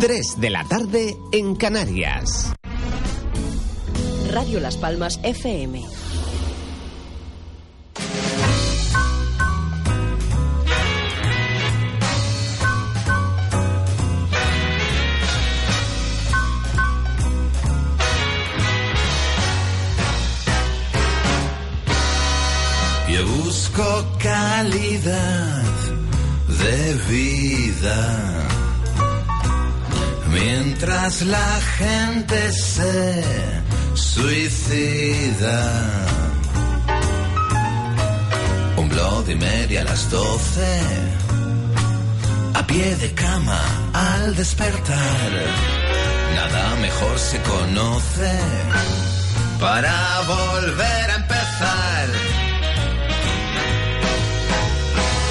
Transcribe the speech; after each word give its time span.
3 0.00 0.40
de 0.40 0.50
la 0.50 0.62
tarde 0.62 1.16
en 1.32 1.56
Canarias. 1.56 2.52
Radio 4.30 4.60
Las 4.60 4.76
Palmas 4.76 5.18
FM. 5.24 5.82
Yo 23.10 23.26
busco 23.26 24.06
calidad 24.20 25.62
de 26.46 26.94
vida. 27.10 28.47
Mientras 30.40 31.22
la 31.22 31.60
gente 31.78 32.52
se 32.52 33.24
suicida. 33.94 35.60
Un 38.76 38.88
Bloody 38.88 39.34
Mary 39.34 39.76
a 39.78 39.84
las 39.84 40.10
doce. 40.10 40.80
A 42.54 42.66
pie 42.66 42.96
de 42.96 43.12
cama 43.14 43.60
al 43.92 44.36
despertar. 44.36 45.30
Nada 46.36 46.76
mejor 46.76 47.18
se 47.18 47.38
conoce 47.42 48.32
para 49.58 50.20
volver 50.34 51.10
a 51.10 51.14
empezar. 51.16 52.08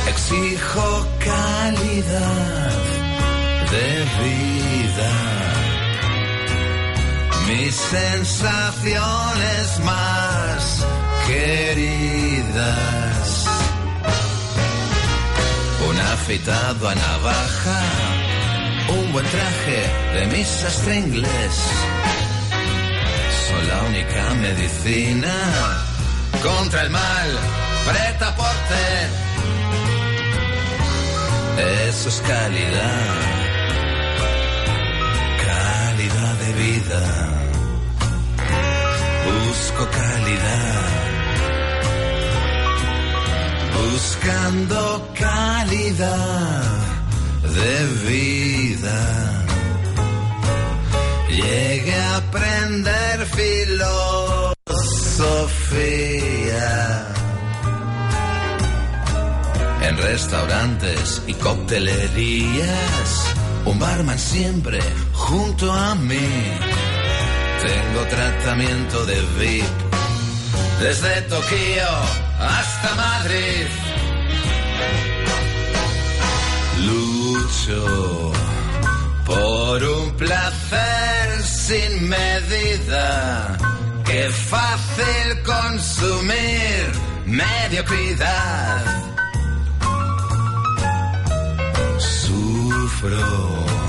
Exijo 0.10 1.08
calidad 1.20 2.97
de 3.72 4.06
vida. 4.24 5.12
Mis 7.48 7.76
sensaciones 7.76 9.80
más 9.84 10.86
queridas. 11.28 12.78
Un 15.90 16.00
afeitado 16.00 16.90
a 16.90 16.96
navaja. 16.96 17.82
Un 18.90 19.12
buen 19.12 19.26
traje 19.26 19.92
de 20.16 20.28
mi 20.28 20.44
sastre 20.44 21.00
inglés. 21.00 21.56
Son 23.48 23.68
la 23.68 23.82
única 23.84 24.34
medicina 24.36 25.36
contra 26.42 26.84
el 26.84 26.90
mal. 26.90 27.38
Preta 27.86 28.34
porte. 28.36 29.28
Eso 31.88 32.10
es 32.10 32.22
calidad, 32.28 33.37
vida. 36.54 37.04
Busco 39.26 39.90
calidad, 39.90 40.86
buscando 43.80 45.10
calidad 45.14 46.64
de 47.44 47.86
vida. 48.10 49.00
Llegué 51.30 51.96
a 51.96 52.18
aprender 52.18 53.26
filosofía 53.26 53.88
en 59.82 59.98
restaurantes 59.98 61.22
y 61.28 61.34
coctelerías. 61.34 63.36
Un 63.66 63.80
barman 63.80 64.18
siempre 64.18 64.80
junto 65.28 65.72
a 65.72 65.96
mí. 65.96 66.30
Tengo 67.68 68.02
tratamiento 68.10 69.06
de 69.06 69.20
VIP 69.38 69.78
desde 70.80 71.22
Tokio 71.24 71.90
hasta 72.40 72.96
Madrid. 72.96 73.68
Lucho 76.88 78.32
por 79.26 79.84
un 79.84 80.12
placer 80.16 81.44
sin 81.44 82.08
medida. 82.08 83.58
Qué 84.06 84.30
fácil 84.30 85.26
consumir 85.44 86.84
mediocridad. 87.26 89.08
sufro 92.00 93.87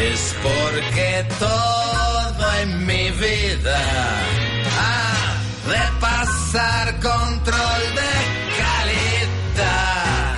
es 0.00 0.34
porque 0.42 1.26
todo 1.38 2.54
en 2.62 2.86
mi 2.86 3.10
vida 3.10 3.80
ha 4.78 5.70
de 5.70 6.00
pasar 6.00 7.00
control 7.00 7.82
de 8.00 8.12
calidad. 8.60 10.36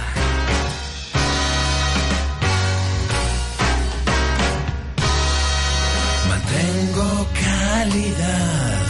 Mantengo 6.29 7.29
calidad 7.41 8.81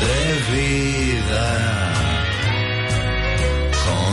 de 0.00 0.20
vida 0.54 1.79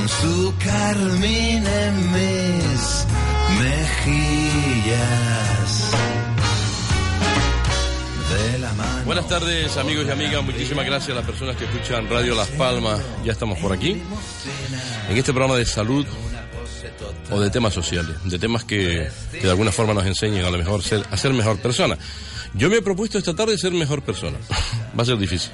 su 0.07 0.53
carmín 0.63 1.65
en 1.65 2.11
mis 2.13 3.05
mejillas. 3.59 4.77
Buenas 9.05 9.27
tardes 9.27 9.77
amigos 9.77 10.05
y 10.07 10.11
amigas, 10.11 10.43
muchísimas 10.43 10.85
gracias 10.85 11.11
a 11.11 11.15
las 11.15 11.25
personas 11.25 11.55
que 11.55 11.65
escuchan 11.65 12.09
Radio 12.09 12.35
Las 12.35 12.49
Palmas, 12.49 13.01
ya 13.23 13.31
estamos 13.31 13.57
por 13.59 13.71
aquí, 13.71 14.01
en 15.09 15.17
este 15.17 15.31
programa 15.31 15.55
de 15.55 15.65
salud 15.65 16.05
o 17.31 17.39
de 17.39 17.49
temas 17.49 17.73
sociales, 17.73 18.17
de 18.25 18.39
temas 18.39 18.63
que, 18.63 19.09
de 19.41 19.49
alguna 19.49 19.71
forma 19.71 19.93
nos 19.93 20.05
enseñan 20.05 20.45
a 20.45 20.49
lo 20.49 20.57
mejor 20.57 20.83
ser, 20.83 21.05
a 21.09 21.17
ser 21.17 21.33
mejor 21.33 21.57
persona. 21.59 21.97
Yo 22.53 22.69
me 22.69 22.77
he 22.77 22.81
propuesto 22.81 23.17
esta 23.17 23.33
tarde 23.33 23.57
ser 23.57 23.71
mejor 23.71 24.01
persona, 24.01 24.37
va 24.97 25.03
a 25.03 25.05
ser 25.05 25.17
difícil, 25.17 25.51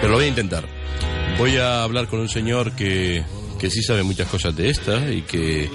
pero 0.00 0.12
lo 0.12 0.16
voy 0.16 0.26
a 0.26 0.28
intentar. 0.28 0.64
Voy 1.38 1.56
a 1.56 1.82
hablar 1.82 2.06
con 2.08 2.20
un 2.20 2.28
señor 2.28 2.72
que, 2.72 3.24
que 3.58 3.70
sí 3.70 3.82
sabe 3.82 4.02
muchas 4.02 4.28
cosas 4.28 4.54
de 4.54 4.70
estas 4.70 5.10
y 5.10 5.22
que, 5.22 5.68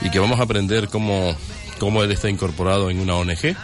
y 0.00 0.10
que 0.10 0.18
vamos 0.18 0.40
a 0.40 0.44
aprender 0.44 0.88
cómo, 0.88 1.36
cómo 1.78 2.02
él 2.02 2.10
está 2.10 2.28
incorporado 2.30 2.88
en 2.90 3.00
una 3.00 3.16
ONG 3.16 3.54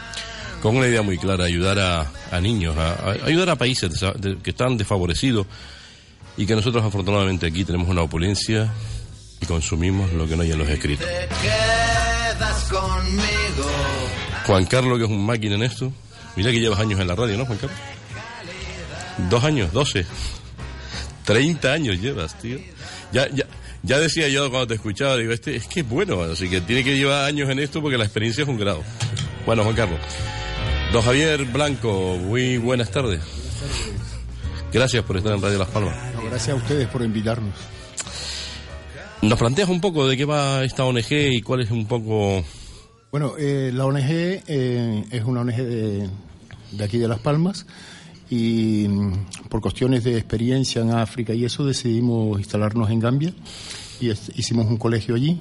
con 0.60 0.76
una 0.76 0.86
idea 0.86 1.02
muy 1.02 1.18
clara, 1.18 1.44
ayudar 1.44 1.78
a, 1.78 2.10
a 2.30 2.40
niños, 2.40 2.76
a, 2.76 2.92
a 2.94 3.10
ayudar 3.26 3.50
a 3.50 3.56
países 3.56 3.90
de- 4.18 4.38
que 4.38 4.50
están 4.50 4.76
desfavorecidos 4.76 5.46
y 6.36 6.46
que 6.46 6.54
nosotros 6.56 6.82
afortunadamente 6.84 7.46
aquí 7.46 7.64
tenemos 7.64 7.88
una 7.88 8.02
opulencia 8.02 8.72
y 9.40 9.46
consumimos 9.46 10.12
lo 10.12 10.26
que 10.26 10.36
no 10.36 10.42
hay 10.42 10.52
en 10.52 10.58
los 10.58 10.68
escritos. 10.68 11.06
Juan 14.46 14.64
Carlos, 14.66 14.98
que 14.98 15.04
es 15.04 15.10
un 15.10 15.24
máquina 15.24 15.54
en 15.54 15.62
esto, 15.62 15.92
mira 16.36 16.50
que 16.50 16.60
llevas 16.60 16.80
años 16.80 16.98
en 17.00 17.06
la 17.08 17.14
radio, 17.14 17.36
¿no, 17.38 17.46
Juan 17.46 17.58
Carlos? 17.58 17.78
Dos 19.30 19.44
años, 19.44 19.72
doce. 19.72 20.04
Treinta 21.24 21.72
años 21.72 22.00
llevas, 22.00 22.38
tío. 22.38 22.58
Ya, 23.12 23.28
ya, 23.30 23.46
ya 23.82 23.98
decía 23.98 24.28
yo 24.28 24.50
cuando 24.50 24.66
te 24.66 24.74
escuchaba, 24.74 25.16
digo, 25.16 25.32
este 25.32 25.56
es 25.56 25.66
que 25.66 25.80
es 25.80 25.88
bueno, 25.88 26.22
así 26.22 26.48
que 26.48 26.60
tiene 26.60 26.84
que 26.84 26.96
llevar 26.96 27.24
años 27.24 27.48
en 27.50 27.58
esto 27.58 27.80
porque 27.80 27.98
la 27.98 28.04
experiencia 28.04 28.42
es 28.42 28.48
un 28.48 28.58
grado. 28.58 28.82
Bueno, 29.46 29.62
Juan 29.62 29.74
Carlos. 29.74 30.00
Don 30.92 31.02
Javier 31.02 31.44
Blanco, 31.46 32.18
muy 32.18 32.58
buenas 32.58 32.90
tardes. 32.90 33.20
Gracias 34.72 35.04
por 35.04 35.16
estar 35.16 35.32
en 35.34 35.42
Radio 35.42 35.58
Las 35.58 35.68
Palmas. 35.68 35.96
No, 36.14 36.24
gracias 36.24 36.50
a 36.50 36.54
ustedes 36.54 36.88
por 36.88 37.02
invitarnos. 37.02 37.54
¿Nos 39.22 39.38
planteas 39.38 39.68
un 39.68 39.80
poco 39.80 40.06
de 40.06 40.16
qué 40.16 40.24
va 40.24 40.64
esta 40.64 40.84
ONG 40.84 41.10
y 41.10 41.42
cuál 41.42 41.62
es 41.62 41.70
un 41.70 41.86
poco... 41.86 42.44
Bueno, 43.10 43.34
eh, 43.38 43.70
la 43.72 43.86
ONG 43.86 44.00
eh, 44.08 45.04
es 45.10 45.24
una 45.24 45.40
ONG 45.40 45.56
de, 45.56 46.10
de 46.72 46.84
aquí 46.84 46.98
de 46.98 47.08
Las 47.08 47.20
Palmas 47.20 47.66
y 48.30 48.86
mm, 48.88 49.48
por 49.48 49.60
cuestiones 49.60 50.04
de 50.04 50.16
experiencia 50.16 50.82
en 50.82 50.90
África 50.90 51.34
y 51.34 51.44
eso 51.44 51.64
decidimos 51.64 52.38
instalarnos 52.38 52.90
en 52.90 53.00
Gambia 53.00 53.32
y 54.00 54.10
hicimos 54.10 54.66
un 54.66 54.76
colegio 54.76 55.14
allí. 55.14 55.38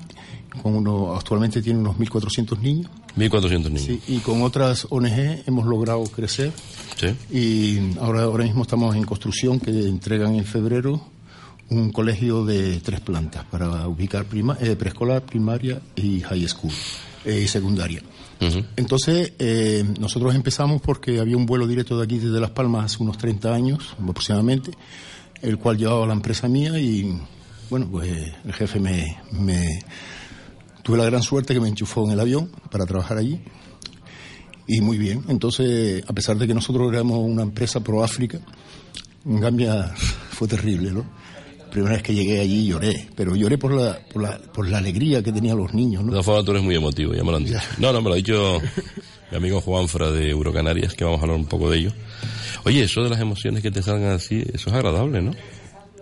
Con 0.62 0.76
uno, 0.76 1.16
actualmente 1.16 1.64
tiene 1.64 1.80
unos 1.80 1.96
1.400 1.98 2.60
niños 2.60 2.92
1.400 3.18 3.64
niños? 3.72 3.82
sí, 3.82 4.00
y 4.08 4.18
con 4.20 4.44
otras 4.44 4.86
ONG 4.92 5.42
hemos 5.48 5.66
logrado 5.66 6.04
crecer 6.04 6.52
Sí. 6.96 7.08
y 7.36 7.98
ahora, 8.00 8.24
ahora 8.24 8.44
mismo 8.44 8.62
estamos 8.62 8.96
en 8.96 9.04
construcción 9.04 9.60
que 9.60 9.72
entregan 9.72 10.36
en 10.36 10.46
febrero 10.46 11.02
un 11.70 11.92
colegio 11.92 12.46
de 12.46 12.80
tres 12.82 13.00
plantas 13.00 13.46
para 13.46 13.88
ubicar 13.88 14.26
prima- 14.26 14.56
eh, 14.62 14.76
preescolar, 14.76 15.24
primaria 15.24 15.82
y 15.96 16.22
high 16.22 16.48
school 16.48 16.72
eh, 17.26 17.42
y 17.44 17.48
secundaria. 17.48 18.04
Entonces, 18.76 19.34
eh, 19.40 19.86
nosotros 20.00 20.36
empezamos 20.36 20.82
porque 20.82 21.20
había 21.20 21.38
un 21.38 21.46
vuelo 21.46 21.66
directo 21.66 21.98
de 21.98 22.04
aquí 22.04 22.18
desde 22.18 22.40
Las 22.40 22.52
Palmas 22.52 22.86
hace 22.86 23.02
unos 23.04 23.18
30 23.18 23.54
años 23.54 23.96
aproximadamente, 24.02 24.72
el 25.42 25.58
cual 25.58 25.78
llevaba 25.78 26.06
la 26.06 26.14
empresa 26.14 26.48
mía 26.48 26.78
y, 26.78 27.18
bueno, 27.70 27.88
pues 27.90 28.34
el 28.44 28.54
jefe 28.54 28.80
me, 28.80 29.18
me 29.32 29.80
tuve 30.84 30.98
la 30.98 31.06
gran 31.06 31.22
suerte 31.22 31.54
que 31.54 31.62
me 31.62 31.70
enchufó 31.70 32.06
en 32.06 32.12
el 32.12 32.20
avión 32.20 32.52
para 32.70 32.86
trabajar 32.86 33.18
allí. 33.18 33.42
Y 34.68 34.82
muy 34.82 34.98
bien. 34.98 35.24
Entonces, 35.28 36.04
a 36.08 36.14
pesar 36.14 36.38
de 36.38 36.48
que 36.48 36.54
nosotros 36.54 36.92
éramos 36.92 37.20
una 37.20 37.44
empresa 37.44 37.82
pro 37.82 38.04
África, 38.04 38.40
en 39.26 39.40
Gambia 39.40 39.94
fue 40.32 40.48
terrible, 40.48 40.92
¿no? 40.92 41.23
Primera 41.74 41.96
vez 41.96 42.04
que 42.04 42.14
llegué 42.14 42.40
allí 42.40 42.68
lloré, 42.68 43.08
pero 43.16 43.36
lloré 43.36 43.58
por 43.58 43.74
la, 43.74 44.00
por 44.14 44.22
la, 44.22 44.38
por 44.38 44.70
la 44.70 44.78
alegría 44.78 45.22
que 45.24 45.32
tenían 45.34 45.58
los 45.58 45.74
niños, 45.74 46.02
De 46.04 46.06
¿no? 46.06 46.12
todas 46.12 46.26
formas, 46.26 46.46
tú 46.46 46.52
eres 46.52 46.64
muy 46.64 46.76
emotivo, 46.76 47.14
ya 47.16 47.24
me 47.24 47.32
lo 47.32 47.38
han 47.38 47.46
dicho. 47.46 47.58
No, 47.80 47.92
no, 47.92 48.00
me 48.02 48.10
lo 48.10 48.14
ha 48.14 48.18
dicho 48.18 48.62
mi 49.32 49.38
amigo 49.38 49.60
Juanfra 49.60 50.12
de 50.12 50.30
Eurocanarias, 50.30 50.94
que 50.94 51.04
vamos 51.04 51.20
a 51.20 51.24
hablar 51.24 51.38
un 51.38 51.48
poco 51.48 51.70
de 51.72 51.80
ello. 51.80 51.92
Oye, 52.66 52.84
eso 52.84 53.02
de 53.04 53.10
las 53.10 53.20
emociones 53.20 53.64
que 53.64 53.72
te 53.72 53.82
salgan 53.82 54.12
así, 54.12 54.44
eso 54.54 54.70
es 54.70 54.76
agradable, 54.76 55.22
¿no? 55.22 55.32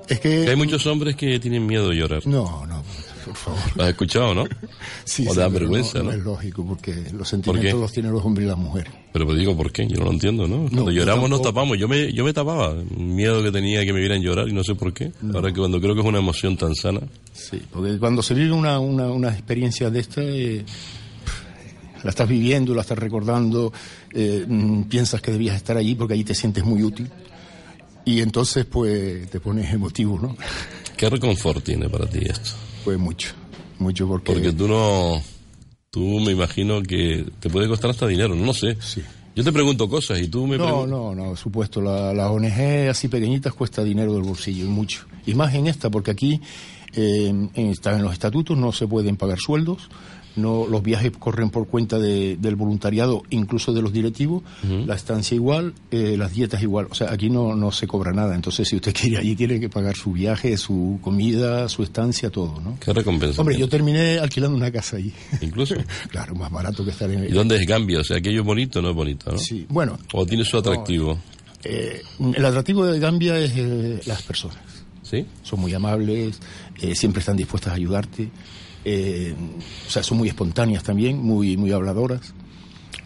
Es 0.10 0.20
Que 0.20 0.40
hay 0.40 0.46
que... 0.46 0.56
muchos 0.58 0.86
hombres 0.88 1.16
que 1.16 1.40
tienen 1.40 1.66
miedo 1.66 1.88
de 1.90 1.96
llorar. 1.96 2.28
No, 2.28 2.66
no, 2.68 2.84
por 3.26 3.36
favor. 3.36 3.60
¿Lo 3.76 3.84
has 3.84 3.90
escuchado, 3.90 4.34
no? 4.34 4.46
Sí, 5.04 5.24
o 5.24 5.30
te 5.30 5.34
sí, 5.34 5.40
da 5.40 5.48
vergüenza, 5.48 6.00
no, 6.00 6.06
¿no? 6.06 6.12
no 6.12 6.18
es 6.18 6.24
lógico, 6.24 6.66
porque 6.66 6.96
los 7.14 7.28
sentimientos 7.28 7.80
los 7.80 7.92
tienen 7.92 8.12
los 8.12 8.24
hombres 8.24 8.46
y 8.46 8.50
las 8.50 8.58
mujeres. 8.58 8.94
Pero 9.12 9.26
pues 9.26 9.38
digo, 9.38 9.58
¿por 9.58 9.72
qué? 9.72 9.88
Yo 9.88 9.98
no 9.98 10.06
lo 10.06 10.12
entiendo, 10.12 10.48
¿no? 10.48 10.70
Cuando 10.70 10.92
yo 10.92 11.00
lloramos 11.00 11.30
nos 11.30 11.42
tapamos. 11.42 11.78
Yo 11.78 11.88
me, 11.88 12.14
yo 12.14 12.24
me 12.24 12.34
tapaba. 12.34 12.76
Miedo 12.96 13.44
que 13.44 13.52
tenía 13.52 13.86
que 13.86 13.92
me 13.92 14.00
vieran 14.00 14.22
llorar 14.22 14.48
y 14.48 14.54
no 14.54 14.64
sé 14.64 14.76
por 14.76 14.94
qué. 14.94 15.12
Ahora 15.34 15.52
que 15.52 15.60
cuando 15.60 15.82
creo 15.82 15.94
que 15.96 16.02
es 16.02 16.08
una 16.08 16.20
emoción 16.20 16.56
tan 16.56 16.76
sana. 16.76 17.02
Sí, 17.34 17.62
porque 17.72 17.98
cuando 17.98 18.22
se 18.22 18.34
vive 18.34 18.54
una, 18.54 18.80
una, 18.80 19.08
una 19.08 19.30
experiencia 19.30 19.90
de 19.90 20.00
esta, 20.00 20.22
eh, 20.22 20.64
la 22.04 22.10
estás 22.10 22.28
viviendo, 22.28 22.74
la 22.74 22.82
estás 22.82 22.98
recordando, 22.98 23.74
eh, 24.14 24.46
mm, 24.48 24.84
piensas 24.84 25.22
que 25.22 25.32
debías 25.32 25.56
estar 25.56 25.76
allí 25.78 25.96
porque 25.96 26.14
allí 26.14 26.24
te 26.24 26.36
sientes 26.36 26.64
muy 26.64 26.84
útil. 26.84 27.10
Y 28.06 28.22
entonces, 28.22 28.66
pues, 28.66 29.30
te 29.30 29.40
pones 29.40 29.72
emotivo, 29.74 30.20
¿no? 30.20 30.36
¿Qué 31.02 31.10
reconfort 31.10 31.64
tiene 31.64 31.90
para 31.90 32.06
ti 32.06 32.20
esto? 32.22 32.52
Pues 32.84 33.00
mucho, 33.00 33.34
mucho 33.80 34.08
porque... 34.08 34.34
Porque 34.34 34.54
tú 34.54 34.68
no... 34.68 35.20
Tú 35.90 36.20
me 36.20 36.32
imagino 36.32 36.84
que 36.84 37.26
te 37.40 37.50
puede 37.50 37.68
costar 37.68 37.90
hasta 37.90 38.06
dinero, 38.06 38.36
no 38.36 38.46
lo 38.46 38.54
sé. 38.54 38.78
Sí. 38.80 39.02
Yo 39.36 39.44
te 39.44 39.52
pregunto 39.52 39.90
cosas 39.90 40.22
y 40.22 40.28
tú 40.28 40.46
me 40.46 40.60
No, 40.60 40.64
preguntas... 40.64 40.90
no, 40.92 41.16
no, 41.16 41.36
supuesto. 41.36 41.82
La, 41.82 42.14
la 42.14 42.30
ONG 42.30 42.88
así 42.88 43.08
pequeñitas 43.08 43.52
cuesta 43.54 43.84
dinero 43.84 44.14
del 44.14 44.22
bolsillo 44.22 44.66
y 44.66 44.68
mucho. 44.68 45.08
Y 45.26 45.34
más 45.34 45.56
en 45.56 45.66
esta, 45.66 45.90
porque 45.90 46.12
aquí 46.12 46.40
eh, 46.94 47.30
en, 47.30 47.52
en 47.56 48.04
los 48.04 48.14
estatutos 48.14 48.56
no 48.56 48.72
se 48.72 48.86
pueden 48.86 49.18
pagar 49.18 49.40
sueldos, 49.40 49.90
no 50.36 50.66
los 50.68 50.82
viajes 50.84 51.12
corren 51.18 51.50
por 51.50 51.68
cuenta 51.68 52.00
de- 52.00 52.38
del 52.38 52.56
voluntariado, 52.56 53.24
incluso 53.30 53.74
de 53.74 53.82
los 53.82 53.92
directivos, 53.94 54.44
la 54.86 54.96
estancia 54.96 55.36
igual, 55.36 55.74
eh, 55.92 56.16
las 56.18 56.32
dietas 56.34 56.62
igual. 56.62 56.88
O 56.90 56.96
sea, 56.96 57.12
aquí 57.12 57.30
no, 57.30 57.56
no 57.56 57.72
se 57.72 57.88
cobra 57.88 58.12
nada. 58.14 58.34
Entonces, 58.36 58.68
si 58.68 58.76
usted 58.78 58.94
quiere 59.00 59.18
allí, 59.18 59.36
tiene 59.36 59.60
que 59.60 59.70
pagar 59.70 59.96
su 59.96 60.12
viaje, 60.14 60.56
su 60.58 61.00
comida, 61.02 61.68
su 61.70 61.84
estancia, 61.84 62.30
todo, 62.30 62.60
¿no? 62.62 62.78
¿Qué 62.80 62.94
recompensa 62.94 63.42
Hombre, 63.42 63.58
yo 63.58 63.68
terminé 63.68 64.20
alquilando 64.20 64.56
una 64.58 64.72
casa 64.72 64.98
allí. 64.98 65.12
Incluso. 65.42 65.76
claro, 66.10 66.36
más 66.36 66.52
barato 66.52 66.84
que 66.86 66.92
estar 66.92 67.10
en... 67.12 67.26
¿Y 67.26 67.30
dónde 67.32 67.58
es 67.58 67.66
Gambia? 67.68 68.00
O 68.00 68.04
sea, 68.04 68.18
aquello 68.18 68.42
es 68.42 68.46
bonito, 68.46 68.82
no 68.82 68.90
es 68.90 68.96
bonito, 68.96 69.32
¿no? 69.32 69.38
Sí, 69.38 69.66
bueno, 69.70 69.98
O 70.14 70.26
tiene 70.26 70.46
su 70.46 70.58
atractivo. 70.58 71.18
Eh, 71.64 72.02
el 72.36 72.46
atractivo 72.46 72.86
de 72.86 73.00
Gambia 73.00 73.38
es 73.38 73.52
eh, 73.56 74.00
las 74.06 74.22
personas. 74.24 74.58
¿Sí? 75.04 75.26
Son 75.44 75.60
muy 75.60 75.74
amables, 75.74 76.40
eh, 76.82 76.96
siempre 76.96 77.20
están 77.20 77.36
dispuestas 77.36 77.74
a 77.74 77.76
ayudarte. 77.76 78.30
Eh, 78.86 79.36
o 79.88 79.90
sea, 79.90 80.04
son 80.04 80.18
muy 80.18 80.28
espontáneas 80.30 80.84
también, 80.84 81.18
muy, 81.18 81.58
muy 81.58 81.72
habladoras. 81.72 82.34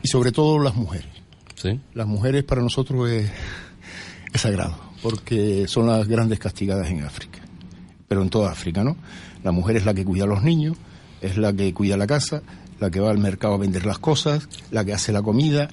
Y 0.02 0.08
sobre 0.08 0.32
todo 0.32 0.60
las 0.60 0.76
mujeres. 0.76 1.08
¿Sí? 1.56 1.80
Las 1.94 2.08
mujeres 2.08 2.44
para 2.44 2.62
nosotros 2.62 3.10
es, 3.10 3.30
es 4.34 4.42
sagrado, 4.42 4.78
porque 5.02 5.68
son 5.68 5.88
las 5.88 6.08
grandes 6.08 6.40
castigadas 6.40 6.90
en 6.90 7.04
África. 7.04 7.40
Pero 8.08 8.22
en 8.22 8.30
toda 8.30 8.52
África, 8.52 8.84
¿no? 8.84 8.98
La 9.44 9.52
mujer 9.52 9.78
es 9.78 9.86
la 9.86 9.94
que 9.94 10.06
cuida 10.06 10.26
a 10.26 10.28
los 10.28 10.44
niños, 10.44 10.78
es 11.22 11.38
la 11.38 11.54
que 11.54 11.74
cuida 11.74 11.98
la 11.98 12.08
casa, 12.08 12.42
la 12.80 12.92
que 12.92 13.00
va 13.00 13.12
al 13.12 13.18
mercado 13.18 13.56
a 13.56 13.58
vender 13.58 13.86
las 13.86 14.00
cosas, 14.00 14.48
la 14.72 14.84
que 14.86 14.94
hace 14.94 15.12
la 15.12 15.22
comida. 15.22 15.70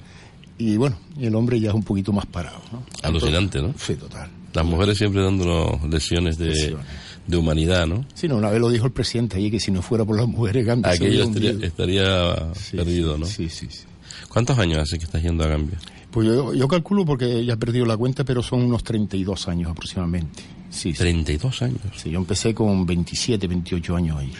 Y 0.57 0.77
bueno, 0.77 0.97
el 1.19 1.35
hombre 1.35 1.59
ya 1.59 1.69
es 1.69 1.75
un 1.75 1.83
poquito 1.83 2.13
más 2.13 2.25
parado, 2.25 2.61
¿no? 2.71 2.83
Alucinante, 3.03 3.61
¿no? 3.61 3.73
Sí, 3.77 3.95
total. 3.95 4.29
Las 4.53 4.65
mujeres 4.65 4.97
siempre 4.97 5.21
dándonos 5.21 5.83
lecciones 5.89 6.37
de, 6.37 6.47
Lecciones. 6.47 6.85
De 7.27 7.37
humanidad, 7.37 7.87
¿no? 7.87 8.05
Sí, 8.13 8.27
no, 8.27 8.37
una 8.37 8.49
vez 8.49 8.59
lo 8.59 8.69
dijo 8.69 8.85
el 8.85 8.91
presidente 8.91 9.37
allí 9.37 9.49
que 9.51 9.59
si 9.59 9.71
no 9.71 9.81
fuera 9.81 10.03
por 10.05 10.17
las 10.17 10.27
mujeres, 10.27 10.65
Gambia 10.65 10.91
Aquello 10.91 11.23
estaría, 11.23 11.51
hundido. 11.51 11.67
estaría 11.67 12.53
Sí, 12.55 12.77
perdido, 12.77 13.17
¿no? 13.17 13.25
Sí, 13.25 13.49
sí, 13.49 13.67
sí. 13.69 13.83
¿Cuántos 14.29 14.57
años 14.59 14.79
hace 14.79 14.97
que 14.97 15.05
estás 15.05 15.21
yendo 15.23 15.43
a 15.43 15.47
Gambia? 15.47 15.77
Pues 16.11 16.27
yo, 16.27 16.53
yo 16.53 16.67
calculo 16.67 17.05
porque 17.05 17.43
ya 17.45 17.53
he 17.53 17.57
perdido 17.57 17.85
la 17.85 17.97
cuenta, 17.97 18.23
pero 18.23 18.43
son 18.43 18.61
unos 18.63 18.83
32 18.83 19.47
años 19.47 19.71
aproximadamente. 19.71 20.43
Sí, 20.69 20.91
sí. 20.91 20.97
32 20.99 21.61
años. 21.63 21.79
Sí, 21.95 22.11
yo 22.11 22.19
empecé 22.19 22.53
con 22.53 22.85
27, 22.85 23.47
28 23.47 23.95
años 23.95 24.19
ahí. 24.19 24.31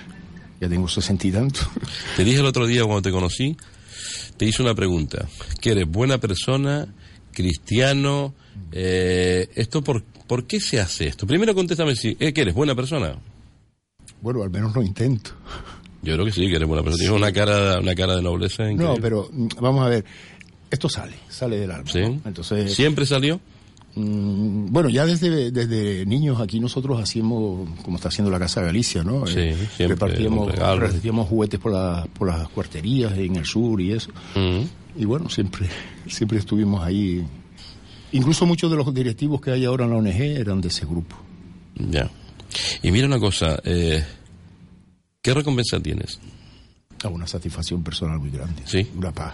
Ya 0.61 0.69
tengo 0.69 0.87
60 0.87 1.27
y 1.27 1.31
tanto. 1.31 1.59
Te 2.15 2.23
dije 2.23 2.39
el 2.39 2.45
otro 2.45 2.67
día 2.67 2.83
cuando 2.83 3.01
te 3.01 3.11
conocí, 3.11 3.55
te 4.37 4.45
hice 4.45 4.61
una 4.61 4.75
pregunta. 4.75 5.27
¿Que 5.59 5.71
eres 5.71 5.87
buena 5.89 6.19
persona, 6.19 6.87
cristiano? 7.31 8.33
Eh, 8.71 9.49
¿Esto 9.55 9.83
por, 9.83 10.03
por 10.27 10.45
qué 10.45 10.59
se 10.59 10.79
hace 10.79 11.07
esto? 11.07 11.25
Primero 11.27 11.53
contéstame 11.55 11.95
si, 11.95 12.15
¿eh, 12.19 12.33
que 12.33 12.41
eres 12.41 12.53
buena 12.53 12.75
persona? 12.75 13.15
Bueno, 14.21 14.43
al 14.43 14.49
menos 14.49 14.75
lo 14.75 14.81
intento. 14.81 15.31
Yo 16.01 16.13
creo 16.13 16.25
que 16.25 16.31
sí, 16.31 16.47
que 16.49 16.55
eres 16.55 16.67
buena 16.67 16.83
persona. 16.83 17.01
Tienes 17.01 17.17
una 17.17 17.31
cara, 17.31 17.79
una 17.79 17.95
cara 17.95 18.15
de 18.15 18.21
nobleza 18.21 18.63
No, 18.63 18.71
increíble. 18.71 18.99
pero 19.01 19.29
mm, 19.31 19.47
vamos 19.61 19.85
a 19.85 19.89
ver. 19.89 20.05
Esto 20.69 20.89
sale, 20.89 21.13
sale 21.29 21.57
del 21.59 21.71
alma. 21.71 21.89
¿Sí? 21.89 21.99
¿no? 22.01 22.21
Entonces, 22.25 22.73
¿Siempre 22.73 23.05
salió? 23.05 23.39
mm, 23.95 24.67
bueno, 24.71 24.89
ya 24.89 25.05
desde, 25.05 25.51
desde 25.51 26.05
niños 26.05 26.39
aquí 26.41 26.59
nosotros 26.59 26.99
hacíamos, 26.99 27.69
como 27.83 27.97
está 27.97 28.09
haciendo 28.09 28.31
la 28.31 28.39
Casa 28.39 28.61
Galicia, 28.61 29.03
¿no? 29.03 29.27
Sí, 29.27 29.39
Eh, 29.39 29.55
siempre, 29.77 30.07
repartíamos 30.67 31.27
juguetes 31.27 31.59
por, 31.59 31.71
la- 31.73 32.07
por 32.17 32.27
las 32.27 32.47
cuarterías 32.49 33.17
en 33.17 33.35
el 33.35 33.45
sur 33.45 33.79
y 33.79 33.91
eso. 33.91 34.09
Mm. 34.35 34.99
Y 35.01 35.05
bueno, 35.05 35.29
siempre, 35.29 35.67
siempre 36.07 36.39
estuvimos 36.39 36.81
ahí. 36.83 37.23
Incluso 38.13 38.45
muchos 38.45 38.69
de 38.71 38.77
los 38.77 38.93
directivos 38.93 39.41
que 39.41 39.51
hay 39.51 39.65
ahora 39.65 39.85
en 39.85 39.91
la 39.91 39.97
ONG 39.97 40.21
eran 40.21 40.61
de 40.61 40.67
ese 40.69 40.85
grupo. 40.85 41.15
Ya. 41.75 42.09
Y 42.81 42.91
mira 42.91 43.07
una 43.07 43.19
cosa, 43.19 43.59
eh, 43.63 44.03
¿qué 45.21 45.33
recompensa 45.33 45.79
tienes? 45.79 46.19
A 47.03 47.07
una 47.09 47.27
satisfacción 47.27 47.83
personal 47.83 48.19
muy 48.19 48.29
grande. 48.29 48.61
Sí. 48.65 48.87
Una 48.95 49.11
paz. 49.11 49.33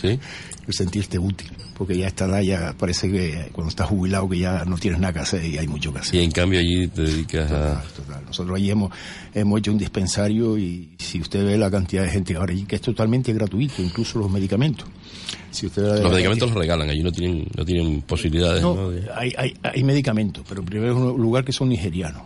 ¿Sí? 0.00 0.18
El 0.66 0.74
sentirte 0.74 1.18
útil. 1.18 1.50
Porque 1.76 1.96
ya 1.96 2.08
edad 2.08 2.40
ya 2.40 2.74
parece 2.78 3.10
que 3.10 3.50
cuando 3.52 3.68
estás 3.68 3.86
jubilado 3.88 4.26
que 4.28 4.38
ya 4.38 4.64
no 4.64 4.78
tienes 4.78 4.98
nada 4.98 5.12
que 5.12 5.18
hacer 5.20 5.44
y 5.44 5.58
hay 5.58 5.68
mucho 5.68 5.92
que 5.92 5.98
hacer. 5.98 6.14
Y 6.14 6.24
en 6.24 6.30
cambio 6.30 6.58
allí 6.58 6.88
te 6.88 7.02
dedicas 7.02 7.52
a... 7.52 7.82
Total, 7.82 7.92
total. 7.94 8.24
Nosotros 8.26 8.56
allí 8.56 8.70
hemos, 8.70 8.90
hemos 9.34 9.58
hecho 9.58 9.72
un 9.72 9.78
dispensario 9.78 10.56
y 10.56 10.88
si 10.98 11.20
usted 11.20 11.44
ve 11.44 11.58
la 11.58 11.70
cantidad 11.70 12.02
de 12.02 12.08
gente 12.08 12.32
que 12.32 12.38
ahora 12.38 12.52
allí, 12.52 12.64
que 12.64 12.76
es 12.76 12.80
totalmente 12.82 13.32
gratuito, 13.34 13.82
incluso 13.82 14.18
los 14.18 14.30
medicamentos. 14.30 14.88
Si 15.50 15.66
usted 15.66 16.02
Los 16.02 16.10
medicamentos 16.12 16.48
los 16.48 16.58
regalan, 16.58 16.88
allí 16.88 17.02
no 17.02 17.12
tienen, 17.12 17.46
no 17.54 17.64
tienen 17.64 18.00
posibilidades, 18.02 18.62
¿no? 18.62 18.74
No, 18.74 18.90
De- 18.90 19.08
hay, 19.14 19.32
hay, 19.36 19.54
hay 19.62 19.84
medicamentos, 19.84 20.44
pero 20.48 20.62
primero 20.64 20.92
es 20.92 20.98
un 20.98 21.20
lugar 21.20 21.44
que 21.44 21.52
son 21.52 21.68
nigerianos. 21.68 22.22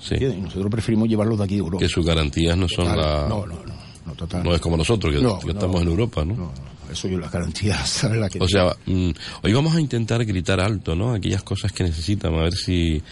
Sí. 0.00 0.14
nosotros 0.40 0.70
preferimos 0.70 1.08
llevarlos 1.08 1.38
de 1.38 1.44
aquí 1.44 1.54
de 1.54 1.60
Europa. 1.60 1.84
Que 1.84 1.88
sus 1.88 2.04
garantías 2.06 2.56
no 2.56 2.66
son 2.68 2.84
Total. 2.86 2.98
la... 2.98 3.28
No, 3.28 3.46
no, 3.46 3.54
no, 3.64 3.77
no, 4.08 4.14
total. 4.14 4.42
No 4.42 4.54
es 4.54 4.60
como 4.60 4.76
nosotros, 4.76 5.14
que, 5.14 5.20
No, 5.20 5.38
que 5.38 5.46
no, 5.46 5.52
estamos 5.52 5.82
en 5.82 5.88
Europa, 5.88 6.24
¿no? 6.24 6.34
No, 6.34 6.52
eso 6.90 7.08
yo 7.08 7.18
las 7.18 7.30
garantías, 7.30 7.88
¿sabes 7.88 8.18
la 8.18 8.28
que 8.28 8.38
O 8.40 8.48
sea, 8.48 8.74
mm, 8.86 9.10
hoy 9.42 9.52
vamos 9.52 9.74
a 9.74 9.80
intentar 9.80 10.24
gritar 10.24 10.60
alto, 10.60 10.94
¿no? 10.94 11.12
Aquellas 11.12 11.42
cosas 11.42 11.72
que 11.72 11.84
necesitan, 11.84 12.34
a 12.34 12.42
ver 12.42 12.54
si... 12.54 13.02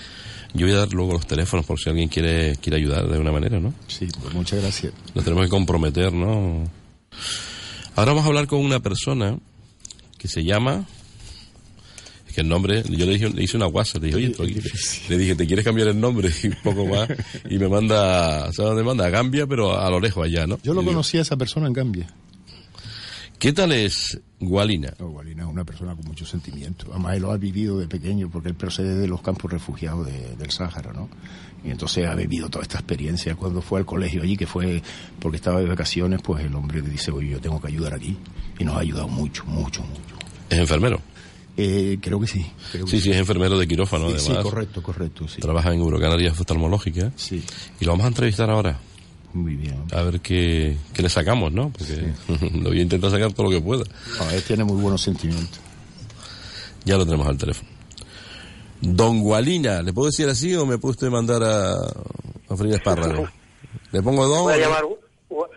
Yo 0.55 0.67
voy 0.67 0.75
a 0.75 0.79
dar 0.79 0.93
luego 0.93 1.13
los 1.13 1.27
teléfonos 1.27 1.67
por 1.67 1.79
si 1.79 1.91
alguien 1.91 2.09
quiere, 2.09 2.57
quiere 2.57 2.79
ayudar 2.79 3.07
de 3.07 3.13
alguna 3.13 3.33
manera, 3.33 3.61
¿no? 3.61 3.75
Sí, 3.89 4.09
pues 4.23 4.33
muchas 4.33 4.63
gracias. 4.63 4.95
Nos 5.15 5.23
tenemos 5.23 5.45
que 5.45 5.51
comprometer, 5.51 6.15
¿no? 6.15 6.65
Ahora 7.95 8.13
vamos 8.13 8.25
a 8.25 8.29
hablar 8.29 8.47
con 8.47 8.61
una 8.61 8.81
persona 8.81 9.37
que 10.17 10.29
se 10.29 10.45
llama... 10.45 10.87
Que 12.37 12.43
el 12.43 12.49
nombre... 12.49 12.83
Yo 12.91 13.07
le, 13.07 13.13
dije, 13.15 13.31
le 13.31 13.43
hice 13.45 13.57
una 13.57 13.67
WhatsApp, 13.67 14.03
le 14.03 14.09
dije, 14.15 14.17
oye, 14.43 14.57
aquí- 14.59 14.61
le 15.09 15.17
dije, 15.19 15.35
¿te 15.35 15.47
quieres 15.47 15.65
cambiar 15.65 15.89
el 15.89 15.99
nombre? 15.99 16.31
Y 16.45 16.49
un 16.49 16.57
poco 16.63 16.85
más. 16.85 17.09
Y 17.49 17.59
me 17.59 17.67
manda... 17.67 18.53
¿Sabes 18.53 18.57
dónde 18.57 18.83
manda? 18.85 19.07
A 19.07 19.09
Gambia, 19.09 19.47
pero 19.47 19.81
a 19.81 19.89
lo 19.89 19.99
lejos 19.99 20.27
allá, 20.27 20.47
¿no? 20.47 20.59
Yo 20.63 20.75
lo 20.75 20.85
conocí 20.85 21.17
a 21.17 21.23
esa 21.23 21.37
persona 21.39 21.67
en 21.67 21.73
Gambia. 21.73 22.07
¿Qué 23.39 23.53
tal 23.53 23.73
es 23.73 24.19
Gualina? 24.41 24.93
No, 24.99 25.09
Gualina 25.11 25.43
es 25.45 25.49
una 25.49 25.65
persona 25.65 25.95
con 25.95 26.05
mucho 26.07 26.25
sentimiento. 26.25 26.87
Además, 26.91 27.17
él 27.17 27.23
lo 27.23 27.33
ha 27.33 27.37
vivido 27.37 27.79
de 27.79 27.87
pequeño 27.87 28.31
porque 28.31 28.49
él 28.49 28.55
procede 28.55 28.95
de 28.97 29.09
los 29.09 29.21
campos 29.23 29.51
refugiados 29.53 30.07
de- 30.07 30.37
del 30.37 30.51
Sáhara, 30.51 30.93
¿no? 30.93 31.09
Y 31.65 31.71
entonces 31.71 32.07
ha 32.07 32.15
vivido 32.15 32.49
toda 32.51 32.63
esta 32.63 32.79
experiencia. 32.79 33.35
Cuando 33.35 33.61
fue 33.63 33.79
al 33.81 33.87
colegio 33.87 34.23
allí, 34.23 34.37
que 34.37 34.47
fue 34.47 34.83
porque 35.21 35.37
estaba 35.37 35.61
de 35.61 35.67
vacaciones, 35.67 36.21
pues 36.23 36.45
el 36.45 36.55
hombre 36.55 36.81
le 36.83 36.89
dice, 36.91 37.11
oye, 37.11 37.31
yo 37.31 37.41
tengo 37.41 37.61
que 37.61 37.69
ayudar 37.69 37.95
aquí. 37.95 38.17
Y 38.59 38.65
nos 38.65 38.77
ha 38.77 38.81
ayudado 38.81 39.09
mucho, 39.09 39.45
mucho, 39.47 39.83
mucho. 39.83 40.03
¿Es 40.51 40.59
enfermero? 40.59 41.01
Eh, 41.57 41.99
creo 42.03 42.21
que 42.21 42.27
sí. 42.27 42.45
Creo 42.73 42.85
que 42.85 42.91
Sí, 42.91 43.01
sí, 43.01 43.11
es 43.11 43.17
enfermero 43.17 43.59
de 43.59 43.67
quirófano, 43.67 44.09
Sí, 44.11 44.15
además. 44.19 44.37
sí, 44.45 44.51
correcto, 44.51 44.83
correcto, 44.83 45.27
sí. 45.29 45.41
Trabaja 45.41 45.73
en 45.73 45.81
Eurocanarias 45.81 46.39
Oftalmológica. 46.39 47.13
Sí, 47.17 47.43
Y 47.81 47.85
lo 47.85 47.93
vamos 47.93 48.05
a 48.05 48.09
entrevistar 48.09 48.51
ahora. 48.51 48.79
muy 49.33 49.55
bien. 49.55 49.85
A 49.93 50.03
ver 50.03 50.21
qué, 50.21 50.77
qué 50.93 51.03
le 51.03 51.09
sacamos, 51.09 51.53
¿no? 51.53 51.71
Porque 51.71 52.13
lo 52.61 52.69
voy 52.71 52.79
a 52.79 52.83
intentar 52.83 53.11
sacar 53.11 53.33
todo 53.33 53.45
lo 53.45 53.51
que 53.51 53.61
pueda. 53.63 53.85
No, 54.19 54.31
él 54.31 54.43
tiene 54.43 54.65
muy 54.65 54.81
buenos 54.81 55.01
sentimientos. 55.03 55.61
Ya 56.85 56.97
lo 56.99 57.05
tenemos 57.05 57.27
al 57.27 57.39
teléfono. 57.39 57.69
Don 58.83 59.21
Gualina, 59.21 59.81
¿le 59.83 59.93
puedo 59.95 60.07
decir 60.07 60.29
así 60.29 60.55
o 60.55 60.67
me 60.67 60.77
puede 60.79 60.93
usted 60.93 61.09
mandar 61.09 61.43
a, 61.43 61.73
a 61.75 62.57
Frida 62.57 62.77
Espárrago? 62.77 63.27
¿Le 63.93 64.03
pongo 64.03 64.27
Don? 64.29 64.43
Voy 64.43 64.53
a 64.53 64.59
llamar, 64.59 64.83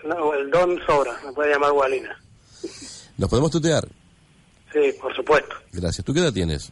No, 0.08 0.34
el 0.34 0.50
don 0.50 0.80
sobra, 0.88 1.12
me 1.26 1.34
puede 1.34 1.52
llamar 1.52 1.72
Walina. 1.74 2.18
¿Nos 3.18 3.30
podemos 3.30 3.52
tutear? 3.52 3.86
Sí, 4.74 4.80
por 5.02 5.16
supuesto. 5.16 5.56
Gracias. 5.72 6.06
¿Tú 6.06 6.14
qué 6.14 6.20
edad 6.20 6.34
tienes? 6.34 6.70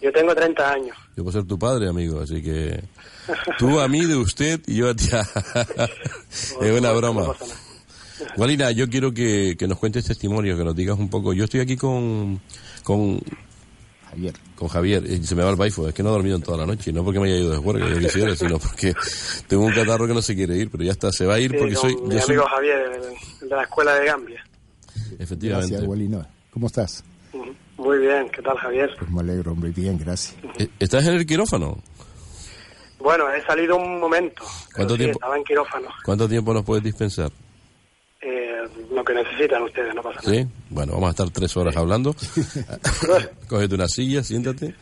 Yo 0.00 0.12
tengo 0.12 0.34
30 0.34 0.72
años. 0.72 0.96
Yo 1.16 1.24
puedo 1.24 1.38
ser 1.38 1.46
tu 1.46 1.58
padre, 1.58 1.88
amigo, 1.88 2.20
así 2.20 2.40
que 2.42 2.82
tú 3.58 3.80
a 3.80 3.88
mí 3.88 4.04
de 4.06 4.14
usted 4.16 4.60
y 4.66 4.76
yo 4.76 4.90
a 4.90 4.94
ti. 4.94 5.08
es 6.60 6.78
una 6.78 6.92
broma. 6.92 7.34
Walina, 8.36 8.70
yo 8.72 8.88
quiero 8.88 9.12
que, 9.12 9.56
que 9.58 9.68
nos 9.68 9.78
cuentes 9.78 10.04
testimonio, 10.04 10.56
que 10.56 10.64
nos 10.64 10.74
digas 10.74 10.98
un 10.98 11.08
poco. 11.08 11.32
Yo 11.32 11.44
estoy 11.44 11.60
aquí 11.60 11.76
con, 11.76 12.40
con, 12.84 13.20
Javier. 14.10 14.34
con 14.56 14.68
Javier, 14.68 15.04
y 15.08 15.24
se 15.24 15.34
me 15.34 15.42
va 15.44 15.50
el 15.50 15.56
baifo, 15.56 15.86
es 15.86 15.94
que 15.94 16.02
no 16.02 16.08
he 16.08 16.12
dormido 16.12 16.36
en 16.36 16.42
toda 16.42 16.58
la 16.58 16.66
noche, 16.66 16.92
no 16.92 17.04
porque 17.04 17.20
me 17.20 17.28
haya 17.28 17.36
ido 17.38 17.50
de 17.52 17.58
juerga, 17.58 17.88
yo 17.88 17.98
quisiera, 17.98 18.34
sino 18.34 18.58
porque 18.58 18.94
tengo 19.46 19.64
un 19.64 19.72
catarro 19.72 20.06
que 20.08 20.14
no 20.14 20.22
se 20.22 20.34
quiere 20.34 20.56
ir, 20.56 20.68
pero 20.70 20.82
ya 20.82 20.92
está, 20.92 21.12
se 21.12 21.26
va 21.26 21.34
a 21.34 21.40
ir 21.40 21.50
Sí, 21.52 21.58
porque 21.58 21.74
con 21.74 21.82
soy, 21.90 21.96
mi 22.02 22.14
yo 22.14 22.20
soy, 22.22 22.34
amigo 22.34 22.48
Javier, 22.48 22.76
el 22.78 23.02
el 23.42 23.48
de 23.48 23.56
la 23.56 23.62
escuela 23.62 23.94
de 23.94 24.06
Gambia. 24.06 24.44
efectivamente. 25.18 25.70
Gracias, 25.72 25.88
Walina. 25.88 26.28
¿Cómo 26.58 26.66
estás? 26.66 27.04
Muy 27.76 27.98
bien, 27.98 28.28
¿qué 28.30 28.42
tal 28.42 28.56
Javier? 28.58 28.90
Pues 28.98 29.08
me 29.12 29.20
alegro, 29.20 29.52
hombre. 29.52 29.70
Bien, 29.70 29.96
gracias. 29.96 30.34
Eh, 30.58 30.66
¿Estás 30.80 31.06
en 31.06 31.14
el 31.14 31.24
quirófano? 31.24 31.78
Bueno, 32.98 33.32
he 33.32 33.40
salido 33.46 33.76
un 33.76 34.00
momento. 34.00 34.42
¿Cuánto 34.74 34.94
sí, 34.94 34.98
tiempo? 34.98 35.18
Estaba 35.20 35.36
en 35.36 35.44
quirófano. 35.44 35.88
¿Cuánto 36.04 36.28
tiempo 36.28 36.52
nos 36.52 36.64
puedes 36.64 36.82
dispensar? 36.82 37.30
Eh, 38.20 38.62
lo 38.90 39.04
que 39.04 39.14
necesitan 39.14 39.62
ustedes, 39.62 39.94
no 39.94 40.02
pasa 40.02 40.20
nada. 40.20 40.34
¿Sí? 40.34 40.48
Bueno, 40.70 40.94
vamos 40.94 41.06
a 41.06 41.10
estar 41.10 41.30
tres 41.30 41.56
horas 41.56 41.76
hablando. 41.76 42.12
Cógete 43.48 43.76
una 43.76 43.86
silla, 43.86 44.24
siéntate. 44.24 44.74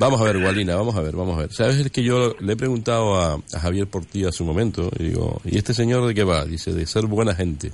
Vamos 0.00 0.20
a 0.20 0.24
ver, 0.24 0.38
Walina, 0.38 0.74
vamos 0.74 0.96
a 0.96 1.00
ver, 1.00 1.14
vamos 1.14 1.36
a 1.38 1.42
ver. 1.42 1.52
¿Sabes 1.52 1.78
el 1.78 1.92
que 1.92 2.02
yo 2.02 2.34
le 2.40 2.54
he 2.54 2.56
preguntado 2.56 3.20
a, 3.20 3.34
a 3.34 3.60
Javier 3.60 3.86
por 3.86 4.04
ti 4.04 4.24
hace 4.24 4.42
un 4.42 4.48
momento? 4.48 4.90
Y 4.98 5.10
digo, 5.10 5.40
¿y 5.44 5.58
este 5.58 5.74
señor 5.74 6.08
de 6.08 6.12
qué 6.12 6.24
va? 6.24 6.44
Dice, 6.44 6.72
de 6.72 6.84
ser 6.86 7.06
buena 7.06 7.36
gente. 7.36 7.70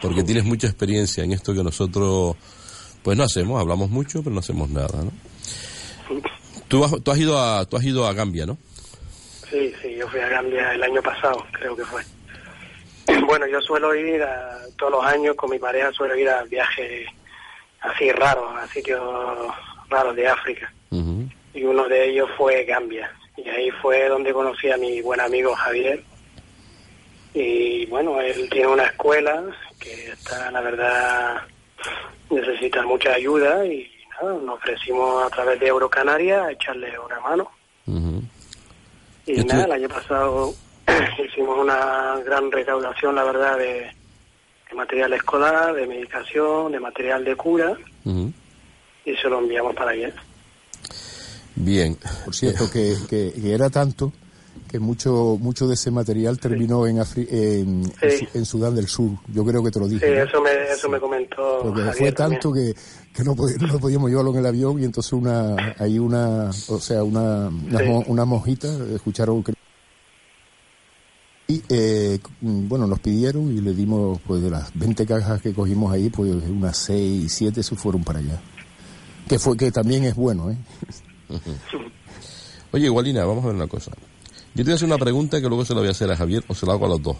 Porque 0.00 0.22
tienes 0.22 0.44
mucha 0.44 0.66
experiencia 0.66 1.22
en 1.24 1.32
esto 1.32 1.52
que 1.54 1.62
nosotros, 1.62 2.36
pues 3.02 3.16
no 3.18 3.24
hacemos, 3.24 3.60
hablamos 3.60 3.90
mucho, 3.90 4.22
pero 4.22 4.32
no 4.34 4.40
hacemos 4.40 4.70
nada, 4.70 5.02
¿no? 5.04 5.12
Tú 6.68 6.84
has, 6.84 6.92
tú 7.02 7.10
has 7.10 7.18
ido 7.18 7.36
a, 7.40 7.64
tú 7.64 7.76
has 7.76 7.82
ido 7.84 8.06
a 8.06 8.12
Gambia, 8.12 8.46
¿no? 8.46 8.56
Sí, 9.50 9.72
sí, 9.82 9.96
yo 9.96 10.06
fui 10.08 10.20
a 10.20 10.28
Gambia 10.28 10.72
el 10.72 10.82
año 10.84 11.02
pasado, 11.02 11.44
creo 11.52 11.74
que 11.76 11.84
fue. 11.84 12.02
Bueno, 13.26 13.46
yo 13.48 13.60
suelo 13.60 13.92
ir 13.94 14.22
a- 14.22 14.58
todos 14.78 14.92
los 14.92 15.04
años 15.04 15.34
con 15.36 15.50
mi 15.50 15.58
pareja, 15.58 15.90
suelo 15.92 16.16
ir 16.16 16.28
a 16.28 16.42
viajes 16.44 17.06
así 17.80 18.10
raros, 18.12 18.54
a 18.56 18.66
sitios 18.68 19.00
raros 19.88 20.14
de 20.14 20.28
África. 20.28 20.72
Y 21.52 21.64
uno 21.64 21.88
de 21.88 22.10
ellos 22.10 22.28
fue 22.38 22.64
Gambia. 22.64 23.10
Y 23.36 23.48
ahí 23.48 23.70
fue 23.82 24.08
donde 24.08 24.32
conocí 24.32 24.70
a 24.70 24.76
mi 24.76 25.00
buen 25.02 25.20
amigo 25.20 25.52
Javier. 25.56 26.02
Y 27.34 27.86
bueno, 27.86 28.20
él 28.20 28.48
tiene 28.50 28.66
una 28.68 28.84
escuela 28.86 29.42
que 29.78 30.10
está, 30.10 30.50
la 30.50 30.60
verdad, 30.60 31.36
necesita 32.30 32.82
mucha 32.82 33.12
ayuda 33.14 33.64
y 33.66 33.88
nada, 34.20 34.34
nos 34.34 34.56
ofrecimos 34.58 35.24
a 35.24 35.30
través 35.30 35.60
de 35.60 35.68
Eurocanaria 35.68 36.44
a 36.44 36.52
echarle 36.52 36.98
una 36.98 37.20
mano. 37.20 37.50
Y 39.26 39.36
Yo 39.36 39.44
nada, 39.44 39.64
el 39.66 39.72
año 39.72 39.88
pasado 39.88 40.54
hicimos 41.24 41.58
una 41.58 42.16
gran 42.24 42.50
recaudación, 42.50 43.14
la 43.14 43.24
verdad, 43.24 43.58
de, 43.58 43.90
de 44.68 44.74
material 44.74 45.12
escolar, 45.12 45.72
de 45.74 45.86
medicación, 45.86 46.72
de 46.72 46.80
material 46.80 47.24
de 47.24 47.36
cura, 47.36 47.76
y 49.04 49.16
se 49.16 49.28
lo 49.28 49.38
enviamos 49.38 49.74
para 49.76 49.92
allá. 49.92 50.12
Bien. 51.54 51.96
Por 52.24 52.34
cierto, 52.34 52.70
que, 52.70 52.94
que- 53.08 53.32
que 53.40 53.52
era 53.54 53.70
tanto 53.70 54.12
que 54.70 54.78
mucho 54.78 55.36
mucho 55.40 55.66
de 55.66 55.74
ese 55.74 55.90
material 55.90 56.38
terminó 56.38 56.86
en, 56.86 56.98
Afri- 56.98 57.26
en, 57.28 57.84
Sí. 57.84 57.92
en 58.02 58.18
Su- 58.30 58.38
en 58.38 58.44
Sudán 58.44 58.74
del 58.76 58.86
Sur. 58.86 59.10
Yo 59.34 59.44
creo 59.44 59.64
que 59.64 59.70
te 59.72 59.80
lo 59.80 59.88
dije. 59.88 60.06
Sí, 60.06 60.12
¿no? 60.16 60.22
eso 60.22 60.40
me, 60.40 60.50
eso 60.72 60.88
me 60.88 61.00
comentó 61.00 61.58
Porque 61.62 61.80
Javier 61.80 61.94
fue 61.96 62.12
también. 62.12 62.40
tanto 62.40 62.52
que, 62.54 62.74
que 63.12 63.24
no, 63.24 63.34
no 63.66 63.78
podíamos 63.80 64.08
llevarlo 64.10 64.30
en 64.32 64.38
el 64.38 64.46
avión 64.46 64.80
y 64.80 64.84
entonces 64.84 65.12
una 65.12 65.74
hay 65.78 65.98
una 65.98 66.50
o 66.68 66.78
sea 66.78 67.02
una 67.02 67.48
una, 67.48 67.78
Sí. 67.80 67.84
mo- 67.84 68.04
una 68.06 68.24
monjita 68.24 68.68
escucharon 68.94 69.42
que 69.42 69.52
y 71.48 71.62
eh, 71.68 72.20
bueno 72.40 72.86
nos 72.86 73.00
pidieron 73.00 73.50
y 73.50 73.60
le 73.60 73.74
dimos 73.74 74.20
pues 74.24 74.40
de 74.40 74.50
las 74.50 74.70
20 74.78 75.04
cajas 75.04 75.42
que 75.42 75.52
cogimos 75.52 75.92
ahí 75.92 76.08
pues 76.10 76.30
unas 76.48 76.76
6 76.76 77.32
7 77.32 77.60
se 77.64 77.74
fueron 77.74 78.04
para 78.04 78.20
allá 78.20 78.40
que 79.28 79.36
fue 79.40 79.56
que 79.56 79.72
también 79.72 80.04
es 80.04 80.14
bueno 80.14 80.48
¿eh? 80.52 80.56
Oye, 82.72 82.88
Walina, 82.88 83.24
vamos 83.24 83.42
a 83.42 83.48
ver 83.48 83.56
una 83.56 83.66
cosa. 83.66 83.90
Yo 84.54 84.56
te 84.56 84.64
voy 84.64 84.72
a 84.72 84.74
hacer 84.74 84.86
una 84.86 84.98
pregunta 84.98 85.40
que 85.40 85.48
luego 85.48 85.64
se 85.64 85.74
la 85.74 85.80
voy 85.80 85.88
a 85.88 85.92
hacer 85.92 86.10
a 86.10 86.16
Javier 86.16 86.44
o 86.48 86.54
se 86.54 86.66
la 86.66 86.72
hago 86.72 86.86
a 86.86 86.88
los 86.88 87.02
dos. 87.02 87.16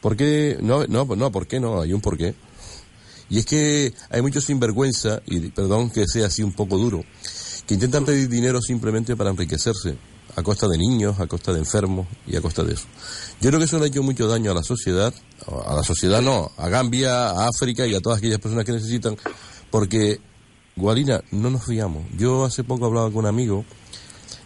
¿Por 0.00 0.16
qué? 0.16 0.58
No, 0.60 0.84
no, 0.86 1.06
¿por 1.30 1.46
qué 1.46 1.60
no? 1.60 1.80
Hay 1.80 1.92
un 1.92 2.00
por 2.00 2.18
qué. 2.18 2.34
Y 3.30 3.38
es 3.38 3.46
que 3.46 3.94
hay 4.10 4.20
muchos 4.20 4.44
sinvergüenza, 4.44 5.22
y 5.24 5.40
perdón 5.48 5.90
que 5.90 6.06
sea 6.06 6.26
así 6.26 6.42
un 6.42 6.52
poco 6.52 6.76
duro, 6.76 7.04
que 7.66 7.74
intentan 7.74 8.04
pedir 8.04 8.28
dinero 8.28 8.60
simplemente 8.60 9.16
para 9.16 9.30
enriquecerse, 9.30 9.96
a 10.34 10.42
costa 10.42 10.66
de 10.66 10.76
niños, 10.76 11.20
a 11.20 11.26
costa 11.26 11.52
de 11.52 11.60
enfermos 11.60 12.08
y 12.26 12.36
a 12.36 12.42
costa 12.42 12.64
de 12.64 12.74
eso. 12.74 12.84
Yo 13.40 13.48
creo 13.48 13.60
que 13.60 13.66
eso 13.66 13.78
le 13.78 13.84
ha 13.84 13.88
hecho 13.88 14.02
mucho 14.02 14.26
daño 14.26 14.50
a 14.50 14.54
la 14.54 14.62
sociedad, 14.62 15.14
a 15.64 15.74
la 15.74 15.82
sociedad 15.84 16.20
no, 16.20 16.50
a 16.56 16.68
Gambia, 16.68 17.30
a 17.30 17.48
África 17.48 17.86
y 17.86 17.94
a 17.94 18.00
todas 18.00 18.18
aquellas 18.18 18.38
personas 18.38 18.64
que 18.64 18.72
necesitan, 18.72 19.16
porque, 19.70 20.20
Guarina, 20.76 21.22
no 21.30 21.50
nos 21.50 21.64
fiamos. 21.64 22.02
Yo 22.18 22.44
hace 22.44 22.64
poco 22.64 22.86
hablaba 22.86 23.06
con 23.10 23.20
un 23.20 23.26
amigo 23.26 23.64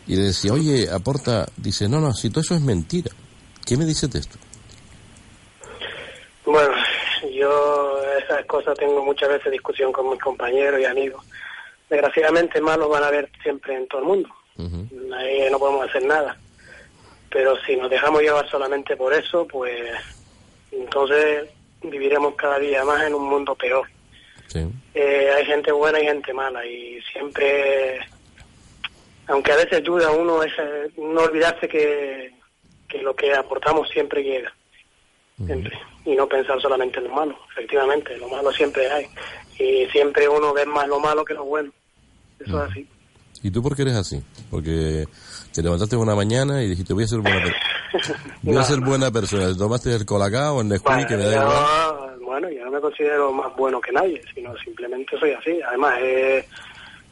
y 0.07 0.17
le 0.17 0.23
decía, 0.23 0.53
oye, 0.53 0.89
aporta, 0.91 1.47
dice, 1.57 1.89
no, 1.89 2.01
no, 2.01 2.13
si 2.13 2.31
todo 2.31 2.41
eso 2.41 2.55
es 2.55 2.61
mentira. 2.61 3.11
¿Qué 3.65 3.77
me 3.77 3.85
dices 3.85 4.11
de 4.11 4.21
esto? 4.21 4.39
Bueno, 6.45 6.75
yo 7.33 7.99
esas 8.19 8.45
cosas 8.47 8.79
tengo 8.79 9.05
muchas 9.05 9.29
veces 9.29 9.51
discusión 9.51 9.93
con 9.93 10.11
mis 10.11 10.21
compañeros 10.21 10.81
y 10.81 10.85
amigos. 10.85 11.25
Desgraciadamente 11.91 12.61
malos 12.61 12.89
van 12.89 13.03
a 13.03 13.09
haber 13.09 13.31
siempre 13.43 13.75
en 13.75 13.87
todo 13.89 14.01
el 14.01 14.07
mundo. 14.07 14.29
Ahí 15.17 15.49
no 15.51 15.59
podemos 15.59 15.89
hacer 15.89 16.05
nada. 16.05 16.37
Pero 17.31 17.57
si 17.65 17.77
nos 17.77 17.91
dejamos 17.91 18.23
llevar 18.23 18.49
solamente 18.49 18.97
por 18.97 19.13
eso, 19.13 19.47
pues 19.47 19.93
entonces 20.73 21.49
viviremos 21.83 22.35
cada 22.35 22.59
día 22.59 22.85
más 22.85 23.03
en 23.03 23.15
un 23.15 23.29
mundo 23.29 23.55
peor. 23.55 23.87
Sí. 24.47 24.67
Eh, 24.95 25.31
hay 25.37 25.45
gente 25.45 25.73
buena 25.73 26.01
y 26.01 26.05
gente 26.05 26.33
mala 26.33 26.65
y 26.65 27.01
siempre, 27.13 27.99
aunque 29.29 29.53
a 29.53 29.57
veces 29.57 29.75
ayuda 29.75 30.09
a 30.09 30.13
uno, 30.13 30.43
es 30.43 30.53
eh, 30.59 30.91
no 30.99 31.23
olvidarse 31.23 31.69
que, 31.69 32.33
que 32.89 33.03
lo 33.03 33.15
que 33.15 33.35
aportamos 33.35 33.89
siempre 33.89 34.23
llega. 34.23 34.53
Siempre. 35.45 35.77
Y 36.05 36.15
no 36.15 36.27
pensar 36.27 36.61
solamente 36.61 36.99
en 36.99 37.09
lo 37.09 37.15
malo. 37.15 37.37
Efectivamente, 37.53 38.17
lo 38.17 38.29
malo 38.29 38.51
siempre 38.53 38.91
hay. 38.91 39.07
Y 39.59 39.87
siempre 39.91 40.29
uno 40.29 40.55
ve 40.55 40.65
más 40.65 40.89
lo 40.89 40.99
malo 40.99 41.25
que 41.25 41.35
lo 41.35 41.45
bueno. 41.45 41.71
Eso 42.39 42.63
es 42.65 42.71
así. 42.71 42.89
¿Y 43.43 43.51
tú 43.51 43.63
por 43.63 43.77
qué 43.77 43.83
eres 43.83 43.97
así? 43.97 44.23
Porque 44.51 45.07
te 45.53 45.63
levantaste 45.63 45.97
una 45.97 46.15
mañana 46.15 46.63
y 46.63 46.69
dijiste, 46.69 46.95
voy 46.95 47.05
a 47.05 47.09
ser 47.09 47.21
buena 47.21 47.43
persona. 47.43 47.67
Voy 48.43 48.57
a 48.57 48.63
ser 48.63 48.81
no. 48.81 48.87
buena 48.87 49.11
persona. 49.11 49.47
Te 49.49 49.55
tomaste 49.55 49.95
el 49.95 50.05
colacao 50.05 50.61
el 50.61 50.69
Nesquik, 50.69 50.87
Bueno, 50.87 51.09
que 51.09 51.17
me 51.17 51.25
da 51.25 51.35
igual. 51.37 52.19
bueno, 52.21 52.51
yo 52.51 52.65
no 52.65 52.71
me 52.71 52.81
considero 52.81 53.33
más 53.33 53.55
bueno 53.57 53.81
que 53.81 53.93
nadie, 53.93 54.21
sino 54.35 54.55
simplemente 54.59 55.19
soy 55.19 55.31
así. 55.33 55.59
Además, 55.67 55.95
he 56.01 56.47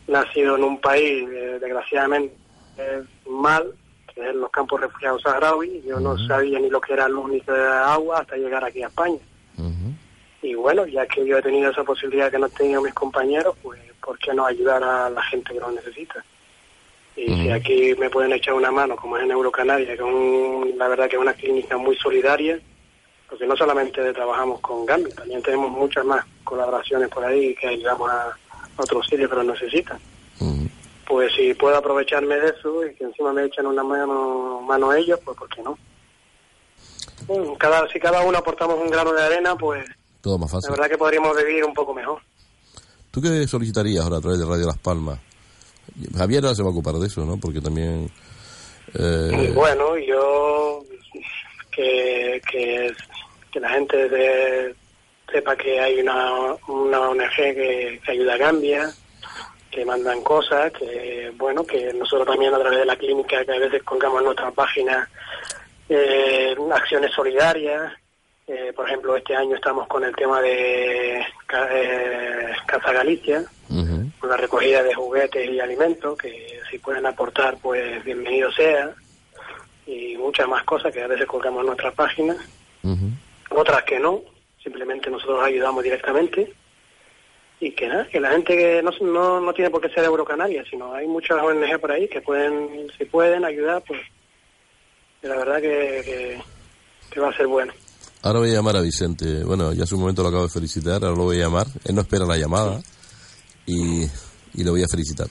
nacido 0.07 0.57
en 0.57 0.65
un 0.65 0.81
país, 0.81 1.29
eh, 1.31 1.59
desgraciadamente, 1.61 2.35
eh, 2.79 3.03
mal, 3.29 3.73
que 4.15 4.29
es 4.29 4.35
los 4.35 4.51
campos 4.51 4.81
refugiados 4.81 5.23
saharauis. 5.23 5.85
Yo 5.85 5.99
no 6.01 6.17
sabía 6.27 6.59
ni 6.61 6.71
lo 6.71 6.81
que 6.81 6.93
era 6.93 7.09
luz 7.09 7.31
ni 7.31 7.43
era 7.47 7.93
agua 7.93 8.21
hasta 8.21 8.37
llegar 8.37 8.65
aquí 8.65 8.83
a 8.83 8.89
España. 8.89 9.19
Y 10.43 10.55
bueno, 10.55 10.85
ya 10.87 11.07
que 11.07 11.25
yo 11.25 11.39
he 11.39 11.43
tenido 11.43 11.71
esa 11.71 11.85
posibilidad 11.85 12.31
que 12.31 12.39
no 12.39 12.45
han 12.47 12.51
tenido 12.53 12.83
mis 12.83 12.93
compañeros, 12.93 13.57
pues 13.63 13.81
¿por 14.05 14.19
qué 14.19 14.35
no 14.35 14.45
ayudar 14.45 14.83
a 14.85 15.09
la 15.09 15.23
gente 15.23 15.55
que 15.55 15.61
lo 15.61 15.71
necesita? 15.73 16.23
Y 17.17 17.27
si 17.43 17.51
aquí 17.51 17.95
me 17.99 18.11
pueden 18.11 18.33
echar 18.33 18.53
una 18.55 18.71
mano, 18.71 18.97
como 18.97 19.17
es 19.17 19.23
en 19.25 19.31
Eurocanaria, 19.31 19.87
que 19.87 19.95
es 19.95 20.01
un- 20.01 20.75
la 20.77 20.89
verdad 20.89 21.09
que 21.09 21.17
es 21.17 21.23
una 21.23 21.33
clínica 21.33 21.77
muy 21.79 21.97
solidaria, 21.97 22.59
porque 23.29 23.47
no 23.47 23.57
solamente 23.57 24.13
trabajamos 24.13 24.61
con 24.61 24.85
Gambia, 24.85 25.15
también 25.15 25.41
tenemos 25.43 25.71
muchas 25.71 26.05
más 26.05 26.25
colaboraciones 26.45 27.09
por 27.09 27.25
ahí 27.25 27.55
que 27.55 27.69
ayudamos 27.69 28.11
a 28.11 28.37
otros 28.77 29.07
sitios 29.07 29.31
que 29.31 29.37
lo 29.37 29.45
necesitan. 29.45 29.99
Pues 31.07 31.33
si 31.35 31.53
puedo 31.55 31.77
aprovecharme 31.77 32.37
de 32.37 32.49
eso 32.49 32.85
y 32.87 32.95
que 32.95 33.05
encima 33.05 33.33
me 33.33 33.45
echan 33.45 33.67
una 33.67 33.83
mano, 33.85 34.61
mano 34.63 34.93
ellos, 34.95 35.21
pues 35.25 35.37
¿por 35.37 35.49
qué 35.51 35.63
no? 35.63 35.79
Bueno, 37.27 37.55
cada, 37.59 37.87
si 37.89 38.01
cada 38.01 38.23
uno 38.23 38.39
aportamos 38.39 38.79
un 38.79 38.89
grano 38.91 39.13
de 39.13 39.23
arena, 39.23 39.55
pues 39.57 39.85
Todo 40.21 40.39
más 40.39 40.51
la 40.53 40.57
fácil. 40.59 40.71
verdad 40.71 40.89
que 40.89 40.99
podríamos 40.99 41.37
vivir 41.37 41.65
un 41.65 41.75
poco 41.75 41.93
mejor. 41.95 42.21
¿Tú 43.11 43.21
qué 43.23 43.47
solicitarías 43.47 44.03
ahora 44.05 44.17
a 44.17 44.21
través 44.21 44.39
de 44.41 44.47
Radio 44.47 44.67
Las 44.67 44.79
Palmas? 44.79 45.19
Javier 46.17 46.43
ahora 46.45 46.57
se 46.57 46.63
va 46.63 46.69
a 46.69 46.73
ocupar 46.73 46.95
de 46.97 47.07
eso, 47.07 47.25
¿no? 47.25 47.37
Porque 47.39 47.61
también... 47.61 48.11
eh, 48.95 49.53
Bueno, 49.55 49.97
yo 49.99 50.83
que, 51.71 52.41
que, 52.51 52.93
que 53.53 53.61
la 53.61 53.69
gente 53.71 54.09
de- 54.09 54.75
sepa 55.31 55.57
que 55.57 55.81
hay 55.81 56.01
una, 56.01 56.55
una 56.69 57.01
ONG 57.11 57.37
que, 57.37 58.01
que 58.05 58.13
ayuda 58.13 58.35
a 58.35 58.39
Gambia, 58.39 58.91
que 59.71 59.85
mandan 59.85 60.23
cosas, 60.23 60.73
que 60.73 61.33
bueno, 61.37 61.65
que 61.65 61.93
nosotros 61.93 62.27
también 62.29 62.55
a 62.55 62.59
través 62.59 62.79
de 62.79 62.87
la 62.87 62.97
clínica, 62.97 63.45
que 63.45 63.53
a 63.53 63.59
veces 63.59 63.83
colgamos 63.83 64.21
en 64.21 64.25
nuestra 64.27 64.51
página 64.53 65.09
eh, 65.89 66.55
acciones 66.73 67.13
solidarias, 67.13 67.93
Eh, 68.47 68.73
por 68.77 68.87
ejemplo, 68.87 69.17
este 69.17 69.35
año 69.35 69.57
estamos 69.57 69.87
con 69.89 70.05
el 70.05 70.15
tema 70.15 70.39
de 70.43 71.17
eh, 71.19 72.53
Casa 72.67 72.93
Galicia, 72.93 73.43
con 74.21 74.29
la 74.29 74.37
recogida 74.37 74.83
de 74.83 74.93
juguetes 74.93 75.49
y 75.51 75.61
alimentos, 75.61 76.19
que 76.19 76.61
si 76.71 76.79
pueden 76.79 77.07
aportar, 77.07 77.57
pues 77.63 78.05
bienvenido 78.05 78.53
sea, 78.53 78.93
y 79.87 80.19
muchas 80.19 80.47
más 80.47 80.63
cosas 80.65 80.93
que 80.93 81.03
a 81.03 81.07
veces 81.07 81.27
colgamos 81.27 81.61
en 81.61 81.67
nuestra 81.69 81.91
página, 81.93 82.37
otras 83.49 83.83
que 83.85 83.99
no, 83.99 84.21
simplemente 84.65 85.11
nosotros 85.11 85.45
ayudamos 85.45 85.85
directamente, 85.85 86.53
y 87.61 87.71
que 87.73 87.87
nada, 87.87 88.09
que 88.09 88.19
la 88.19 88.31
gente 88.31 88.57
que 88.57 88.83
no, 88.83 88.91
no, 89.01 89.41
no 89.41 89.53
tiene 89.53 89.71
por 89.71 89.81
qué 89.81 89.89
ser 89.91 90.05
Eurocanaria, 90.05 90.65
sino 90.69 90.93
hay 90.93 91.07
muchas 91.07 91.41
ONG 91.41 91.79
por 91.81 91.93
ahí 91.93 92.09
que 92.09 92.21
pueden, 92.21 92.91
si 92.99 93.05
pueden 93.05 93.45
ayudar, 93.45 93.85
pues 93.87 94.01
la 95.23 95.37
verdad 95.37 95.61
que, 95.61 96.41
que 97.11 97.21
va 97.21 97.29
a 97.29 97.37
ser 97.37 97.47
bueno. 97.47 97.73
Ahora 98.23 98.39
voy 98.39 98.51
a 98.51 98.55
llamar 98.55 98.77
a 98.77 98.81
Vicente. 98.81 99.45
Bueno, 99.45 99.75
ya 99.75 99.85
hace 99.85 99.95
un 99.95 100.01
momento 100.01 100.23
lo 100.23 100.29
acabo 100.31 100.45
de 100.45 100.49
felicitar, 100.49 101.05
ahora 101.05 101.17
lo 101.17 101.25
voy 101.25 101.37
a 101.37 101.45
llamar. 101.45 101.67
Él 101.85 101.95
no 101.95 102.01
espera 102.01 102.25
la 102.25 102.39
llamada 102.39 102.81
y, 103.67 104.03
y 104.55 104.65
lo 104.65 104.71
voy 104.71 104.83
a 104.83 104.89
felicitar. 104.89 105.29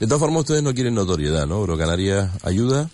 De 0.00 0.06
todas 0.06 0.20
formas, 0.20 0.40
ustedes 0.40 0.64
no 0.64 0.74
quieren 0.74 0.94
notoriedad, 0.94 1.46
¿no? 1.46 1.58
Eurocanaria 1.58 2.32
ayuda 2.42 2.90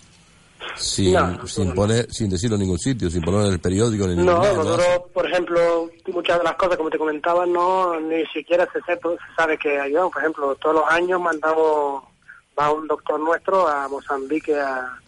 sin, 0.75 1.17
sin 1.47 1.73
poner, 1.73 2.11
sin 2.11 2.29
decirlo 2.29 2.55
en 2.55 2.61
ningún 2.61 2.79
sitio, 2.79 3.09
sin 3.09 3.21
ponerlo 3.21 3.47
en 3.47 3.53
el 3.53 3.59
periódico 3.59 4.07
ni 4.07 4.15
No, 4.15 4.41
nosotros, 4.41 5.03
por 5.13 5.29
ejemplo, 5.29 5.89
muchas 6.07 6.37
de 6.37 6.43
las 6.43 6.55
cosas, 6.55 6.77
como 6.77 6.89
te 6.89 6.97
comentaba, 6.97 7.45
no 7.45 7.99
ni 7.99 8.25
siquiera 8.27 8.67
se, 8.71 8.79
se 8.81 8.99
sabe 9.35 9.57
que 9.57 9.79
ayudamos. 9.79 10.11
Por 10.11 10.21
ejemplo, 10.21 10.55
todos 10.55 10.75
los 10.75 10.89
años 10.89 11.21
mandamos, 11.21 12.03
va 12.59 12.71
un 12.71 12.87
doctor 12.87 13.19
nuestro 13.19 13.67
a 13.67 13.87
Mozambique 13.87 14.55
a 14.59 14.99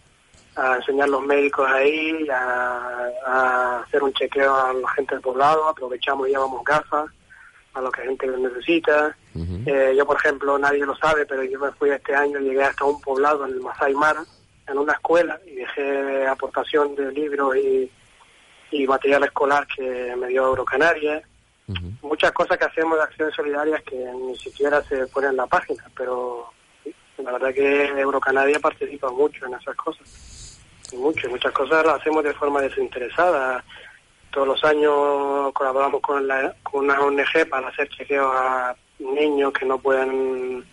a 0.58 0.78
enseñar 0.78 1.08
los 1.08 1.24
médicos 1.24 1.68
ahí, 1.70 2.28
a, 2.30 3.84
hacer 3.86 4.02
un 4.02 4.12
chequeo 4.14 4.54
a 4.54 4.74
la 4.74 4.90
gente 4.90 5.16
del 5.16 5.22
poblado, 5.22 5.68
aprovechamos 5.68 6.28
y 6.28 6.32
llevamos 6.32 6.64
gafas 6.66 7.10
a 7.74 7.82
lo 7.82 7.92
que 7.92 8.02
la 8.02 8.08
gente 8.08 8.28
necesita. 8.28 9.16
Eh, 9.68 9.94
yo, 9.96 10.06
por 10.06 10.18
ejemplo, 10.18 10.58
nadie 10.58 10.84
lo 10.84 10.96
sabe, 10.96 11.28
pero 11.28 11.44
yo 11.44 11.60
me 11.60 11.72
fui 11.74 11.92
este 11.92 12.16
año, 12.16 12.40
llegué 12.40 12.64
hasta 12.64 12.86
un 12.86 13.00
poblado 13.02 13.46
en 13.46 13.54
el 13.54 13.62
Masai 13.62 13.94
Mara, 13.94 14.26
en 14.68 14.78
una 14.78 14.94
escuela, 14.94 15.40
y 15.46 15.56
dejé 15.56 16.28
aportación 16.28 16.96
de 16.96 17.12
libros 17.12 17.56
y, 17.56 17.92
y 18.72 18.88
material 18.88 19.24
escolar 19.24 19.66
que 19.68 20.16
me 20.16 20.28
dio 20.28 20.48
Eurocanaria. 20.48 21.22
Muchas 22.02 22.32
cosas 22.32 22.58
que 22.58 22.66
hacemos 22.66 22.98
de 22.98 23.04
acciones 23.04 23.36
solidarias 23.36 23.84
que 23.84 23.98
ni 23.98 24.38
siquiera 24.38 24.82
se 24.84 25.06
ponen 25.08 25.32
en 25.32 25.38
la 25.38 25.48
página, 25.48 25.84
pero 25.96 26.50
la 27.18 27.34
verdad 27.34 27.54
que 27.54 27.88
Eurocanaria 27.88 28.60
participa 28.60 29.12
mucho 29.12 29.46
en 29.46 29.56
esas 29.56 29.76
cosas 29.76 30.38
mucho, 30.96 31.30
muchas 31.30 31.52
cosas 31.52 31.86
las 31.86 32.00
hacemos 32.00 32.24
de 32.24 32.34
forma 32.34 32.62
desinteresada. 32.62 33.64
Todos 34.32 34.48
los 34.48 34.64
años 34.64 35.52
colaboramos 35.54 36.02
con, 36.02 36.28
la, 36.28 36.56
con 36.64 36.86
una 36.86 37.00
ONG 37.02 37.50
para 37.50 37.68
hacer 37.70 37.90
chequeos 37.90 38.32
a 38.34 38.76
niños 39.00 39.52
que 39.54 39.66
no 39.66 39.78
pueden, 39.80 40.64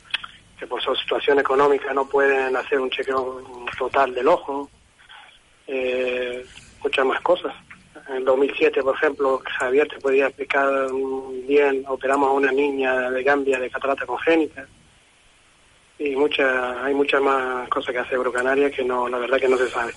que 0.65 0.69
por 0.69 0.83
su 0.83 0.95
situación 0.97 1.39
económica 1.39 1.93
no 1.93 2.09
pueden 2.09 2.57
hacer 2.57 2.81
un 2.81 2.89
chequeo 2.89 3.43
total 3.79 4.15
del 4.15 4.29
ojo. 4.29 4.71
Eh, 5.67 6.45
muchas 6.83 7.05
más 7.05 7.21
cosas. 7.21 7.55
En 8.09 8.17
el 8.17 8.25
2007, 8.25 8.83
por 8.83 8.95
ejemplo, 8.95 9.43
Javier 9.59 9.87
te 9.89 9.99
podía 9.99 10.27
explicar 10.27 10.69
bien, 11.47 11.85
operamos 11.87 12.29
a 12.29 12.33
una 12.33 12.51
niña 12.51 13.11
de 13.11 13.23
Gambia 13.23 13.59
de 13.59 13.71
catarata 13.71 14.07
congénita 14.07 14.67
y 15.99 16.17
muchas 16.17 16.77
hay 16.83 16.95
muchas 16.95 17.21
más 17.21 17.69
cosas 17.69 17.93
que 17.93 17.99
hace 18.01 18.15
Eurocanaria 18.15 18.71
que 18.71 18.85
no 18.85 19.09
la 19.09 19.19
verdad 19.19 19.39
que 19.39 19.49
no 19.49 19.57
se 19.57 19.69
sabe 19.69 19.93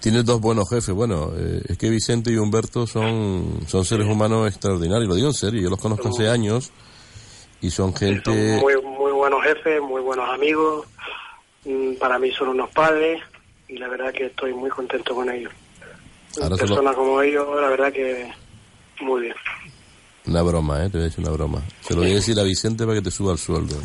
Tienes 0.00 0.24
dos 0.24 0.40
buenos 0.40 0.66
jefes. 0.70 0.94
Bueno, 0.94 1.30
eh, 1.36 1.60
es 1.68 1.76
que 1.76 1.90
Vicente 1.90 2.32
y 2.32 2.36
Humberto 2.38 2.86
son, 2.86 3.60
son 3.66 3.84
seres 3.84 4.06
humanos 4.06 4.48
extraordinarios, 4.48 5.08
lo 5.08 5.14
digo 5.14 5.28
en 5.28 5.34
serio, 5.34 5.60
yo 5.60 5.68
los 5.68 5.78
conozco 5.78 6.08
hace 6.08 6.26
años 6.28 6.72
y 7.60 7.70
son 7.70 7.94
gente... 7.94 8.58
muy 8.60 8.74
buenos 9.30 9.46
jefes, 9.46 9.80
muy 9.80 10.02
buenos 10.02 10.28
amigos, 10.28 10.86
mm, 11.64 11.94
para 11.94 12.18
mí 12.18 12.32
son 12.32 12.48
unos 12.48 12.68
padres 12.70 13.22
y 13.68 13.76
la 13.76 13.86
verdad 13.86 14.12
que 14.12 14.26
estoy 14.26 14.52
muy 14.52 14.70
contento 14.70 15.14
con 15.14 15.30
ellos. 15.30 15.52
Personas 16.34 16.96
como 16.96 17.22
ellos, 17.22 17.46
la 17.60 17.68
verdad 17.68 17.92
que 17.92 18.28
muy 19.00 19.22
bien. 19.22 19.34
Una 20.26 20.42
broma, 20.42 20.84
¿eh? 20.84 20.90
Te 20.90 20.98
voy 20.98 21.02
a 21.02 21.04
decir 21.04 21.24
una 21.24 21.32
broma. 21.32 21.62
Se 21.80 21.94
lo 21.94 22.00
voy 22.00 22.10
a 22.10 22.14
decir 22.14 22.38
a 22.38 22.42
Vicente 22.42 22.84
para 22.84 22.96
que 22.96 23.02
te 23.02 23.10
suba 23.10 23.32
el 23.32 23.38
sueldo. 23.38 23.76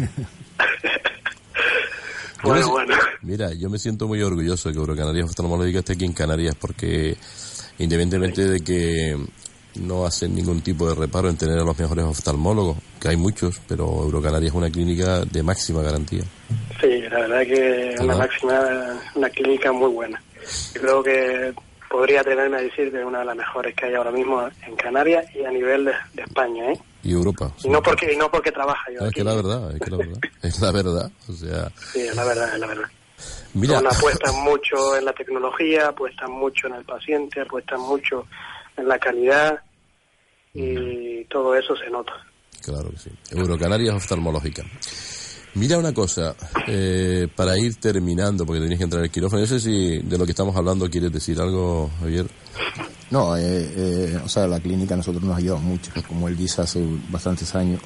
bueno, 2.43 2.69
bueno. 2.69 2.95
Mira, 3.21 3.53
yo 3.53 3.69
me 3.69 3.77
siento 3.77 4.07
muy 4.07 4.21
orgulloso 4.21 4.69
de 4.69 4.73
que 4.73 4.79
Eurocanarias 4.79 5.29
Oftalmológica 5.29 5.79
esté 5.79 5.93
aquí 5.93 6.05
en 6.05 6.13
Canarias 6.13 6.55
porque 6.55 7.17
independientemente 7.77 8.47
de 8.47 8.61
que 8.61 9.17
no 9.77 10.05
hacen 10.05 10.35
ningún 10.35 10.61
tipo 10.61 10.87
de 10.87 10.95
reparo 10.95 11.29
en 11.29 11.37
tener 11.37 11.57
a 11.59 11.63
los 11.63 11.77
mejores 11.77 12.05
oftalmólogos, 12.05 12.77
que 12.99 13.09
hay 13.09 13.17
muchos, 13.17 13.61
pero 13.67 13.85
Eurocanarias 13.85 14.51
es 14.51 14.57
una 14.57 14.69
clínica 14.69 15.25
de 15.25 15.43
máxima 15.43 15.81
garantía. 15.81 16.23
Sí, 16.81 17.01
la 17.09 17.19
verdad 17.19 17.41
que 17.41 17.93
es 17.93 17.99
una 17.99 18.15
máxima, 18.15 19.01
una 19.15 19.29
clínica 19.29 19.71
muy 19.71 19.89
buena. 19.89 20.21
Yo 20.73 20.81
creo 20.81 21.03
que 21.03 21.53
podría 21.89 22.21
atreverme 22.21 22.57
a 22.57 22.61
decir 22.61 22.91
que 22.91 22.99
es 22.99 23.05
una 23.05 23.19
de 23.19 23.25
las 23.25 23.35
mejores 23.35 23.75
que 23.75 23.85
hay 23.85 23.93
ahora 23.93 24.11
mismo 24.11 24.47
en 24.65 24.75
Canarias 24.75 25.25
y 25.33 25.43
a 25.43 25.51
nivel 25.51 25.85
de, 25.85 26.21
España, 26.21 26.71
¿eh? 26.71 26.79
Y 27.03 27.13
Europa. 27.13 27.51
Y 27.63 27.69
no 27.69 27.81
porque 27.81 28.11
y 28.11 28.17
no 28.17 28.29
porque 28.29 28.51
trabaja 28.51 28.91
yo. 28.91 29.05
Es 29.05 29.13
que 29.13 29.23
la 29.23 29.35
verdad, 29.35 29.71
es 29.73 29.79
que 29.79 29.91
la 29.91 29.97
verdad, 29.97 30.19
es 30.41 30.59
la 30.59 30.71
verdad, 30.71 31.11
o 31.29 31.33
sea. 31.33 31.71
Sí, 31.93 32.01
es 32.01 32.15
la 32.15 32.25
verdad, 32.25 32.53
es 32.53 32.59
la 32.59 32.67
verdad. 32.67 32.89
Mira. 33.53 33.79
apuestan 33.79 34.43
mucho 34.43 34.97
en 34.97 35.05
la 35.05 35.13
tecnología, 35.13 35.87
apuestan 35.87 36.31
mucho 36.31 36.67
en 36.67 36.75
el 36.75 36.83
paciente, 36.83 37.41
apuestan 37.41 37.79
mucho 37.79 38.27
en 38.77 38.87
la 38.87 38.99
calidad 38.99 39.59
y 40.53 41.23
todo 41.25 41.55
eso 41.55 41.75
se 41.75 41.89
nota. 41.89 42.13
Claro 42.61 42.89
que 42.89 42.97
sí. 42.97 43.09
Eurocanarias 43.31 43.95
oftalmológica. 43.95 44.63
Mira 45.55 45.77
una 45.77 45.93
cosa, 45.93 46.35
eh, 46.67 47.29
para 47.33 47.57
ir 47.57 47.75
terminando, 47.75 48.45
porque 48.45 48.61
tenías 48.61 48.77
que 48.77 48.83
entrar 48.83 48.99
en 48.99 49.05
el 49.05 49.11
quirófano, 49.11 49.41
no 49.41 49.47
sé 49.47 49.59
si 49.61 49.99
de 49.99 50.17
lo 50.17 50.25
que 50.25 50.31
estamos 50.31 50.53
hablando 50.55 50.89
quieres 50.89 51.13
decir 51.13 51.39
algo, 51.39 51.89
Javier. 52.01 52.27
No, 53.09 53.37
eh, 53.37 53.41
eh, 53.43 54.19
o 54.21 54.27
sea, 54.27 54.47
la 54.47 54.59
clínica 54.59 54.95
a 54.95 54.97
nosotros 54.97 55.23
nos 55.23 55.33
ha 55.33 55.37
ayudado 55.37 55.59
mucho. 55.59 55.91
Como 56.07 56.27
él 56.27 56.35
dice, 56.35 56.61
hace 56.61 56.85
bastantes 57.09 57.55
años, 57.55 57.79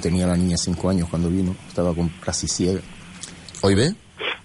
tenía 0.00 0.26
la 0.26 0.36
niña 0.36 0.56
cinco 0.56 0.88
años 0.88 1.08
cuando 1.10 1.28
vino, 1.28 1.54
estaba 1.68 1.94
con 1.94 2.08
casi 2.24 2.48
ciega. 2.48 2.80
¿Hoy 3.60 3.74
ve? 3.74 3.94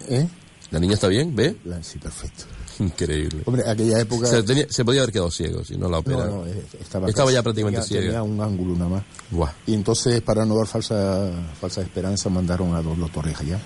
¿Eh? 0.09 0.27
¿La 0.71 0.79
niña 0.79 0.95
está 0.95 1.07
bien? 1.07 1.33
¿Ve? 1.33 1.55
sí, 1.81 1.99
perfecto. 1.99 2.45
Increíble. 2.79 3.43
Hombre, 3.45 3.63
aquella 3.69 3.99
época... 3.99 4.27
Se, 4.27 4.85
podía 4.85 5.01
haber 5.01 5.11
quedado 5.11 5.29
ciego 5.29 5.63
si 5.65 5.77
no 5.77 5.89
la 5.89 5.99
operaron. 5.99 6.29
No, 6.29 6.45
no, 6.45 6.47
eh, 6.47 6.63
estaba, 6.79 7.31
ya 7.31 7.43
prácticamente 7.43 7.81
ciega. 7.83 8.05
Tenía 8.05 8.23
un 8.23 8.39
ángulo 8.39 8.73
nada 8.75 9.03
más. 9.29 9.53
Y 9.67 9.73
entonces, 9.73 10.21
para 10.21 10.45
no 10.45 10.55
dar 10.55 10.67
falsa, 10.67 11.29
falsa 11.59 11.81
esperanza, 11.81 12.29
mandaron 12.29 12.73
a 12.75 12.81
dos 12.81 12.97
doctores 12.97 13.39
allá. 13.39 13.59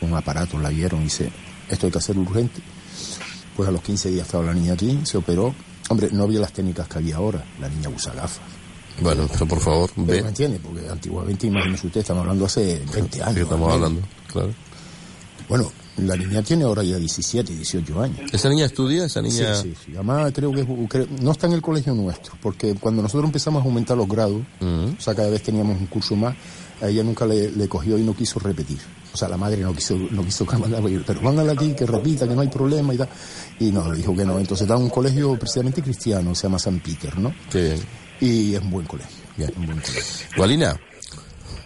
Un 0.00 0.14
aparato, 0.14 0.58
la 0.58 0.70
vieron 0.70 1.00
y 1.00 1.04
dice, 1.04 1.30
esto 1.68 1.86
hay 1.86 1.92
que 1.92 1.98
hacer 1.98 2.18
urgente. 2.18 2.62
Pues 3.54 3.68
a 3.68 3.72
los 3.72 3.82
15 3.82 4.10
días 4.10 4.26
estaba 4.26 4.44
la 4.44 4.54
niña 4.54 4.72
aquí, 4.72 5.00
se 5.04 5.18
operó. 5.18 5.54
Hombre, 5.88 6.08
no 6.12 6.24
había 6.24 6.40
las 6.40 6.52
técnicas 6.52 6.88
que 6.88 6.98
había 6.98 7.16
ahora. 7.16 7.44
La 7.60 7.68
niña 7.68 7.88
usa 7.88 8.12
gafas. 8.12 8.40
Bueno, 9.00 9.28
pero 9.30 9.46
por 9.46 9.60
favor, 9.60 9.90
ve. 9.96 10.22
¿Me 10.22 10.28
entiende? 10.28 10.58
Porque 10.58 10.88
antiguamente, 10.88 11.46
imagínese 11.46 11.86
usted, 11.86 12.00
estamos 12.00 12.22
hablando 12.22 12.46
hace 12.46 12.82
20 12.94 13.22
años. 13.22 13.36
estamos 13.36 13.72
hablando, 13.72 14.00
claro. 14.32 14.54
Bueno, 15.48 15.70
la 15.98 16.16
niña 16.16 16.42
tiene 16.42 16.64
ahora 16.64 16.82
ya 16.82 16.98
17, 16.98 17.54
18 17.54 18.00
años. 18.00 18.20
¿Esa 18.32 18.48
niña 18.48 18.66
estudia? 18.66 19.04
¿Esa 19.04 19.22
niña...? 19.22 19.54
Sí, 19.54 19.74
sí, 19.84 19.92
Además, 19.94 20.32
creo 20.34 20.52
que, 20.52 21.06
no 21.20 21.32
está 21.32 21.46
en 21.46 21.54
el 21.54 21.62
colegio 21.62 21.94
nuestro, 21.94 22.34
porque 22.42 22.74
cuando 22.74 23.02
nosotros 23.02 23.26
empezamos 23.26 23.62
a 23.62 23.66
aumentar 23.66 23.96
los 23.96 24.08
grados, 24.08 24.42
o 24.60 25.00
sea, 25.00 25.14
cada 25.14 25.30
vez 25.30 25.42
teníamos 25.42 25.78
un 25.80 25.86
curso 25.86 26.14
más, 26.16 26.34
a 26.80 26.88
ella 26.88 27.02
nunca 27.02 27.24
le, 27.26 27.68
cogió 27.68 27.98
y 27.98 28.02
no 28.02 28.14
quiso 28.14 28.38
repetir. 28.38 28.78
O 29.12 29.16
sea, 29.16 29.28
la 29.28 29.38
madre 29.38 29.62
no 29.62 29.72
quiso, 29.74 29.96
no 29.96 30.22
quiso 30.22 30.44
pero 31.06 31.22
mándala 31.22 31.52
aquí, 31.52 31.72
que 31.72 31.86
repita, 31.86 32.28
que 32.28 32.34
no 32.34 32.42
hay 32.42 32.48
problema 32.48 32.92
y 32.92 32.98
tal. 32.98 33.08
Y 33.58 33.70
no, 33.70 33.90
le 33.90 33.96
dijo 33.96 34.14
que 34.14 34.26
no. 34.26 34.38
Entonces 34.38 34.62
está 34.66 34.76
en 34.76 34.82
un 34.82 34.90
colegio 34.90 35.38
precisamente 35.38 35.80
cristiano, 35.82 36.34
se 36.34 36.42
llama 36.42 36.58
San 36.58 36.80
Peter, 36.80 37.18
¿no? 37.18 37.34
Sí. 37.50 37.72
Y 38.20 38.54
es 38.54 38.60
un 38.60 38.70
buen 38.70 38.86
colegio. 38.86 39.16
Bien. 39.36 39.50
Un 39.56 39.66
buen 39.66 39.80
colegio. 39.80 40.26
Gualina. 40.36 40.78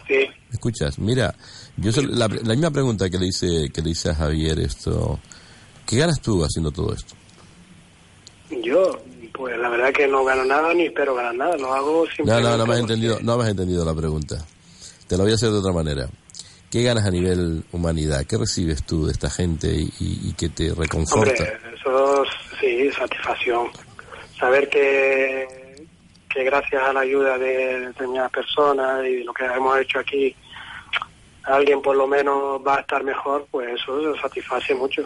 Sí. 0.07 0.27
Escuchas, 0.53 0.99
mira, 1.01 1.35
yo 1.77 1.91
la, 2.03 2.29
misma 2.29 2.71
pregunta 2.71 3.09
que 3.09 3.19
le 3.19 3.27
hice 3.29 3.71
que 3.73 3.83
le 3.83 3.91
hice 3.91 4.11
a 4.11 4.15
Javier 4.15 4.59
esto, 4.61 5.19
¿qué 5.87 5.97
ganas 5.97 6.21
tú 6.21 6.43
haciendo 6.45 6.71
todo 6.71 6.93
esto? 6.95 7.15
Yo, 8.63 9.01
pues 9.33 9.57
la 9.59 9.69
verdad 9.69 9.93
que 9.93 10.07
no 10.07 10.25
gano 10.25 10.45
nada 10.45 10.75
ni 10.75 10.87
espero 10.87 11.15
ganar 11.15 11.35
nada, 11.35 11.57
lo 11.57 11.73
hago 11.73 12.07
simplemente. 12.07 12.43
No, 12.43 12.51
no, 12.51 12.57
no 12.59 12.67
me 12.67 12.75
has 12.75 12.81
entendido, 12.81 13.19
no 13.23 13.37
me 13.37 13.45
has 13.45 13.51
entendido 13.51 13.85
la 13.85 13.95
pregunta. 13.95 14.45
Te 15.07 15.17
la 15.17 15.23
voy 15.23 15.33
a 15.33 15.35
hacer 15.35 15.51
de 15.51 15.59
otra 15.59 15.73
manera. 15.73 16.09
¿Qué 16.71 16.85
ganas 16.85 17.05
a 17.05 17.11
nivel 17.11 17.65
humanidad? 17.73 18.25
¿Qué 18.27 18.39
recibes 18.39 18.85
tú 18.85 19.07
de 19.07 19.13
esta 19.13 19.29
gente 19.29 19.73
y, 19.73 19.91
y, 19.99 20.33
que 20.35 20.51
te 20.51 20.73
reconforta? 20.73 21.43
Hombre, 21.43 21.59
eso 21.75 22.25
sí, 22.61 22.91
satisfacción. 22.93 23.67
Saber 24.39 24.69
que, 24.69 25.49
que 26.33 26.45
gracias 26.45 26.81
a 26.81 26.93
la 26.93 27.01
ayuda 27.01 27.37
de 27.39 27.87
determinadas 27.89 28.31
personas 28.31 29.05
y 29.05 29.25
lo 29.25 29.33
que 29.35 29.47
hemos 29.47 29.81
hecho 29.81 29.99
aquí, 29.99 30.37
alguien 31.45 31.81
por 31.83 31.97
lo 31.97 32.07
menos 32.07 32.61
va 32.67 32.77
a 32.77 32.81
estar 32.81 33.03
mejor, 33.05 33.47
pues 33.51 33.69
eso, 33.81 34.15
satisface 34.21 34.75
mucho. 34.75 35.03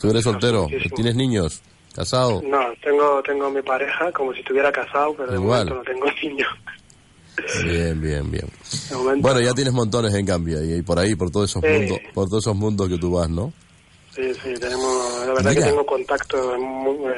¿Tú 0.00 0.10
eres 0.10 0.24
soltero? 0.24 0.66
¿Tienes 0.94 1.14
niños? 1.14 1.60
¿Casado? 1.94 2.40
No, 2.44 2.58
tengo 2.82 3.22
tengo 3.22 3.50
mi 3.50 3.60
pareja 3.62 4.10
como 4.12 4.32
si 4.32 4.40
estuviera 4.40 4.72
casado, 4.72 5.14
pero 5.14 5.30
de 5.32 5.38
momento 5.38 5.74
no 5.74 5.82
tengo 5.82 6.06
niños. 6.22 6.48
Bien, 7.64 8.00
bien, 8.00 8.30
bien. 8.30 8.46
Momento 8.92 9.22
Bueno, 9.22 9.40
ya 9.40 9.48
no. 9.50 9.54
tienes 9.54 9.72
montones 9.74 10.14
en 10.14 10.26
cambio 10.26 10.62
y, 10.64 10.74
y 10.78 10.82
por 10.82 10.98
ahí, 10.98 11.14
por 11.14 11.30
todos 11.30 11.50
esos 11.50 11.62
Sí. 11.62 11.68
mundos, 11.68 11.98
por 12.14 12.28
todos 12.28 12.44
esos 12.44 12.56
mundos 12.56 12.88
que 12.88 12.98
tú 12.98 13.12
vas, 13.12 13.28
¿no? 13.28 13.52
Sí, 14.14 14.32
sí, 14.34 14.52
tenemos, 14.60 15.26
la 15.26 15.32
verdad 15.32 15.50
Mira. 15.50 15.62
que 15.62 15.68
tengo 15.70 15.86
contacto 15.86 16.54
en, 16.54 16.62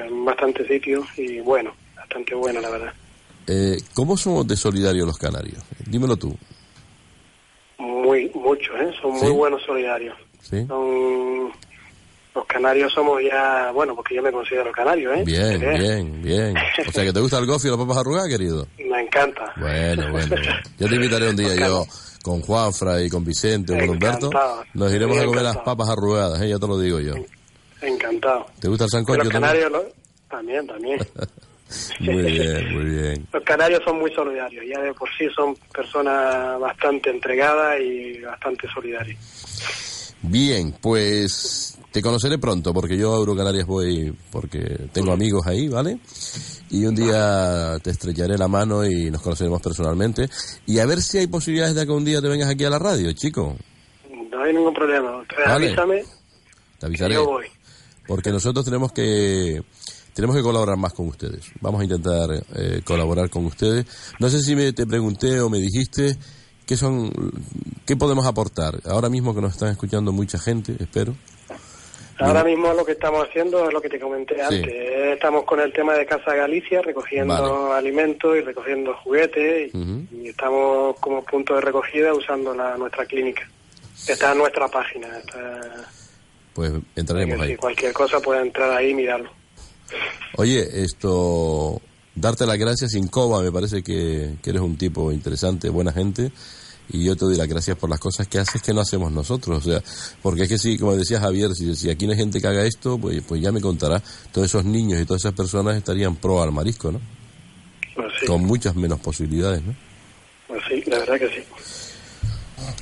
en 0.07 0.25
bastantes 0.25 0.67
sitios 0.69 1.05
y 1.17 1.41
bueno, 1.41 1.73
bastante 1.97 2.35
bueno, 2.35 2.61
la 2.61 2.71
verdad. 2.71 2.93
Eh, 3.47 3.77
¿Cómo 3.95 4.17
somos 4.17 4.47
de 4.47 4.57
solidarios 4.57 5.07
los 5.07 5.19
canarios? 5.19 5.63
Dímelo 5.87 6.17
tú. 6.17 6.37
Muy, 7.85 8.31
mucho, 8.35 8.73
¿eh? 8.77 8.93
Son 9.01 9.17
¿Sí? 9.19 9.25
muy 9.27 9.33
buenos 9.33 9.63
solidarios. 9.65 10.17
¿Sí? 10.43 10.65
Son, 10.67 11.53
los 12.35 12.47
canarios 12.47 12.93
somos 12.93 13.23
ya, 13.23 13.71
bueno, 13.73 13.95
porque 13.95 14.17
yo 14.17 14.23
me 14.23 14.33
considero 14.33 14.73
canario, 14.73 15.13
¿eh? 15.15 15.23
Bien, 15.25 15.61
bien, 15.61 16.23
bien. 16.23 16.57
O 16.89 16.91
sea, 16.91 17.05
que 17.05 17.13
te 17.13 17.21
gusta 17.21 17.39
el 17.39 17.47
golf 17.47 17.65
y 17.65 17.69
las 17.69 17.77
papas 17.77 17.99
arrugadas, 17.99 18.29
querido. 18.29 18.67
Me 18.79 19.01
encanta. 19.03 19.53
Bueno, 19.57 20.11
bueno, 20.11 20.29
bueno. 20.37 20.53
Yo 20.79 20.89
te 20.89 20.95
invitaré 20.97 21.29
un 21.31 21.37
día, 21.37 21.55
yo, 21.55 21.87
con 22.23 22.41
Juanfra 22.41 23.01
y 23.03 23.09
con 23.09 23.25
Vicente 23.25 23.73
o 23.75 23.79
con 23.79 23.91
Humberto, 23.91 24.31
nos 24.75 24.93
iremos 24.93 25.17
a 25.19 25.25
comer 25.27 25.43
las 25.43 25.59
papas 25.59 25.89
arrugadas, 25.91 26.41
¿eh? 26.43 26.49
ya 26.49 26.59
te 26.59 26.67
lo 26.67 26.79
digo 26.79 26.99
yo. 26.99 27.15
Encantado. 27.81 28.47
¿Te 28.59 28.67
gusta 28.69 28.85
el 28.85 28.91
sancocho? 28.91 29.23
los 29.23 29.33
canarios, 29.33 29.71
lo- 29.71 29.85
también, 30.29 30.67
también. 30.67 30.99
Muy 32.01 32.23
bien, 32.23 32.75
muy 32.75 32.85
bien. 32.85 33.27
Los 33.33 33.43
canarios 33.45 33.83
son 33.85 33.99
muy 33.99 34.13
solidarios, 34.15 34.65
ya 34.69 34.81
de 34.81 34.93
por 34.95 35.09
sí 35.17 35.27
son 35.35 35.55
personas 35.73 36.59
bastante 36.61 37.11
entregadas 37.11 37.81
y 37.81 38.21
bastante 38.21 38.67
solidarias. 38.73 39.19
Bien, 40.23 40.75
pues 40.81 41.79
te 41.91 42.01
conoceré 42.01 42.39
pronto, 42.39 42.73
porque 42.73 42.97
yo 42.97 43.15
a 43.15 43.19
Eurocanarias 43.19 43.67
voy, 43.67 44.13
porque 44.33 44.61
tengo 44.93 45.13
amigos 45.13 45.47
ahí, 45.47 45.69
¿vale? 45.69 45.99
Y 46.71 46.87
un 46.87 46.95
día 46.95 47.79
te 47.83 47.91
estrecharé 47.91 48.39
la 48.39 48.49
mano 48.49 48.85
y 48.87 49.11
nos 49.11 49.21
conoceremos 49.21 49.61
personalmente. 49.61 50.29
Y 50.67 50.79
a 50.79 50.87
ver 50.87 51.03
si 51.03 51.19
hay 51.19 51.27
posibilidades 51.27 51.75
de 51.75 51.85
que 51.85 51.93
un 51.93 52.05
día 52.05 52.23
te 52.23 52.29
vengas 52.29 52.49
aquí 52.49 52.65
a 52.65 52.71
la 52.71 52.79
radio, 52.79 53.13
chico. 53.13 53.55
No 54.31 54.43
hay 54.43 54.55
ningún 54.55 54.73
problema. 54.75 55.19
Ustedes 55.19 55.45
Vale. 55.47 55.67
avísame, 55.67 56.05
Te 56.81 56.87
avisaré. 56.87 57.15
yo 57.15 57.27
voy. 57.27 57.47
Porque 58.07 58.31
nosotros 58.31 58.65
tenemos 58.65 58.93
que 58.93 59.63
tenemos 60.15 60.37
que 60.37 60.43
colaborar 60.43 60.77
más 60.77 60.93
con 60.95 61.09
ustedes. 61.09 61.51
Vamos 61.61 61.81
a 61.81 61.85
intentar 61.85 62.31
eh, 62.57 62.81
colaborar 62.85 63.29
con 63.31 63.45
ustedes. 63.47 63.85
No 64.21 64.29
sé 64.29 64.41
si 64.41 64.55
me, 64.57 64.73
te 64.73 64.87
pregunté 64.87 65.41
o 65.41 65.51
me 65.51 65.59
dijiste 65.59 66.17
qué 66.67 66.77
son, 66.77 67.11
qué 67.85 67.97
podemos 67.97 68.25
aportar. 68.27 68.81
Ahora 68.87 69.09
mismo 69.09 69.35
que 69.35 69.41
nos 69.41 69.53
están 69.53 69.71
escuchando 69.71 70.13
mucha 70.13 70.39
gente, 70.39 70.75
espero. 70.79 71.15
Ahora 72.21 72.45
mismo 72.45 72.73
lo 72.73 72.85
que 72.85 72.93
estamos 72.93 73.27
haciendo 73.29 73.67
es 73.67 73.73
lo 73.75 73.81
que 73.81 73.89
te 73.89 73.99
comenté 73.99 74.37
Sí. 74.37 74.41
antes. 74.41 74.73
Estamos 75.15 75.45
con 75.45 75.59
el 75.59 75.73
tema 75.73 75.95
de 75.95 76.07
Casa 76.07 76.33
Galicia, 76.35 76.81
recogiendo 76.81 77.35
Vale. 77.69 77.75
alimentos 77.77 78.37
y 78.37 78.41
recogiendo 78.41 78.95
juguetes. 79.03 79.73
y- 79.75 80.29
estamos 80.29 80.97
como 81.01 81.25
punto 81.25 81.57
de 81.57 81.61
recogida 81.61 82.15
usando 82.15 82.55
la, 82.55 82.77
nuestra 82.77 83.05
clínica. 83.05 83.43
Está 84.07 84.31
en 84.33 84.39
nuestra 84.39 84.69
página. 84.69 85.09
Está, 85.19 85.61
Pues 86.55 86.73
entraremos 86.95 87.41
ahí. 87.41 87.51
si 87.51 87.57
cualquier 87.57 87.93
cosa 87.93 88.21
puede 88.21 88.43
entrar 88.43 88.71
ahí 88.71 88.91
y 88.91 88.95
mirarlo. 88.95 89.31
Oye, 90.37 90.83
esto, 90.83 91.81
darte 92.15 92.47
las 92.47 92.59
gracias 92.59 92.93
sin 92.93 93.09
coba, 93.09 93.43
me 93.43 93.53
parece 93.53 93.83
que, 93.83 94.35
que 94.43 94.51
eres 94.51 94.63
un 94.63 94.77
tipo 94.77 95.13
interesante, 95.13 95.69
buena 95.69 95.93
gente, 95.93 96.33
y 96.89 97.05
yo 97.05 97.17
te 97.17 97.25
doy 97.25 97.37
las 97.37 97.49
gracias 97.49 97.77
por 97.77 97.89
las 97.89 97.99
cosas 97.99 98.29
que 98.29 98.39
haces 98.39 98.61
que 98.61 98.75
no 98.75 98.81
hacemos 98.81 99.11
nosotros, 99.11 99.67
o 99.67 99.71
sea, 99.71 99.83
porque 100.23 100.43
es 100.43 100.49
que 100.49 100.59
sí, 100.59 100.79
como 100.79 100.97
decía 100.97 101.21
Javier, 101.21 101.55
si, 101.55 101.75
si 101.77 101.91
aquí 101.91 102.07
no 102.07 102.13
hay 102.13 102.19
gente 102.19 102.41
que 102.41 102.47
haga 102.47 102.65
esto, 102.65 102.99
pues, 102.99 103.23
pues 103.27 103.41
ya 103.41 103.53
me 103.53 103.61
contará, 103.61 104.03
todos 104.33 104.47
esos 104.47 104.65
niños 104.65 105.01
y 105.01 105.05
todas 105.05 105.23
esas 105.23 105.35
personas 105.35 105.77
estarían 105.77 106.17
pro 106.17 106.43
al 106.43 106.53
marisco, 106.53 106.93
¿no? 106.93 107.01
Con 108.27 108.45
muchas 108.45 108.75
menos 108.75 108.99
posibilidades, 109.01 109.63
¿no? 109.63 109.75
sí, 110.69 110.83
la 110.87 110.99
verdad 110.99 111.19
que 111.19 111.29
sí. 111.29 111.45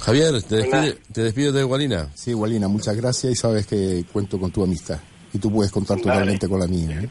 Javier, 0.01 0.43
te, 0.43 0.57
despide, 0.57 0.99
te 1.13 1.53
de 1.53 1.63
Gualina. 1.63 2.11
Sí, 2.15 2.35
Walina, 2.35 2.69
muchas 2.69 2.97
gracias 2.97 3.33
y 3.33 3.37
sabes 3.37 3.67
que 3.67 4.05
cuento 4.13 4.39
con 4.39 4.51
tu 4.51 4.63
amistad. 4.63 4.99
Y 5.33 5.39
tú 5.39 5.51
puedes 5.53 5.73
contar 5.73 5.97
Vale. 5.99 6.11
totalmente 6.11 6.49
con 6.49 6.61
la 6.61 6.67
mía. 6.67 7.01
¿eh? 7.03 7.09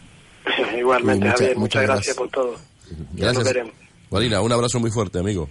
Igualmente, 0.79 1.25
Sí, 1.25 1.29
muchas- 1.29 1.39
Javier, 1.39 1.57
muchas, 1.57 1.57
muchas 1.57 1.83
gracias 1.83 2.15
gracias. 2.15 2.17
por 2.17 2.29
todo. 2.29 2.55
Ya 3.15 3.25
nos 3.27 3.33
Gracias. 3.35 3.43
veremos. 3.45 3.73
Gualina, 4.09 4.41
un 4.41 4.51
abrazo 4.51 4.79
muy 4.79 4.91
fuerte, 4.91 5.19
amigo. 5.19 5.49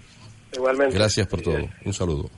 Igualmente. 0.55 0.95
Gracias 0.95 1.27
por 1.27 1.41
todo. 1.43 1.59
Un 1.85 1.95
saludo. 1.95 2.29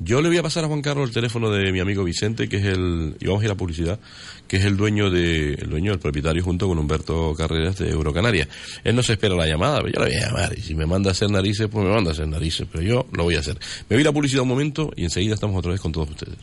Yo 0.00 0.20
le 0.20 0.28
voy 0.28 0.36
a 0.36 0.42
pasar 0.42 0.64
a 0.64 0.66
Juan 0.66 0.82
Carlos 0.82 1.08
el 1.08 1.14
teléfono 1.14 1.50
de 1.50 1.70
mi 1.70 1.78
amigo 1.78 2.02
Vicente, 2.02 2.48
que 2.48 2.56
es 2.56 2.64
el, 2.64 3.16
y 3.20 3.26
vamos 3.26 3.40
a 3.42 3.44
ir 3.44 3.50
a 3.50 3.54
la 3.54 3.56
publicidad, 3.56 4.00
que 4.48 4.56
es 4.56 4.64
el 4.64 4.76
dueño 4.76 5.08
de, 5.08 5.54
el 5.54 5.70
dueño, 5.70 5.92
el 5.92 6.00
propietario 6.00 6.42
junto 6.42 6.66
con 6.66 6.76
Humberto 6.78 7.32
Carreras 7.34 7.78
de 7.78 7.90
Eurocanaria. 7.90 8.48
Él 8.82 8.96
no 8.96 9.04
se 9.04 9.12
espera 9.12 9.36
la 9.36 9.46
llamada, 9.46 9.80
pero 9.80 9.92
yo 9.92 10.00
la 10.00 10.06
voy 10.06 10.16
a 10.16 10.26
llamar. 10.26 10.58
Y 10.58 10.62
si 10.62 10.74
me 10.74 10.84
manda 10.84 11.10
a 11.10 11.12
hacer 11.12 11.30
narices, 11.30 11.68
pues 11.70 11.86
me 11.86 11.92
manda 11.94 12.10
a 12.10 12.12
hacer 12.12 12.26
narices, 12.26 12.66
pero 12.70 12.82
yo 12.82 13.06
lo 13.12 13.22
voy 13.22 13.36
a 13.36 13.38
hacer. 13.38 13.54
Me 13.88 13.94
voy 13.94 13.98
a 13.98 14.00
ir 14.00 14.06
a 14.08 14.10
la 14.10 14.14
publicidad 14.14 14.42
un 14.42 14.48
momento 14.48 14.90
y 14.96 15.04
enseguida 15.04 15.34
estamos 15.34 15.56
otra 15.56 15.70
vez 15.70 15.80
con 15.80 15.92
todos 15.92 16.10
ustedes. 16.10 16.36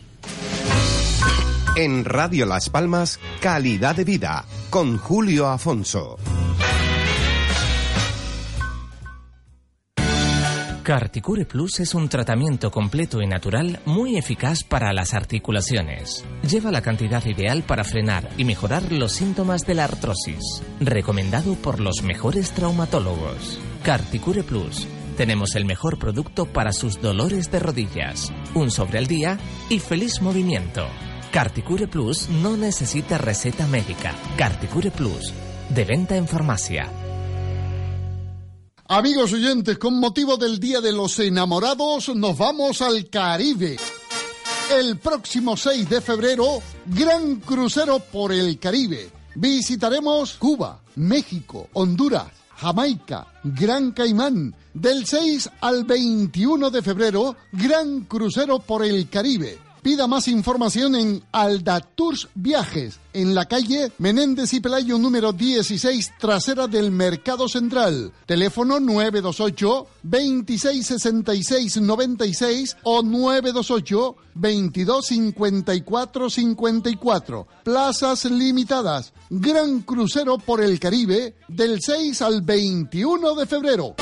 En 1.82 2.06
Radio 2.06 2.46
Las 2.46 2.70
Palmas, 2.70 3.20
calidad 3.39 3.96
de 3.96 4.04
vida, 4.04 4.46
con 4.70 5.00
Julio 5.00 5.48
Afonso. 5.48 6.15
Carticure 10.84 11.46
Plus 11.46 11.80
es 11.80 11.96
un 11.96 12.08
tratamiento 12.08 12.70
completo 12.70 13.20
y 13.20 13.26
natural 13.26 13.80
muy 13.86 14.15
eficaz 14.15 14.63
para 14.63 14.94
las 14.94 15.15
articulaciones. 15.15 16.24
Lleva 16.48 16.70
la 16.70 16.84
cantidad 16.84 17.26
ideal 17.26 17.63
para 17.63 17.84
frenar 17.84 18.30
y 18.38 18.46
mejorar 18.46 18.91
los 18.91 19.13
síntomas 19.13 19.65
de 19.65 19.74
la 19.74 19.86
artrosis. 19.86 20.62
Recomendado 20.80 21.56
por 21.56 21.80
los 21.80 22.04
mejores 22.04 22.52
traumatólogos. 22.52 23.60
Carticure 23.82 24.44
Plus. 24.44 24.88
Tenemos 25.17 25.56
el 25.56 25.65
mejor 25.65 25.98
producto 25.98 26.46
para 26.46 26.74
sus 26.74 27.02
dolores 27.02 27.50
de 27.50 27.58
rodillas. 27.58 28.32
Un 28.54 28.70
sobre 28.70 29.00
al 29.00 29.08
día 29.08 29.39
y 29.67 29.80
feliz 29.80 30.22
movimiento. 30.22 30.86
Carticure 31.32 31.88
Plus 31.88 32.28
no 32.28 32.58
necesita 32.58 33.17
receta 33.17 33.65
médica. 33.65 34.13
Carticure 34.36 34.91
Plus. 34.91 35.32
De 35.70 35.86
venta 35.86 36.17
en 36.17 36.28
farmacia. 36.28 36.91
Amigos 38.89 39.32
oyentes, 39.32 39.78
con 39.78 39.98
motivo 39.98 40.36
del 40.36 40.60
Día 40.60 40.82
de 40.82 40.91
los 40.91 41.17
Enamorados, 41.20 42.13
nos 42.13 42.38
vamos 42.38 42.82
al 42.82 43.10
Caribe. 43.10 43.78
El 44.78 44.98
próximo 44.98 45.56
6 45.56 45.89
de 45.89 46.02
febrero, 46.02 46.62
gran 46.88 47.38
crucero 47.38 48.00
por 48.00 48.34
el 48.34 48.60
Caribe. 48.60 49.10
Visitaremos 49.36 50.34
Cuba, 50.34 50.82
México, 50.98 51.70
Honduras, 51.72 52.28
Jamaica, 52.58 53.26
Gran 53.41 53.91
Caimán. 53.91 54.54
Del 54.74 55.06
6 55.06 55.50
al 55.62 55.86
21 55.86 56.70
de 56.70 56.82
febrero, 56.82 57.38
gran 57.54 58.02
crucero 58.02 58.60
por 58.60 58.84
el 58.84 59.08
Caribe. 59.08 59.70
Pida 59.82 60.06
más 60.06 60.28
información 60.28 60.96
en 60.96 61.24
Aldatours 61.32 62.30
Viajes, 62.36 63.00
en 63.13 63.34
la 63.34 63.48
calle 63.48 63.91
Menéndez 63.98 64.54
y 64.54 64.60
Pelayo 64.60 65.00
número 65.00 65.34
16, 65.34 66.13
trasera 66.20 66.67
del 66.67 66.91
Mercado 66.91 67.50
Central. 67.50 68.13
Teléfono 68.28 68.80
928 68.80 69.88
2666 70.04 71.82
96 71.82 72.78
o 72.84 73.02
928 73.02 74.15
2254 74.36 76.30
54. 76.30 77.48
Plazas 77.63 78.26
limitadas. 78.26 79.13
Gran 79.32 79.82
crucero 79.82 80.38
por 80.38 80.62
el 80.62 80.80
Caribe 80.80 81.38
del 81.48 81.82
6 81.82 82.22
al 82.22 82.44
21 82.44 83.34
de 83.34 83.46
febrero. 83.48 83.96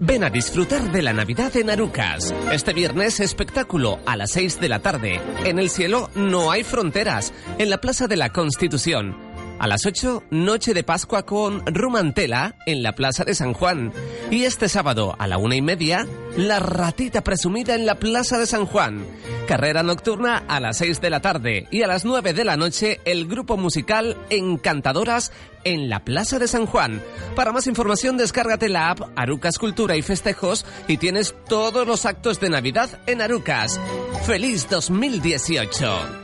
Ven 0.00 0.24
a 0.24 0.28
disfrutar 0.28 0.90
de 0.90 1.02
la 1.02 1.12
Navidad 1.12 1.56
en 1.56 1.70
Arucas. 1.70 2.34
Este 2.50 2.72
viernes 2.72 3.20
espectáculo 3.20 4.00
a 4.06 4.16
las 4.16 4.32
6 4.32 4.60
de 4.60 4.68
la 4.68 4.80
tarde. 4.80 5.20
En 5.44 5.60
el 5.60 5.70
cielo 5.70 6.10
no 6.16 6.50
hay 6.50 6.64
fronteras. 6.64 7.32
En 7.58 7.70
la 7.70 7.78
Plaza 7.80 8.08
de 8.08 8.16
la 8.16 8.30
Constitución. 8.30 9.33
A 9.58 9.66
las 9.68 9.86
8, 9.86 10.24
noche 10.30 10.74
de 10.74 10.82
Pascua 10.82 11.24
con 11.24 11.64
Rumantela 11.66 12.56
en 12.66 12.82
la 12.82 12.92
Plaza 12.92 13.24
de 13.24 13.34
San 13.34 13.54
Juan. 13.54 13.92
Y 14.30 14.44
este 14.44 14.68
sábado 14.68 15.14
a 15.18 15.26
la 15.26 15.38
una 15.38 15.54
y 15.54 15.62
media, 15.62 16.06
la 16.36 16.58
ratita 16.58 17.22
presumida 17.22 17.74
en 17.74 17.86
la 17.86 17.94
Plaza 17.94 18.38
de 18.38 18.46
San 18.46 18.66
Juan. 18.66 19.06
Carrera 19.46 19.82
nocturna 19.82 20.44
a 20.48 20.58
las 20.60 20.78
6 20.78 21.00
de 21.00 21.10
la 21.10 21.20
tarde 21.20 21.68
y 21.70 21.82
a 21.82 21.86
las 21.86 22.04
9 22.04 22.34
de 22.34 22.44
la 22.44 22.56
noche 22.56 23.00
el 23.04 23.26
grupo 23.26 23.56
musical 23.56 24.16
Encantadoras 24.28 25.32
en 25.62 25.88
la 25.88 26.04
Plaza 26.04 26.38
de 26.38 26.48
San 26.48 26.66
Juan. 26.66 27.00
Para 27.36 27.52
más 27.52 27.66
información 27.66 28.16
descárgate 28.16 28.68
la 28.68 28.90
app 28.90 29.00
Arucas 29.16 29.58
Cultura 29.58 29.96
y 29.96 30.02
Festejos 30.02 30.66
y 30.88 30.96
tienes 30.96 31.34
todos 31.48 31.86
los 31.86 32.06
actos 32.06 32.40
de 32.40 32.50
Navidad 32.50 33.00
en 33.06 33.22
Arucas. 33.22 33.80
¡Feliz 34.26 34.68
2018! 34.68 36.23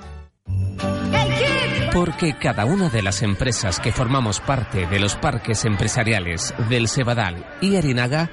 Porque 1.92 2.36
cada 2.38 2.64
una 2.64 2.88
de 2.88 3.02
las 3.02 3.22
empresas 3.22 3.80
que 3.80 3.90
formamos 3.90 4.40
parte 4.40 4.86
de 4.86 5.00
los 5.00 5.16
parques 5.16 5.64
empresariales 5.64 6.54
del 6.68 6.88
Cebadal 6.88 7.44
y 7.60 7.76
Arinaga 7.76 8.30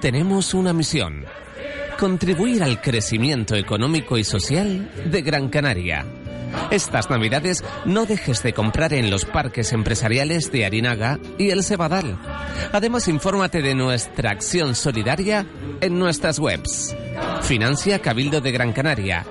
tenemos 0.00 0.54
una 0.54 0.72
misión. 0.72 1.24
Contribuir 1.98 2.62
al 2.62 2.80
crecimiento 2.80 3.56
económico 3.56 4.16
y 4.16 4.22
social 4.22 4.90
de 5.06 5.22
Gran 5.22 5.48
Canaria. 5.48 6.06
Estas 6.70 7.10
navidades 7.10 7.64
no 7.84 8.06
dejes 8.06 8.44
de 8.44 8.52
comprar 8.52 8.92
en 8.92 9.10
los 9.10 9.24
parques 9.24 9.72
empresariales 9.72 10.52
de 10.52 10.64
Arinaga 10.64 11.18
y 11.36 11.50
El 11.50 11.64
Cebadal. 11.64 12.16
Además, 12.72 13.08
infórmate 13.08 13.60
de 13.60 13.74
nuestra 13.74 14.30
acción 14.30 14.74
solidaria 14.76 15.46
en 15.80 15.98
nuestras 15.98 16.38
webs. 16.38 16.96
Financia 17.42 17.98
Cabildo 17.98 18.40
de 18.40 18.52
Gran 18.52 18.72
Canaria. 18.72 19.26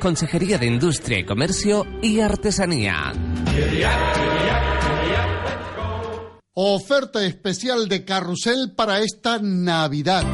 Consejería 0.00 0.58
de 0.58 0.66
Industria 0.66 1.18
y 1.18 1.24
Comercio 1.24 1.86
y 2.02 2.20
Artesanía. 2.20 3.12
Oferta 6.54 7.24
especial 7.24 7.88
de 7.88 8.04
carrusel 8.04 8.72
para 8.76 9.00
esta 9.00 9.38
Navidad. 9.40 10.24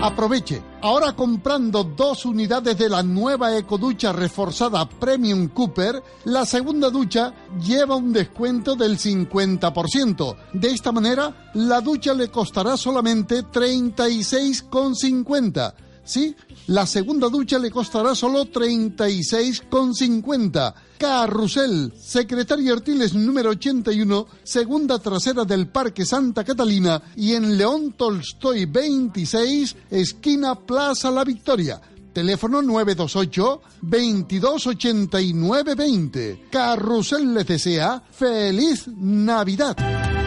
Aproveche. 0.00 0.62
Ahora 0.80 1.14
comprando 1.14 1.82
dos 1.82 2.24
unidades 2.24 2.78
de 2.78 2.88
la 2.88 3.02
nueva 3.02 3.56
ecoducha 3.56 4.12
reforzada 4.12 4.88
Premium 4.88 5.48
Cooper, 5.48 6.00
la 6.24 6.46
segunda 6.46 6.88
ducha 6.88 7.34
lleva 7.60 7.96
un 7.96 8.12
descuento 8.12 8.76
del 8.76 8.96
50%. 8.96 10.36
De 10.52 10.70
esta 10.70 10.92
manera, 10.92 11.50
la 11.54 11.80
ducha 11.80 12.14
le 12.14 12.28
costará 12.28 12.76
solamente 12.76 13.42
36,50. 13.42 15.74
Sí, 16.04 16.36
la 16.68 16.86
segunda 16.86 17.28
ducha 17.28 17.58
le 17.58 17.70
costará 17.70 18.14
solo 18.14 18.44
36,50. 18.44 20.74
Carrusel, 20.98 21.92
Secretaria 21.98 22.74
Artiles 22.74 23.14
número 23.14 23.48
81, 23.50 24.26
segunda 24.42 24.98
trasera 24.98 25.44
del 25.44 25.68
Parque 25.68 26.04
Santa 26.04 26.42
Catalina 26.44 27.00
y 27.16 27.32
en 27.34 27.56
León 27.56 27.92
Tolstoy 27.92 28.66
26, 28.66 29.76
esquina 29.90 30.54
Plaza 30.54 31.10
La 31.10 31.24
Victoria. 31.24 31.80
Teléfono 32.12 32.60
928 32.62 33.62
228920. 33.82 36.46
Carrusel 36.50 37.32
les 37.32 37.46
desea 37.46 38.02
feliz 38.10 38.88
Navidad. 38.88 40.17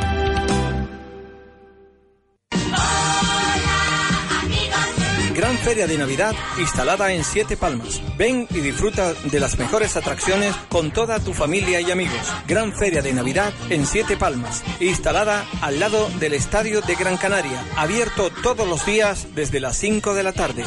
Gran 5.42 5.58
Feria 5.58 5.88
de 5.88 5.98
Navidad 5.98 6.36
instalada 6.60 7.12
en 7.12 7.24
Siete 7.24 7.58
Palmas. 7.58 8.00
Ven 8.16 8.48
y 8.52 8.60
disfruta 8.60 9.16
de 9.16 9.40
las 9.40 9.58
mejores 9.58 9.98
atracciones 9.98 10.54
con 10.70 10.92
toda 10.92 11.20
tu 11.20 11.34
familia 11.34 11.82
y 11.82 11.90
amigos. 11.90 12.32
Gran 12.48 12.72
Feria 12.72 13.02
de 13.02 13.12
Navidad 13.12 13.52
en 13.72 13.88
Siete 13.88 14.18
Palmas, 14.18 14.64
instalada 14.80 15.44
al 15.62 15.80
lado 15.80 16.08
del 16.20 16.36
Estadio 16.36 16.82
de 16.82 16.94
Gran 16.94 17.18
Canaria, 17.18 17.66
abierto 17.76 18.30
todos 18.44 18.68
los 18.68 18.86
días 18.86 19.30
desde 19.34 19.60
las 19.60 19.78
5 19.78 20.14
de 20.14 20.22
la 20.22 20.32
tarde. 20.32 20.64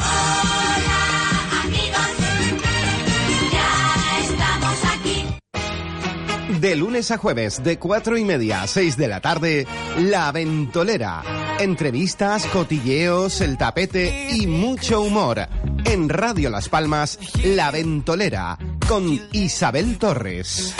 De 6.59 6.75
lunes 6.75 7.11
a 7.11 7.17
jueves, 7.17 7.63
de 7.63 7.77
cuatro 7.77 8.17
y 8.17 8.23
media 8.23 8.61
a 8.61 8.67
seis 8.67 8.95
de 8.97 9.07
la 9.07 9.19
tarde, 9.19 9.67
La 9.97 10.31
Ventolera. 10.31 11.21
Entrevistas, 11.59 12.45
cotilleos, 12.47 13.41
el 13.41 13.57
tapete 13.57 14.29
y 14.31 14.47
mucho 14.47 15.01
humor. 15.01 15.47
En 15.83 16.07
Radio 16.07 16.49
Las 16.49 16.69
Palmas, 16.69 17.19
La 17.43 17.71
Ventolera, 17.71 18.57
con 18.87 19.19
Isabel 19.33 19.97
Torres. 19.97 20.73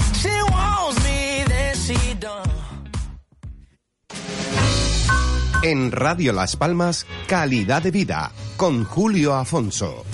En 5.61 5.91
Radio 5.91 6.31
Las 6.31 6.55
Palmas, 6.55 7.05
Calidad 7.27 7.81
de 7.81 7.91
Vida, 7.91 8.31
con 8.55 8.85
Julio 8.85 9.33
Afonso. 9.35 10.05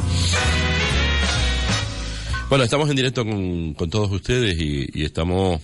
Bueno, 2.52 2.66
estamos 2.66 2.90
en 2.90 2.98
directo 2.98 3.24
con, 3.24 3.74
con 3.76 3.90
todos 3.90 4.12
ustedes 4.12 4.60
y, 4.60 4.86
y 4.94 5.06
estamos... 5.06 5.62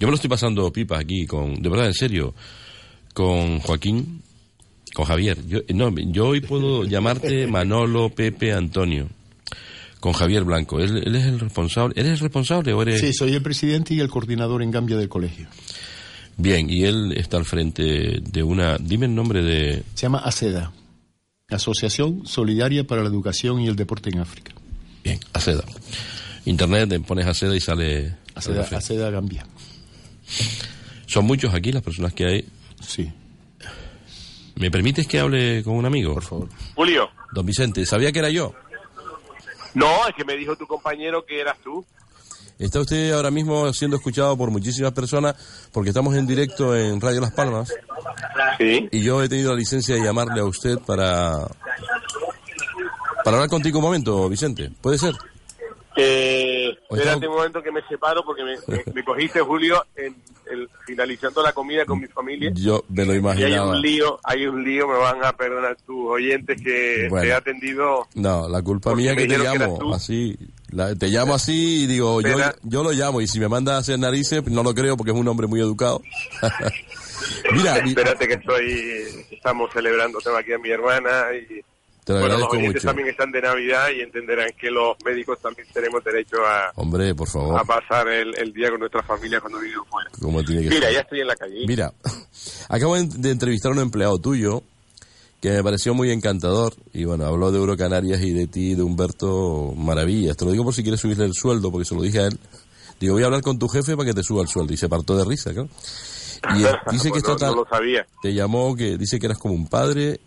Yo 0.00 0.06
me 0.06 0.12
lo 0.12 0.14
estoy 0.14 0.30
pasando 0.30 0.72
pipas 0.72 1.00
aquí, 1.00 1.26
con, 1.26 1.60
de 1.60 1.68
verdad, 1.68 1.88
en 1.88 1.92
serio, 1.92 2.34
con 3.12 3.58
Joaquín, 3.58 4.22
con 4.94 5.04
Javier. 5.04 5.36
Yo, 5.46 5.58
no, 5.74 5.94
yo 5.94 6.28
hoy 6.28 6.40
puedo 6.40 6.84
llamarte 6.88 7.46
Manolo, 7.46 8.08
Pepe, 8.08 8.54
Antonio. 8.54 9.10
Con 10.00 10.14
Javier 10.14 10.44
Blanco. 10.44 10.80
Él, 10.80 11.02
él 11.04 11.16
es 11.16 11.26
el 11.26 11.38
responsable. 11.38 12.00
¿Eres 12.00 12.12
el 12.12 12.20
responsable 12.20 12.72
o 12.72 12.80
eres...? 12.80 13.00
Sí, 13.00 13.12
soy 13.12 13.34
el 13.34 13.42
presidente 13.42 13.92
y 13.92 14.00
el 14.00 14.08
coordinador 14.08 14.62
en 14.62 14.70
Gambia 14.70 14.96
del 14.96 15.10
colegio. 15.10 15.48
Bien, 16.38 16.70
y 16.70 16.84
él 16.84 17.12
está 17.14 17.36
al 17.36 17.44
frente 17.44 18.22
de 18.22 18.42
una... 18.42 18.78
Dime 18.78 19.04
el 19.04 19.14
nombre 19.14 19.42
de... 19.42 19.82
Se 19.92 20.06
llama 20.06 20.20
ACEDA, 20.20 20.72
Asociación 21.50 22.26
Solidaria 22.26 22.86
para 22.86 23.02
la 23.02 23.10
Educación 23.10 23.60
y 23.60 23.68
el 23.68 23.76
Deporte 23.76 24.08
en 24.08 24.20
África. 24.20 24.54
Bien, 25.04 25.20
ACEDA. 25.34 25.64
Internet, 26.44 26.88
le 26.90 27.00
pones 27.00 27.26
ACEDA 27.26 27.54
y 27.56 27.60
sale... 27.60 28.16
ACEDA, 28.34 28.64
sale 28.64 28.76
ACEDA 28.76 29.10
Gambia. 29.10 29.46
Son 31.06 31.24
muchos 31.24 31.52
aquí 31.54 31.72
las 31.72 31.82
personas 31.82 32.12
que 32.14 32.26
hay. 32.26 32.48
Sí, 32.86 33.12
¿Me 34.56 34.70
permites 34.70 35.06
que 35.06 35.18
hable 35.18 35.62
con 35.64 35.74
un 35.74 35.86
amigo? 35.86 36.14
por 36.14 36.22
favor. 36.24 36.48
Julio, 36.74 37.08
Don 37.32 37.44
Vicente, 37.46 37.86
¿sabía 37.86 38.12
que 38.12 38.18
era 38.18 38.30
yo? 38.30 38.54
no, 39.74 40.06
es 40.06 40.14
que 40.14 40.24
me 40.24 40.36
dijo 40.36 40.54
tu 40.56 40.66
compañero 40.66 41.24
que 41.24 41.40
eras 41.40 41.56
tú. 41.64 41.84
Está 42.58 42.80
usted 42.80 43.12
ahora 43.12 43.30
mismo 43.30 43.72
siendo 43.72 43.96
escuchado 43.96 44.36
por 44.36 44.50
muchísimas 44.50 44.92
personas 44.92 45.34
porque 45.72 45.88
estamos 45.90 46.14
en 46.14 46.26
directo 46.26 46.76
en 46.76 47.00
Radio 47.00 47.20
Las 47.20 47.32
Palmas 47.32 47.72
Sí. 48.58 48.88
y 48.92 49.00
yo 49.02 49.22
he 49.22 49.28
tenido 49.28 49.52
la 49.52 49.58
licencia 49.58 49.94
de 49.94 50.02
llamarle 50.04 50.40
a 50.40 50.44
usted 50.44 50.78
para 50.78 51.48
para 53.24 53.36
hablar 53.36 53.48
contigo 53.48 53.78
un 53.78 53.84
momento, 53.84 54.28
Vicente. 54.28 54.70
¿Puede 54.80 54.98
ser? 54.98 55.14
Eh, 55.96 56.70
O 56.88 56.96
espérate 56.96 57.28
un 57.28 57.34
momento 57.34 57.62
que 57.62 57.70
me 57.70 57.82
separo 57.88 58.24
porque 58.24 58.42
me, 58.44 58.56
me- 58.66 58.84
me 58.94 59.04
cogiste, 59.04 59.40
Julio, 59.40 59.84
en, 59.96 60.16
el- 60.50 60.68
finalizando 60.86 61.42
la 61.42 61.52
comida 61.52 61.84
con 61.84 62.00
mi 62.00 62.06
familia. 62.06 62.50
Yo 62.54 62.82
me 62.88 63.04
lo 63.04 63.12
Y 63.12 63.16
hay 63.16 63.20
imaginaba. 63.20 63.70
un 63.72 63.80
lío, 63.82 64.18
hay 64.24 64.46
un 64.46 64.64
lío, 64.64 64.88
me 64.88 64.96
van 64.98 65.22
a 65.24 65.32
perdonar 65.32 65.76
tus 65.86 66.08
oyentes 66.10 66.60
que 66.62 67.06
Bueno. 67.10 67.22
te 67.22 67.28
he 67.28 67.32
atendido. 67.34 68.08
No, 68.14 68.48
la 68.48 68.62
culpa 68.62 68.94
mía 68.94 69.14
que 69.14 69.26
te 69.26 69.36
que 69.36 69.38
llamo 69.38 69.94
así. 69.94 70.36
la- 70.70 70.94
te 70.94 71.08
llamo 71.08 71.34
así 71.34 71.84
y 71.84 71.86
digo, 71.86 72.20
yo, 72.22 72.28
Espera. 72.28 72.54
yo 72.62 72.82
lo 72.82 72.92
llamo 72.92 73.20
y 73.20 73.26
si 73.28 73.38
me 73.38 73.48
manda 73.48 73.74
a 73.76 73.78
hacer 73.78 73.98
narices, 73.98 74.42
no 74.46 74.62
lo 74.62 74.74
creo 74.74 74.96
porque 74.96 75.12
es 75.12 75.16
un 75.18 75.28
hombre 75.28 75.46
muy 75.46 75.60
educado. 75.60 76.00
Mira, 77.52 77.80
mi- 77.82 77.90
Espérate 77.90 78.26
que 78.26 78.34
estoy, 78.34 79.26
estamos 79.30 79.70
celebrando, 79.72 80.18
tengo 80.20 80.36
aquí 80.38 80.52
a 80.52 80.58
mi 80.58 80.70
hermana 80.70 81.26
y 81.34 81.60
te 82.04 82.12
lo 82.14 82.18
bueno, 82.20 82.34
los 82.34 82.42
agradezco 82.44 82.56
oyentes 82.56 82.74
mucho. 82.82 82.86
también 82.88 83.08
están 83.08 83.30
de 83.32 83.40
Navidad 83.42 83.88
y 83.96 84.00
entenderán 84.00 84.50
que 84.60 84.70
los 84.70 84.96
médicos 85.04 85.38
también 85.40 85.68
tenemos 85.72 86.02
derecho 86.04 86.36
a, 86.44 86.72
Hombre, 86.74 87.14
por 87.14 87.28
favor, 87.28 87.58
a 87.60 87.64
pasar 87.64 88.08
el, 88.08 88.34
el 88.38 88.52
día 88.52 88.70
con 88.70 88.80
nuestra 88.80 89.02
familia 89.02 89.40
cuando 89.40 89.58
vivimos 89.60 89.86
fuera. 89.88 90.10
tiene 90.44 90.62
que 90.62 90.68
Mira, 90.70 90.86
ser. 90.88 90.94
ya 90.94 91.00
estoy 91.00 91.20
en 91.20 91.26
la 91.28 91.36
calle. 91.36 91.66
Mira, 91.66 91.92
acabo 92.68 92.96
de 92.96 93.30
entrevistar 93.30 93.70
a 93.70 93.74
un 93.74 93.80
empleado 93.80 94.18
tuyo 94.18 94.62
que 95.40 95.50
me 95.50 95.62
pareció 95.64 95.92
muy 95.94 96.10
encantador 96.12 96.72
y 96.92 97.04
bueno, 97.04 97.24
habló 97.26 97.50
de 97.50 97.58
Eurocanarias 97.58 98.20
y 98.22 98.32
de 98.32 98.46
ti, 98.46 98.74
de 98.76 98.82
Humberto, 98.82 99.72
maravillas. 99.76 100.36
Te 100.36 100.44
lo 100.44 100.52
digo 100.52 100.62
por 100.64 100.72
si 100.74 100.82
quieres 100.82 101.00
subirle 101.00 101.24
el 101.24 101.34
sueldo, 101.34 101.70
porque 101.72 101.84
se 101.84 101.94
lo 101.96 102.02
dije 102.02 102.20
a 102.20 102.26
él. 102.28 102.38
Digo, 103.00 103.14
voy 103.14 103.24
a 103.24 103.26
hablar 103.26 103.42
con 103.42 103.58
tu 103.58 103.66
jefe 103.68 103.96
para 103.96 104.06
que 104.08 104.14
te 104.14 104.22
suba 104.22 104.42
el 104.42 104.48
sueldo. 104.48 104.72
Y 104.72 104.76
se 104.76 104.88
partó 104.88 105.16
de 105.16 105.24
risa, 105.24 105.52
claro. 105.52 105.68
Y 106.56 106.62
él 106.62 106.76
dice 106.92 107.04
que 107.10 107.10
Pues 107.10 107.22
esto 107.24 107.30
no, 107.32 107.36
ta- 107.36 107.46
no 107.48 107.54
lo 107.56 107.66
sabía. 107.68 108.06
te 108.22 108.32
llamó, 108.32 108.76
que 108.76 108.96
dice 108.96 109.18
que 109.18 109.26
eras 109.26 109.38
como 109.38 109.54
un 109.54 109.66
padre 109.66 110.20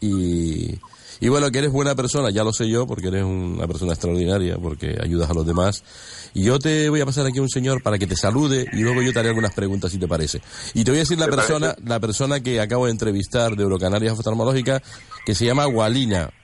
y, 0.00 0.74
y 1.20 1.28
bueno, 1.28 1.50
que 1.50 1.58
eres 1.58 1.72
buena 1.72 1.94
persona, 1.94 2.30
ya 2.30 2.44
lo 2.44 2.52
sé 2.52 2.68
yo, 2.68 2.86
porque 2.86 3.08
eres 3.08 3.24
una 3.24 3.66
persona 3.66 3.92
extraordinaria, 3.92 4.56
porque 4.56 4.96
ayudas 5.02 5.28
a 5.30 5.34
los 5.34 5.46
demás. 5.46 5.82
Y 6.34 6.44
yo 6.44 6.58
te 6.58 6.88
voy 6.88 7.00
a 7.00 7.06
pasar 7.06 7.26
aquí 7.26 7.38
a 7.38 7.42
un 7.42 7.48
señor 7.48 7.82
para 7.82 7.98
que 7.98 8.06
te 8.06 8.16
salude 8.16 8.66
y 8.72 8.80
luego 8.82 9.02
yo 9.02 9.12
te 9.12 9.18
haré 9.18 9.28
algunas 9.30 9.54
preguntas 9.54 9.90
si 9.90 9.98
te 9.98 10.06
parece. 10.06 10.40
Y 10.74 10.84
te 10.84 10.90
voy 10.90 10.98
a 10.98 11.02
decir 11.02 11.18
la 11.18 11.26
¿Te 11.26 11.32
persona, 11.32 11.68
parece? 11.74 11.88
la 11.88 12.00
persona 12.00 12.40
que 12.40 12.60
acabo 12.60 12.86
de 12.86 12.92
entrevistar 12.92 13.56
de 13.56 13.62
Eurocanarias 13.62 14.12
Oftalmológica, 14.18 14.82
que 15.26 15.34
se 15.34 15.44
llama 15.46 15.66
Walina. 15.66 16.30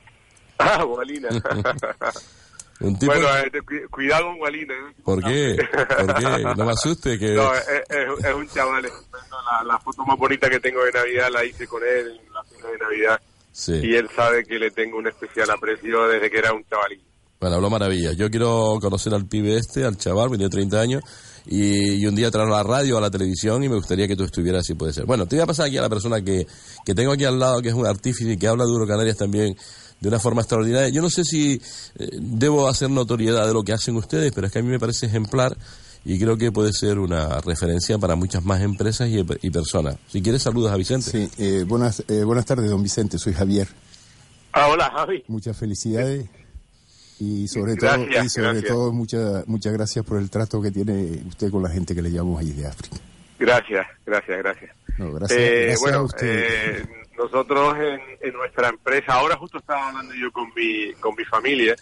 Ah, 0.57 0.85
Gualina. 0.85 1.29
Un 2.81 2.99
tipo... 2.99 3.13
bueno, 3.13 3.29
eh, 3.39 3.51
cuidado 3.91 4.25
con 4.27 4.39
Gualina. 4.39 4.75
¿eh? 4.75 4.95
¿Por 5.05 5.23
qué? 5.23 5.57
¿Por 5.99 6.15
qué? 6.17 6.45
No 6.57 6.65
me 6.65 6.73
asuste 6.73 7.19
que... 7.19 7.31
No, 7.35 7.55
es, 7.55 7.65
es- 7.69 8.25
es 8.25 8.35
un 8.35 8.49
chaval. 8.49 8.83
La, 8.85 9.65
la 9.65 9.79
foto 9.79 10.05
más 10.05 10.17
bonita 10.19 10.49
que 10.51 10.61
tengo 10.61 10.85
de 10.85 10.93
Navidad 10.93 11.29
la 11.33 11.45
hice 11.45 11.67
con 11.67 11.83
él 11.83 12.21
en 12.25 12.33
la 12.33 12.43
cena 12.45 12.69
de 12.71 12.79
Navidad. 12.79 13.21
Sí. 13.55 13.81
Y 13.85 13.95
él 13.95 14.09
sabe 14.15 14.45
que 14.45 14.59
le 14.59 14.73
tengo 14.73 14.99
un 14.99 15.07
especial 15.07 15.49
aprecio 15.49 16.09
desde 16.09 16.29
que 16.29 16.39
era 16.39 16.53
un 16.53 16.65
chavalín. 16.65 17.01
Bueno, 17.39 17.55
habló 17.55 17.71
maravillas. 17.71 18.17
Yo 18.17 18.29
quiero 18.29 18.79
conocer 18.81 19.15
al 19.15 19.27
pibe 19.27 19.57
este, 19.57 19.85
al 19.85 19.97
chaval, 19.97 20.31
que 20.31 20.39
tiene 20.39 20.51
30 20.51 20.81
años, 20.81 21.03
y, 21.47 22.03
y 22.03 22.07
un 22.07 22.17
día 22.17 22.33
traerlo 22.33 22.57
a 22.57 22.65
la 22.65 22.65
radio, 22.65 22.99
a 22.99 23.01
la 23.01 23.13
televisión, 23.13 23.63
y 23.63 23.69
me 23.69 23.77
gustaría 23.77 24.09
que 24.09 24.17
tú 24.17 24.25
estuvieras, 24.25 24.67
si 24.67 24.75
puede 24.75 24.93
ser. 24.93 25.05
Bueno, 25.05 25.27
te 25.27 25.37
voy 25.37 25.45
a 25.45 25.47
pasar 25.47 25.67
aquí 25.67 25.79
a 25.79 25.83
la 25.83 25.89
persona 25.89 26.21
que, 26.21 26.49
que 26.85 26.95
tengo 26.95 27.13
aquí 27.13 27.25
al 27.25 27.39
lado, 27.39 27.63
que 27.63 27.69
es 27.69 27.75
un 27.75 27.87
artífice 27.87 28.33
y 28.33 28.37
que 28.37 28.49
habla 28.49 28.65
de 28.65 28.71
Eurocanarias 28.71 29.17
también 29.17 29.57
de 30.01 30.09
una 30.09 30.19
forma 30.19 30.41
extraordinaria. 30.43 30.89
Yo 30.89 31.01
no 31.01 31.11
sé 31.11 31.23
si 31.23 31.61
eh, 31.99 32.09
debo 32.13 32.69
hacer 32.69 32.91
notoriedad 32.91 33.47
de 33.47 33.55
lo 33.55 33.63
que 33.63 33.73
hacen 33.73 33.95
ustedes, 33.95 34.33
pero 34.35 34.49
es 34.49 34.53
que 34.53 34.59
a 34.59 34.63
mí 34.63 34.69
me 34.69 34.81
parece 34.81 35.07
ejemplar 35.07 35.57
y 36.05 36.19
creo 36.19 36.37
que 36.37 36.53
puede 36.53 36.73
ser 36.73 36.99
una 36.99 37.41
referencia 37.41 37.99
para 37.99 38.15
muchas 38.15 38.45
más 38.45 38.61
empresas 38.61 39.09
y, 39.09 39.25
y 39.43 39.51
personas. 39.51 39.97
Si 40.09 40.23
quieres, 40.23 40.43
saludas 40.43 40.73
a 40.73 40.77
Vicente. 40.77 41.11
Sí, 41.11 41.31
eh, 41.39 41.65
buenas, 41.67 42.05
eh, 42.09 42.25
buenas 42.25 42.45
tardes, 42.45 42.71
don 42.71 42.83
Vicente. 42.83 43.19
Soy 43.19 43.33
Javier. 43.33 43.69
Ah, 44.53 44.69
hola, 44.69 44.91
Javi. 44.91 45.25
Muchas 45.29 45.57
felicidades. 45.57 46.27
Y 47.21 47.49
sobre 47.49 47.77
todo, 47.77 48.07
y 48.23 48.29
sobre 48.29 48.63
todo 48.63 48.93
muchas 48.93 49.47
muchas 49.47 49.73
gracias 49.73 50.05
por 50.05 50.19
el 50.19 50.31
trato 50.31 50.61
que 50.61 50.73
tiene 50.73 51.23
usted 51.29 51.51
con 51.51 51.63
la 51.63 51.71
gente 51.71 51.95
que 51.95 52.03
le 52.03 52.11
llamamos 52.11 52.41
ahí 52.41 52.51
de 52.51 52.67
África. 52.67 52.97
Gracias, 53.39 53.87
gracias, 54.05 54.39
gracias. 54.39 54.71
Eh, 55.31 55.75
bueno, 55.81 56.09
eh, 56.21 56.85
nosotros 57.17 57.77
en, 58.21 58.33
nuestra 58.33 58.69
empresa, 58.69 59.15
ahora 59.15 59.37
justo 59.37 59.59
estaba 59.59 59.89
hablando 59.89 60.13
yo 60.15 60.31
con 60.33 60.53
mi, 60.57 60.93
con 60.95 61.15
mi 61.17 61.25
familia, 61.25 61.77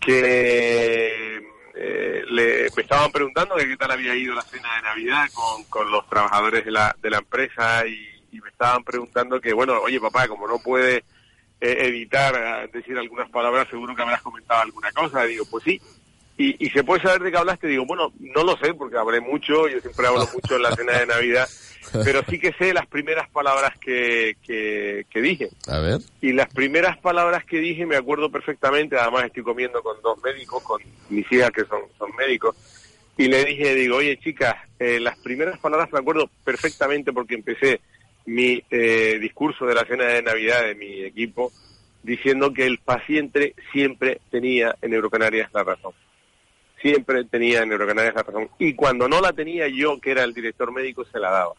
que 0.00 1.40
eh, 1.82 2.24
le, 2.28 2.68
me 2.76 2.82
estaban 2.82 3.10
preguntando 3.10 3.56
que 3.56 3.66
qué 3.66 3.76
tal 3.78 3.90
había 3.90 4.14
ido 4.14 4.34
la 4.34 4.42
cena 4.42 4.76
de 4.76 4.82
Navidad 4.82 5.26
con, 5.32 5.64
con 5.64 5.90
los 5.90 6.06
trabajadores 6.10 6.62
de 6.62 6.70
la, 6.70 6.94
de 7.00 7.08
la 7.08 7.18
empresa 7.18 7.86
y, 7.86 8.06
me 8.32 8.48
estaban 8.48 8.84
preguntando 8.84 9.40
que, 9.40 9.52
bueno, 9.52 9.80
oye 9.80 9.98
papá, 9.98 10.28
como 10.28 10.46
no 10.46 10.58
puede 10.58 11.04
evitar 11.60 12.70
decir 12.70 12.96
algunas 12.96 13.28
palabras, 13.30 13.66
seguro 13.68 13.96
que 13.96 14.02
habrás 14.02 14.22
comentado 14.22 14.60
alguna 14.60 14.92
cosa. 14.92 15.26
Y 15.26 15.30
digo, 15.30 15.44
pues 15.50 15.64
sí, 15.64 15.80
y, 16.42 16.70
se 16.70 16.84
puede 16.84 17.02
saber 17.02 17.22
de 17.22 17.30
qué 17.30 17.36
hablaste. 17.36 17.66
Digo, 17.66 17.84
bueno, 17.84 18.12
no 18.18 18.42
lo 18.44 18.56
sé 18.56 18.72
porque 18.72 18.96
hablé 18.96 19.20
mucho, 19.20 19.68
yo 19.68 19.78
siempre 19.80 20.06
hablo 20.06 20.26
mucho 20.32 20.56
en 20.56 20.62
la 20.62 20.74
cena 20.74 20.98
de 20.98 21.06
Navidad, 21.06 21.46
pero 22.02 22.22
sí 22.28 22.38
que 22.38 22.52
sé 22.52 22.72
las 22.72 22.86
primeras 22.86 23.28
palabras 23.28 23.78
que, 23.78 24.36
que, 24.42 25.20
dije. 25.20 25.50
A 25.68 25.80
ver. 25.80 26.00
Y 26.22 26.32
las 26.32 26.48
primeras 26.48 26.96
palabras 26.98 27.44
que 27.44 27.58
dije 27.58 27.84
me 27.84 27.96
acuerdo 27.96 28.30
perfectamente, 28.30 28.96
además 28.96 29.24
estoy 29.26 29.42
comiendo 29.42 29.82
con 29.82 30.00
dos 30.02 30.18
médicos, 30.22 30.62
con 30.62 30.80
mis 31.10 31.30
hijas 31.30 31.50
que 31.50 31.64
son, 31.66 31.80
son 31.98 32.10
médicos, 32.16 32.56
y 33.18 33.28
le 33.28 33.44
dije, 33.44 33.74
digo, 33.74 33.96
oye 33.96 34.16
chicas, 34.16 34.56
eh, 34.78 34.98
las 34.98 35.18
primeras 35.18 35.58
palabras 35.58 35.92
me 35.92 35.98
acuerdo 35.98 36.30
perfectamente 36.42 37.12
porque 37.12 37.34
empecé 37.34 37.82
mi 38.24 38.62
eh, 38.70 39.18
discurso 39.20 39.66
de 39.66 39.74
la 39.74 39.84
cena 39.84 40.04
de 40.04 40.22
Navidad 40.22 40.62
de 40.62 40.74
mi 40.74 41.02
equipo 41.02 41.52
diciendo 42.02 42.54
que 42.54 42.64
el 42.64 42.78
paciente 42.78 43.54
siempre 43.72 44.20
tenía 44.30 44.74
en 44.80 44.94
Eurocanarias 44.94 45.50
la 45.52 45.64
razón 45.64 45.92
siempre 46.80 47.24
tenía 47.24 47.64
neurocanales 47.64 48.14
la 48.14 48.22
razón. 48.22 48.48
Y 48.58 48.74
cuando 48.74 49.08
no 49.08 49.20
la 49.20 49.32
tenía 49.32 49.68
yo, 49.68 50.00
que 50.00 50.12
era 50.12 50.24
el 50.24 50.34
director 50.34 50.72
médico, 50.72 51.04
se 51.04 51.18
la 51.18 51.30
daba. 51.30 51.54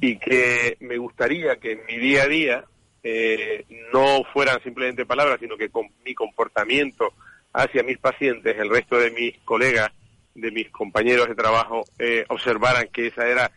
Y 0.00 0.18
que 0.18 0.76
me 0.80 0.98
gustaría 0.98 1.56
que 1.56 1.72
en 1.72 1.86
mi 1.86 1.96
día 1.98 2.24
a 2.24 2.28
día 2.28 2.64
eh, 3.02 3.64
no 3.92 4.22
fueran 4.32 4.62
simplemente 4.62 5.06
palabras, 5.06 5.38
sino 5.40 5.56
que 5.56 5.70
con 5.70 5.86
mi 6.04 6.14
comportamiento 6.14 7.12
hacia 7.52 7.82
mis 7.82 7.98
pacientes, 7.98 8.56
el 8.58 8.68
resto 8.68 8.98
de 8.98 9.10
mis 9.12 9.38
colegas, 9.44 9.90
de 10.34 10.50
mis 10.50 10.68
compañeros 10.70 11.28
de 11.28 11.34
trabajo, 11.34 11.84
eh, 11.98 12.24
observaran 12.28 12.88
que 12.92 13.06
esa 13.06 13.26
era 13.26 13.50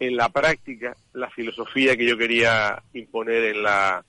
en 0.00 0.16
la 0.16 0.28
práctica 0.30 0.96
la 1.12 1.30
filosofía 1.30 1.96
que 1.96 2.06
yo 2.06 2.16
quería 2.16 2.82
imponer 2.94 3.44
en 3.44 3.62
la 3.62 4.04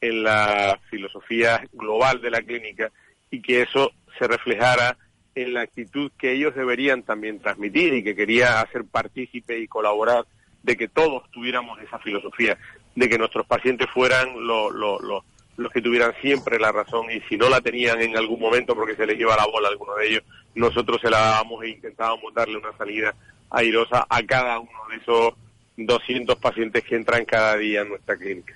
en 0.00 0.22
la 0.22 0.78
filosofía 0.90 1.64
global 1.72 2.20
de 2.20 2.30
la 2.30 2.42
clínica 2.42 2.92
y 3.30 3.40
que 3.40 3.62
eso 3.62 3.92
se 4.18 4.28
reflejara 4.28 4.96
en 5.36 5.52
la 5.52 5.60
actitud 5.60 6.10
que 6.18 6.32
ellos 6.32 6.54
deberían 6.54 7.02
también 7.02 7.38
transmitir 7.38 7.92
y 7.92 8.02
que 8.02 8.16
quería 8.16 8.60
hacer 8.60 8.84
partícipe 8.84 9.58
y 9.58 9.68
colaborar 9.68 10.24
de 10.62 10.76
que 10.76 10.88
todos 10.88 11.30
tuviéramos 11.30 11.78
esa 11.80 11.98
filosofía, 11.98 12.58
de 12.94 13.08
que 13.08 13.18
nuestros 13.18 13.46
pacientes 13.46 13.86
fueran 13.92 14.28
los 14.46 15.72
que 15.72 15.82
tuvieran 15.82 16.14
siempre 16.22 16.58
la 16.58 16.72
razón 16.72 17.10
y 17.10 17.20
si 17.28 17.36
no 17.36 17.50
la 17.50 17.60
tenían 17.60 18.00
en 18.00 18.16
algún 18.16 18.40
momento 18.40 18.74
porque 18.74 18.96
se 18.96 19.06
les 19.06 19.18
lleva 19.18 19.36
la 19.36 19.46
bola 19.46 19.68
a 19.68 19.72
alguno 19.72 19.94
de 19.94 20.08
ellos, 20.08 20.22
nosotros 20.54 21.00
se 21.02 21.10
la 21.10 21.18
dábamos 21.18 21.62
e 21.62 21.68
intentábamos 21.68 22.32
darle 22.32 22.56
una 22.56 22.76
salida 22.78 23.14
airosa 23.50 24.06
a 24.08 24.22
cada 24.22 24.58
uno 24.58 24.88
de 24.90 24.96
esos 24.96 25.34
200 25.76 26.36
pacientes 26.38 26.82
que 26.82 26.96
entran 26.96 27.26
cada 27.26 27.56
día 27.58 27.82
en 27.82 27.90
nuestra 27.90 28.16
clínica. 28.16 28.54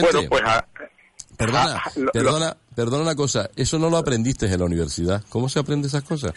bueno, 0.00 0.28
pues 0.28 0.42
Perdona, 1.38 1.80
ah, 1.84 1.90
perdona, 2.12 2.56
perdona 2.74 3.02
una 3.04 3.14
cosa, 3.14 3.48
eso 3.54 3.78
no 3.78 3.88
lo 3.90 3.96
aprendiste 3.96 4.46
en 4.46 4.58
la 4.58 4.64
universidad. 4.64 5.22
¿Cómo 5.28 5.48
se 5.48 5.60
aprende 5.60 5.86
esas 5.86 6.02
cosas? 6.02 6.32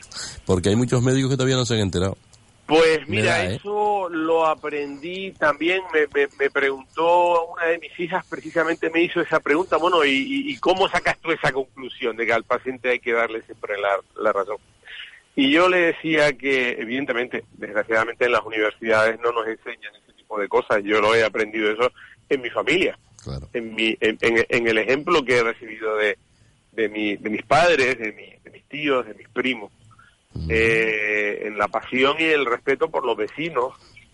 Porque 0.45 0.69
hay 0.69 0.75
muchos 0.75 1.01
médicos 1.01 1.31
que 1.31 1.37
todavía 1.37 1.55
no 1.55 1.65
se 1.65 1.73
han 1.73 1.79
enterado. 1.79 2.19
Pues 2.67 2.99
mira, 3.07 3.45
¿eh? 3.45 3.55
eso 3.55 4.07
lo 4.09 4.45
aprendí 4.45 5.31
también, 5.31 5.81
me, 5.91 6.05
me, 6.39 6.49
preguntó 6.51 7.47
una 7.47 7.65
de 7.65 7.79
mis 7.79 7.99
hijas, 7.99 8.23
precisamente 8.27 8.91
me 8.91 9.01
hizo 9.01 9.19
esa 9.21 9.39
pregunta, 9.39 9.77
bueno, 9.77 10.05
¿y, 10.05 10.55
cómo 10.57 10.87
sacas 10.87 11.17
tú 11.17 11.31
esa 11.31 11.51
conclusión 11.51 12.15
de 12.15 12.27
que 12.27 12.33
al 12.33 12.43
paciente 12.43 12.91
hay 12.91 12.99
que 12.99 13.11
darle 13.11 13.41
siempre 13.41 13.81
la, 13.81 13.97
la 14.21 14.31
razón? 14.31 14.57
Y 15.35 15.51
yo 15.51 15.67
le 15.67 15.79
decía 15.79 16.31
que, 16.33 16.73
evidentemente, 16.79 17.43
desgraciadamente 17.53 18.25
en 18.25 18.33
las 18.33 18.45
universidades 18.45 19.19
no 19.19 19.31
nos 19.31 19.47
enseñan 19.47 19.95
ese 19.95 20.13
tipo 20.13 20.39
de 20.39 20.47
cosas, 20.47 20.83
yo 20.83 21.01
lo 21.01 21.15
he 21.15 21.23
aprendido 21.23 21.71
eso 21.71 21.91
en 22.29 22.41
mi 22.41 22.51
familia 22.51 22.97
en, 23.53 23.75
mi, 23.75 23.97
en, 23.99 24.67
el 24.67 24.77
ejemplo 24.77 25.23
que 25.23 25.38
he 25.38 25.43
recibido 25.43 25.95
de, 25.97 26.17
de, 26.71 26.89
mi, 26.89 27.15
de 27.17 27.29
mis 27.29 27.43
padres, 27.43 27.97
de, 27.97 28.12
de 28.43 28.51
mis 28.51 28.63
tíos, 28.65 29.05
de 29.05 29.13
mis 29.13 29.29
primos, 29.29 29.71
eh, 30.49 31.43
en 31.45 31.57
la 31.57 31.67
pasión 31.67 32.15
y 32.19 32.23
el 32.23 32.45
respeto 32.45 32.89
por 32.89 33.05
los 33.05 33.17
vecinos, 33.17 33.73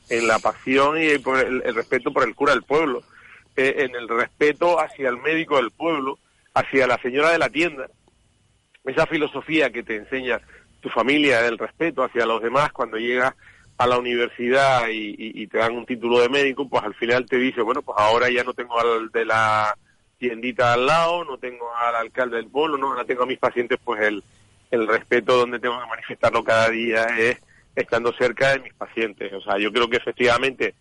en 0.09 0.27
la 0.27 0.39
pasión 0.39 1.01
y 1.01 1.17
por 1.19 1.37
el, 1.39 1.75
respeto 1.75 2.11
por 2.11 2.27
el 2.27 2.33
cura 2.35 2.53
del 2.53 2.63
pueblo, 2.63 3.03
eh, 3.55 3.75
en 3.79 3.95
el 3.95 4.07
respeto 4.07 4.79
hacia 4.79 5.09
el 5.09 5.17
médico 5.17 5.57
del 5.57 5.71
pueblo, 5.71 6.17
hacia 6.53 6.87
la 6.87 6.97
señora 7.01 7.31
de 7.31 7.37
la 7.37 7.49
tienda, 7.49 7.87
esa 8.83 9.05
filosofía 9.05 9.69
que 9.69 9.83
te 9.83 9.95
enseña 9.95 10.41
tu 10.81 10.89
familia, 10.89 11.45
el 11.45 11.57
respeto 11.57 12.03
hacia 12.03 12.25
los 12.25 12.41
demás 12.41 12.71
cuando 12.71 12.97
llegas 12.97 13.35
a 13.77 13.87
la 13.87 13.97
universidad 13.97 14.87
y, 14.89 15.45
te 15.47 15.59
dan 15.59 15.75
un 15.75 15.85
título 15.85 16.19
de 16.19 16.29
médico, 16.29 16.67
pues 16.67 16.83
al 16.83 16.95
final 16.95 17.25
te 17.25 17.37
dice, 17.37 17.61
bueno, 17.61 17.81
pues 17.81 17.97
ahora 17.99 18.29
ya 18.29 18.43
no 18.43 18.53
tengo 18.53 18.79
al 18.79 19.09
de 19.11 19.25
la 19.25 19.77
tiendita 20.17 20.73
al 20.73 20.87
lado, 20.87 21.23
no 21.23 21.37
tengo 21.37 21.75
al 21.75 21.95
alcalde 21.95 22.37
del 22.37 22.47
pueblo, 22.47 22.77
no, 22.77 22.89
ahora 22.89 23.05
tengo 23.05 23.23
a 23.23 23.27
mis 23.27 23.37
pacientes, 23.37 23.77
pues 23.83 24.01
el, 24.01 24.23
el 24.71 24.87
respeto 24.87 25.37
donde 25.37 25.59
tengo 25.59 25.79
que 25.79 25.87
manifestarlo 25.87 26.43
cada 26.43 26.69
día 26.69 27.05
es 27.17 27.39
estando 27.75 28.11
cerca 28.13 28.51
de 28.51 28.59
mis 28.59 28.73
pacientes. 28.73 29.31
O 29.33 29.41
sea, 29.41 29.59
yo 29.59 29.71
creo 29.71 29.87
que 29.87 29.97
efectivamente, 29.97 30.73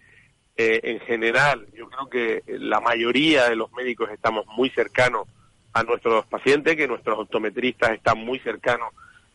eh, 0.57 0.81
en 0.83 1.01
general, 1.01 1.67
yo 1.75 1.89
creo 1.91 2.09
que 2.09 2.43
la 2.59 2.81
mayoría 2.81 3.51
de 3.51 3.57
los 3.57 3.71
médicos 3.73 4.11
estamos 4.11 4.47
muy 4.47 4.71
cercanos 4.71 5.29
a 5.75 5.83
nuestros 5.83 6.25
pacientes, 6.27 6.75
que 6.75 6.89
nuestros 6.89 7.19
optometristas 7.19 7.91
están 7.91 8.19
muy 8.19 8.39
cercanos 8.39 8.89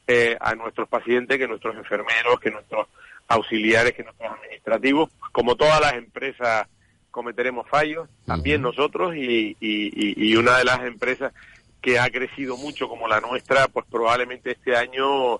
eh, 0.07 0.35
a 0.41 0.55
nuestros 0.55 0.89
pacientes, 0.89 1.37
que 1.37 1.47
nuestros 1.47 1.75
enfermeros, 1.75 2.39
que 2.39 2.49
nuestros 2.49 2.87
auxiliares 3.31 3.93
que 3.93 4.03
nuestros 4.03 4.31
administrativos. 4.31 5.09
Como 5.31 5.55
todas 5.55 5.79
las 5.81 5.93
empresas 5.93 6.67
cometeremos 7.09 7.67
fallos, 7.67 8.07
también 8.25 8.61
nosotros 8.61 9.15
y, 9.15 9.57
y, 9.59 10.35
una 10.35 10.57
de 10.57 10.63
las 10.63 10.79
empresas 10.81 11.33
que 11.81 11.99
ha 11.99 12.09
crecido 12.09 12.57
mucho 12.57 12.87
como 12.87 13.07
la 13.07 13.19
nuestra, 13.19 13.67
pues 13.67 13.85
probablemente 13.89 14.51
este 14.51 14.77
año 14.77 15.39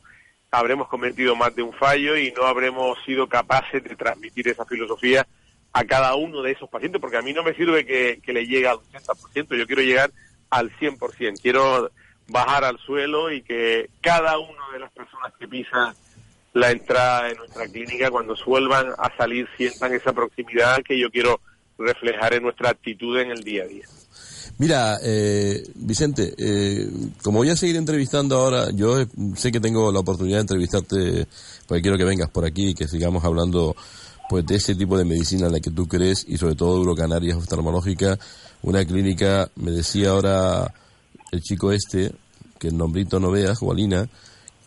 habremos 0.50 0.90
cometido 0.90 1.36
más 1.36 1.56
de 1.56 1.62
un 1.62 1.72
fallo 1.74 2.18
y 2.18 2.32
no 2.34 2.44
habremos 2.44 2.98
sido 3.06 3.28
capaces 3.28 3.84
de 3.84 3.96
transmitir 3.96 4.50
esa 4.50 4.66
filosofía 4.66 5.26
a 5.72 5.86
cada 5.86 6.16
uno 6.16 6.42
de 6.42 6.52
esos 6.52 6.70
pacientes, 6.70 7.00
porque 7.00 7.18
a 7.18 7.22
mí 7.22 7.32
no 7.32 7.44
me 7.44 7.54
sirve 7.54 7.86
que, 7.86 8.20
que 8.22 8.34
le 8.34 8.46
llegue 8.46 8.68
al 8.68 8.78
80%, 8.78 9.56
yo 9.56 9.66
quiero 9.66 9.82
llegar 9.82 10.12
al 10.50 10.70
100%, 10.78 11.42
quiero 11.42 11.90
bajar 12.28 12.66
al 12.66 12.78
suelo 12.80 13.32
y 13.32 13.42
que 13.42 13.90
cada 14.02 14.38
una 14.40 14.70
de 14.74 14.80
las 14.80 14.92
personas 14.92 15.32
que 15.40 15.48
pisan 15.48 15.94
la 16.54 16.72
entrada 16.72 17.28
de 17.28 17.36
nuestra 17.36 17.68
clínica, 17.68 18.12
cuando 18.12 18.36
vuelvan 18.46 18.88
a 18.98 19.16
salir, 19.18 19.48
sientan 19.58 19.94
esa 19.94 20.14
proximidad 20.14 20.82
que 20.84 21.00
yo 21.00 21.10
quiero 21.10 21.40
reflejar 21.78 22.34
en 22.34 22.44
nuestra 22.44 22.70
actitud 22.70 23.18
en 23.20 23.32
el 23.32 23.44
día 23.44 23.64
a 23.64 23.68
día. 23.68 23.86
Mira, 24.58 25.00
eh, 25.04 25.64
Vicente, 25.76 26.36
eh, 26.38 26.88
como 27.24 27.40
voy 27.40 27.50
a 27.50 27.56
seguir 27.56 27.78
entrevistando 27.78 28.38
ahora, 28.38 28.70
yo 28.74 28.98
sé 29.36 29.52
que 29.52 29.60
tengo 29.60 29.92
la 29.92 30.00
oportunidad 30.00 30.38
de 30.38 30.42
entrevistarte, 30.42 31.28
porque 31.68 31.82
quiero 31.82 31.98
que 31.98 32.04
vengas 32.04 32.30
por 32.30 32.46
aquí 32.46 32.70
y 32.70 32.74
que 32.76 32.88
sigamos 32.88 33.24
hablando 33.24 33.76
pues 34.30 34.46
de 34.46 34.56
ese 34.56 34.76
tipo 34.76 34.98
de 34.98 35.04
medicina 35.04 35.48
en 35.48 35.54
la 35.54 35.60
que 35.60 35.72
tú 35.72 35.88
crees 35.88 36.26
y 36.28 36.38
sobre 36.38 36.56
todo 36.56 36.78
Eurocanarias 36.78 37.38
oftalmológica, 37.38 38.20
una 38.62 38.86
clínica, 38.86 39.50
me 39.56 39.72
decía 39.72 40.12
ahora 40.12 40.74
el 41.32 41.42
chico 41.42 41.72
este, 41.72 42.12
que 42.60 42.68
el 42.68 42.78
nombrito 42.78 43.20
no 43.20 43.32
veas, 43.32 43.58
Juanina, 43.58 44.08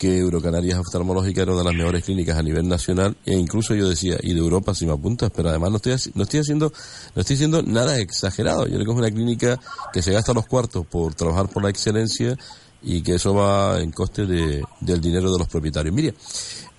que 0.04 0.18
Eurocanarias 0.18 0.78
Oftalmológica 0.78 1.40
era 1.40 1.52
una 1.52 1.62
de 1.62 1.68
las 1.68 1.74
mejores 1.74 2.04
clínicas 2.04 2.36
a 2.36 2.42
nivel 2.42 2.68
nacional 2.68 3.16
e 3.24 3.32
incluso 3.32 3.74
yo 3.74 3.88
decía, 3.88 4.18
y 4.20 4.34
de 4.34 4.38
Europa 4.38 4.74
si 4.74 4.84
me 4.84 4.92
apuntas, 4.92 5.30
pero 5.34 5.48
además 5.48 5.70
no 5.70 5.76
estoy, 5.76 5.96
no 6.12 6.24
estoy 6.24 6.40
haciendo 6.40 6.70
no 7.14 7.20
estoy 7.22 7.36
haciendo 7.36 7.62
nada 7.62 7.98
exagerado. 7.98 8.66
Yo 8.66 8.74
creo 8.74 8.84
que 8.84 8.92
es 8.92 8.98
una 8.98 9.10
clínica 9.10 9.58
que 9.94 10.02
se 10.02 10.12
gasta 10.12 10.34
los 10.34 10.44
cuartos 10.44 10.84
por 10.84 11.14
trabajar 11.14 11.48
por 11.48 11.62
la 11.62 11.70
excelencia 11.70 12.36
y 12.82 13.00
que 13.00 13.14
eso 13.14 13.32
va 13.32 13.80
en 13.80 13.92
coste 13.92 14.26
de, 14.26 14.62
del 14.80 15.00
dinero 15.00 15.32
de 15.32 15.38
los 15.38 15.48
propietarios. 15.48 15.94
Mira, 15.94 16.12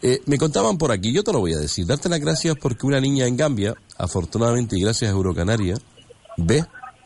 eh, 0.03 0.21
me 0.28 0.38
contaban 0.38 0.78
por 0.78 0.91
aquí, 0.91 1.11
yo 1.11 1.23
te 1.23 1.34
lo 1.34 1.39
voy 1.39 1.55
a 1.55 1.57
decir, 1.57 1.88
darte 1.88 2.09
las 2.09 2.19
gracias 2.19 2.55
porque 2.61 2.86
una 2.86 3.01
niña 3.01 3.26
en 3.26 3.38
Gambia, 3.38 3.73
afortunadamente 3.97 4.78
y 4.78 4.82
gracias 4.82 5.09
a 5.09 5.15
Eurocanaria, 5.15 5.80
ve, 6.38 6.63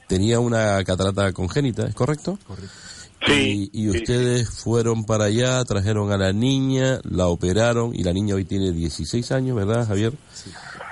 tenía 0.09 0.41
una 0.41 0.83
catarata 0.83 1.31
congénita, 1.31 1.87
¿es 1.87 1.95
correcto? 1.95 2.37
Correcto 2.45 2.88
y, 3.29 3.89
ustedes 3.89 4.49
fueron 4.49 5.05
para 5.05 5.25
allá, 5.25 5.63
trajeron 5.65 6.11
a 6.11 6.17
la 6.17 6.33
niña, 6.33 6.99
la 7.03 7.27
operaron 7.27 7.93
y 7.93 8.03
la 8.03 8.13
niña 8.13 8.35
hoy 8.35 8.45
tiene 8.45 8.71
16 8.71 9.31
años, 9.31 9.55
¿verdad, 9.55 9.87
Javier? 9.87 10.13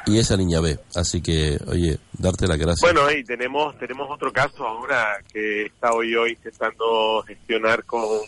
Y 0.06 0.20
esa 0.20 0.38
niña 0.38 0.62
ve. 0.62 0.80
Así 0.96 1.22
que, 1.22 1.58
oye, 1.68 1.98
darte 2.14 2.48
la 2.48 2.56
gracias. 2.56 2.82
Bueno, 2.82 3.12
y 3.12 3.24
tenemos 3.24 3.78
tenemos 3.78 4.10
otro 4.10 4.32
caso 4.32 4.66
ahora 4.66 5.18
que 5.32 5.64
he 5.64 5.66
estado 5.66 6.04
yo 6.04 6.26
intentando 6.28 7.24
gestionar 7.28 7.84
con 7.84 8.22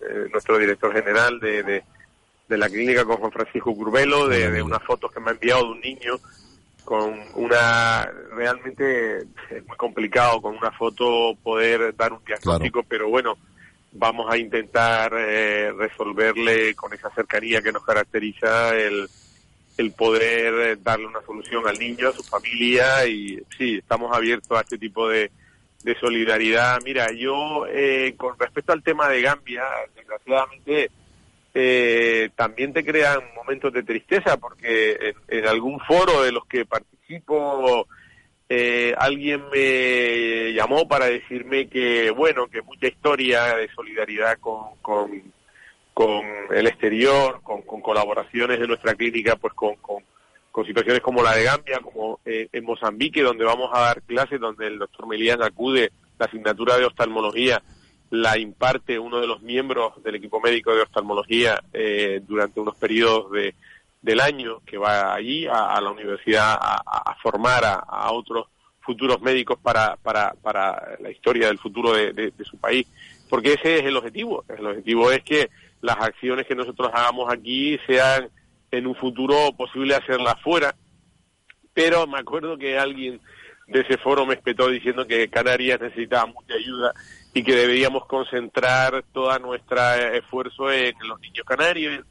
eh, 0.00 0.28
nuestro 0.30 0.58
director 0.58 0.92
general 0.92 1.40
de, 1.40 1.62
de, 1.62 1.82
la 2.48 2.68
clínica 2.68 3.06
con 3.06 3.16
Juan 3.16 3.32
Francisco 3.32 3.74
Curvelo, 3.74 4.28
de, 4.28 4.50
de 4.50 4.60
unas 4.60 4.82
fotos 4.82 5.10
que 5.10 5.20
me 5.20 5.30
ha 5.30 5.32
enviado 5.32 5.64
de 5.64 5.70
un 5.70 5.80
niño 5.80 6.20
con 6.84 7.14
una 7.34 8.04
realmente 8.34 9.18
es 9.50 9.66
muy 9.66 9.76
complicado 9.76 10.42
con 10.42 10.56
una 10.56 10.70
foto 10.72 11.34
poder 11.42 11.94
dar 11.96 12.12
un 12.12 12.24
diagnóstico, 12.24 12.82
pero 12.82 13.08
bueno, 13.08 13.36
vamos 13.92 14.32
a 14.32 14.38
intentar 14.38 15.12
eh, 15.16 15.72
resolverle 15.72 16.74
con 16.74 16.92
esa 16.92 17.10
cercanía 17.10 17.62
que 17.62 17.72
nos 17.72 17.84
caracteriza 17.84 18.76
el, 18.76 19.08
el 19.76 19.92
poder 19.92 20.54
eh, 20.54 20.76
darle 20.82 21.06
una 21.06 21.22
solución 21.22 21.66
al 21.66 21.78
niño, 21.78 22.08
a 22.08 22.12
su 22.12 22.22
familia 22.22 23.06
y 23.06 23.40
sí, 23.56 23.76
estamos 23.76 24.14
abiertos 24.14 24.58
a 24.58 24.62
este 24.62 24.78
tipo 24.78 25.08
de, 25.08 25.30
de 25.82 25.98
solidaridad. 25.98 26.80
Mira, 26.84 27.08
yo 27.12 27.66
eh, 27.68 28.14
con 28.16 28.38
respecto 28.38 28.72
al 28.72 28.82
tema 28.82 29.08
de 29.08 29.22
Gambia, 29.22 29.64
desgraciadamente 29.94 30.90
eh, 31.54 32.30
también 32.34 32.72
te 32.72 32.84
crean 32.84 33.20
momentos 33.34 33.72
de 33.72 33.82
tristeza 33.82 34.38
porque 34.38 35.14
en, 35.28 35.46
algún 35.46 35.78
foro 35.80 36.22
de 36.22 36.32
los 36.32 36.46
que 36.46 36.64
participo 36.64 37.86
eh, 38.54 38.94
alguien 38.98 39.44
me 39.50 40.52
llamó 40.52 40.86
para 40.86 41.06
decirme 41.06 41.68
que 41.68 42.10
bueno 42.10 42.48
que 42.48 42.60
mucha 42.60 42.86
historia 42.86 43.56
de 43.56 43.70
solidaridad 43.74 44.38
con, 44.40 44.76
con, 44.82 46.22
el 46.54 46.66
exterior 46.66 47.40
con, 47.42 47.62
colaboraciones 47.62 48.60
de 48.60 48.68
nuestra 48.68 48.94
clínica 48.94 49.36
pues 49.36 49.54
con, 49.54 49.76
con, 49.76 50.04
con 50.50 50.66
situaciones 50.66 51.00
como 51.00 51.22
la 51.22 51.34
de 51.34 51.44
Gambia 51.44 51.78
como 51.78 52.20
eh, 52.26 52.48
en 52.52 52.64
Mozambique 52.66 53.22
donde 53.22 53.46
vamos 53.46 53.70
a 53.72 53.80
dar 53.80 54.02
clases 54.02 54.38
donde 54.38 54.66
el 54.66 54.78
doctor 54.78 55.06
Melian 55.06 55.42
acude 55.42 55.90
la 56.18 56.26
asignatura 56.26 56.76
de 56.76 56.84
oftalmología 56.84 57.62
la 58.10 58.36
imparte 58.36 58.98
uno 58.98 59.18
de 59.18 59.28
los 59.28 59.40
miembros 59.40 59.94
del 60.02 60.16
equipo 60.16 60.40
médico 60.42 60.74
de 60.74 60.82
oftalmología 60.82 61.62
eh, 61.72 62.20
durante 62.28 62.60
unos 62.60 62.76
periodos 62.76 63.32
de, 63.32 63.54
del 64.02 64.20
año 64.20 64.60
que 64.66 64.76
va 64.76 65.14
allí 65.14 65.46
a, 65.46 65.80
la 65.80 65.90
universidad 65.90 66.58
a, 66.60 67.16
formar 67.22 67.64
a, 67.64 68.10
otros 68.10 68.48
futuros 68.80 69.20
médicos 69.22 69.58
para, 69.62 69.96
para, 69.96 70.34
para 70.42 70.96
la 71.00 71.10
historia 71.10 71.46
del 71.46 71.58
futuro 71.58 71.92
de, 71.92 72.32
su 72.44 72.58
país. 72.58 72.86
Porque 73.30 73.54
ese 73.54 73.78
es 73.78 73.84
el 73.84 73.96
objetivo. 73.96 74.44
El 74.48 74.66
objetivo 74.66 75.10
es 75.10 75.22
que 75.22 75.50
las 75.80 75.96
acciones 75.98 76.46
que 76.46 76.56
nosotros 76.56 76.90
hagamos 76.92 77.32
aquí 77.32 77.78
sean 77.86 78.28
en 78.72 78.86
un 78.86 78.96
futuro 78.96 79.52
posible 79.56 79.94
hacerlas 79.94 80.34
fuera. 80.42 80.74
Pero 81.72 82.06
me 82.06 82.18
acuerdo 82.18 82.58
que 82.58 82.78
alguien 82.78 83.20
de 83.68 83.80
ese 83.80 83.96
foro 83.98 84.26
me 84.26 84.34
espetó 84.34 84.68
diciendo 84.68 85.06
que 85.06 85.28
Canarias 85.28 85.80
necesitaba 85.80 86.26
mucha 86.26 86.54
ayuda 86.54 86.92
y 87.32 87.42
que 87.42 87.54
deberíamos 87.54 88.06
concentrar 88.06 89.04
todo 89.12 89.38
nuestro 89.38 89.80
esfuerzo 90.12 90.70
en 90.72 90.94
los 91.06 91.20
niños 91.20 91.46
canarios. 91.46 92.04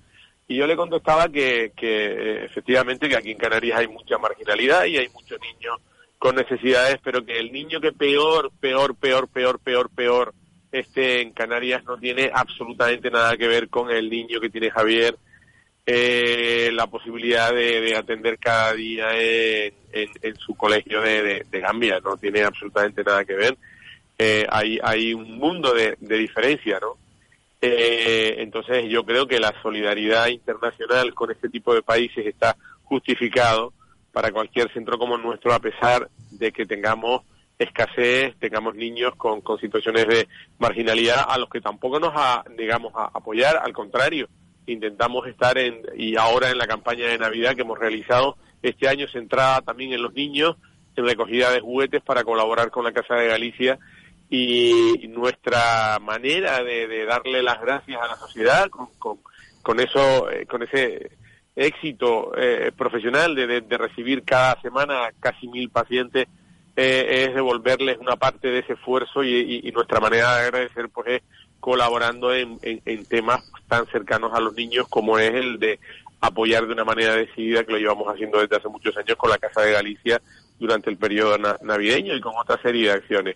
Y 0.51 0.57
yo 0.57 0.67
le 0.67 0.75
contestaba 0.75 1.29
que, 1.29 1.71
que 1.77 2.07
eh, 2.07 2.43
efectivamente 2.43 3.07
que 3.07 3.15
aquí 3.15 3.31
en 3.31 3.37
Canarias 3.37 3.79
hay 3.79 3.87
mucha 3.87 4.17
marginalidad 4.17 4.83
y 4.83 4.97
hay 4.97 5.07
muchos 5.07 5.39
niños 5.39 5.79
con 6.17 6.35
necesidades, 6.35 6.97
pero 7.01 7.25
que 7.25 7.39
el 7.39 7.53
niño 7.53 7.79
que 7.79 7.93
peor, 7.93 8.51
peor, 8.59 8.93
peor, 8.97 9.29
peor, 9.29 9.59
peor, 9.59 9.89
peor 9.89 10.33
esté 10.69 11.21
en 11.21 11.31
Canarias 11.31 11.85
no 11.85 11.97
tiene 11.97 12.29
absolutamente 12.33 13.09
nada 13.09 13.37
que 13.37 13.47
ver 13.47 13.69
con 13.69 13.91
el 13.91 14.09
niño 14.09 14.41
que 14.41 14.49
tiene 14.49 14.69
Javier, 14.69 15.15
eh, 15.85 16.69
la 16.73 16.87
posibilidad 16.87 17.53
de, 17.53 17.95
atender 17.95 18.37
cada 18.37 18.73
día 18.73 19.07
en, 19.13 20.35
su 20.35 20.53
colegio 20.55 20.99
de, 20.99 21.45
de, 21.49 21.59
Gambia, 21.61 22.01
no 22.01 22.17
tiene 22.17 22.43
absolutamente 22.43 23.05
nada 23.05 23.23
que 23.23 23.35
ver. 23.35 23.57
Eh, 24.17 24.45
hay, 24.49 24.79
hay 24.83 25.13
un 25.13 25.37
mundo 25.37 25.73
de, 25.73 25.95
diferencia, 26.01 26.77
¿no? 26.81 26.97
Eh, 27.63 28.37
entonces 28.39 28.89
yo 28.89 29.05
creo 29.05 29.27
que 29.27 29.39
la 29.39 29.53
solidaridad 29.61 30.27
internacional 30.27 31.13
con 31.13 31.29
este 31.29 31.47
tipo 31.47 31.75
de 31.75 31.83
países 31.83 32.25
está 32.25 32.57
justificado 32.83 33.73
para 34.11 34.31
cualquier 34.31 34.73
centro 34.73 34.97
como 34.97 35.17
nuestro, 35.17 35.53
a 35.53 35.59
pesar 35.59 36.09
de 36.31 36.51
que 36.51 36.65
tengamos 36.65 37.21
escasez, 37.59 38.35
tengamos 38.39 38.73
niños 38.75 39.15
con, 39.15 39.41
con 39.41 39.59
situaciones 39.59 40.07
de 40.07 40.27
marginalidad 40.57 41.23
a 41.27 41.37
los 41.37 41.49
que 41.49 41.61
tampoco 41.61 41.99
nos 41.99 42.13
digamos 42.57 42.93
a 42.95 43.11
apoyar, 43.13 43.57
al 43.57 43.73
contrario, 43.73 44.27
intentamos 44.65 45.27
estar 45.27 45.57
en, 45.59 45.81
y 45.95 46.15
ahora 46.15 46.49
en 46.49 46.57
la 46.57 46.67
campaña 46.67 47.07
de 47.07 47.19
Navidad 47.19 47.55
que 47.55 47.61
hemos 47.61 47.77
realizado 47.77 48.37
este 48.63 48.87
año 48.87 49.07
centrada 49.07 49.61
también 49.61 49.93
en 49.93 50.01
los 50.01 50.13
niños, 50.13 50.55
en 50.95 51.05
recogida 51.05 51.51
de 51.51 51.61
juguetes 51.61 52.01
para 52.01 52.23
colaborar 52.23 52.71
con 52.71 52.83
la 52.83 52.91
Casa 52.91 53.15
de 53.15 53.27
Galicia 53.27 53.79
y 54.33 55.09
nuestra 55.09 55.99
manera 56.01 56.63
de, 56.63 57.05
darle 57.05 57.43
las 57.43 57.59
gracias 57.61 58.01
a 58.01 58.07
la 58.07 58.15
sociedad 58.15 58.69
con, 59.61 59.79
eso, 59.81 60.31
eh, 60.31 60.45
con 60.45 60.63
ese 60.63 61.11
éxito 61.53 62.31
eh, 62.37 62.71
profesional 62.75 63.35
de, 63.35 63.77
recibir 63.77 64.23
cada 64.23 64.59
semana 64.61 65.11
casi 65.19 65.49
mil 65.49 65.69
pacientes 65.69 66.27
eh, 66.77 67.25
es 67.27 67.35
devolverles 67.35 67.97
una 67.97 68.15
parte 68.15 68.47
de 68.47 68.59
ese 68.59 68.73
esfuerzo 68.73 69.21
y, 69.21 69.69
nuestra 69.73 69.99
manera 69.99 70.37
de 70.37 70.43
agradecer 70.45 70.87
pues 70.87 71.07
es 71.07 71.21
colaborando 71.59 72.33
en, 72.33 72.57
temas 73.09 73.43
tan 73.67 73.85
cercanos 73.87 74.33
a 74.33 74.39
los 74.39 74.55
niños 74.55 74.87
como 74.87 75.19
es 75.19 75.33
el 75.33 75.59
de 75.59 75.77
apoyar 76.21 76.65
de 76.65 76.73
una 76.73 76.85
manera 76.85 77.15
decidida 77.17 77.65
que 77.65 77.73
lo 77.73 77.79
llevamos 77.79 78.07
haciendo 78.07 78.39
desde 78.39 78.55
hace 78.55 78.69
muchos 78.69 78.95
años 78.95 79.17
con 79.17 79.29
la 79.29 79.37
Casa 79.37 79.61
de 79.61 79.73
Galicia 79.73 80.21
durante 80.57 80.89
el 80.89 80.95
periodo 80.95 81.37
navideño 81.61 82.15
y 82.15 82.21
con 82.21 82.33
otra 82.37 82.61
serie 82.61 82.87
de 82.87 82.93
acciones. 82.93 83.35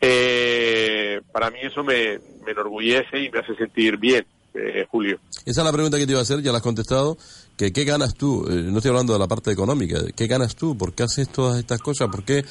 Eh, 0.00 1.20
para 1.32 1.50
mí 1.50 1.58
eso 1.62 1.82
me, 1.82 2.18
enorgullece 2.46 3.20
y 3.20 3.30
me 3.30 3.40
hace 3.40 3.54
sentir 3.56 3.96
bien, 3.96 4.24
eh, 4.54 4.86
Julio. 4.90 5.18
Esa 5.44 5.60
es 5.60 5.64
la 5.64 5.72
pregunta 5.72 5.98
que 5.98 6.06
te 6.06 6.12
iba 6.12 6.20
a 6.20 6.22
hacer, 6.22 6.40
ya 6.40 6.52
la 6.52 6.58
has 6.58 6.64
contestado. 6.64 7.16
Que, 7.56 7.72
¿Qué 7.72 7.84
ganas 7.84 8.14
tú? 8.14 8.46
Eh, 8.48 8.54
no 8.54 8.78
estoy 8.78 8.90
hablando 8.90 9.12
de 9.12 9.18
la 9.18 9.26
parte 9.26 9.50
económica. 9.50 9.98
¿Qué 10.14 10.26
ganas 10.26 10.54
tú? 10.54 10.76
¿Por 10.76 10.94
qué 10.94 11.02
haces 11.02 11.28
todas 11.28 11.58
estas 11.58 11.80
cosas? 11.80 12.08
¿Por 12.08 12.24
qué, 12.24 12.44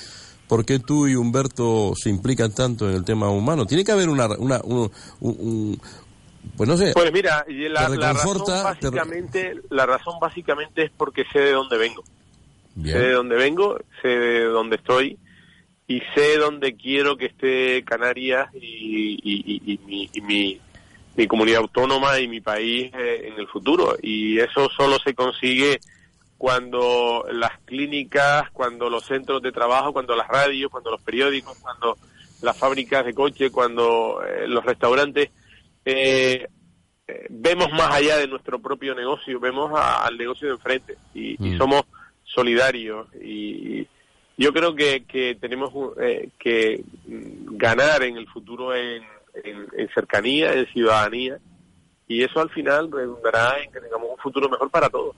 por 0.48 0.66
qué 0.66 0.80
tú 0.80 1.08
y 1.08 1.16
Humberto 1.16 1.93
se 1.95 2.10
implican 2.10 2.54
tanto 2.54 2.89
en 2.89 2.95
el 2.95 3.06
tema 3.06 3.30
humano? 3.30 3.66
Tiene 3.66 3.86
que 3.86 3.93
haber 3.93 4.10
una, 4.10 4.28
una 4.38 4.60
un, 4.64 5.80
pues 6.58 6.68
no 6.68 6.76
sé. 6.76 6.91
Pues 6.93 7.12
mira, 7.14 7.45
la, 7.48 7.88
la, 7.89 8.14
razón 8.14 8.43
básicamente, 8.45 9.56
la 9.70 9.86
razón 9.86 10.16
básicamente 10.20 10.84
es 10.84 10.91
porque 10.95 11.24
sé 11.32 11.39
de 11.39 11.52
dónde 11.52 11.78
vengo. 11.78 12.04
Sé 12.84 13.00
de 13.00 13.14
dónde 13.14 13.36
vengo, 13.36 13.80
sé 14.04 14.08
de 14.10 14.43
dónde 14.45 14.76
estoy 14.76 15.18
y 15.88 16.02
sé 16.14 16.38
dónde 16.38 16.76
quiero 16.76 17.16
que 17.16 17.28
esté 17.28 17.84
Canarias 17.86 18.50
y, 18.54 19.80
mi, 20.22 20.60
mi, 21.16 21.28
comunidad 21.28 21.62
autónoma 21.62 22.20
y 22.20 22.28
mi 22.28 22.42
país 22.42 22.92
eh, 22.94 23.30
en 23.32 23.40
el 23.40 23.48
futuro. 23.48 23.96
Y 24.02 24.38
eso 24.40 24.70
solo 24.70 24.98
se 25.00 25.16
consigue 25.16 25.80
cuando 26.38 27.26
las 27.32 27.58
clínicas, 27.66 28.52
cuando 28.52 28.90
los 28.90 29.06
centros 29.06 29.42
de 29.42 29.54
trabajo, 29.54 29.94
cuando 29.94 30.16
las 30.16 30.28
radios, 30.28 30.70
cuando 30.70 30.92
los 30.92 31.02
periódicos, 31.02 31.58
cuando 31.60 31.98
las 32.42 32.58
fábricas 32.58 33.06
de 33.06 33.14
coche, 33.14 33.50
cuando 33.50 34.22
eh, 34.24 34.46
los 34.48 34.64
restaurantes, 34.66 35.30
eh, 35.86 36.48
vemos 37.30 37.72
más 37.72 37.96
allá 37.96 38.18
de 38.18 38.28
nuestro 38.28 38.60
propio 38.60 38.94
negocio, 38.94 39.40
vemos 39.40 39.72
al 39.74 40.18
negocio 40.18 40.50
de 40.50 40.54
enfrente 40.56 40.98
y, 41.14 41.34
y 41.44 41.56
mm. 41.56 41.58
somos 41.58 41.84
solidarios 42.26 43.08
y, 43.16 43.88
yo 44.38 44.54
creo 44.54 44.76
que, 44.76 45.04
que 45.06 45.36
tenemos 45.36 45.74
eh, 46.00 46.30
que 46.40 46.84
ganar 47.06 48.04
en 48.04 48.18
el 48.18 48.28
futuro 48.28 48.76
en, 48.76 49.04
en, 49.44 49.90
cercanía, 49.94 50.54
en 50.54 50.68
ciudadanía, 50.68 51.40
y 52.08 52.24
eso 52.24 52.40
al 52.40 52.50
final 52.52 52.92
redundará 52.92 53.60
en 53.62 53.72
que 53.72 53.82
tengamos 53.82 54.12
un 54.12 54.18
futuro 54.18 54.48
mejor 54.48 54.70
para 54.70 54.90
todos. 54.90 55.16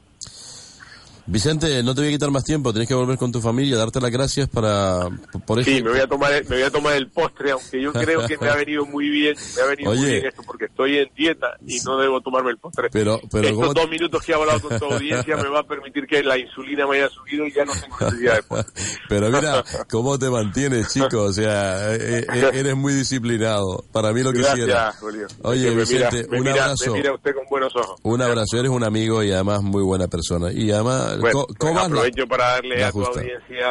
Vicente, 1.30 1.84
no 1.84 1.94
te 1.94 2.02
voy 2.02 2.10
a 2.10 2.12
quitar 2.14 2.32
más 2.32 2.44
tiempo, 2.44 2.74
tienes 2.74 2.88
que 2.88 2.96
volver 2.96 3.16
con 3.20 3.32
tu 3.32 3.40
familia, 3.40 3.78
darte 3.78 4.02
las 4.02 4.10
gracias 4.10 4.50
para 4.50 5.08
por 5.46 5.60
eso. 5.60 5.70
Sí, 5.70 5.84
me 5.84 5.92
voy 5.92 6.00
a 6.00 6.08
tomar 6.08 6.34
el, 6.34 6.44
me 6.50 6.56
voy 6.56 6.64
a 6.64 6.72
tomar 6.72 6.96
el 6.96 7.08
postre, 7.08 7.52
aunque 7.52 7.80
yo 7.80 7.94
creo 7.94 8.26
que 8.26 8.36
me 8.40 8.50
ha 8.50 8.56
venido 8.56 8.84
muy 8.88 9.10
bien, 9.10 9.36
me 9.56 9.62
ha 9.62 9.66
venido 9.68 9.94
muy 9.94 10.06
bien 10.06 10.26
esto 10.26 10.42
porque 10.44 10.66
estoy 10.66 10.98
en 10.98 11.10
dieta 11.16 11.56
y 11.68 11.80
no 11.82 12.00
debo 12.00 12.20
tomarme 12.22 12.50
el 12.50 12.58
postre. 12.58 12.90
Pero, 12.92 13.22
pero 13.32 13.48
estos 13.48 13.76
dos 13.76 13.90
minutos 13.90 14.24
que 14.24 14.32
he 14.32 14.36
hablado 14.36 14.60
con 14.60 14.80
tu 14.80 14.86
audiencia 14.92 15.38
me 15.38 15.50
va 15.50 15.60
a 15.60 15.68
permitir 15.68 16.08
que 16.08 16.24
la 16.24 16.36
insulina 16.36 16.88
me 16.88 16.98
haya 16.98 17.10
subido 17.10 17.46
y 17.46 17.54
ya 17.54 17.64
no 17.64 17.74
tengo 17.74 17.96
necesidad 18.00 18.36
de 18.36 18.44
postre. 18.44 18.84
Pero 19.10 19.30
mira, 19.30 19.64
cómo 19.90 20.18
te 20.18 20.32
mantienes, 20.32 20.92
chico, 20.92 21.26
o 21.26 21.34
sea, 21.34 21.94
eh, 21.94 22.26
eh, 22.34 22.50
eres 22.54 22.76
muy 22.76 22.94
disciplinado. 22.94 23.86
Para 23.92 24.14
mí 24.14 24.24
lo 24.24 24.34
que 24.34 24.40
Gracias, 24.40 24.98
Julio. 24.98 25.28
Oye, 25.44 25.70
Vicente, 25.76 26.26
un 26.32 26.48
abrazo. 26.48 26.94
mira 26.94 27.14
usted 27.14 27.36
con 27.36 27.46
buenos 27.50 27.76
ojos. 27.76 28.00
Un 28.02 28.22
abrazo, 28.22 28.58
eres 28.58 28.72
un 28.72 28.84
amigo 28.84 29.24
y 29.24 29.32
además 29.32 29.62
muy 29.62 29.84
buena 29.84 30.08
persona. 30.08 30.52
Y 30.52 30.72
además 30.72 31.19
bueno, 31.22 31.46
pues 31.58 31.76
aprovecho 31.76 32.28
para 32.28 32.46
darle 32.54 32.84
a 32.84 32.92
tu 32.92 33.04
audiencia 33.04 33.70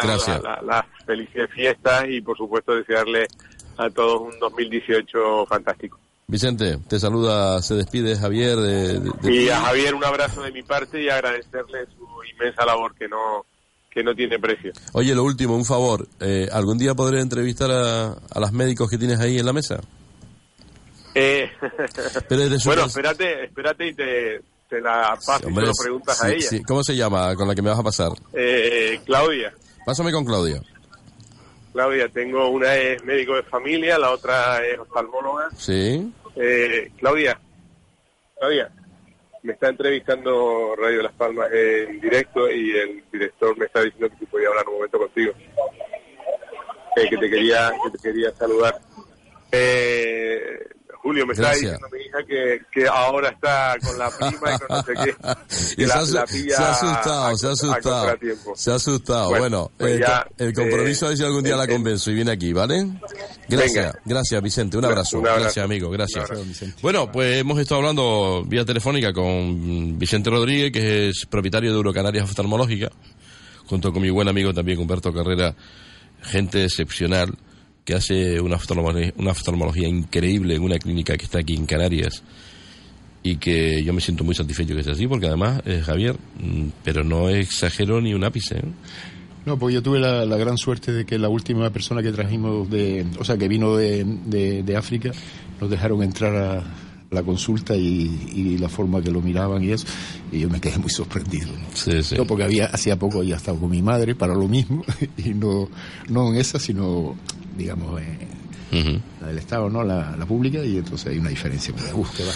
las 0.62 0.84
felices 1.06 1.50
fiestas 1.50 2.04
y 2.08 2.20
por 2.20 2.36
supuesto 2.36 2.74
desearle 2.74 3.26
a 3.76 3.90
todos 3.90 4.32
un 4.32 4.38
2018 4.38 5.46
fantástico. 5.46 5.98
Vicente, 6.26 6.78
te 6.88 7.00
saluda, 7.00 7.62
se 7.62 7.74
despide 7.74 8.16
Javier. 8.16 8.58
y 9.22 9.48
a 9.48 9.60
Javier 9.60 9.94
un 9.94 10.04
abrazo 10.04 10.42
de 10.42 10.52
mi 10.52 10.62
parte 10.62 11.02
y 11.02 11.08
agradecerle 11.08 11.86
su 11.86 12.06
inmensa 12.32 12.66
labor 12.66 12.94
que 12.94 13.08
no 13.08 13.46
que 13.90 14.02
no 14.04 14.14
tiene 14.14 14.38
precio. 14.38 14.72
Oye, 14.92 15.14
lo 15.14 15.24
último, 15.24 15.56
un 15.56 15.64
favor, 15.64 16.06
eh, 16.20 16.46
¿algún 16.52 16.76
día 16.76 16.94
podré 16.94 17.20
entrevistar 17.20 17.70
a, 17.70 18.12
a 18.12 18.40
los 18.40 18.52
médicos 18.52 18.90
que 18.90 18.98
tienes 18.98 19.18
ahí 19.18 19.38
en 19.38 19.46
la 19.46 19.54
mesa? 19.54 19.80
Eh, 21.14 21.50
Pero 22.28 22.58
su 22.60 22.68
bueno, 22.68 22.84
espérate, 22.84 23.44
espérate 23.44 23.88
y 23.88 23.94
te, 23.94 24.40
te 24.68 24.80
la 24.80 25.16
paso 25.24 25.44
y 25.44 25.46
Hombre, 25.46 25.64
te 25.64 25.68
lo 25.68 25.74
preguntas 25.82 26.18
sí, 26.18 26.26
a 26.26 26.30
ella. 26.30 26.48
sí. 26.48 26.62
¿Cómo 26.62 26.82
se 26.84 26.96
llama 26.96 27.34
con 27.34 27.48
la 27.48 27.54
que 27.54 27.62
me 27.62 27.70
vas 27.70 27.78
a 27.78 27.82
pasar? 27.82 28.12
Eh, 28.32 29.00
Claudia, 29.04 29.52
Pásame 29.84 30.12
con 30.12 30.24
Claudia. 30.24 30.60
Claudia, 31.72 32.08
tengo 32.08 32.48
una 32.50 32.74
es 32.76 33.02
médico 33.04 33.36
de 33.36 33.42
familia, 33.44 33.98
la 33.98 34.10
otra 34.10 34.64
es 34.66 34.78
oftalmóloga. 34.78 35.48
Sí. 35.56 36.12
Eh, 36.36 36.90
Claudia, 36.98 37.40
Claudia, 38.38 38.70
me 39.42 39.52
está 39.52 39.68
entrevistando 39.68 40.74
Radio 40.76 41.02
Las 41.02 41.12
Palmas 41.14 41.48
en 41.52 42.00
directo 42.00 42.50
y 42.50 42.70
el 42.76 43.04
director 43.12 43.56
me 43.56 43.66
está 43.66 43.82
diciendo 43.82 44.10
que 44.10 44.16
si 44.18 44.26
podía 44.26 44.48
hablar 44.48 44.66
un 44.68 44.74
momento 44.74 44.98
contigo. 44.98 45.32
Eh, 46.96 47.08
que 47.08 47.16
te 47.16 47.30
quería, 47.30 47.72
que 47.84 47.96
te 47.96 48.02
quería 48.02 48.32
saludar. 48.34 48.78
Eh, 49.52 50.66
Julio, 51.08 51.26
me 51.26 51.32
está 51.32 51.52
diciendo 51.52 51.86
mi 51.90 52.00
hija 52.00 52.18
que, 52.26 52.60
que 52.70 52.86
ahora 52.86 53.30
está 53.30 53.76
con 53.82 53.98
la 53.98 54.10
prima 54.10 54.54
y 54.54 54.58
con 54.58 54.76
no 54.76 54.82
sé 54.82 54.92
qué. 55.04 55.14
Y 55.72 55.76
que 55.76 55.82
se, 55.82 55.86
la- 55.86 55.94
ha 55.94 56.02
asu- 56.02 56.12
la 56.12 56.24
pilla 56.26 56.56
se 56.56 56.62
ha 56.62 56.70
asustado, 56.72 57.24
a- 57.26 57.36
se 57.36 57.46
ha 57.46 57.50
asustado. 57.52 58.16
Se 58.54 58.70
ha 58.70 58.74
asustado. 58.74 59.28
Bueno, 59.30 59.40
Bueno, 59.40 59.70
pues 59.78 59.92
el, 59.94 60.00
ya, 60.00 60.26
el 60.38 60.52
compromiso 60.52 61.04
eh, 61.04 61.06
a 61.06 61.08
ver 61.10 61.18
si 61.18 61.24
algún 61.24 61.42
día 61.44 61.56
la 61.56 61.66
convenzo 61.66 62.10
y 62.10 62.14
viene 62.14 62.30
aquí, 62.32 62.52
¿vale? 62.52 62.86
Gracias, 63.48 63.74
Venga. 63.74 63.98
gracias 64.04 64.42
Vicente, 64.42 64.76
un 64.76 64.84
abrazo. 64.84 65.18
Un 65.18 65.26
abrazo. 65.26 65.42
Gracias 65.44 65.64
amigo, 65.64 65.90
gracias. 65.90 66.24
Abrazo. 66.30 66.44
Bueno, 66.82 67.10
pues 67.10 67.38
hemos 67.38 67.58
estado 67.58 67.80
hablando 67.80 68.44
vía 68.46 68.64
telefónica 68.66 69.12
con 69.14 69.98
Vicente 69.98 70.28
Rodríguez, 70.30 70.70
que 70.72 71.08
es 71.08 71.24
propietario 71.26 71.70
de 71.70 71.76
Eurocanarias 71.76 72.24
Oftalmológica, 72.28 72.90
junto 73.66 73.92
con 73.92 74.02
mi 74.02 74.10
buen 74.10 74.28
amigo 74.28 74.52
también 74.52 74.78
Humberto 74.78 75.12
Carrera, 75.12 75.54
gente 76.22 76.64
excepcional 76.64 77.32
que 77.88 77.94
hace 77.94 78.38
una 78.38 78.56
oftalmología, 78.56 79.14
una 79.16 79.30
oftalmología 79.30 79.88
increíble 79.88 80.54
en 80.56 80.62
una 80.62 80.78
clínica 80.78 81.16
que 81.16 81.24
está 81.24 81.38
aquí 81.38 81.54
en 81.54 81.64
Canarias 81.64 82.22
y 83.22 83.36
que 83.36 83.82
yo 83.82 83.94
me 83.94 84.02
siento 84.02 84.24
muy 84.24 84.34
satisfecho 84.34 84.76
que 84.76 84.82
sea 84.82 84.92
así, 84.92 85.06
porque 85.06 85.26
además, 85.26 85.62
eh, 85.64 85.80
Javier, 85.82 86.14
mm, 86.38 86.66
pero 86.84 87.02
no 87.02 87.30
exagero 87.30 87.98
ni 88.02 88.12
un 88.12 88.24
ápice. 88.24 88.58
¿eh? 88.58 88.62
No, 89.46 89.58
pues 89.58 89.74
yo 89.74 89.82
tuve 89.82 90.00
la, 90.00 90.26
la 90.26 90.36
gran 90.36 90.58
suerte 90.58 90.92
de 90.92 91.06
que 91.06 91.18
la 91.18 91.30
última 91.30 91.70
persona 91.70 92.02
que 92.02 92.12
trajimos 92.12 92.68
de, 92.68 93.06
o 93.18 93.24
sea, 93.24 93.38
que 93.38 93.48
vino 93.48 93.74
de, 93.74 94.04
de- 94.26 94.62
de 94.62 94.76
África, 94.76 95.10
nos 95.58 95.70
dejaron 95.70 96.02
entrar 96.02 96.36
a 96.36 96.62
la 97.10 97.22
consulta 97.22 97.74
y, 97.74 98.10
y 98.34 98.58
la 98.58 98.68
forma 98.68 99.00
que 99.00 99.10
lo 99.10 99.22
miraban 99.22 99.64
y 99.64 99.70
eso, 99.70 99.86
y 100.30 100.40
yo 100.40 100.50
me 100.50 100.60
quedé 100.60 100.76
muy 100.76 100.90
sorprendido. 100.90 101.46
¿no? 101.48 101.64
Sí, 101.74 102.02
sí. 102.02 102.16
No, 102.16 102.26
porque 102.26 102.44
había, 102.44 102.66
hacía 102.66 102.98
poco 102.98 103.20
había 103.20 103.36
estado 103.36 103.58
con 103.58 103.70
mi 103.70 103.80
madre 103.80 104.14
para 104.14 104.34
lo 104.34 104.46
mismo, 104.46 104.84
y 105.16 105.30
no, 105.30 105.70
no 106.10 106.28
en 106.28 106.36
esa, 106.38 106.58
sino, 106.58 107.16
digamos, 107.58 108.00
Ujú. 108.70 109.00
la 109.22 109.26
del 109.28 109.38
Estado, 109.38 109.68
¿no? 109.70 109.82
La, 109.82 110.14
la 110.16 110.26
pública, 110.26 110.62
y 110.64 110.76
entonces 110.76 111.06
hay 111.12 111.18
una 111.18 111.30
diferencia. 111.30 111.74
Uf, 111.94 112.10
qué 112.16 112.22
va. 112.24 112.32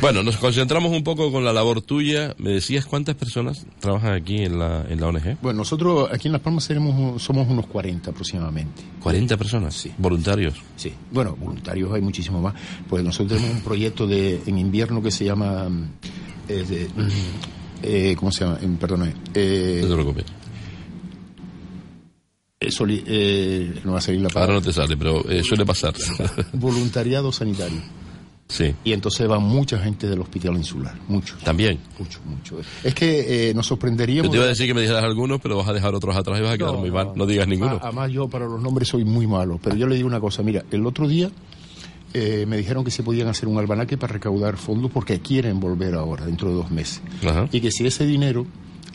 Bueno, 0.00 0.22
nos 0.22 0.36
concentramos 0.36 0.90
un 0.92 1.02
poco 1.04 1.30
con 1.30 1.44
la 1.44 1.52
labor 1.52 1.82
tuya. 1.82 2.34
¿Me 2.38 2.50
decías 2.50 2.86
cuántas 2.86 3.16
personas 3.16 3.66
trabajan 3.80 4.12
aquí 4.12 4.42
en 4.44 4.58
la, 4.60 4.84
en 4.88 5.00
la 5.00 5.08
ONG? 5.08 5.38
Bueno, 5.42 5.58
nosotros 5.58 6.08
aquí 6.12 6.28
en 6.28 6.32
Las 6.32 6.40
Palmas 6.42 6.64
seremos, 6.64 7.20
somos 7.22 7.48
unos 7.48 7.66
40 7.66 8.10
aproximadamente. 8.10 8.82
40 9.02 9.36
personas, 9.36 9.74
Sí. 9.74 9.92
voluntarios. 9.98 10.54
Sí, 10.76 10.92
bueno, 11.10 11.36
voluntarios 11.38 11.92
hay 11.92 12.00
muchísimo 12.00 12.40
más. 12.40 12.54
Pues 12.88 13.02
nosotros 13.04 13.38
tenemos 13.38 13.58
un 13.58 13.62
proyecto 13.64 14.06
de 14.06 14.40
en 14.46 14.58
invierno 14.58 15.02
que 15.02 15.10
se 15.10 15.24
llama, 15.24 15.68
eh, 16.48 16.64
de, 16.68 16.88
eh, 17.82 18.14
¿cómo 18.16 18.30
se 18.30 18.44
llama? 18.44 18.58
Eh, 18.62 18.68
perdón, 18.80 19.12
eh, 19.34 19.80
No 19.82 19.88
te 19.88 19.94
preocupes. 19.94 20.24
Eh, 22.66 22.70
soli- 22.70 23.02
eh, 23.06 23.80
no 23.84 23.92
va 23.92 23.98
a 23.98 24.00
salir 24.00 24.20
la 24.20 24.26
Ahora 24.28 24.34
palabra. 24.34 24.54
no 24.54 24.62
te 24.62 24.72
sale, 24.72 24.96
pero 24.96 25.28
eh, 25.28 25.42
suele 25.42 25.64
pasar. 25.66 25.94
Voluntariado 26.52 27.32
sanitario. 27.32 27.80
sí, 28.48 28.74
Y 28.84 28.92
entonces 28.92 29.28
va 29.30 29.38
mucha 29.38 29.78
gente 29.78 30.06
del 30.08 30.20
hospital 30.20 30.56
insular, 30.56 30.94
mucho, 31.08 31.36
también. 31.42 31.78
mucho, 31.98 32.20
mucho. 32.24 32.56
Es 32.84 32.94
que 32.94 33.50
eh, 33.50 33.54
nos 33.54 33.66
sorprenderíamos. 33.66 34.26
Yo 34.26 34.30
te 34.30 34.36
iba 34.36 34.44
a 34.46 34.48
decir 34.48 34.66
que 34.66 34.74
me 34.74 34.82
dijeras 34.82 35.04
algunos, 35.04 35.40
pero 35.40 35.56
vas 35.56 35.68
a 35.68 35.72
dejar 35.72 35.94
otros 35.94 36.14
atrás 36.16 36.38
y 36.38 36.42
vas 36.42 36.52
a 36.54 36.58
quedar 36.58 36.76
muy 36.76 36.90
mal. 36.90 37.12
No 37.14 37.26
digas 37.26 37.48
ninguno. 37.48 37.78
Además, 37.82 38.10
yo 38.10 38.28
para 38.28 38.46
los 38.46 38.60
nombres 38.60 38.88
soy 38.88 39.04
muy 39.04 39.26
malo. 39.26 39.58
Pero 39.62 39.76
yo 39.76 39.86
le 39.86 39.94
digo 39.96 40.06
una 40.08 40.20
cosa: 40.20 40.42
mira, 40.42 40.64
el 40.70 40.84
otro 40.86 41.08
día 41.08 41.30
eh, 42.14 42.44
me 42.46 42.58
dijeron 42.58 42.84
que 42.84 42.90
se 42.90 43.02
podían 43.02 43.28
hacer 43.28 43.48
un 43.48 43.58
albanaque 43.58 43.96
para 43.96 44.12
recaudar 44.12 44.56
fondos 44.58 44.90
porque 44.90 45.20
quieren 45.20 45.58
volver 45.60 45.94
ahora, 45.94 46.26
dentro 46.26 46.50
de 46.50 46.54
dos 46.56 46.70
meses. 46.70 47.00
Ajá. 47.26 47.48
Y 47.52 47.60
que 47.62 47.70
si 47.70 47.86
ese 47.86 48.04
dinero 48.04 48.44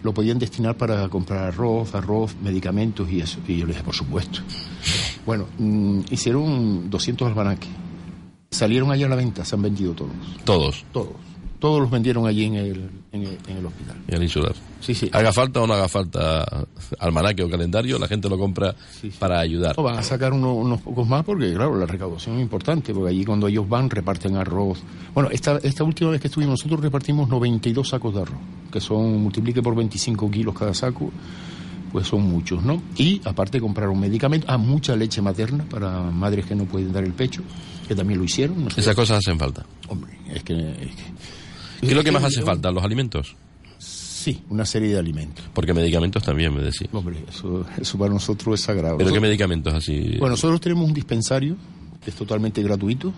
lo 0.03 0.13
podían 0.13 0.39
destinar 0.39 0.75
para 0.75 1.07
comprar 1.09 1.45
arroz, 1.45 1.93
arroz, 1.95 2.35
medicamentos 2.41 3.09
y 3.09 3.19
eso. 3.19 3.39
Y 3.47 3.57
yo 3.57 3.65
le 3.65 3.73
dije, 3.73 3.83
por 3.83 3.95
supuesto. 3.95 4.39
Bueno, 5.25 5.47
mm, 5.57 6.01
hicieron 6.09 6.89
200 6.89 7.27
albanaques. 7.27 7.69
Salieron 8.51 8.91
allá 8.91 9.07
a 9.07 9.09
la 9.09 9.15
venta, 9.15 9.43
se 9.43 9.55
han 9.55 9.61
vendido 9.61 9.93
todos. 9.93 10.11
Todos. 10.45 10.85
Todos. 10.91 11.15
Todos 11.59 11.81
los 11.81 11.89
vendieron 11.89 12.27
allí 12.27 12.43
en 12.45 12.55
el, 12.55 12.89
en 13.11 13.23
el, 13.23 13.37
en 13.47 13.57
el 13.57 13.65
hospital. 13.65 13.97
Y 14.07 14.13
al 14.15 14.21
insular. 14.21 14.53
Sí, 14.79 14.93
sí. 14.93 15.09
Haga 15.11 15.33
falta 15.33 15.59
o 15.61 15.65
no 15.65 15.73
haga 15.73 15.87
falta 15.89 16.45
almanaque 16.99 17.41
o 17.43 17.49
calendario, 17.49 17.97
la 17.97 18.07
gente 18.07 18.29
lo 18.29 18.37
compra 18.37 18.75
Sí, 18.91 19.09
sí. 19.09 19.17
para 19.17 19.39
ayudar. 19.39 19.75
No, 19.75 19.81
van 19.83 19.97
a 19.97 20.03
sacar 20.03 20.33
uno- 20.33 20.53
unos 20.53 20.81
pocos 20.81 21.07
más 21.07 21.25
porque, 21.25 21.51
claro, 21.53 21.75
la 21.75 21.87
recaudación 21.87 22.35
es 22.35 22.41
importante, 22.43 22.93
porque 22.93 23.09
allí 23.09 23.25
cuando 23.25 23.47
ellos 23.47 23.67
van 23.67 23.89
reparten 23.89 24.35
arroz. 24.35 24.79
Bueno, 25.15 25.29
esta, 25.31 25.57
esta 25.63 25.83
última 25.83 26.11
vez 26.11 26.21
que 26.21 26.27
estuvimos 26.27 26.59
nosotros 26.59 26.79
repartimos 26.79 27.27
92 27.27 27.89
sacos 27.89 28.13
de 28.13 28.21
arroz, 28.21 28.39
que 28.71 28.79
son, 28.79 29.17
multiplique 29.23 29.61
por 29.63 29.75
25 29.75 30.29
kilos 30.29 30.53
cada 30.53 30.75
saco, 30.75 31.11
pues 31.91 32.05
son 32.05 32.21
muchos, 32.21 32.63
¿no? 32.63 32.81
Y 32.97 33.19
aparte 33.25 33.59
compraron 33.59 33.99
medicamentos, 33.99 34.47
ah, 34.47 34.57
mucha 34.59 34.95
leche 34.95 35.21
materna 35.23 35.65
para 35.67 36.01
madres 36.11 36.45
que 36.45 36.53
no 36.53 36.65
pueden 36.65 36.93
dar 36.93 37.03
el 37.03 37.13
pecho, 37.13 37.41
que 37.87 37.95
también 37.95 38.19
lo 38.19 38.25
hicieron. 38.25 38.63
no 38.65 38.69
sé. 38.69 38.81
Esas 38.81 38.93
cosas 38.95 39.17
hacen 39.25 39.39
falta. 39.39 39.65
Hombre, 39.87 40.19
es 40.29 40.43
que... 40.43 40.53
es 40.53 40.77
que- 40.95 41.36
¿Qué 41.81 41.87
es 41.87 41.93
lo 41.93 42.03
que 42.03 42.11
más 42.11 42.23
hace 42.23 42.41
falta? 42.41 42.71
¿Los 42.71 42.83
alimentos? 42.83 43.35
Sí, 43.79 44.41
una 44.49 44.65
serie 44.65 44.89
de 44.89 44.99
alimentos. 44.99 45.45
Porque 45.53 45.73
medicamentos 45.73 46.21
también, 46.23 46.53
me 46.53 46.61
decís. 46.61 46.87
Hombre, 46.91 47.17
eso, 47.29 47.65
eso 47.79 47.97
para 47.97 48.11
nosotros 48.13 48.59
es 48.59 48.65
sagrado. 48.65 48.97
¿Pero 48.97 49.11
qué 49.13 49.19
medicamentos 49.19 49.73
así? 49.73 50.15
Bueno, 50.19 50.31
nosotros 50.31 50.59
tenemos 50.59 50.85
un 50.85 50.93
dispensario 50.93 51.55
que 52.03 52.09
es 52.09 52.15
totalmente 52.15 52.61
gratuito. 52.61 53.13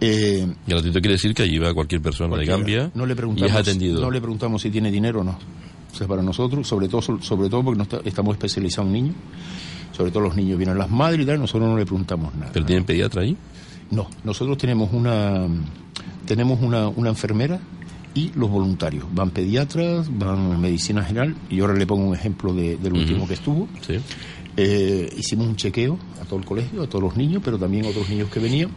Eh, 0.00 0.46
Gratuito 0.66 1.00
quiere 1.00 1.12
decir 1.14 1.32
que 1.32 1.44
allí 1.44 1.58
va 1.58 1.72
cualquier 1.72 2.02
persona 2.02 2.36
de 2.36 2.44
Gambia 2.44 2.90
no 2.94 3.06
le 3.06 3.12
y 3.12 3.16
preguntamos, 3.16 3.52
es 3.52 3.56
atendido. 3.56 4.00
No 4.00 4.10
le 4.10 4.20
preguntamos 4.20 4.60
si 4.60 4.70
tiene 4.70 4.90
dinero 4.90 5.20
o 5.20 5.24
no. 5.24 5.38
O 5.92 5.94
sea, 5.94 6.08
para 6.08 6.22
nosotros, 6.22 6.66
sobre 6.66 6.88
todo, 6.88 7.00
sobre 7.02 7.48
todo 7.48 7.62
porque 7.62 7.76
no 7.78 7.84
está- 7.84 8.00
estamos 8.04 8.34
especializados 8.34 8.88
en 8.88 8.92
niños, 8.92 9.14
sobre 9.96 10.10
todo 10.10 10.24
los 10.24 10.34
niños 10.34 10.58
vienen 10.58 10.76
las 10.76 10.90
madres 10.90 11.20
y 11.20 11.26
tal, 11.26 11.38
nosotros 11.38 11.70
no 11.70 11.76
le 11.76 11.84
preguntamos 11.84 12.34
nada. 12.34 12.50
¿Pero 12.52 12.66
tienen 12.66 12.84
pediatra 12.84 13.22
ahí? 13.22 13.36
No, 13.92 14.08
nosotros 14.24 14.58
tenemos 14.58 14.92
una 14.92 15.46
tenemos 16.26 16.60
una, 16.60 16.88
una 16.88 17.10
enfermera 17.10 17.60
y 18.14 18.30
los 18.34 18.50
voluntarios. 18.50 19.04
Van 19.14 19.30
pediatras, 19.30 20.06
van 20.18 20.60
medicina 20.60 21.02
general, 21.04 21.34
y 21.50 21.60
ahora 21.60 21.74
le 21.74 21.86
pongo 21.86 22.08
un 22.08 22.14
ejemplo 22.14 22.52
de- 22.54 22.76
del 22.76 22.92
último 22.94 23.26
que 23.28 23.34
estuvo. 23.34 23.68
Sí. 23.86 23.94
Eh, 24.56 25.08
hicimos 25.18 25.46
un 25.46 25.56
chequeo 25.56 25.98
a 26.20 26.24
todo 26.26 26.38
el 26.38 26.44
colegio, 26.44 26.82
a 26.82 26.86
todos 26.86 27.02
los 27.02 27.16
niños, 27.16 27.40
pero 27.42 27.58
también 27.58 27.86
a 27.86 27.88
otros 27.88 28.08
niños 28.10 28.28
que 28.28 28.38
venían. 28.38 28.68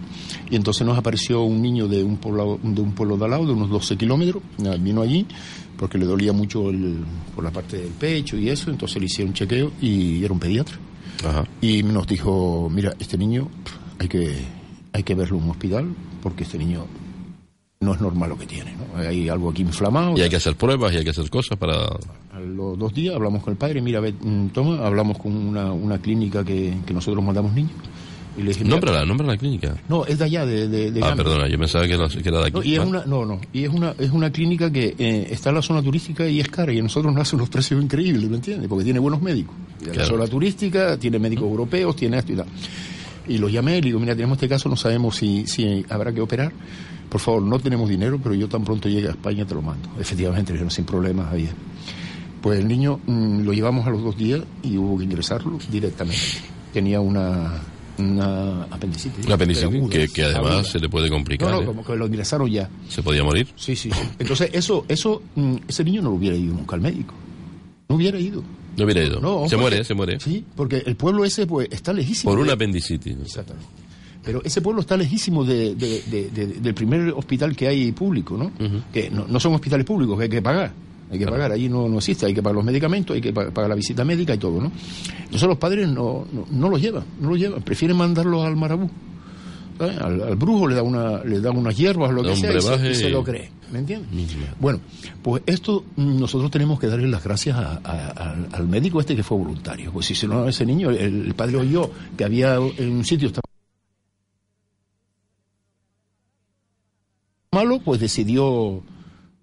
Y 0.50 0.56
entonces 0.56 0.88
nos 0.88 0.98
apareció 0.98 1.44
un 1.44 1.62
niño 1.62 1.88
de 1.90 2.02
un 2.04 2.16
pueblo 2.18 2.58
de, 2.64 2.82
un 2.82 2.94
pueblo 2.94 3.18
de 3.18 3.26
al 3.26 3.32
lado, 3.32 3.46
de 3.46 3.52
unos 3.54 3.70
12 3.70 3.98
kilómetros. 3.98 4.42
Vino 4.80 5.02
allí 5.02 5.26
porque 5.78 5.98
le 5.98 6.06
dolía 6.06 6.32
mucho 6.32 6.70
el- 6.70 7.04
por 7.36 7.44
la 7.44 7.52
parte 7.52 7.78
del 7.78 7.90
pecho 7.90 8.38
y 8.38 8.48
eso. 8.50 8.72
Entonces 8.72 8.98
le 9.00 9.06
hicieron 9.08 9.30
un 9.30 9.34
chequeo 9.36 9.72
y 9.82 10.24
era 10.24 10.34
un 10.34 10.40
pediatra. 10.40 10.78
Ajá. 11.28 11.46
Y 11.62 11.84
nos 11.84 12.08
dijo: 12.08 12.70
Mira, 12.74 12.94
este 12.98 13.18
niño 13.18 13.50
hay 14.00 14.08
que, 14.08 14.34
hay 14.96 15.04
que 15.04 15.14
verlo 15.16 15.38
en 15.38 15.44
un 15.44 15.50
hospital 15.52 15.86
porque 16.24 16.44
este 16.44 16.58
niño 16.58 16.86
no 17.82 17.94
es 17.94 18.00
normal 18.02 18.30
lo 18.30 18.38
que 18.38 18.46
tiene. 18.48 18.74
¿no? 18.76 19.00
Hay 19.00 19.28
algo 19.30 19.50
aquí 19.50 19.62
inflamado. 19.62 20.18
Y 20.18 20.22
hay 20.22 20.30
que 20.30 20.38
hacer 20.38 20.56
pruebas 20.56 20.94
y 20.94 20.98
hay 20.98 21.04
que 21.04 21.10
hacer 21.12 21.30
cosas 21.30 21.58
para... 21.58 21.76
A 22.34 22.40
los 22.40 22.78
dos 22.80 22.94
días 22.94 23.14
hablamos 23.16 23.44
con 23.44 23.52
el 23.52 23.58
padre, 23.58 23.82
mira, 23.82 24.00
ve, 24.00 24.14
mm, 24.14 24.48
toma, 24.48 24.86
hablamos 24.86 25.18
con 25.18 25.36
una, 25.36 25.72
una 25.72 26.00
clínica 26.00 26.44
que, 26.44 26.78
que 26.86 26.94
nosotros 26.94 27.24
mandamos 27.24 27.54
niños. 27.54 27.72
Y 28.38 28.42
le 28.42 28.50
dije, 28.50 28.66
Nómbrala, 28.66 29.06
nombra 29.06 29.28
la 29.28 29.38
clínica. 29.38 29.76
No, 29.88 30.06
es 30.06 30.18
de 30.20 30.26
allá, 30.26 30.46
de, 30.46 30.68
de, 30.68 30.92
de 30.92 31.00
Ah, 31.04 31.08
Gambia. 31.10 31.24
perdona, 31.24 31.48
yo 31.48 31.58
pensaba 31.58 31.86
que 31.88 31.94
era, 31.94 32.08
que 32.10 32.28
era 32.28 32.40
de 32.40 32.48
aquí. 32.48 32.54
No, 32.58 32.64
y 32.64 32.74
es 32.76 32.80
una, 32.82 33.06
no, 33.06 33.26
no, 33.26 33.40
y 33.54 33.64
es 33.64 33.70
una, 33.70 33.94
es 33.98 34.12
una 34.12 34.30
clínica 34.32 34.70
que 34.72 34.94
eh, 34.98 35.28
está 35.32 35.50
en 35.50 35.56
la 35.56 35.62
zona 35.62 35.82
turística 35.82 36.28
y 36.28 36.42
es 36.42 36.50
cara, 36.50 36.74
y 36.74 36.80
a 36.80 36.84
nosotros 36.84 37.14
nos 37.14 37.22
hace 37.22 37.36
unos 37.38 37.48
precios 37.50 37.82
increíbles, 37.82 38.30
¿me 38.30 38.36
entiendes? 38.38 38.68
Porque 38.68 38.84
tiene 38.84 39.00
buenos 39.00 39.22
médicos. 39.22 39.56
En 39.82 39.88
La 39.88 39.94
Claro. 39.94 40.10
zona 40.10 40.28
turística 40.28 40.98
tiene 40.98 41.18
médicos 41.20 41.46
europeos, 41.46 41.96
tiene 41.96 42.18
esto 42.18 42.34
y 42.34 42.36
tal. 42.36 42.48
Y 43.28 43.38
los 43.38 43.52
llamé 43.52 43.78
y 43.78 43.82
le 43.82 43.88
digo, 43.88 44.00
mira, 44.00 44.16
tenemos 44.16 44.38
este 44.38 44.50
caso, 44.50 44.70
no 44.70 44.76
sabemos 44.76 45.16
si, 45.16 45.48
si 45.48 45.86
habrá 45.90 46.14
que 46.14 46.22
operar. 46.22 46.52
Por 47.10 47.22
favor, 47.22 47.42
no 47.42 47.60
tenemos 47.60 47.90
dinero, 47.90 48.20
pero 48.22 48.36
yo 48.36 48.50
tan 48.50 48.64
pronto 48.64 48.90
llegue 48.90 49.08
a 49.08 49.12
España 49.12 49.46
te 49.46 49.56
lo 49.56 49.62
mando. 49.62 49.90
Efectivamente, 50.00 50.52
dijeron, 50.52 50.72
sin 50.72 50.86
problemas, 50.86 51.32
ahí 51.32 51.44
es. 51.46 51.52
Pues 52.42 52.60
el 52.60 52.68
niño 52.68 53.00
mm, 53.06 53.42
lo 53.42 53.54
llevamos 53.54 53.88
a 53.88 53.90
los 53.90 54.04
dos 54.04 54.18
días 54.18 54.42
y 54.62 54.78
hubo 54.78 54.98
que 54.98 55.06
ingresarlo 55.06 55.58
directamente. 55.72 56.22
Tenía 56.74 57.00
una, 57.00 57.54
una 57.98 58.64
apendicitis. 58.64 59.26
Una 59.26 59.36
apendicitis 59.36 59.90
que, 59.90 60.08
que 60.10 60.24
además 60.24 60.52
aguda. 60.52 60.64
se 60.64 60.80
le 60.80 60.90
puede 60.90 61.10
complicar. 61.10 61.50
No, 61.50 61.58
no, 61.58 61.62
¿eh? 61.62 61.66
como 61.66 61.86
que 61.86 61.96
lo 61.96 62.06
ingresaron 62.06 62.50
ya. 62.50 62.70
Se 62.90 63.02
podía 63.02 63.24
morir. 63.24 63.48
Sí, 63.56 63.76
sí. 63.76 63.90
sí. 63.92 64.00
Entonces, 64.20 64.50
eso, 64.54 64.86
eso, 64.88 65.22
mm, 65.36 65.56
ese 65.68 65.84
niño 65.84 66.02
no 66.02 66.10
lo 66.10 66.16
hubiera 66.16 66.36
ido 66.36 66.54
nunca 66.54 66.76
al 66.76 66.82
médico. 66.82 67.14
No 67.88 67.96
hubiera 67.96 68.20
ido. 68.20 68.44
No 68.78 68.84
hubiera 68.86 69.04
ido. 69.04 69.20
No, 69.20 69.48
se 69.48 69.56
porque- 69.56 69.58
muere, 69.58 69.84
se 69.84 69.94
muere. 69.94 70.20
Sí, 70.20 70.44
porque 70.56 70.84
el 70.86 70.96
pueblo 70.96 71.24
ese, 71.26 71.46
pues, 71.48 71.68
está 71.72 71.94
lejísimo. 71.94 72.32
Por 72.32 72.40
de- 72.40 72.44
una 72.44 72.54
apendicitis. 72.54 73.16
Exactamente. 73.24 73.68
Pero 74.24 74.42
ese 74.44 74.62
pueblo 74.62 74.82
está 74.82 74.98
lejísimo 74.98 75.44
de, 75.46 75.76
de- 75.76 76.02
de- 76.10 76.30
de- 76.32 76.48
del 76.48 76.74
primer 76.74 77.10
hospital 77.12 77.56
que 77.56 77.68
hay 77.68 77.92
público, 77.92 78.36
¿no? 78.38 78.52
Que 78.92 79.10
no, 79.10 79.26
no 79.28 79.40
son 79.40 79.54
hospitales 79.54 79.86
públicos, 79.86 80.18
que 80.18 80.24
hay 80.24 80.30
que 80.30 80.42
pagar. 80.42 80.72
Hay 81.12 81.20
que 81.20 81.28
pagar, 81.28 81.52
allí 81.52 81.70
no, 81.70 81.88
no 81.88 81.98
existe, 82.00 82.26
hay 82.26 82.34
que 82.34 82.42
pagar 82.42 82.56
los 82.56 82.66
medicamentos, 82.66 83.14
hay 83.14 83.22
que 83.22 83.32
pa- 83.32 83.52
pagar 83.52 83.70
la 83.70 83.76
visita 83.76 84.04
médica 84.04 84.34
y 84.34 84.40
todo, 84.40 84.60
¿no? 84.60 84.72
Entonces 85.26 85.48
los 85.48 85.58
padres 85.60 85.88
no, 85.88 86.26
no, 86.32 86.48
no 86.50 86.70
los 86.70 86.82
llevan, 86.82 87.04
no 87.22 87.30
los 87.30 87.38
llevan, 87.40 87.62
prefieren 87.62 87.96
mandarlos 87.96 88.44
al 88.44 88.56
marabú. 88.56 88.90
¿Sabes? 89.78 89.98
Al, 89.98 90.22
al 90.22 90.36
brujo 90.36 90.68
le 90.68 90.76
da 90.76 90.84
una, 90.84 91.24
le 91.24 91.40
dan 91.42 91.58
unas 91.58 91.76
hierbas, 91.78 92.12
lo 92.12 92.24
Da 92.24 92.30
que 92.30 92.36
sea, 92.38 92.50
y 92.92 92.96
se, 92.96 93.08
y 93.08 93.12
lo 93.12 93.24
cree. 93.24 93.52
¿Me 93.72 93.80
entiendes? 93.80 94.10
Bueno, 94.60 94.80
pues 95.24 95.42
esto 95.46 95.84
nosotros 95.98 96.52
tenemos 96.52 96.80
que 96.80 96.88
darle 96.88 97.08
las 97.08 97.24
gracias 97.24 97.58
a- 97.58 97.82
a- 97.84 98.10
al, 98.32 98.48
al 98.52 98.68
médico 98.68 99.00
este 99.00 99.16
que 99.16 99.24
fue 99.24 99.38
voluntario. 99.38 99.92
Pues 99.92 100.06
si 100.06 100.28
no, 100.28 100.48
ese 100.48 100.66
niño, 100.66 100.92
el, 100.92 101.26
el 101.28 101.34
padre 101.36 101.58
oyó 101.58 101.90
que 102.18 102.24
había 102.24 102.56
en 102.56 102.92
un 102.92 103.04
sitio 103.06 103.28
estaba 103.28 103.44
malo, 107.52 107.80
pues 107.84 108.00
decidió 108.02 108.84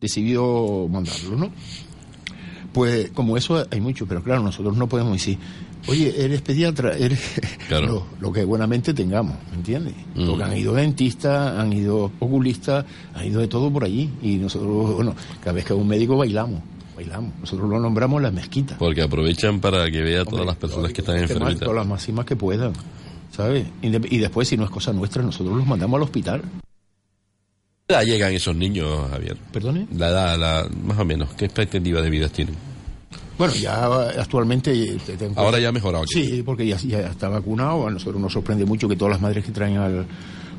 decidió 0.01 0.89
mandarlo, 0.89 1.37
¿no? 1.37 1.51
Pues 2.73 3.11
como 3.13 3.37
eso 3.37 3.65
hay 3.71 3.81
mucho, 3.81 4.07
pero 4.07 4.23
claro, 4.23 4.43
nosotros 4.43 4.77
no 4.77 4.89
podemos 4.89 5.13
decir, 5.13 5.39
oye, 5.89 6.15
eres 6.25 6.41
pediatra, 6.43 6.97
eres 6.97 7.21
Claro. 7.69 7.87
lo, 7.87 8.07
lo 8.21 8.33
que 8.33 8.45
buenamente 8.45 8.93
tengamos, 8.95 9.37
¿me 9.51 9.57
entiendes? 9.57 9.95
Mm. 10.15 10.27
Porque 10.27 10.45
han 10.45 10.57
ido 10.57 10.75
dentistas, 10.75 11.59
han 11.59 11.73
ido 11.73 12.11
oculistas, 12.21 12.85
han 13.15 13.27
ido 13.27 13.41
de 13.41 13.49
todo 13.49 13.71
por 13.73 13.85
allí. 13.85 14.11
Y 14.23 14.37
nosotros, 14.37 14.95
bueno, 14.97 15.15
cada 15.41 15.53
vez 15.53 15.65
que 15.65 15.73
un 15.75 15.89
médico 15.89 16.17
bailamos, 16.17 16.61
bailamos. 16.97 17.33
Nosotros 17.41 17.69
lo 17.69 17.79
nombramos 17.81 18.21
la 18.23 18.31
mezquita. 18.31 18.77
Porque 18.79 19.03
aprovechan 19.03 19.61
para 19.61 19.91
que 19.91 20.01
vea 20.03 20.23
a 20.23 20.25
todas 20.25 20.33
Hombre, 20.41 20.47
las 20.47 20.57
personas 20.57 20.93
que 20.93 21.01
están 21.01 21.17
que 21.17 21.23
más- 21.23 21.31
enfermitas. 21.31 21.61
Todas 21.61 21.77
las 21.77 21.87
máximas 21.87 22.27
que 22.27 22.37
puedan, 22.37 22.73
¿sabes? 23.31 23.67
Y, 23.83 23.89
de- 23.91 24.09
y 24.11 24.19
después, 24.19 24.47
si 24.49 24.57
no 24.57 24.65
es 24.65 24.71
cosa 24.71 24.93
nuestra, 24.93 25.23
nosotros 25.23 25.57
los 25.57 25.67
mandamos 25.67 25.97
al 25.99 26.03
hospital. 26.05 26.43
¿Qué 27.89 27.95
edad 27.95 28.05
llegan 28.05 28.33
esos 28.33 28.55
niños, 28.55 29.11
Javier? 29.11 29.37
¿Perdone? 29.53 29.87
La 29.97 30.09
edad, 30.09 30.39
la, 30.39 30.69
más 30.85 30.99
o 30.99 31.05
menos. 31.05 31.31
¿Qué 31.35 31.45
expectativa 31.47 32.01
de 32.01 32.11
vida 32.11 32.29
tienen? 32.29 32.55
Bueno, 33.39 33.55
ya 33.55 33.85
actualmente... 34.21 34.73
eh, 34.73 34.99
te- 35.05 35.17
te- 35.17 35.31
Ahora 35.37 35.59
ya 35.59 35.69
ha 35.69 35.73
mejorado. 35.73 36.05
Sí, 36.07 36.43
porque 36.45 36.67
ya, 36.67 36.77
ya 36.79 37.01
está 37.01 37.29
vacunado. 37.29 37.87
A 37.87 37.91
nosotros 37.91 38.21
nos 38.21 38.33
sorprende 38.33 38.65
mucho 38.65 38.89
que 38.89 38.97
todas 38.97 39.13
las 39.13 39.21
madres 39.21 39.45
que 39.45 39.53
traen 39.53 39.77
al- 39.79 40.07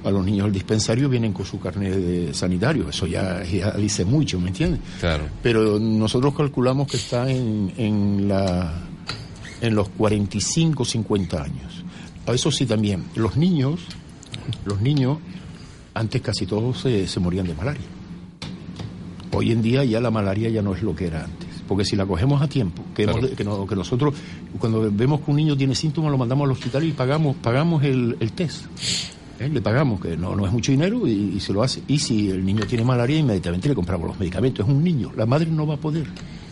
a 0.03 0.11
los 0.11 0.25
niños 0.25 0.45
al 0.45 0.51
dispensario 0.51 1.07
vienen 1.07 1.31
con 1.31 1.45
su 1.45 1.59
carnet 1.59 1.93
de 1.95 2.33
sanitario. 2.33 2.89
Eso 2.89 3.07
ya, 3.07 3.41
ya 3.43 3.71
dice 3.71 4.03
mucho, 4.03 4.37
¿me 4.39 4.49
entiendes? 4.49 4.81
Claro. 4.99 5.23
Pero 5.41 5.79
nosotros 5.79 6.33
calculamos 6.35 6.87
que 6.87 6.97
está 6.97 7.29
en, 7.31 7.71
en, 7.77 8.27
la, 8.27 8.73
en 9.61 9.75
los 9.75 9.87
45, 9.89 10.83
50 10.83 11.41
años. 11.41 11.83
Eso 12.27 12.51
sí 12.51 12.65
también, 12.65 13.05
los 13.15 13.37
niños, 13.37 13.79
los 14.65 14.81
niños, 14.81 15.19
antes 15.93 16.21
casi 16.21 16.45
todos 16.45 16.81
se, 16.81 17.07
se 17.07 17.19
morían 17.21 17.45
de 17.47 17.53
malaria. 17.53 17.85
Hoy 19.31 19.51
en 19.51 19.61
día 19.61 19.83
ya 19.85 19.99
la 20.01 20.11
malaria 20.11 20.49
ya 20.49 20.61
no 20.61 20.75
es 20.75 20.81
lo 20.83 20.93
que 20.95 21.07
era 21.07 21.23
antes. 21.23 21.49
Porque 21.73 21.85
si 21.85 21.95
la 21.95 22.05
cogemos 22.05 22.41
a 22.41 22.47
tiempo, 22.47 22.83
que, 22.95 23.03
Claro. 23.05 23.19
no- 23.43 23.65
que 23.67 23.75
nosotros 23.75 24.13
cuando 24.59 24.89
vemos 24.91 25.21
que 25.21 25.31
un 25.31 25.37
niño 25.37 25.57
tiene 25.57 25.73
síntomas 25.75 26.11
lo 26.11 26.17
mandamos 26.17 26.45
al 26.45 26.51
hospital 26.51 26.83
y 26.83 26.91
pagamos, 26.91 27.35
pagamos 27.37 27.83
el, 27.83 28.15
el 28.19 28.31
test. 28.33 28.65
¿eh? 29.39 29.49
Le 29.49 29.61
pagamos, 29.61 29.99
que 29.99 30.15
no, 30.15 30.35
no 30.35 30.45
es 30.45 30.51
mucho 30.51 30.71
dinero 30.71 31.07
y, 31.07 31.33
y 31.35 31.39
se 31.39 31.51
lo 31.51 31.63
hace. 31.63 31.81
Y 31.87 31.97
si 31.99 32.29
el 32.29 32.45
niño 32.45 32.65
tiene 32.67 32.83
malaria, 32.83 33.17
inmediatamente 33.17 33.67
le 33.69 33.75
compramos 33.75 34.07
los 34.07 34.19
medicamentos. 34.19 34.65
Es 34.67 34.71
un 34.71 34.83
niño, 34.83 35.11
la 35.17 35.25
madre 35.25 35.47
no 35.49 35.65
va 35.65 35.73
a 35.73 35.77
poder, 35.77 36.05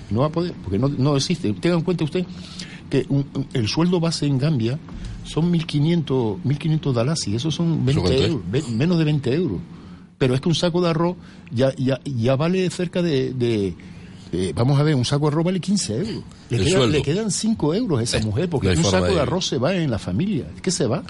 no 0.09 0.22
va 0.22 0.26
a 0.26 0.32
poder, 0.32 0.53
porque 0.63 0.80
no, 0.80 0.88
no 0.89 1.15
existe. 1.15 1.53
Tenga 1.53 1.76
en 1.76 1.82
cuenta 1.84 2.03
usted 2.03 2.26
que 2.89 3.05
un- 3.09 3.26
el 3.53 3.67
sueldo 3.67 3.99
base 3.99 4.26
en 4.26 4.38
Gambia 4.39 4.80
son 5.24 5.51
1.500 5.51 6.38
1.500 6.43 6.93
dalasi, 6.93 7.36
eso 7.36 7.51
son 7.51 7.86
20 7.86 8.01
cuánto 8.01 8.19
es? 8.24 8.28
euros, 8.30 8.43
ve- 8.51 8.63
menos 8.76 8.97
de 8.97 9.03
20 9.05 9.34
euros. 9.36 9.59
Pero 10.17 10.34
es 10.36 10.41
que 10.41 10.49
un 10.49 10.55
saco 10.55 10.82
de 10.82 10.89
arroz 10.89 11.15
ya, 11.51 11.74
ya, 11.76 11.99
ya 12.05 12.36
vale 12.36 12.67
cerca 12.72 13.01
de... 13.01 13.34
de- 13.34 13.76
eh, 14.34 14.53
vamos 14.55 14.79
a 14.79 14.84
ver, 14.84 14.95
un 14.95 15.05
saco 15.05 15.25
de 15.25 15.34
arroz 15.34 15.45
vale 15.45 15.59
15 15.59 15.93
euros. 15.97 16.23
Le, 16.49 16.63
queda- 16.63 16.88
le 16.88 17.01
quedan 17.01 17.32
5 17.32 17.73
euros 17.75 17.99
a 17.99 18.03
esa 18.03 18.17
Eh, 18.17 18.23
mujer, 18.23 18.49
porque 18.49 18.67
no 18.73 18.79
un 18.79 18.84
saco 18.91 19.05
de, 19.07 19.13
de- 19.15 19.19
arroz 19.21 19.45
se 19.47 19.57
va 19.57 19.75
en 19.75 19.89
la 19.91 19.99
familia. 19.99 20.45
Es 20.55 20.61
que 20.61 20.71
se 20.71 20.86
va. 20.88 21.03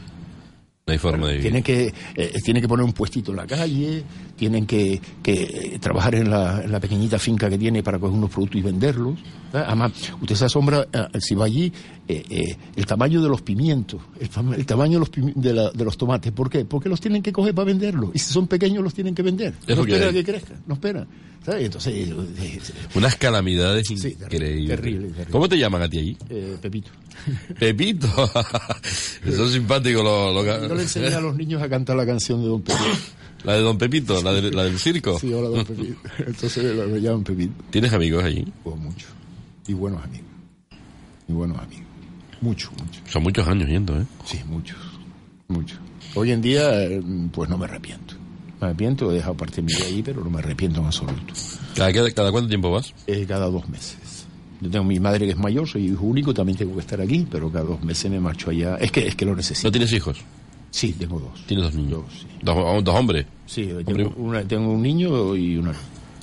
No 0.88 0.93
hay 0.93 0.97
forma 0.97 1.28
de 1.28 1.34
vivir. 1.34 1.43
Tienen 1.43 1.63
que, 1.63 1.93
eh, 2.15 2.34
tienen 2.43 2.61
que 2.61 2.67
poner 2.67 2.84
un 2.84 2.93
puestito 2.93 3.32
en 3.32 3.38
la 3.38 3.45
calle, 3.47 4.03
tienen 4.41 4.65
que, 4.65 4.99
que, 5.21 5.77
trabajar 5.79 6.15
en 6.15 6.31
la, 6.31 6.63
en 6.63 6.71
la 6.71 6.79
pequeñita 6.79 7.19
finca 7.19 7.47
que 7.47 7.59
tiene 7.59 7.83
para 7.83 7.99
coger 7.99 8.17
unos 8.17 8.31
productos 8.31 8.57
y 8.59 8.63
venderlos. 8.63 9.19
¿verdad? 9.53 9.67
Además, 9.67 9.91
usted 10.19 10.33
se 10.35 10.45
asombra, 10.45 10.87
eh, 10.91 11.19
si 11.19 11.35
va 11.35 11.45
allí, 11.45 11.71
eh, 12.07 12.23
eh, 12.27 12.57
el 12.75 12.85
tamaño 12.87 13.21
de 13.21 13.29
los 13.29 13.43
pimientos, 13.43 14.01
el, 14.19 14.65
tamaño 14.65 14.93
de 14.93 14.99
los, 14.99 15.11
de, 15.35 15.53
la- 15.53 15.69
de 15.69 15.85
los 15.85 15.95
tomates. 15.95 16.31
¿Por 16.31 16.49
qué? 16.49 16.65
Porque 16.65 16.89
los 16.89 16.99
tienen 16.99 17.21
que 17.21 17.31
coger 17.31 17.53
para 17.53 17.65
venderlos. 17.67 18.09
Y 18.15 18.17
si 18.19 18.33
son 18.33 18.47
pequeños, 18.47 18.83
los 18.83 18.95
tienen 18.95 19.13
que 19.13 19.21
vender. 19.21 19.53
Es 19.67 19.75
no 19.75 19.83
lo 19.83 19.85
que 19.85 19.91
espera 19.91 20.09
hay. 20.09 20.15
que 20.15 20.23
crezcan, 20.23 20.57
no 20.65 20.73
espera. 20.73 21.05
¿sabes? 21.45 21.65
Entonces, 21.65 21.93
eh, 22.09 22.59
Unas 22.95 23.15
calamidades 23.17 23.87
Sí, 23.87 23.93
increíbles. 23.93 24.27
terrible, 24.29 24.75
terrible. 24.75 25.25
¿Cómo 25.31 25.47
te 25.49 25.57
llaman 25.59 25.83
a 25.83 25.87
ti 25.89 25.99
allí? 25.99 26.17
eh, 26.31 26.57
Pepito. 26.59 26.89
Pepito. 27.59 28.07
Son 29.35 29.51
simpáticos 29.51 30.03
los... 30.03 30.33
los- 30.33 30.67
Yo 30.69 30.75
le 30.75 30.81
enseñé 30.81 31.13
a 31.13 31.21
los 31.21 31.35
niños 31.35 31.61
a 31.61 31.69
cantar 31.69 31.95
la 31.95 32.05
canción 32.07 32.41
de 32.41 32.47
Don 32.47 32.61
Pepito. 32.63 32.83
La 33.43 33.53
de 33.53 33.61
Don 33.61 33.77
Pepito, 33.77 34.21
la, 34.21 34.33
de- 34.33 34.51
la 34.51 34.63
del 34.65 34.77
circo. 34.79 35.17
Sí, 35.19 35.33
hola, 35.33 35.49
Don 35.49 35.65
Pepito. 35.65 35.95
Entonces 36.19 36.75
lo, 36.75 36.97
llaman 36.97 37.23
Pepito. 37.23 37.53
¿Tienes 37.69 37.91
amigos 37.93 38.23
allí? 38.23 38.45
Pues 38.63 38.77
mucho. 38.77 39.07
Y 39.67 39.73
buenos 39.73 40.03
amigos. 40.03 40.27
Y 41.27 41.33
buenos 41.33 41.57
amigos. 41.59 41.85
Mucho, 42.41 42.71
mucho. 42.71 43.01
Son 43.07 43.23
muchos 43.23 43.47
años 43.47 43.67
yendo, 43.69 43.99
¿eh? 43.99 44.05
Sí, 44.25 44.39
muchos. 44.47 44.77
Muchos. 45.47 45.79
Hoy 46.15 46.31
en 46.31 46.41
día, 46.41 46.83
eh, 46.83 47.01
pues 47.31 47.49
no 47.49 47.57
me 47.57 47.65
arrepiento. 47.65 48.15
Me 48.59 48.67
arrepiento, 48.67 49.11
he 49.11 49.15
dejado 49.15 49.35
parte 49.35 49.57
de 49.57 49.61
mi 49.63 49.73
vida 49.73 49.85
ahí, 49.85 50.01
pero 50.03 50.23
no 50.23 50.29
me 50.29 50.39
arrepiento 50.39 50.79
en 50.79 50.85
absoluto. 50.87 51.33
¿Cada, 51.75 51.91
cada, 51.93 52.11
cada 52.11 52.31
cuánto 52.31 52.49
tiempo 52.49 52.69
vas? 52.71 52.93
Eh, 53.07 53.25
cada 53.27 53.45
dos 53.47 53.67
meses. 53.69 54.25
Yo 54.59 54.69
tengo 54.69 54.85
mi 54.85 54.99
madre 54.99 55.25
que 55.25 55.31
es 55.31 55.37
mayor, 55.37 55.67
soy 55.67 55.87
hijo 55.87 56.03
único, 56.05 56.33
también 56.33 56.57
tengo 56.57 56.73
que 56.75 56.81
estar 56.81 57.01
aquí, 57.01 57.25
pero 57.29 57.51
cada 57.51 57.65
dos 57.65 57.83
meses 57.83 58.11
me 58.11 58.19
marcho 58.19 58.51
allá. 58.51 58.75
Es 58.75 58.91
que, 58.91 59.07
es 59.07 59.15
que 59.15 59.25
lo 59.25 59.35
necesito. 59.35 59.67
¿No 59.67 59.71
tienes 59.71 59.91
hijos? 59.93 60.19
Sí, 60.72 60.93
tengo 60.93 61.19
dos. 61.19 61.45
Tienes 61.45 61.65
dos 61.65 61.76
niños. 61.76 61.91
Dos, 61.91 62.05
sí. 62.22 62.28
Dos, 62.41 62.84
dos 62.84 62.95
hombres. 62.95 63.26
Sí, 63.45 63.69
Hombre. 63.72 63.84
tengo, 63.86 64.13
una- 64.17 64.43
tengo 64.47 64.72
un 64.72 64.82
niño 64.82 65.36
y 65.36 65.57
una, 65.57 65.74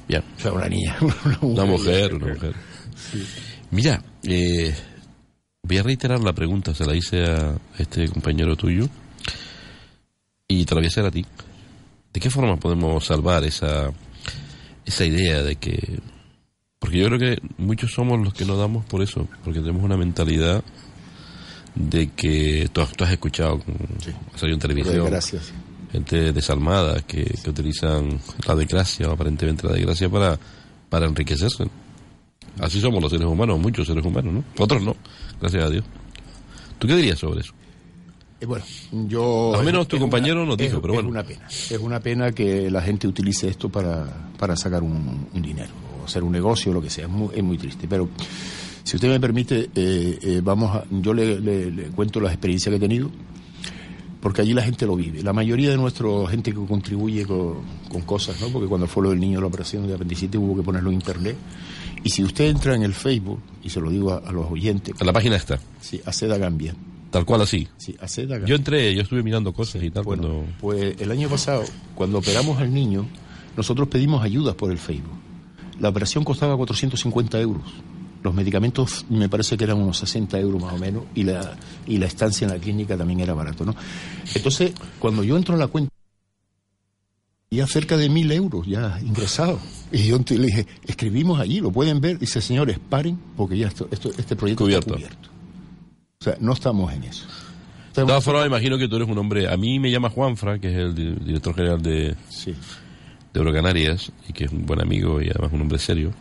Ya. 0.09 0.21
o 0.37 0.41
sea, 0.41 0.53
una 0.53 0.69
niña. 0.69 0.97
Una 1.43 1.65
mujer, 1.67 2.15
una 2.15 2.33
mujer. 2.35 2.55
Mira, 3.71 4.03
eh, 4.23 4.75
voy 5.63 5.77
a 5.79 5.83
reiterar 5.83 6.21
la 6.21 6.33
pregunta, 6.33 6.75
se 6.75 6.87
la 6.87 6.97
hice 6.97 7.23
a 7.25 7.57
este 7.79 8.09
compañero 8.09 8.57
tuyo 8.57 8.89
y 10.49 10.65
te 10.65 10.75
la 10.75 10.81
voy 10.81 10.87
a 10.87 10.89
hacer 10.89 11.05
a 11.05 11.11
ti. 11.11 11.25
¿De 12.13 12.21
qué 12.21 12.31
forma 12.31 12.57
podemos 12.57 13.05
salvar 13.05 13.45
esa, 13.45 13.93
esa 14.85 15.05
idea 15.05 15.43
de 15.43 15.57
que... 15.57 16.01
Porque 16.79 16.99
yo 16.99 17.07
creo 17.07 17.19
que 17.19 17.39
muchos 17.59 17.93
somos 17.93 18.19
los 18.25 18.33
que 18.33 18.45
no 18.47 18.57
damos 18.57 18.87
por 18.87 19.03
eso, 19.03 19.29
porque 19.45 19.61
tenemos 19.61 19.83
una 19.83 19.97
mentalidad 19.97 20.63
de 21.79 22.09
que 22.09 22.69
tú, 22.73 22.81
has- 22.81 22.93
tú 22.93 23.05
has 23.05 23.13
escuchado, 23.13 23.61
ha 24.35 24.39
salido 24.39 24.55
en 24.57 24.61
televisión, 24.61 25.07
Gracias. 25.07 25.53
gente 25.93 26.33
desalmada 26.33 27.01
que, 27.03 27.25
que 27.25 27.51
utilizan 27.51 28.19
la 28.47 28.55
desgracia 28.57 29.09
o 29.09 29.13
aparentemente 29.13 29.67
la 29.67 29.75
desgracia 29.75 30.09
para, 30.09 30.39
para 30.89 31.07
enriquecerse. 31.07 31.65
Así 32.61 32.81
somos 32.81 33.01
los 33.01 33.11
seres 33.13 33.27
humanos, 33.27 33.59
muchos 33.61 33.87
seres 33.87 34.05
humanos, 34.05 34.35
¿no? 34.35 34.45
Otros 34.59 34.83
no, 34.83 34.97
gracias 35.41 35.65
a 35.65 35.71
Dios. 35.71 35.85
¿Tú 36.79 36.89
qué 36.89 36.97
dirías 36.97 37.19
sobre 37.19 37.41
eso? 37.43 37.53
Eh, 38.41 38.47
bueno, 38.47 38.65
yo... 39.09 39.55
Al 39.57 39.65
menos 39.65 39.87
tu 39.89 39.97
es 39.97 40.01
compañero 40.03 40.45
nos 40.45 40.59
es- 40.59 40.67
dijo, 40.69 40.81
pero 40.81 40.95
es 40.95 40.97
bueno. 40.99 41.11
una 41.11 41.23
pena. 41.25 41.47
Es 41.49 41.79
una 41.79 42.01
pena 42.01 42.33
que 42.33 42.71
la 42.71 42.83
gente 42.83 43.07
utilice 43.07 43.49
esto 43.49 43.69
para, 43.69 44.31
para 44.39 44.57
sacar 44.57 44.83
un, 44.83 45.29
un 45.33 45.43
dinero 45.43 45.71
o 46.01 46.05
hacer 46.07 46.23
un 46.25 46.33
negocio 46.33 46.71
o 46.73 46.75
lo 46.75 46.83
que 46.83 46.91
sea. 46.91 47.05
Es 47.05 47.11
muy, 47.11 47.31
es 47.35 47.43
muy 47.45 47.59
triste. 47.59 47.87
Pero 47.89 48.09
si 48.89 48.97
usted 48.97 49.09
me 49.09 49.21
permite, 49.21 49.69
eh, 49.75 50.19
eh, 50.23 50.41
vamos 50.43 50.75
a, 50.75 50.85
yo 50.91 51.13
le, 51.13 51.39
le- 51.41 51.71
le 51.71 51.83
cuento 51.91 52.21
las 52.21 52.33
experiencias 52.33 52.71
que 52.71 52.77
he 52.77 52.81
tenido, 52.81 53.11
porque 54.21 54.43
allí 54.43 54.53
la 54.55 54.63
gente 54.63 54.87
lo 54.87 54.97
vive. 54.97 55.23
La 55.23 55.33
mayoría 55.33 55.71
de 55.71 55.77
nuestra 55.77 56.09
gente 56.29 56.53
que 56.53 56.59
contribuye 56.67 57.25
con, 57.27 57.59
con 57.89 58.03
cosas, 58.03 58.41
¿no? 58.41 58.49
Porque 58.49 58.67
cuando 58.69 58.87
fue 58.87 59.03
lo 59.05 59.11
del 59.11 59.21
niño, 59.21 59.41
la 59.41 59.47
operación 59.47 59.87
de 59.87 59.95
apendicitis, 59.95 60.41
hubo 60.41 60.57
que 60.57 60.63
ponerlo 60.63 60.91
en 60.91 60.95
internet. 60.97 61.37
Y 62.03 62.11
si 62.11 62.25
usted 62.25 62.47
entra 62.47 62.75
en 62.75 62.83
el 62.83 62.95
Facebook, 62.95 63.41
y 63.63 63.71
se 63.71 63.81
lo 63.81 63.91
digo 63.91 64.13
a, 64.13 64.19
a 64.19 64.33
los 64.33 64.51
oyentes, 64.51 64.95
En 65.01 65.07
la 65.07 65.13
página 65.13 65.37
está, 65.37 65.59
sí, 65.81 66.01
Aceda 66.05 66.37
Gambia. 66.39 66.75
tal 67.11 67.25
cual 67.25 67.43
así. 67.43 67.69
Sí, 67.77 67.95
Aceda 68.01 68.37
Gambia. 68.39 68.49
Yo 68.49 68.55
entré, 68.57 68.95
yo 68.95 69.03
estuve 69.03 69.23
mirando 69.23 69.53
cosas 69.53 69.83
y 69.83 69.91
tal 69.91 70.05
Bueno, 70.05 70.23
cuando... 70.23 70.45
pues 70.61 71.01
el 71.01 71.11
año 71.11 71.29
pasado, 71.29 71.63
cuando 71.95 72.19
operamos 72.19 72.59
al 72.59 72.73
niño, 72.73 73.07
nosotros 73.57 73.89
pedimos 73.89 74.23
ayudas 74.25 74.55
por 74.55 74.71
el 74.73 74.79
Facebook. 74.79 75.13
La 75.81 75.89
operación 75.91 76.25
costaba 76.25 76.57
450 76.57 77.41
euros. 77.41 77.65
Los 78.23 78.35
medicamentos 78.35 79.07
me 79.09 79.29
parece 79.29 79.57
que 79.57 79.65
eran 79.65 79.79
unos 79.81 79.99
60 79.99 80.39
euros 80.41 80.61
más 80.61 80.73
o 80.75 80.79
menos 80.79 81.05
y 81.15 81.23
la, 81.23 81.57
y 81.87 81.99
la 81.99 82.07
estancia 82.07 82.47
en 82.47 82.53
la 82.53 82.59
clínica 82.59 82.97
también 82.97 83.21
era 83.21 83.33
barato, 83.35 83.65
¿no? 83.65 83.75
Entonces, 84.35 84.73
cuando 84.99 85.23
yo 85.23 85.37
entro 85.37 85.55
a 85.55 85.59
la 85.59 85.69
cuenta, 85.69 85.91
ya 87.51 87.67
cerca 87.67 87.97
de 87.97 88.09
mil 88.11 88.31
euros 88.31 88.67
ya 88.67 88.99
ingresados. 89.01 89.61
Y 89.91 90.07
yo 90.09 90.19
le 90.29 90.47
dije, 90.47 90.67
escribimos 90.87 91.41
allí, 91.41 91.61
lo 91.61 91.71
pueden 91.73 92.01
ver. 92.01 92.19
Dice, 92.19 92.41
señores, 92.43 92.79
paren, 92.79 93.19
porque 93.37 93.57
ya 93.57 93.69
esto, 93.69 93.89
esto- 93.91 94.11
este 94.19 94.37
proyecto 94.37 94.65
Cubierto. 94.65 94.95
está 94.97 95.07
cubierto. 95.09 95.29
O 96.21 96.25
sea, 96.25 96.37
no 96.41 96.53
estamos 96.53 96.93
en 96.93 97.05
eso. 97.05 97.25
De 97.95 98.05
todas 98.05 98.23
formas, 98.23 98.47
imagino 98.47 98.77
que 98.79 98.87
tú 98.87 98.97
eres 98.97 99.09
un 99.09 99.17
hombre. 99.19 99.49
A 99.51 99.57
mí 99.57 99.79
me 99.81 99.91
llama 99.91 100.11
Juanfra, 100.11 100.59
que 100.59 100.71
es 100.71 100.77
el 100.77 100.95
di- 100.95 101.25
director 101.25 101.55
general 101.55 101.81
de, 101.81 102.15
Sí. 102.29 102.53
de 103.33 103.39
Eurocanarias, 103.41 104.13
y 104.29 104.33
que 104.33 104.45
es 104.45 104.53
un 104.53 104.67
buen 104.67 104.81
amigo 104.81 105.23
y 105.23 105.31
además 105.31 105.51
un 105.53 105.63
hombre 105.63 105.79
serio. 105.79 106.13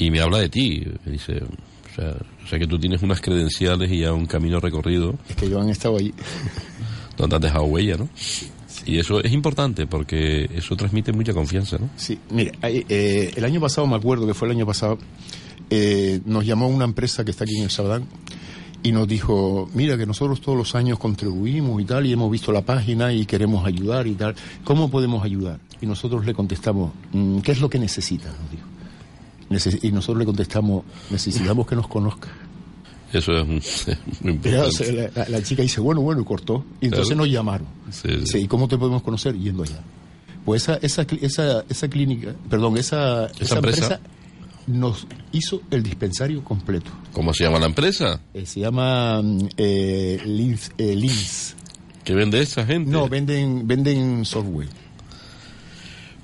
Y 0.00 0.10
me 0.10 0.20
habla 0.20 0.38
de 0.38 0.48
ti. 0.48 0.82
Me 1.04 1.12
dice, 1.12 1.34
o 1.34 1.94
sea, 1.94 2.16
o 2.44 2.46
sea 2.48 2.58
que 2.58 2.66
tú 2.66 2.78
tienes 2.78 3.02
unas 3.02 3.20
credenciales 3.20 3.92
y 3.92 4.00
ya 4.00 4.12
un 4.12 4.26
camino 4.26 4.58
recorrido 4.58 5.14
Es 5.28 5.36
que 5.36 5.46
ellos 5.46 5.62
han 5.62 5.68
estado 5.68 5.98
ahí. 5.98 6.12
donde 7.18 7.36
has 7.36 7.42
dejado 7.42 7.64
huella, 7.64 7.96
¿no? 7.98 8.08
Y 8.86 8.98
eso 8.98 9.22
es 9.22 9.30
importante 9.32 9.86
porque 9.86 10.48
eso 10.54 10.74
transmite 10.74 11.12
mucha 11.12 11.34
confianza, 11.34 11.76
¿no? 11.78 11.90
Sí, 11.96 12.18
mire, 12.30 12.52
eh, 12.62 13.30
el 13.36 13.44
año 13.44 13.60
pasado, 13.60 13.86
me 13.86 13.96
acuerdo 13.96 14.26
que 14.26 14.32
fue 14.32 14.48
el 14.48 14.52
año 14.56 14.64
pasado, 14.64 14.98
eh, 15.68 16.20
nos 16.24 16.46
llamó 16.46 16.66
una 16.68 16.86
empresa 16.86 17.22
que 17.22 17.30
está 17.30 17.44
aquí 17.44 17.58
en 17.58 17.64
el 17.64 17.70
Sabadán 17.70 18.06
y 18.82 18.92
nos 18.92 19.06
dijo, 19.06 19.68
mira 19.74 19.98
que 19.98 20.06
nosotros 20.06 20.40
todos 20.40 20.56
los 20.56 20.74
años 20.74 20.98
contribuimos 20.98 21.82
y 21.82 21.84
tal, 21.84 22.06
y 22.06 22.12
hemos 22.12 22.30
visto 22.30 22.52
la 22.52 22.62
página 22.62 23.12
y 23.12 23.26
queremos 23.26 23.66
ayudar 23.66 24.06
y 24.06 24.14
tal, 24.14 24.34
¿cómo 24.64 24.90
podemos 24.90 25.22
ayudar? 25.22 25.60
Y 25.82 25.86
nosotros 25.86 26.24
le 26.24 26.32
contestamos, 26.32 26.92
"Mm, 27.12 27.40
¿qué 27.40 27.52
es 27.52 27.60
lo 27.60 27.68
que 27.68 27.78
necesita? 27.78 28.28
Nos 28.28 28.50
dijo. 28.50 28.69
Y 29.82 29.90
nosotros 29.92 30.18
le 30.18 30.24
contestamos, 30.26 30.84
necesitamos 31.10 31.66
que 31.66 31.74
nos 31.76 31.88
conozca. 31.88 32.28
Eso 33.12 33.32
es, 33.32 33.46
muy- 34.22 34.38
Pero, 34.40 34.66
importante. 34.68 35.30
la, 35.30 35.42
chica 35.42 35.62
dice, 35.62 35.80
bueno, 35.80 36.00
bueno, 36.00 36.20
y 36.20 36.24
cortó. 36.24 36.64
Y 36.80 36.84
entonces 36.86 37.08
Claro. 37.08 37.22
nos 37.24 37.32
llamaron. 37.32 37.66
Sí. 37.90 38.38
¿y 38.38 38.46
cómo 38.46 38.68
te 38.68 38.78
podemos 38.78 39.02
conocer? 39.02 39.36
Yendo 39.36 39.64
allá. 39.64 39.80
Pues 40.44 40.62
esa, 40.62 40.76
esa, 40.76 41.06
esa, 41.20 41.64
esa 41.68 41.88
clínica, 41.88 42.34
perdón, 42.48 42.76
esa, 42.78 43.26
esa 43.40 43.56
empresa? 43.56 43.82
empresa 43.84 44.00
nos 44.66 45.06
hizo 45.32 45.60
el 45.70 45.82
dispensario 45.82 46.44
completo. 46.44 46.90
¿Cómo 47.12 47.34
se 47.34 47.44
llama 47.44 47.58
la 47.58 47.66
empresa? 47.66 48.20
Eh, 48.32 48.46
se 48.46 48.60
llama 48.60 49.20
mm, 49.20 49.48
eh, 49.56 50.22
Lins, 50.24 50.70
eh, 50.78 50.94
Lins. 50.94 51.56
¿Qué 52.04 52.14
vende 52.14 52.40
esa 52.40 52.64
gente? 52.64 52.90
No, 52.90 53.08
venden, 53.08 53.66
venden 53.66 54.24
software. 54.24 54.68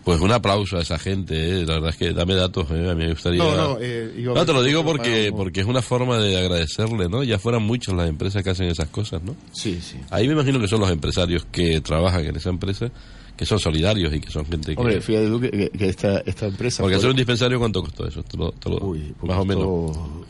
Pues 0.07 0.21
un 0.21 0.31
aplauso 0.31 0.77
a 0.79 0.83
esa 0.83 1.01
gente, 1.01 1.35
¿eh? 1.37 1.67
la 1.67 1.75
verdad 1.75 1.91
es 1.91 1.97
que 1.97 2.13
dame 2.13 2.37
datos, 2.37 2.69
¿eh? 2.71 2.89
a 2.89 2.95
mí 2.95 3.05
me 3.07 3.11
gustaría... 3.11 3.43
No, 3.43 3.57
no, 3.57 3.77
eh, 3.81 4.15
No, 4.33 4.47
te 4.47 4.53
lo 4.53 4.63
digo 4.63 4.85
porque, 4.85 5.33
porque 5.37 5.61
es 5.63 5.67
una 5.67 5.83
forma 5.83 6.19
de 6.19 6.39
agradecerle, 6.39 7.09
¿no? 7.09 7.25
Ya 7.25 7.41
fueran 7.41 7.65
muchas 7.65 7.93
las 7.97 8.09
empresas 8.09 8.45
que 8.45 8.51
hacen 8.51 8.69
esas 8.69 8.89
cosas, 8.89 9.21
¿no? 9.25 9.35
Sí, 9.53 9.81
sí. 9.83 9.97
Ahí 10.11 10.29
me 10.29 10.35
imagino 10.35 10.61
que 10.61 10.69
son 10.69 10.79
los 10.79 10.93
empresarios 10.93 11.45
que 11.51 11.81
trabajan 11.81 12.25
en 12.25 12.37
esa 12.37 12.51
empresa, 12.51 12.89
que 13.37 13.45
son 13.45 13.59
solidarios 13.59 14.15
y 14.15 14.21
que 14.21 14.31
son 14.31 14.47
gente 14.47 14.77
que... 14.77 14.81
Hombre, 14.81 15.01
fíjate 15.01 15.27
tú 15.27 15.41
que, 15.41 15.51
que- 15.51 15.71
que 15.71 15.89
esta, 15.89 16.19
esta 16.21 16.47
empresa... 16.47 16.85
porque 16.85 16.95
hacer 16.99 17.11
un 17.11 17.17
dispensario, 17.17 17.59
¿cuánto 17.59 17.83
costó 17.83 18.07
eso? 18.07 18.23
Te 18.23 18.37
lo- 18.37 18.53
te 18.53 18.71
lo- 18.71 18.79
Uy, 18.87 19.13
pues 19.19 19.29
más 19.29 19.41
o 19.41 19.45
menos. 19.45 19.65
costó 19.65 20.25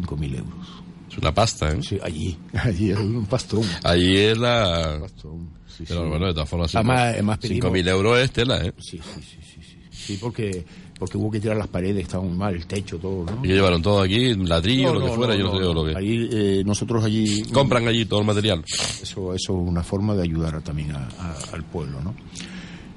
5.000 0.00 0.36
euros. 0.36 0.66
Es 1.10 1.16
una 1.16 1.32
pasta, 1.32 1.72
¿eh? 1.72 1.78
Sí, 1.82 1.98
allí, 2.02 2.36
allí 2.52 2.90
era 2.90 3.00
un 3.00 3.24
pastrón. 3.24 3.64
Ahí 3.82 4.14
es 4.14 4.36
la... 4.36 4.98
pastrón. 5.00 5.61
Sí, 5.82 5.86
Pero 5.88 6.02
sí. 6.04 6.08
bueno, 6.08 6.26
de 6.26 6.32
todas 6.34 6.48
formas, 6.48 6.74
Además, 6.74 7.00
además 7.00 7.38
pedimos- 7.38 7.70
5.000 7.72 7.88
euros 7.88 8.18
es 8.18 8.30
tela, 8.32 8.64
¿eh? 8.64 8.72
Sí, 8.78 8.98
sí, 8.98 9.20
sí, 9.22 9.36
sí, 9.42 9.60
sí. 9.62 9.76
Sí, 9.90 10.18
porque, 10.20 10.64
porque 10.98 11.16
hubo 11.18 11.30
que 11.30 11.40
tirar 11.40 11.56
las 11.56 11.68
paredes, 11.68 12.02
estaban 12.02 12.28
muy 12.28 12.36
mal, 12.36 12.54
el 12.54 12.66
techo, 12.66 12.98
todo, 12.98 13.24
¿no? 13.24 13.44
Y 13.44 13.48
que 13.48 13.54
llevaron 13.54 13.80
todo 13.82 14.00
aquí, 14.02 14.34
ladrillo, 14.34 14.92
No, 14.94 15.00
lo 15.00 15.06
que 15.06 15.12
fuera, 15.12 15.36
yo 15.36 15.44
no, 15.44 15.52
sé 15.58 15.74
lo 15.74 15.84
que... 15.84 15.96
Ahí, 15.96 16.28
eh, 16.32 16.62
nosotros 16.64 17.04
allí... 17.04 17.42
Compran 17.52 17.86
allí 17.88 18.04
todo 18.06 18.20
el 18.20 18.26
material. 18.26 18.64
Eso, 19.02 19.34
eso 19.34 19.34
es 19.34 19.48
una 19.48 19.82
forma 19.82 20.14
de 20.14 20.22
ayudar 20.22 20.56
a- 20.56 20.60
también 20.60 20.92
a- 20.92 21.08
a- 21.18 21.36
al 21.54 21.64
pueblo, 21.64 22.00
¿no? 22.00 22.14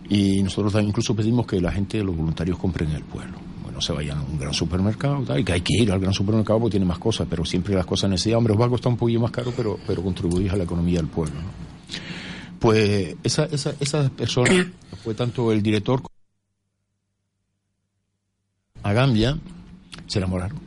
Y 0.10 0.42
nosotros 0.44 0.72
también 0.74 0.90
incluso 0.90 1.16
pedimos 1.16 1.46
que 1.48 1.60
la 1.60 1.72
gente, 1.72 2.04
los 2.04 2.16
voluntarios, 2.16 2.58
compren 2.60 2.90
en 2.92 2.98
el 2.98 3.04
pueblo. 3.04 3.38
Bueno, 3.64 3.82
se 3.82 3.92
vayan 3.92 4.20
a 4.20 4.22
un 4.22 4.38
gran 4.40 4.54
supermercado, 4.54 5.24
tal, 5.24 5.40
y 5.40 5.44
que 5.44 5.54
hay 5.54 5.62
que 5.62 5.74
ir 5.82 5.92
al 5.92 6.00
gran 6.00 6.14
supermercado 6.14 6.60
porque 6.60 6.74
tiene 6.74 6.86
más 6.86 7.00
cosas, 7.00 7.28
pero 7.30 7.44
siempre 7.44 7.74
las 7.76 7.86
cosas 7.88 8.10
necesitan. 8.10 8.38
Hombre, 8.38 8.54
os 8.54 8.62
va 8.62 8.66
a 8.66 8.70
costar 8.70 8.92
un 8.92 8.98
poquillo 8.98 9.20
más 9.22 9.32
caro, 9.32 9.52
pero, 9.58 9.80
pero 9.86 10.04
contribuís 10.04 10.52
a 10.52 10.58
la 10.58 10.64
economía 10.64 10.98
del 11.00 11.08
pueblo, 11.08 11.36
¿no? 11.42 11.66
Pues 12.60 13.16
esa, 13.24 13.46
esa, 13.46 13.74
esa 13.80 14.10
persona 14.10 14.72
fue 15.04 15.14
tanto 15.14 15.52
el 15.52 15.62
director 15.62 16.02
a 18.84 18.94
Gambia, 18.94 19.38
se 20.08 20.20
enamoraron. 20.20 20.60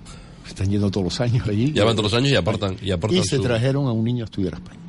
Están 0.46 0.70
yendo 0.70 0.90
todos 0.90 1.04
los 1.04 1.20
años 1.20 1.46
allí. 1.46 1.72
Ya 1.72 1.84
van 1.84 1.94
todos 1.94 2.10
los 2.10 2.18
años 2.18 2.32
y 2.32 2.34
aportan, 2.36 2.76
y 2.82 2.90
aportan 2.90 3.18
Y 3.18 3.22
se 3.24 3.36
su- 3.36 3.42
trajeron 3.42 3.86
a 3.86 3.92
un 3.92 4.04
niño 4.04 4.24
a 4.24 4.26
estudiar 4.26 4.54
a 4.54 4.56
España. 4.56 4.80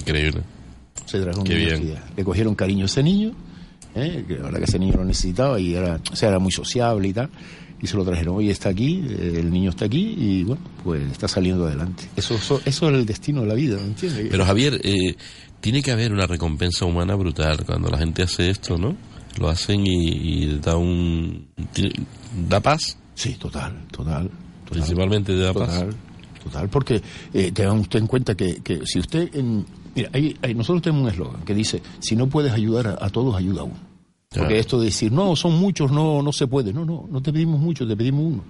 Increíble. 0.00 0.42
Se 1.06 1.20
trajeron 1.20 1.44
Qué 1.44 1.52
un 1.54 1.58
niño 1.60 1.70
a 1.70 1.76
bien. 1.76 1.88
estudiar. 1.88 2.12
Le 2.16 2.24
cogieron 2.24 2.54
cariño 2.54 2.82
a 2.82 2.86
ese 2.86 3.02
niño, 3.02 3.32
¿eh? 3.94 4.24
que 4.26 4.34
la 4.36 4.42
verdad 4.44 4.58
que 4.58 4.64
ese 4.64 4.78
niño 4.78 4.94
lo 4.96 5.04
necesitaba 5.04 5.58
y 5.60 5.74
era, 5.74 6.00
o 6.12 6.16
sea, 6.16 6.28
era 6.30 6.38
muy 6.38 6.52
sociable 6.52 7.08
y 7.08 7.12
tal. 7.12 7.30
Y 7.80 7.86
se 7.86 7.96
lo 7.96 8.04
trajeron. 8.04 8.34
Hoy 8.36 8.50
está 8.50 8.70
aquí, 8.70 9.04
eh, 9.08 9.36
el 9.38 9.50
niño 9.52 9.70
está 9.70 9.84
aquí 9.84 10.14
y 10.18 10.42
bueno, 10.42 10.60
pues 10.82 11.10
está 11.12 11.28
saliendo 11.28 11.64
adelante. 11.64 12.08
Eso, 12.16 12.34
eso, 12.34 12.60
eso 12.64 12.88
es 12.88 12.94
el 12.94 13.06
destino 13.06 13.42
de 13.42 13.46
la 13.46 13.54
vida, 13.54 13.76
¿me 13.76 13.84
entiendes? 13.84 14.26
Pero 14.30 14.44
Javier, 14.44 14.80
eh, 14.82 15.14
tiene 15.60 15.82
que 15.82 15.90
haber 15.90 16.12
una 16.12 16.26
recompensa 16.26 16.84
humana 16.84 17.14
brutal 17.14 17.64
cuando 17.64 17.88
la 17.90 17.98
gente 17.98 18.22
hace 18.22 18.50
esto, 18.50 18.78
¿no? 18.78 18.96
Lo 19.38 19.48
hacen 19.48 19.86
y, 19.86 20.08
y 20.08 20.58
da 20.58 20.76
un... 20.76 21.48
tiene- 21.72 21.92
da 22.48 22.60
paz, 22.60 22.96
Sí, 23.14 23.34
total, 23.34 23.72
total. 23.90 24.24
total. 24.28 24.30
principalmente 24.70 25.36
da 25.36 25.52
paz. 25.52 25.70
Total, 25.80 25.94
total, 26.44 26.68
porque 26.68 27.02
eh, 27.34 27.50
tengan 27.52 27.78
usted 27.80 27.98
en 27.98 28.06
cuenta 28.06 28.34
que, 28.36 28.62
que 28.62 28.80
si 28.86 28.98
usted... 29.00 29.28
En, 29.34 29.64
mira, 29.94 30.10
hay- 30.12 30.36
hay- 30.42 30.54
nosotros 30.54 30.82
tenemos 30.82 31.02
un 31.04 31.08
eslogan 31.10 31.42
que 31.42 31.54
dice, 31.54 31.82
si 32.00 32.14
no 32.16 32.28
puedes 32.28 32.52
ayudar 32.52 32.86
a, 32.86 33.04
a 33.04 33.10
todos, 33.10 33.34
ayuda 33.36 33.62
a 33.62 33.64
uno. 33.64 33.88
Porque 34.30 34.46
Claro. 34.46 34.54
esto 34.60 34.78
de 34.78 34.86
decir, 34.86 35.10
no, 35.10 35.34
son 35.36 35.58
muchos, 35.58 35.90
no 35.90 36.20
no 36.22 36.32
se 36.34 36.46
puede. 36.46 36.72
No, 36.72 36.84
no, 36.84 37.08
no 37.10 37.22
te 37.22 37.32
pedimos 37.32 37.58
mucho, 37.60 37.86
te 37.88 37.96
pedimos 37.96 38.24
uno. 38.26 38.44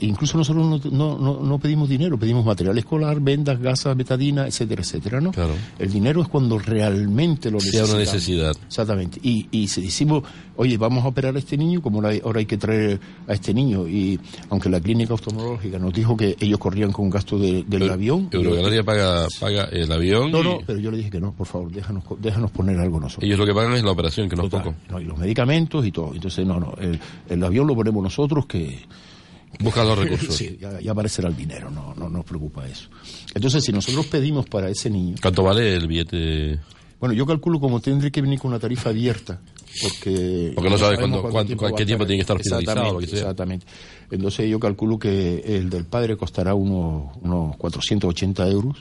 Incluso 0.00 0.38
nosotros 0.38 0.64
no, 0.66 0.90
no, 0.90 1.18
no, 1.18 1.40
no 1.42 1.58
pedimos 1.58 1.86
dinero, 1.86 2.18
pedimos 2.18 2.46
material 2.46 2.78
escolar, 2.78 3.20
vendas, 3.20 3.60
gasas, 3.60 3.94
betadina, 3.94 4.46
etcétera, 4.46 4.80
etcétera, 4.80 5.20
¿no? 5.20 5.32
Claro. 5.32 5.52
El 5.78 5.92
dinero 5.92 6.22
es 6.22 6.28
cuando 6.28 6.58
realmente 6.58 7.50
lo 7.50 7.60
Sea 7.60 7.82
necesitamos. 7.82 7.90
una 7.90 7.98
necesidad. 8.00 8.56
Exactamente. 8.66 9.20
Y, 9.22 9.46
y 9.50 9.68
si 9.68 9.82
decimos, 9.82 10.22
oye, 10.56 10.78
vamos 10.78 11.04
a 11.04 11.08
operar 11.08 11.36
a 11.36 11.38
este 11.38 11.58
niño, 11.58 11.82
como 11.82 11.98
ahora 11.98 12.08
hay, 12.08 12.22
ahora 12.24 12.38
hay 12.38 12.46
que 12.46 12.56
traer 12.56 12.98
a 13.28 13.34
este 13.34 13.52
niño. 13.52 13.86
Y 13.86 14.18
aunque 14.48 14.70
la 14.70 14.80
clínica 14.80 15.12
oftalmológica 15.12 15.78
nos 15.78 15.92
dijo 15.92 16.16
que 16.16 16.36
ellos 16.40 16.58
corrían 16.58 16.90
con 16.90 17.10
gasto 17.10 17.38
de- 17.38 17.62
del 17.66 17.90
avión. 17.90 18.30
Eurogalería 18.32 18.82
paga, 18.82 19.26
paga 19.38 19.64
el 19.64 19.92
avión 19.92 20.32
No, 20.32 20.40
y 20.40 20.44
no, 20.44 20.58
pero 20.66 20.78
yo 20.78 20.90
le 20.90 20.96
dije 20.96 21.10
que 21.10 21.20
no, 21.20 21.32
por 21.32 21.46
favor, 21.46 21.70
déjanos, 21.70 22.02
déjanos 22.18 22.50
poner 22.50 22.78
algo 22.78 22.98
nosotros. 22.98 23.24
ellos 23.24 23.38
lo 23.38 23.44
que 23.44 23.52
pagan 23.52 23.74
es 23.74 23.84
la 23.84 23.90
operación, 23.90 24.26
que 24.30 24.36
no 24.36 24.44
es 24.44 24.50
Total, 24.50 24.72
poco. 24.72 24.76
no, 24.90 25.00
y 25.02 25.04
los 25.04 25.18
medicamentos 25.18 25.84
y 25.84 25.92
todo. 25.92 26.14
Entonces, 26.14 26.46
no, 26.46 26.58
no, 26.58 26.72
el, 26.80 26.98
el 27.28 27.44
avión 27.44 27.66
lo 27.66 27.74
ponemos 27.74 28.02
nosotros 28.02 28.46
que... 28.46 28.78
Busca 29.60 29.84
los 29.84 29.98
recursos. 30.02 30.34
Sí, 30.34 30.58
ya, 30.60 30.80
ya 30.80 30.92
aparecerá 30.92 31.28
el 31.28 31.36
dinero, 31.36 31.70
no, 31.70 31.94
no 31.94 32.08
nos 32.08 32.24
preocupa 32.24 32.66
eso. 32.66 32.88
Entonces, 33.34 33.64
si 33.64 33.72
nosotros 33.72 34.06
pedimos 34.06 34.46
para 34.46 34.68
ese 34.68 34.90
niño... 34.90 35.16
¿Cuánto 35.20 35.42
vale 35.42 35.74
el 35.74 35.86
billete? 35.86 36.58
Bueno, 36.98 37.14
yo 37.14 37.26
calculo 37.26 37.60
como 37.60 37.80
tendré 37.80 38.10
que 38.10 38.22
venir 38.22 38.38
con 38.38 38.50
una 38.50 38.58
tarifa 38.58 38.88
abierta, 38.90 39.40
porque... 39.82 40.52
Porque 40.54 40.70
no 40.70 40.78
sabes 40.78 40.98
cuánto 40.98 41.20
cuánto- 41.22 41.46
tiempo 41.46 41.66
estar. 41.66 42.06
tiene 42.06 42.06
que 42.16 42.20
estar 42.20 42.42
sea. 42.42 43.18
Exactamente. 43.18 43.66
Entonces 44.10 44.48
yo 44.48 44.58
calculo 44.58 44.98
que 44.98 45.40
el 45.46 45.68
del 45.68 45.84
padre 45.84 46.16
costará 46.16 46.54
unos, 46.54 47.16
unos 47.20 47.56
480 47.56 48.48
euros 48.48 48.78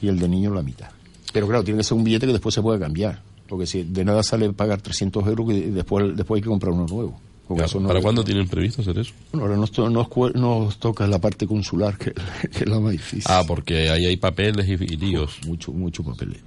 y 0.00 0.08
el 0.08 0.18
del 0.18 0.30
niño 0.30 0.52
la 0.54 0.62
mitad. 0.62 0.88
Pero 1.32 1.46
claro, 1.46 1.62
tiene 1.62 1.78
que 1.78 1.84
ser 1.84 1.96
un 1.96 2.04
billete 2.04 2.26
que 2.26 2.32
después 2.32 2.54
se 2.54 2.62
pueda 2.62 2.78
cambiar, 2.78 3.22
porque 3.48 3.66
si 3.66 3.82
de 3.84 4.04
nada 4.04 4.22
sale 4.22 4.52
pagar 4.54 4.80
300 4.80 5.26
euros, 5.26 5.48
que 5.48 5.70
después, 5.70 6.16
después 6.16 6.38
hay 6.38 6.42
que 6.42 6.48
comprar 6.48 6.72
uno 6.72 6.86
nuevo. 6.86 7.20
Eso 7.64 7.80
no- 7.80 7.88
¿Para 7.88 8.00
cuándo 8.00 8.24
tienen 8.24 8.48
previsto 8.48 8.80
hacer 8.82 8.98
eso? 8.98 9.12
Bueno, 9.32 9.46
ahora 9.46 9.56
nos, 9.58 9.70
to- 9.72 9.90
nos, 9.90 10.08
nos 10.34 10.78
toca 10.78 11.06
la 11.06 11.20
parte 11.20 11.46
consular, 11.46 11.98
que, 11.98 12.12
que 12.52 12.60
es 12.64 12.66
la 12.68 12.80
más 12.80 12.92
difícil. 12.92 13.24
Ah, 13.26 13.44
porque 13.46 13.90
ahí 13.90 14.06
hay 14.06 14.16
papeles 14.16 14.66
y, 14.68 14.72
y 14.72 14.96
líos. 14.96 15.38
Mucho, 15.46 15.72
mucho 15.72 16.02
papeleo. 16.02 16.40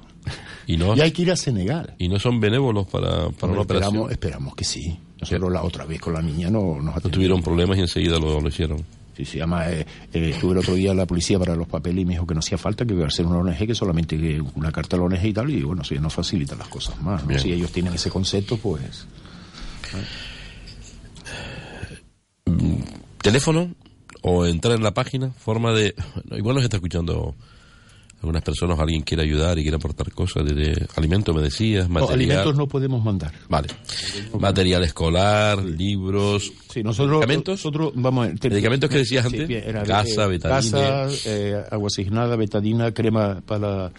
Y 0.66 0.78
no, 0.78 0.96
Y 0.96 1.02
hay 1.02 1.12
que 1.12 1.22
ir 1.22 1.32
a 1.32 1.36
Senegal. 1.36 1.94
y 2.00 2.08
no 2.10 2.18
son 2.18 2.40
benévolos 2.40 2.88
para, 2.88 3.30
para 3.30 3.54
una 3.54 3.62
operación. 3.62 3.94
esperamos, 3.94 4.12
esperamos 4.12 4.56
que 4.56 4.64
sí. 4.64 4.98
Nosotros 5.22 5.52
la 5.52 5.62
otra 5.64 5.86
vez 5.86 6.02
con 6.02 6.14
la 6.14 6.22
niña 6.22 6.50
no 6.50 6.82
nos 6.82 7.04
No 7.04 7.10
tuvieron 7.12 7.42
problemas 7.44 7.78
y 7.78 7.82
enseguida 7.82 8.18
lo, 8.18 8.42
lo 8.42 8.48
hicieron. 8.48 8.84
Sí, 9.16 9.24
sí, 9.24 9.38
además 9.40 9.68
eh, 9.70 9.86
eh, 10.14 10.30
estuve 10.34 10.54
el 10.54 10.58
otro 10.58 10.74
día 10.74 10.92
en 10.92 10.98
la 10.98 11.06
policía 11.06 11.38
para 11.40 11.56
los 11.56 11.68
papeles 11.68 12.02
y 12.02 12.06
me 12.06 12.14
dijo 12.14 12.26
que 12.28 12.34
no 12.34 12.40
hacía 12.40 12.58
falta, 12.58 12.86
que 12.86 12.94
iba 12.94 13.06
a 13.08 13.10
ser 13.12 13.26
una 13.28 13.38
ONG, 13.38 13.68
que 13.68 13.76
solamente 13.76 14.42
una 14.56 14.72
carta 14.72 14.96
a 14.98 15.00
la 15.00 15.06
ONG 15.06 15.24
y 15.26 15.32
tal, 15.34 15.50
y 15.52 15.62
bueno, 15.62 15.84
si 15.86 15.98
nos 16.00 16.14
facilita 16.14 16.56
las 16.56 16.68
cosas 16.68 17.00
más. 17.02 17.24
¿no? 17.26 17.38
Si 17.40 17.54
ellos 17.54 17.72
tienen 17.72 17.94
ese 17.94 18.10
concepto, 18.10 18.58
pues... 18.58 19.06
teléfono 23.22 23.72
o 24.22 24.46
entrar 24.46 24.76
en 24.76 24.84
la 24.84 24.94
página, 24.94 25.32
forma 25.32 25.72
de... 25.74 25.94
Igual 26.32 26.56
nos 26.56 26.64
está 26.64 26.78
escuchando 26.78 27.36
algunas 28.22 28.42
personas, 28.42 28.80
alguien 28.80 29.02
quiere 29.04 29.22
ayudar 29.22 29.60
y 29.60 29.62
quiere 29.62 29.78
aportar 29.78 30.12
cosas, 30.12 30.44
desde 30.46 30.88
alimentos, 30.96 31.36
me 31.36 31.44
decías, 31.44 31.88
No, 31.88 31.96
material... 32.00 32.20
alimentos 32.32 32.56
no 32.56 32.68
podemos 32.68 33.04
mandar. 33.04 33.32
Vale. 33.50 33.68
Material 34.40 34.84
escolar, 34.84 35.64
libros... 35.64 36.52
Sí, 36.74 36.82
nosotros, 36.82 37.18
¿Medicamentos? 37.20 37.60
nosotros 37.60 37.92
vamos 37.96 38.28
a... 38.28 38.34
te- 38.36 38.50
¿Medicamentos 38.50 38.90
que 38.90 38.98
decías 38.98 39.26
Sí, 39.28 39.34
antes? 39.34 39.48
bien, 39.48 39.64
era, 39.68 39.84
Gasa, 39.84 40.26
eh, 40.26 40.28
betadina. 40.28 40.80
Gasa, 40.80 41.08
eh, 41.30 41.64
agua 41.70 41.88
asignada, 41.88 42.36
betadina, 42.36 42.92
crema 42.94 43.42
para, 43.46 43.92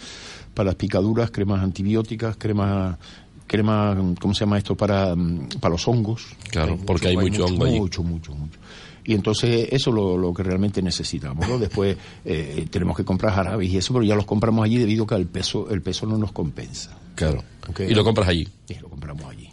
para 0.55 0.67
las 0.69 0.75
picaduras, 0.75 1.31
cremas 1.31 1.63
antibióticas, 1.63 2.37
cremas 2.37 2.99
crema, 3.47 3.97
¿cómo 4.21 4.35
se 4.35 4.41
llama 4.41 4.59
esto? 4.59 4.75
Para, 4.77 5.15
mm, 5.15 5.49
para 5.61 5.73
los 5.73 5.87
hongos. 5.89 6.27
Claro, 6.51 6.79
porque 6.85 7.09
hay 7.09 7.17
mucho 7.17 7.45
hongo 7.47 7.65
allí. 7.65 7.79
Mucho, 7.81 8.03
mucho, 8.03 8.33
mucho. 8.35 8.59
Y 9.05 9.15
entonces 9.15 9.69
eso 9.71 9.91
es 9.91 9.97
lo, 9.97 10.19
lo 10.19 10.35
que 10.35 10.43
realmente 10.43 10.83
necesitamos. 10.83 11.49
¿no? 11.49 11.59
Después 11.59 11.97
eh, 12.25 12.67
tenemos 12.71 12.97
que 12.97 13.05
comprar 13.05 13.33
jarabes 13.35 13.71
y 13.71 13.77
eso, 13.77 13.93
pero 13.95 14.05
ya 14.05 14.17
los 14.17 14.27
compramos 14.27 14.65
allí 14.65 14.79
debido 14.79 15.05
a 15.05 15.07
que 15.07 15.15
el 15.15 15.27
peso, 15.27 15.71
el 15.71 15.81
peso 15.83 16.07
no 16.07 16.19
nos 16.19 16.33
compensa. 16.33 16.97
Claro. 17.15 17.43
Y 17.89 17.95
lo 17.95 18.05
compras 18.05 18.29
allí. 18.29 18.47
Sí, 18.67 18.75
lo 18.81 18.89
compramos 18.89 19.25
allí. 19.25 19.49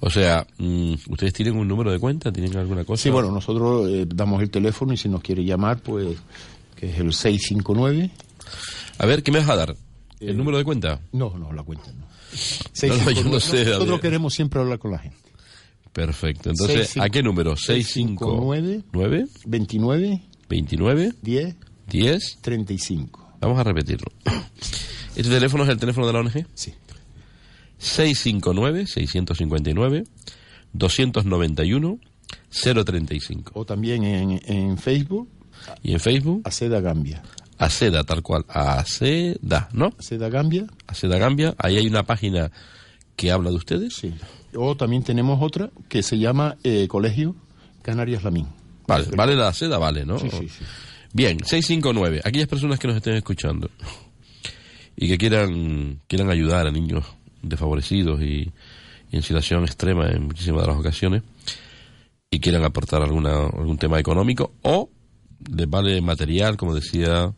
O 0.00 0.10
sea, 0.10 0.44
mm, 0.58 0.94
¿ustedes 1.10 1.32
tienen 1.32 1.56
un 1.56 1.68
número 1.68 1.92
de 1.92 1.98
cuenta? 2.00 2.32
¿Tienen 2.32 2.56
alguna 2.56 2.84
cosa? 2.84 3.02
Sí, 3.02 3.10
bueno, 3.10 3.30
nosotros 3.30 3.88
eh, 3.88 4.04
damos 4.08 4.42
el 4.42 4.50
teléfono 4.50 4.92
y 4.92 4.96
si 4.96 5.08
nos 5.08 5.20
quiere 5.20 5.44
llamar, 5.44 5.78
pues, 5.80 6.16
que 6.74 6.90
es 6.90 6.98
el 6.98 7.12
659. 7.12 8.10
A 8.98 9.06
ver, 9.06 9.22
¿qué 9.22 9.30
me 9.30 9.38
vas 9.38 9.48
a 9.50 9.56
dar? 9.56 9.76
¿El 10.18 10.30
Eh, 10.30 10.34
número 10.34 10.58
de 10.58 10.64
cuenta? 10.64 11.00
No, 11.12 11.36
no, 11.38 11.52
la 11.52 11.62
cuenta 11.62 11.92
no. 11.92 12.06
No, 12.88 12.96
no, 12.96 13.10
yo 13.10 13.24
no 13.24 13.40
sé, 13.40 13.64
Nosotros 13.64 14.00
queremos 14.00 14.34
siempre 14.34 14.60
hablar 14.60 14.78
con 14.78 14.92
la 14.92 14.98
gente. 14.98 15.18
Perfecto. 15.92 16.50
Entonces, 16.50 16.90
Seis, 16.90 17.04
¿a 17.04 17.10
qué 17.10 17.22
número? 17.22 17.56
659 17.56 18.82
659 18.92 19.28
29 19.46 20.22
29 20.48 21.12
10 21.20 21.56
10. 21.88 22.38
35. 22.40 23.32
Vamos 23.40 23.58
a 23.58 23.64
repetirlo. 23.64 24.10
¿Este 25.14 25.30
teléfono 25.30 25.64
es 25.64 25.70
el 25.70 25.78
teléfono 25.78 26.06
de 26.06 26.12
la 26.12 26.20
ONG? 26.20 26.46
Sí. 26.54 26.72
659 27.78 28.86
659 28.86 30.04
291 30.72 31.98
035. 32.50 33.52
O 33.54 33.64
también 33.64 34.04
en, 34.04 34.40
en 34.46 34.78
Facebook, 34.78 35.28
Y 35.82 35.92
en 35.92 36.00
Facebook, 36.00 36.42
Aceda 36.44 36.80
Gambia. 36.80 37.22
Aceda, 37.64 38.04
tal 38.04 38.22
cual. 38.22 38.44
Aceda, 38.48 39.68
¿no? 39.72 39.92
Aceda 39.98 40.28
Gambia, 40.28 40.66
Aceda 40.86 41.18
Gambia. 41.18 41.54
Ahí 41.58 41.76
hay 41.76 41.86
una 41.86 42.02
página 42.02 42.50
que 43.16 43.30
habla 43.30 43.50
de 43.50 43.56
ustedes. 43.56 43.94
sí. 43.94 44.12
O 44.54 44.76
también 44.76 45.02
tenemos 45.02 45.40
otra 45.40 45.70
que 45.88 46.02
se 46.02 46.18
llama 46.18 46.56
eh, 46.62 46.86
Colegio 46.86 47.34
Canarias 47.80 48.22
Lamín. 48.22 48.46
Vale, 48.86 49.06
vale 49.16 49.34
la 49.34 49.48
Aceda, 49.48 49.78
vale, 49.78 50.04
¿no? 50.04 50.18
Sí, 50.18 50.28
sí, 50.28 50.48
sí. 50.48 50.64
Bien, 51.14 51.38
659. 51.38 52.20
Aquellas 52.22 52.48
personas 52.48 52.78
que 52.78 52.86
nos 52.86 52.96
estén 52.96 53.14
escuchando 53.14 53.70
y 54.96 55.08
que 55.08 55.16
quieran, 55.16 56.00
quieran 56.06 56.30
ayudar 56.30 56.66
a 56.66 56.70
niños 56.70 57.04
desfavorecidos 57.40 58.20
y, 58.20 58.52
y 59.10 59.16
en 59.16 59.22
situación 59.22 59.64
extrema 59.64 60.08
en 60.10 60.24
muchísimas 60.24 60.62
de 60.62 60.68
las 60.68 60.76
ocasiones 60.78 61.22
y 62.30 62.40
quieran 62.40 62.64
aportar 62.64 63.02
alguna, 63.02 63.46
algún 63.46 63.78
tema 63.78 63.98
económico 63.98 64.52
o 64.62 64.90
les 65.54 65.68
vale 65.68 66.00
material, 66.00 66.56
como 66.56 66.74
decía, 66.74 67.32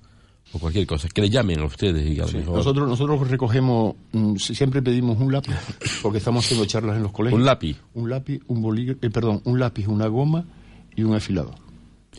o 0.55 0.59
cualquier 0.59 0.87
cosa, 0.87 1.07
que 1.09 1.21
le 1.21 1.29
llamen 1.29 1.61
a 1.61 1.65
ustedes 1.67 2.07
y 2.09 2.19
a 2.19 2.23
lo 2.23 2.29
Sí, 2.29 2.39
mejor 2.39 2.57
Nosotros, 2.57 2.89
nosotros 2.89 3.29
recogemos, 3.29 3.95
mm, 4.13 4.37
si- 4.37 4.55
siempre 4.55 4.81
pedimos 4.81 5.19
un 5.21 5.31
lápiz, 5.33 5.53
porque 6.03 6.19
estamos 6.19 6.45
haciendo 6.45 6.65
charlas 6.67 6.97
en 6.97 7.03
los 7.03 7.13
colegios. 7.13 7.39
un 7.39 7.45
lápiz. 7.45 7.77
Un 7.95 8.09
lápiz, 8.09 8.41
un 8.47 8.63
bolígrafo, 8.63 9.01
eh, 9.05 9.11
perdón, 9.11 9.43
un 9.45 9.59
lápiz, 9.59 9.87
una 9.89 10.07
goma 10.07 10.45
y 10.97 11.03
un 11.03 11.15
afilador. 11.15 11.57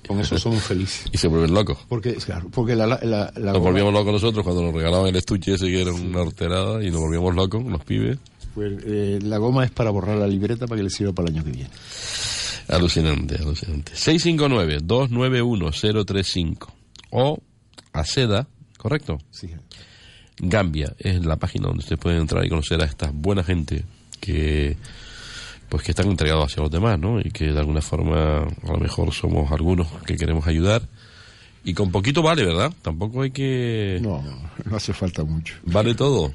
Con 0.07 0.19
eso 0.19 0.37
somos 0.37 0.61
felices. 0.61 1.05
Y 1.13 1.17
se 1.17 1.27
vuelven 1.27 1.51
locos. 1.53 1.77
Porque, 1.87 2.13
claro, 2.15 2.47
porque 2.51 2.75
la, 2.75 2.85
la, 2.85 2.99
la, 3.01 3.31
la 3.37 3.53
Nos 3.53 3.53
goma- 3.53 3.59
volvíamos 3.71 3.93
locos 3.93 4.11
nosotros 4.13 4.43
cuando 4.43 4.61
nos 4.63 4.73
regalaban 4.75 5.07
el 5.07 5.15
estuche 5.15 5.53
ese 5.55 5.65
que 5.67 5.81
era 5.81 5.93
una 5.93 6.21
horterada 6.21 6.83
y 6.83 6.91
nos 6.91 6.99
volvíamos 7.01 7.33
locos, 7.33 7.63
los 7.65 7.83
pibes. 7.85 8.17
pues, 8.53 8.73
eh, 8.85 9.19
la 9.23 9.37
goma 9.37 9.63
es 9.65 9.71
para 9.71 9.89
borrar 9.91 10.17
la 10.17 10.27
libreta 10.27 10.67
para 10.67 10.77
que 10.77 10.83
le 10.83 10.89
sirva 10.89 11.13
para 11.13 11.29
el 11.29 11.35
año 11.35 11.45
que 11.45 11.51
viene. 11.51 11.69
Alucinante, 12.67 13.35
alucinante. 13.35 13.93
659-291-035 13.93 16.67
o 17.11 17.37
Aceda, 17.99 18.47
¿correcto? 18.77 19.17
Sí. 19.31 19.49
Gambia 20.37 20.93
es 20.99 21.25
la 21.25 21.37
página 21.37 21.67
donde 21.67 21.79
ustedes 21.79 21.99
pueden 21.99 22.19
entrar 22.21 22.45
y 22.45 22.49
conocer 22.49 22.81
a 22.81 22.85
esta 22.85 23.09
buena 23.13 23.43
gente 23.43 23.83
que 24.19 24.77
pues 25.69 25.83
que 25.83 25.91
están 25.91 26.07
entregados 26.07 26.51
hacia 26.51 26.61
los 26.61 26.71
demás, 26.71 26.99
¿no? 26.99 27.19
Y 27.19 27.31
que 27.31 27.45
de 27.51 27.59
alguna 27.59 27.81
forma 27.81 28.43
a 28.43 28.71
lo 28.71 28.77
mejor 28.79 29.13
somos 29.13 29.51
algunos 29.51 29.87
que 30.05 30.15
queremos 30.15 30.45
ayudar 30.45 30.83
y 31.63 31.73
con 31.73 31.91
poquito 31.91 32.21
vale, 32.21 32.45
¿verdad? 32.45 32.71
Tampoco 32.81 33.23
hay 33.23 33.31
que 33.31 33.99
No, 34.01 34.23
no 34.65 34.75
hace 34.75 34.93
falta 34.93 35.23
mucho. 35.23 35.55
vale 35.63 35.95
todo. 35.95 36.33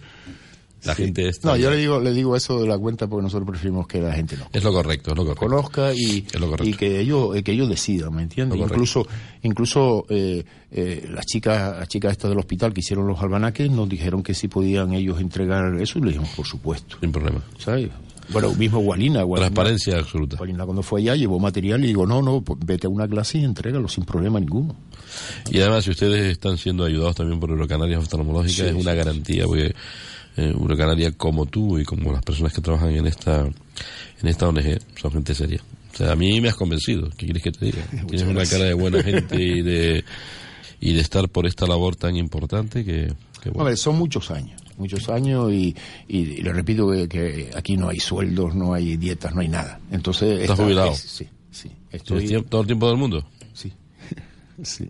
La 0.85 0.95
Sí. 0.95 1.05
gente 1.05 1.29
está 1.29 1.49
No, 1.49 1.57
yo 1.57 1.71
le 1.71 1.77
digo, 1.77 2.01
le 2.01 2.13
digo 2.13 2.35
eso 2.37 2.61
de 2.61 2.67
la 2.67 2.79
cuenta 2.79 3.07
porque 3.07 3.23
nosotros 3.23 3.49
preferimos 3.49 3.87
que 3.87 4.01
la 4.01 4.13
gente 4.15 4.37
no 4.37 4.47
es 4.53 4.65
lo 4.65 4.73
correcto, 4.73 5.11
es 5.11 5.17
lo 5.17 5.25
correcto. 5.25 5.47
conozca 5.47 5.93
y, 5.95 6.25
Es 6.33 6.41
lo 6.41 6.49
correcto. 6.49 6.69
y 6.69 6.75
que 6.75 7.01
ellos 7.01 7.37
eh, 7.37 7.43
que 7.43 7.53
ellos 7.53 7.69
decidan, 7.69 8.15
¿me 8.15 8.23
entiendes? 8.23 8.59
Incluso 8.59 9.07
incluso 9.43 10.07
eh, 10.09 10.45
eh, 10.71 11.07
las 11.13 11.27
chicas 11.27 11.79
las 11.79 11.89
chicas 11.89 12.13
estas 12.13 12.31
del 12.31 12.39
hospital 12.39 12.73
que 12.73 12.81
hicieron 12.81 13.07
los 13.07 13.21
albanaques 13.21 13.71
nos 13.71 13.89
dijeron 13.89 14.23
que 14.23 14.35
si 14.35 14.49
podían 14.49 14.93
ellos 14.95 15.21
entregar 15.21 15.75
eso 15.81 15.99
y 15.99 16.03
le 16.03 16.09
dijimos 16.09 16.31
por 16.31 16.47
supuesto, 16.47 16.97
Sin 17.01 17.13
problema. 17.13 17.43
¿sabes? 17.59 17.91
Bueno, 18.33 18.55
mismo 18.55 18.79
Walina, 18.79 19.25
Walina, 19.25 19.49
Transparencia 19.49 19.99
absoluta. 19.99 20.37
Walina 20.39 20.65
cuando 20.65 20.85
fue 20.85 21.01
allá 21.01 21.17
llevó 21.17 21.41
material 21.41 21.83
y 21.83 21.89
digo, 21.89 22.07
no, 22.07 22.23
no, 22.23 22.41
pues 22.43 22.61
vete 22.65 22.87
a 22.87 22.91
una 22.91 23.09
clase 23.09 23.39
y 23.39 23.45
entrégalo 23.45 23.89
sin 23.89 24.05
problema 24.05 24.39
ninguno. 24.39 24.77
Y 25.51 25.59
además, 25.59 25.83
si 25.85 25.91
ustedes 25.91 26.31
están 26.31 26.57
siendo 26.57 26.85
ayudados 26.85 27.17
también 27.17 27.41
por 27.41 27.51
Eurocanarias 27.51 28.01
Oftalmológica, 28.01 28.55
Sí, 28.55 28.69
es 28.69 28.73
una 28.73 28.93
sí, 28.93 28.97
garantía, 28.99 29.47
porque 29.47 29.75
eh, 30.41 30.51
Eurocanaria, 30.59 31.13
como 31.13 31.47
tú 31.47 31.79
y 31.79 31.85
como 31.85 32.13
las 32.13 32.23
personas 32.23 32.53
que 32.53 32.61
trabajan 32.61 32.91
en 32.91 33.07
esta 33.07 33.41
en 33.43 34.29
esta 34.29 34.49
ONG, 34.49 34.79
son 35.01 35.13
gente 35.13 35.35
seria. 35.35 35.61
O 35.93 35.97
sea, 35.97 36.13
a 36.13 36.17
mí 36.17 36.41
me 36.41 36.49
has 36.49 36.55
convencido. 36.57 37.09
¿Qué 37.17 37.27
quieres 37.27 37.43
que 37.43 37.53
te 37.53 37.65
diga? 37.67 37.83
Tienes 38.09 38.23
una 38.29 38.45
cara 38.47 38.65
de 38.65 38.75
buena 38.75 39.03
gente 39.03 39.43
y 39.43 39.63
de, 39.63 40.05
y 40.81 40.93
de 40.95 41.01
estar 41.01 41.29
por 41.29 41.47
esta 41.47 41.67
labor 41.67 41.97
tan 41.97 42.17
importante 42.17 42.85
que, 42.85 43.13
que 43.43 43.51
bueno. 43.51 43.75
Son 43.77 43.97
muchos 43.99 44.31
años, 44.31 44.61
muchos 44.77 45.09
años 45.09 45.51
y, 45.53 45.75
y, 46.09 46.19
y 46.19 46.43
le 46.43 46.53
repito 46.53 46.91
que, 46.91 47.09
que 47.09 47.51
aquí 47.57 47.77
no 47.77 47.89
hay 47.89 47.99
sueldos, 47.99 48.55
no 48.55 48.73
hay 48.75 48.97
dietas, 48.97 49.35
no 49.35 49.41
hay 49.41 49.49
nada. 49.49 49.81
Entonces, 49.91 50.41
¿Estás 50.41 50.51
esta- 50.51 50.63
jubilado? 50.65 50.93
es- 50.93 50.99
sí, 51.01 51.27
sí. 51.51 51.69
¿Tienes 51.69 51.79
Estoy, 51.93 52.27
tiempo- 52.29 52.49
todo 52.51 52.61
el 52.61 52.67
tiempo 52.67 52.89
del 52.89 52.97
mundo. 52.99 53.27
sí, 53.55 53.73
sí. 54.63 54.89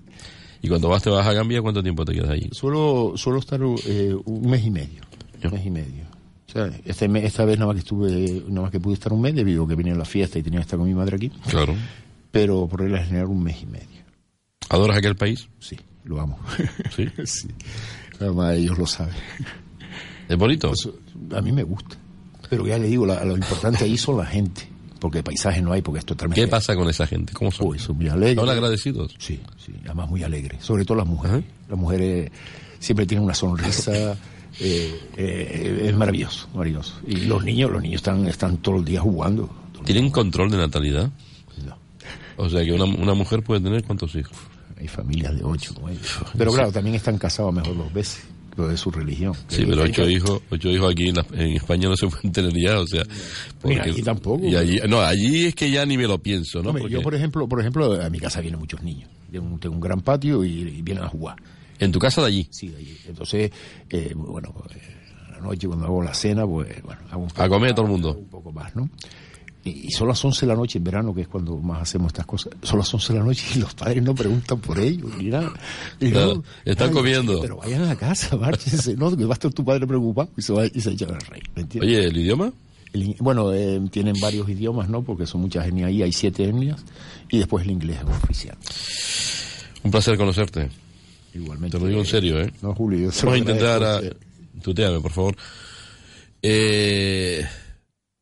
Y 0.62 0.68
cuando 0.68 0.88
vas, 0.90 1.02
te 1.02 1.08
vas 1.08 1.26
a 1.26 1.32
Gambia, 1.32 1.62
¿cuánto 1.62 1.82
tiempo 1.82 2.04
te 2.04 2.12
quedas 2.12 2.30
allí? 2.30 2.48
Suelo, 2.52 3.14
suelo 3.16 3.38
estar 3.38 3.58
eh, 3.86 4.14
un 4.26 4.50
mes 4.50 4.62
y 4.66 4.70
medio. 4.70 5.00
Un 5.48 5.52
mes 5.54 5.66
y 5.66 5.70
medio. 5.70 6.04
O 6.48 6.52
sea, 6.52 6.70
este 6.84 7.08
mes- 7.08 7.24
esta 7.24 7.44
vez 7.44 7.58
nada 7.58 7.66
más 7.68 7.74
que 7.76 7.80
estuve, 7.80 8.42
nada 8.48 8.62
más 8.62 8.70
que 8.70 8.80
pude 8.80 8.94
estar 8.94 9.12
un 9.12 9.20
mes 9.20 9.34
debido 9.34 9.64
a 9.64 9.68
que 9.68 9.74
venía 9.76 9.94
la 9.94 10.04
fiesta 10.04 10.38
y 10.38 10.42
tenía 10.42 10.58
que 10.60 10.62
estar 10.64 10.78
con 10.78 10.88
mi 10.88 10.94
madre 10.94 11.16
aquí. 11.16 11.28
Claro. 11.48 11.74
Pero 12.30 12.66
por 12.68 12.80
regla 12.80 13.04
general 13.04 13.26
un 13.28 13.42
mes 13.42 13.62
y 13.62 13.66
medio. 13.66 13.86
¿Adoras 14.68 14.98
aquel 14.98 15.16
país? 15.16 15.48
Sí, 15.58 15.76
lo 16.04 16.20
amo. 16.20 16.38
Sí. 16.96 17.08
sí. 17.24 17.48
Además 18.20 18.56
ellos 18.56 18.78
lo 18.78 18.86
saben. 18.86 19.14
¿Es 20.28 20.36
bonito? 20.36 20.68
Pues, 20.68 20.88
a 21.36 21.40
mí 21.40 21.52
me 21.52 21.62
gusta. 21.62 21.96
Pero 22.48 22.66
ya 22.66 22.78
le 22.78 22.88
digo, 22.88 23.06
la- 23.06 23.24
lo 23.24 23.36
importante 23.36 23.84
ahí 23.84 23.96
son 23.96 24.18
la 24.18 24.26
gente. 24.26 24.62
Porque 24.98 25.22
paisaje 25.22 25.62
no 25.62 25.72
hay, 25.72 25.80
porque 25.80 26.00
es 26.00 26.04
totalmente... 26.04 26.42
¿Qué 26.42 26.46
pasa 26.48 26.76
con 26.76 26.86
esa 26.90 27.06
gente? 27.06 27.32
¿Cómo 27.32 27.50
son? 27.50 27.68
Pues 27.68 27.80
son 27.82 27.96
muy 27.96 28.08
alegres. 28.08 28.36
¿Son 28.36 28.50
agradecidos? 28.50 29.14
Sí, 29.18 29.40
sí, 29.56 29.72
además 29.86 30.10
muy 30.10 30.22
alegres. 30.22 30.62
Sobre 30.62 30.84
todo 30.84 30.98
las 30.98 31.06
mujeres. 31.06 31.42
Las 31.70 31.78
mujeres 31.78 32.30
siempre 32.80 33.06
tienen 33.06 33.24
una 33.24 33.34
sonrisa. 33.34 34.16
eh, 34.60 35.00
eh, 35.16 35.86
es 35.88 35.94
maravilloso, 35.96 36.48
maravilloso. 36.54 36.94
Y 37.06 37.16
los 37.22 37.42
niños, 37.44 37.70
los 37.70 37.82
niños 37.82 37.96
están, 37.96 38.26
están 38.26 38.58
todos 38.58 38.78
los 38.78 38.86
días 38.86 39.02
jugando. 39.02 39.48
¿Tienen 39.84 40.10
control 40.10 40.50
de 40.50 40.58
natalidad? 40.58 41.10
No, 41.66 41.76
O 42.36 42.48
sea 42.48 42.64
que 42.64 42.72
una, 42.72 42.84
una 42.84 43.14
mujer 43.14 43.42
puede 43.42 43.60
tener 43.60 43.82
cuántos 43.84 44.14
hijos. 44.14 44.36
hay 44.78 44.86
familias 44.88 45.36
de 45.36 45.44
ocho. 45.44 45.74
Pero 46.36 46.52
claro, 46.52 46.70
también 46.72 46.96
están 46.96 47.16
casados 47.18 47.52
mejor 47.54 47.76
dos 47.76 47.92
veces, 47.92 48.22
lo 48.56 48.68
de 48.68 48.76
su 48.76 48.90
religión. 48.90 49.32
Sí, 49.48 49.64
pero 49.66 49.82
ocho 49.82 50.08
hijos, 50.08 50.42
ocho 50.50 50.68
hijos 50.70 50.92
aquí 50.92 51.08
en, 51.08 51.16
la- 51.16 51.26
en 51.32 51.52
España 51.56 51.88
no 51.88 51.96
se 51.96 52.06
pueden 52.08 52.30
tener 52.32 52.52
ya, 52.60 52.78
o 52.80 52.86
sea. 52.86 53.02
Mira, 53.64 53.84
aquí 53.84 54.02
tampoco. 54.02 54.44
Y 54.46 54.54
allí, 54.56 54.78
no, 54.88 55.00
allí 55.00 55.46
es 55.46 55.54
que 55.54 55.70
ya 55.70 55.86
ni 55.86 55.96
me 55.96 56.06
lo 56.06 56.18
pienso, 56.18 56.62
¿no? 56.62 56.68
Hombre, 56.70 56.82
Porque 56.82 56.94
yo, 56.94 57.02
por 57.02 57.14
ejemplo, 57.14 57.48
por 57.48 57.60
ejemplo, 57.60 58.02
a 58.02 58.10
mi 58.10 58.18
casa 58.18 58.40
vienen 58.42 58.60
muchos 58.60 58.82
niños. 58.82 59.08
Tengo 59.32 59.46
un, 59.46 59.58
tengo 59.60 59.74
un 59.76 59.80
gran 59.80 60.00
patio 60.02 60.44
y, 60.44 60.50
y 60.60 60.82
vienen 60.82 61.04
a 61.04 61.08
jugar. 61.08 61.36
En 61.80 61.92
tu 61.92 61.98
casa 61.98 62.20
de 62.20 62.28
allí, 62.28 62.48
Sí, 62.50 62.72
allí. 62.76 62.96
Entonces, 63.06 63.50
eh, 63.88 64.12
bueno, 64.14 64.54
a 65.28 65.32
la 65.32 65.40
noche 65.40 65.66
cuando 65.66 65.86
hago 65.86 66.02
la 66.02 66.14
cena, 66.14 66.46
pues, 66.46 66.82
bueno, 66.82 67.00
hago 67.10 67.22
un 67.22 67.30
a 67.34 67.48
comer 67.48 67.74
todo 67.74 67.86
el 67.86 67.92
mundo. 67.92 68.16
un 68.16 68.28
poco 68.28 68.52
más, 68.52 68.76
¿no? 68.76 68.88
Y, 69.64 69.90
son 69.90 70.08
las 70.08 70.24
11 70.24 70.40
de 70.40 70.46
la 70.46 70.54
noche 70.54 70.78
en 70.78 70.84
verano, 70.84 71.14
que 71.14 71.22
es 71.22 71.28
cuando 71.28 71.56
más 71.58 71.82
hacemos 71.82 72.08
estas 72.08 72.24
cosas. 72.24 72.52
Son 72.62 72.78
las 72.78 72.92
11 72.92 73.12
de 73.12 73.18
la 73.18 73.24
noche 73.24 73.44
y 73.54 73.58
los 73.58 73.74
padres 73.74 74.02
no 74.02 74.14
preguntan 74.14 74.58
por 74.58 74.78
ellos 74.78 75.10
ni 75.18 75.28
nada. 75.28 75.52
Y 76.00 76.10
Claro, 76.10 76.36
no, 76.36 76.44
están 76.64 76.88
ay, 76.88 76.94
comiendo. 76.94 77.40
Pero 77.40 77.56
vayan 77.58 77.82
a 77.82 77.86
la 77.86 77.96
casa, 77.96 78.36
márchense, 78.40 78.96
¿no? 78.96 79.14
Que 79.14 79.24
va 79.24 79.32
a 79.32 79.34
estar 79.34 79.52
tu 79.52 79.64
padre 79.64 79.86
preocupado 79.86 80.30
y 80.36 80.42
se, 80.42 80.52
va, 80.52 80.66
y 80.66 80.80
se 80.80 80.90
echan 80.92 81.14
a 81.14 81.18
reír, 81.18 81.50
¿me 81.54 81.62
entiendes? 81.62 81.90
Oye, 81.90 82.06
¿el 82.06 82.16
idioma? 82.16 82.52
El 82.92 83.14
bueno, 83.20 83.52
eh, 83.52 83.80
tienen 83.90 84.16
varios 84.20 84.48
idiomas, 84.48 84.88
¿no? 84.88 85.02
Porque 85.02 85.26
son 85.26 85.42
muchas 85.42 85.66
etnias 85.66 85.88
ahí, 85.88 86.02
hay 86.02 86.12
siete 86.12 86.44
etnias. 86.44 86.82
Y 87.28 87.38
después 87.38 87.64
el 87.64 87.70
inglés 87.70 87.98
es 87.98 88.24
oficial. 88.24 88.56
Un 89.82 89.90
placer 89.90 90.16
conocerte. 90.16 90.70
Igualmente. 91.34 91.76
Te 91.76 91.82
lo 91.82 91.88
digo 91.88 92.00
en 92.00 92.06
serio, 92.06 92.40
¿eh? 92.40 92.52
No, 92.62 92.74
Julio, 92.74 92.98
yo 92.98 93.10
Vamos 93.22 93.34
a 93.34 93.38
intentar. 93.38 93.84
A... 93.84 94.00
Tuteame, 94.62 95.00
por 95.00 95.12
favor. 95.12 95.36
Eh, 96.42 97.46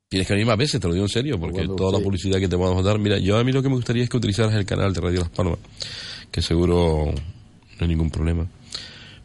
tienes 0.09 0.27
que 0.27 0.35
venir 0.35 0.47
más 0.47 0.57
veces, 0.59 0.81
te 0.81 0.87
lo 0.89 0.95
digo 0.95 1.07
en 1.07 1.11
serio, 1.11 1.39
porque 1.39 1.67
toda 1.69 1.99
la 1.99 2.05
publicidad 2.05 2.39
que 2.39 2.49
te 2.49 2.57
vamos 2.57 2.79
a 2.79 2.83
dar. 2.89 2.99
Mira, 2.99 3.19
yo 3.19 3.39
a 3.39 3.45
mí 3.45 3.53
lo 3.53 3.63
que 3.63 3.69
me 3.69 3.75
gustaría 3.77 4.03
es 4.05 4.11
que 4.11 4.17
utilizaras 4.17 4.55
el 4.55 4.65
canal 4.67 4.93
de 4.93 5.01
Radio 5.01 5.21
Las 5.21 5.31
Palmas, 5.31 5.59
que 6.31 6.43
seguro 6.43 7.07
no 7.15 7.79
hay 7.81 7.89
ningún 7.89 8.11
problema. 8.11 8.47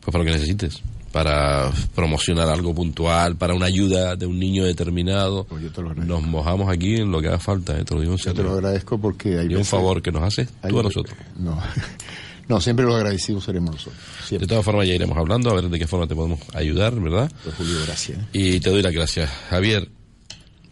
Pues 0.01 0.11
para 0.11 0.19
lo 0.19 0.25
que 0.25 0.31
necesites. 0.37 0.81
para 1.11 1.71
promocionar 1.95 2.49
algo 2.49 2.73
puntual, 2.73 3.35
para 3.37 3.53
una 3.53 3.67
ayuda 3.67 4.15
de 4.15 4.25
un 4.25 4.37
niño 4.39 4.65
determinado, 4.65 5.45
Pues 5.45 5.63
yo 5.63 5.71
te 5.71 5.81
lo 5.81 5.89
agradezco. 5.91 6.19
nos 6.19 6.23
mojamos 6.27 6.69
aquí 6.69 6.95
en 6.95 7.11
lo 7.11 7.21
que 7.21 7.27
haga 7.27 7.39
falta, 7.39 7.79
¿eh? 7.79 7.85
te 7.85 7.93
lo 7.95 8.01
digo 8.01 8.13
en 8.13 8.17
Yo 8.17 8.23
te 8.25 8.29
serio. 8.37 8.43
lo 8.51 8.53
agradezco 8.57 8.97
porque 8.99 9.37
hay 9.37 9.45
Y 9.45 9.49
un 9.49 9.59
veces- 9.59 9.69
favor 9.69 10.01
que 10.01 10.11
nos 10.11 10.23
haces 10.23 10.49
hay 10.61 10.71
tú 10.71 10.79
a 10.79 10.83
veces- 10.83 10.95
nosotros. 10.97 11.17
No, 11.37 11.61
no, 12.47 12.59
siempre 12.59 12.85
los 12.85 12.95
agradecidos 12.95 13.43
seremos 13.43 13.75
nosotros. 13.75 14.01
De 14.29 14.47
todas 14.47 14.65
formas 14.65 14.87
ya 14.87 14.93
iremos 14.93 15.17
hablando, 15.17 15.49
a 15.49 15.55
ver 15.55 15.69
de 15.69 15.79
qué 15.79 15.87
forma 15.87 16.07
te 16.07 16.15
podemos 16.15 16.39
ayudar, 16.53 16.99
¿verdad? 16.99 17.31
Pues, 17.43 17.55
Julio, 17.55 17.77
gracias. 17.85 18.19
Y 18.33 18.59
te 18.59 18.69
doy 18.69 18.81
las 18.81 18.93
gracias. 18.93 19.29
Javier, 19.49 19.89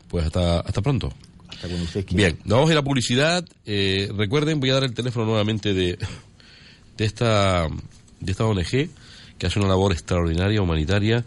pues 0.08 0.26
hasta, 0.26 0.60
hasta 0.60 0.82
pronto. 0.82 1.14
Hasta 1.48 1.68
cuando 1.68 1.86
ustedes 1.86 2.06
quieran. 2.06 2.34
Bien, 2.34 2.40
nos 2.46 2.58
vamos 2.58 2.70
a 2.70 2.74
ir 2.74 2.80
a 2.80 2.84
publicidad. 2.84 3.46
Eh, 3.66 4.12
recuerden, 4.16 4.60
voy 4.60 4.70
a 4.72 4.76
dar 4.76 4.84
el 4.84 4.94
teléfono 4.94 5.26
nuevamente 5.26 5.74
de, 5.74 5.98
de, 6.98 7.06
esta, 7.06 7.68
de 8.20 8.32
esta 8.32 8.46
ONG 8.46 8.90
que 9.38 9.48
hace 9.48 9.60
una 9.60 9.70
labor 9.70 9.92
extraordinaria, 9.94 10.62
humanitaria. 10.62 11.26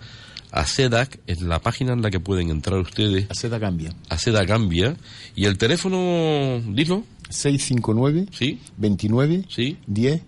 A 0.53 0.67
SEDAC 0.67 1.19
es 1.27 1.41
la 1.41 1.59
página 1.61 1.95
en 1.95 2.03
la 2.03 2.11
que 2.11 2.21
pueden 2.21 2.51
entrar 2.51 2.79
ustedes. 2.79 3.29
A 3.29 3.35
Z 3.35 3.59
cambia. 3.59 3.93
A 4.09 4.19
SEDAC 4.19 4.47
Gambia. 4.47 4.97
Y 5.35 5.47
el 5.47 5.59
teléfono, 5.59 6.63
dilo, 6.65 7.03
659 7.29 8.27
¿sí? 8.31 8.61
29 8.77 9.47
Sí. 9.49 9.79
10 9.89 10.23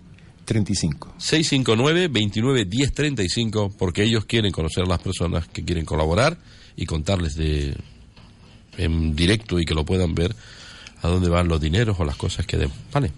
35. 0.47 1.15
659 1.17 2.07
29 2.07 2.65
10 2.65 2.93
35 2.93 3.73
porque 3.77 4.03
ellos 4.03 4.23
quieren 4.23 4.53
conocer 4.53 4.85
a 4.85 4.87
las 4.87 4.99
personas 4.99 5.45
que 5.49 5.65
quieren 5.65 5.83
colaborar 5.83 6.37
y 6.77 6.85
contarles 6.85 7.35
de 7.35 7.75
en 8.77 9.13
directo 9.13 9.59
y 9.59 9.65
que 9.65 9.73
lo 9.73 9.83
puedan 9.83 10.15
ver 10.15 10.33
a 11.01 11.07
dónde 11.09 11.27
van 11.27 11.49
los 11.49 11.59
dineros 11.59 11.99
o 11.99 12.05
las 12.05 12.15
cosas 12.15 12.45
que 12.45 12.55
den. 12.55 12.71
Vale. 12.93 13.11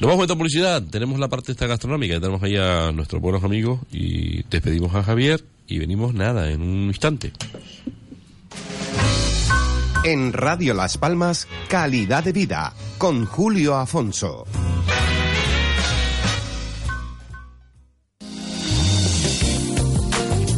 Nos 0.00 0.08
vamos 0.08 0.20
a 0.20 0.24
esta 0.24 0.36
publicidad. 0.36 0.82
Tenemos 0.84 1.20
la 1.20 1.28
parte 1.28 1.52
esta 1.52 1.66
gastronómica. 1.66 2.18
Tenemos 2.18 2.42
ahí 2.42 2.56
a 2.56 2.92
nuestros 2.92 3.20
buenos 3.20 3.44
amigos 3.44 3.80
y 3.92 4.42
despedimos 4.44 4.94
a 4.94 5.02
Javier 5.02 5.44
y 5.66 5.78
venimos 5.78 6.14
nada 6.14 6.50
en 6.50 6.62
un 6.62 6.86
instante. 6.86 7.30
En 10.02 10.32
Radio 10.32 10.72
Las 10.72 10.96
Palmas, 10.96 11.46
calidad 11.68 12.24
de 12.24 12.32
vida, 12.32 12.72
con 12.96 13.26
Julio 13.26 13.76
Afonso. 13.76 14.46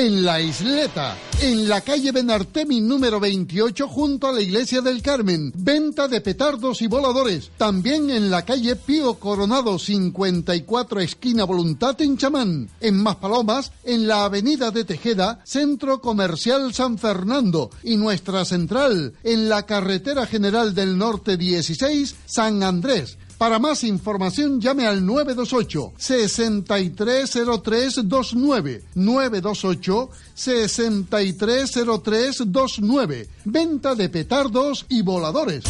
En 0.00 0.24
la 0.24 0.40
isleta, 0.40 1.14
en 1.42 1.68
la 1.68 1.82
calle 1.82 2.10
Benartemi 2.10 2.80
número 2.80 3.20
28 3.20 3.86
junto 3.86 4.28
a 4.28 4.32
la 4.32 4.40
iglesia 4.40 4.80
del 4.80 5.02
Carmen. 5.02 5.52
Venta 5.54 6.08
de 6.08 6.22
petardos 6.22 6.80
y 6.80 6.86
voladores. 6.86 7.50
También 7.58 8.08
en 8.08 8.30
la 8.30 8.46
calle 8.46 8.76
Pío 8.76 9.16
Coronado 9.16 9.78
54 9.78 11.00
esquina 11.00 11.44
Voluntad 11.44 12.00
en 12.00 12.16
Chamán. 12.16 12.70
En 12.80 12.96
Maspalomas, 13.02 13.72
en 13.84 14.08
la 14.08 14.24
avenida 14.24 14.70
de 14.70 14.86
Tejeda, 14.86 15.42
Centro 15.44 16.00
Comercial 16.00 16.72
San 16.72 16.96
Fernando. 16.96 17.68
Y 17.82 17.98
nuestra 17.98 18.46
central, 18.46 19.12
en 19.22 19.50
la 19.50 19.66
carretera 19.66 20.24
general 20.24 20.74
del 20.74 20.96
norte 20.96 21.36
16, 21.36 22.16
San 22.24 22.62
Andrés. 22.62 23.18
Para 23.40 23.58
más 23.58 23.82
información 23.84 24.60
llame 24.60 24.86
al 24.86 25.06
928 25.06 25.94
630329 25.96 28.82
928 28.94 30.10
630329 30.34 33.28
Venta 33.46 33.94
de 33.94 34.10
petardos 34.10 34.84
y 34.90 35.00
voladores. 35.00 35.64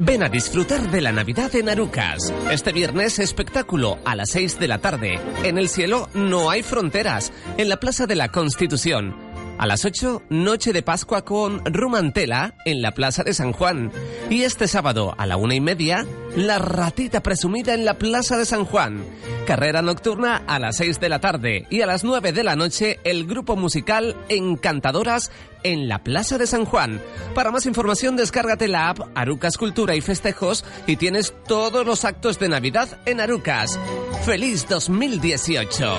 Ven 0.00 0.22
a 0.22 0.28
disfrutar 0.28 0.92
de 0.92 1.00
la 1.00 1.10
Navidad 1.10 1.52
en 1.56 1.68
Arucas. 1.68 2.32
Este 2.52 2.70
viernes 2.70 3.18
espectáculo 3.18 3.98
a 4.04 4.14
las 4.14 4.30
6 4.30 4.60
de 4.60 4.68
la 4.68 4.78
tarde. 4.78 5.18
En 5.42 5.58
el 5.58 5.68
cielo 5.68 6.08
no 6.14 6.50
hay 6.50 6.62
fronteras. 6.62 7.32
En 7.56 7.68
la 7.68 7.80
Plaza 7.80 8.06
de 8.06 8.14
la 8.14 8.28
Constitución. 8.28 9.16
A 9.58 9.66
las 9.66 9.84
8, 9.84 10.22
noche 10.30 10.72
de 10.72 10.84
Pascua 10.84 11.24
con 11.24 11.64
Rumantela 11.64 12.54
en 12.64 12.80
la 12.80 12.94
Plaza 12.94 13.24
de 13.24 13.34
San 13.34 13.52
Juan. 13.52 13.90
Y 14.30 14.44
este 14.44 14.68
sábado 14.68 15.16
a 15.18 15.26
la 15.26 15.36
una 15.36 15.56
y 15.56 15.60
media, 15.60 16.06
la 16.36 16.60
ratita 16.60 17.24
presumida 17.24 17.74
en 17.74 17.84
la 17.84 17.94
Plaza 17.94 18.38
de 18.38 18.44
San 18.44 18.64
Juan. 18.64 19.04
Carrera 19.48 19.82
nocturna 19.82 20.44
a 20.46 20.60
las 20.60 20.76
6 20.76 21.00
de 21.00 21.08
la 21.08 21.18
tarde 21.18 21.66
y 21.70 21.80
a 21.80 21.86
las 21.86 22.04
9 22.04 22.32
de 22.32 22.44
la 22.44 22.54
noche 22.54 23.00
el 23.02 23.26
grupo 23.26 23.56
musical 23.56 24.14
Encantadoras 24.28 25.32
en 25.64 25.88
la 25.88 26.04
Plaza 26.04 26.38
de 26.38 26.46
San 26.46 26.64
Juan. 26.64 27.02
Para 27.34 27.50
más 27.50 27.66
información 27.66 28.14
descárgate 28.14 28.68
la 28.68 28.90
app 28.90 29.00
Arucas 29.16 29.56
Cultura 29.58 29.96
y 29.96 30.00
Festejos 30.00 30.64
y 30.86 30.94
tienes 30.94 31.34
todos 31.48 31.84
los 31.84 32.04
actos 32.04 32.38
de 32.38 32.48
Navidad 32.48 33.00
en 33.06 33.20
Arucas. 33.20 33.76
¡Feliz 34.24 34.68
2018! 34.68 35.96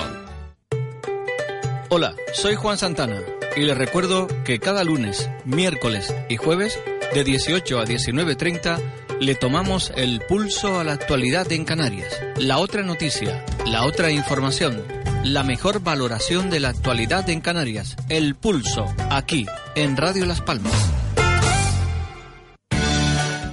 Hola, 1.90 2.14
soy 2.32 2.54
Juan 2.54 2.78
Santana 2.78 3.20
y 3.56 3.60
les 3.60 3.76
recuerdo 3.76 4.28
que 4.44 4.58
cada 4.58 4.84
lunes, 4.84 5.28
miércoles 5.44 6.14
y 6.28 6.36
jueves 6.36 6.78
de 7.14 7.24
18 7.24 7.80
a 7.80 7.84
19.30 7.84 8.80
le 9.20 9.34
tomamos 9.34 9.92
el 9.96 10.20
pulso 10.20 10.80
a 10.80 10.84
la 10.84 10.92
actualidad 10.92 11.50
en 11.52 11.64
Canarias. 11.64 12.18
La 12.38 12.58
otra 12.58 12.82
noticia, 12.82 13.44
la 13.66 13.84
otra 13.84 14.10
información, 14.10 14.82
la 15.24 15.42
mejor 15.44 15.80
valoración 15.80 16.48
de 16.48 16.60
la 16.60 16.70
actualidad 16.70 17.28
en 17.28 17.40
Canarias. 17.40 17.96
El 18.08 18.34
pulso, 18.34 18.86
aquí, 19.10 19.46
en 19.74 19.96
Radio 19.96 20.24
Las 20.24 20.40
Palmas. 20.40 21.09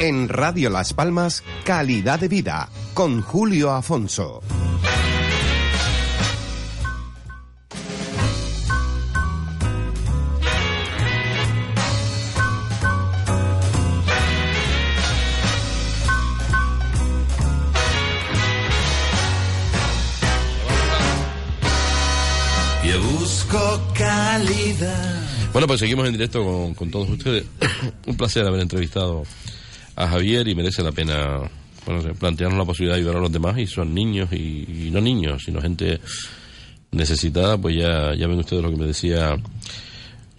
En 0.00 0.28
Radio 0.28 0.70
Las 0.70 0.92
Palmas, 0.92 1.44
calidad 1.64 2.18
de 2.18 2.26
vida, 2.26 2.68
con 2.94 3.22
Julio 3.22 3.70
Afonso. 3.70 4.42
Yo 22.84 23.00
busco 23.00 23.80
calidad. 23.94 25.22
Bueno, 25.52 25.68
pues 25.68 25.78
seguimos 25.78 26.06
en 26.06 26.12
directo 26.12 26.44
con, 26.44 26.74
con 26.74 26.90
todos 26.90 27.08
ustedes. 27.08 27.44
Un 28.06 28.16
placer 28.16 28.44
haber 28.44 28.60
entrevistado 28.60 29.22
a 29.96 30.08
Javier 30.08 30.48
y 30.48 30.54
merece 30.54 30.82
la 30.82 30.92
pena 30.92 31.40
bueno, 31.86 32.14
plantearnos 32.14 32.58
la 32.58 32.64
posibilidad 32.64 32.96
de 32.96 33.00
ayudar 33.00 33.16
a 33.16 33.20
los 33.20 33.32
demás 33.32 33.58
y 33.58 33.66
son 33.66 33.94
niños 33.94 34.32
y, 34.32 34.86
y 34.86 34.90
no 34.90 35.00
niños, 35.00 35.42
sino 35.44 35.60
gente 35.60 36.00
necesitada, 36.92 37.58
pues 37.58 37.76
ya, 37.76 38.14
ya 38.14 38.26
ven 38.26 38.38
ustedes 38.38 38.62
lo 38.62 38.70
que 38.70 38.76
me 38.76 38.86
decía 38.86 39.36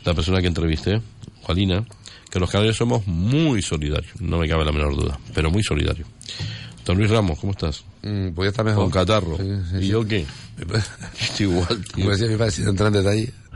la 0.03 0.13
persona 0.13 0.41
que 0.41 0.47
entrevisté, 0.47 1.01
Juanina, 1.43 1.85
que 2.29 2.39
los 2.39 2.49
canarios 2.49 2.77
somos 2.77 3.05
muy 3.07 3.61
solidarios, 3.61 4.19
no 4.21 4.37
me 4.37 4.47
cabe 4.47 4.65
la 4.65 4.71
menor 4.71 4.95
duda, 4.95 5.19
pero 5.33 5.51
muy 5.51 5.63
solidarios. 5.63 6.07
Don 6.85 6.97
Luis 6.97 7.09
Ramos, 7.09 7.39
¿cómo 7.39 7.51
estás? 7.53 7.83
Mm, 8.03 8.29
podía 8.29 8.51
estar 8.51 8.63
mejor. 8.63 8.83
Con 8.83 8.91
catarro. 8.91 9.37
Sí, 9.37 9.43
sí, 9.71 9.77
¿Y 9.77 9.81
sí. 9.81 9.87
yo 9.87 10.07
qué? 10.07 10.25
Estoy 11.19 11.47
igual, 11.47 11.83
tío. 11.83 11.93
Como 11.95 12.11
decía 12.11 12.27
mi 12.27 12.37
padre, 12.37 12.51
sin 12.51 12.67
entrar 12.67 12.87
en 12.95 13.03
detalle. 13.03 13.33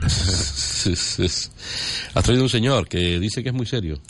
Has 2.14 2.24
traído 2.24 2.42
un 2.42 2.48
señor 2.48 2.88
que 2.88 3.20
dice 3.20 3.44
que 3.44 3.50
es 3.50 3.54
muy 3.54 3.66
serio. 3.66 4.00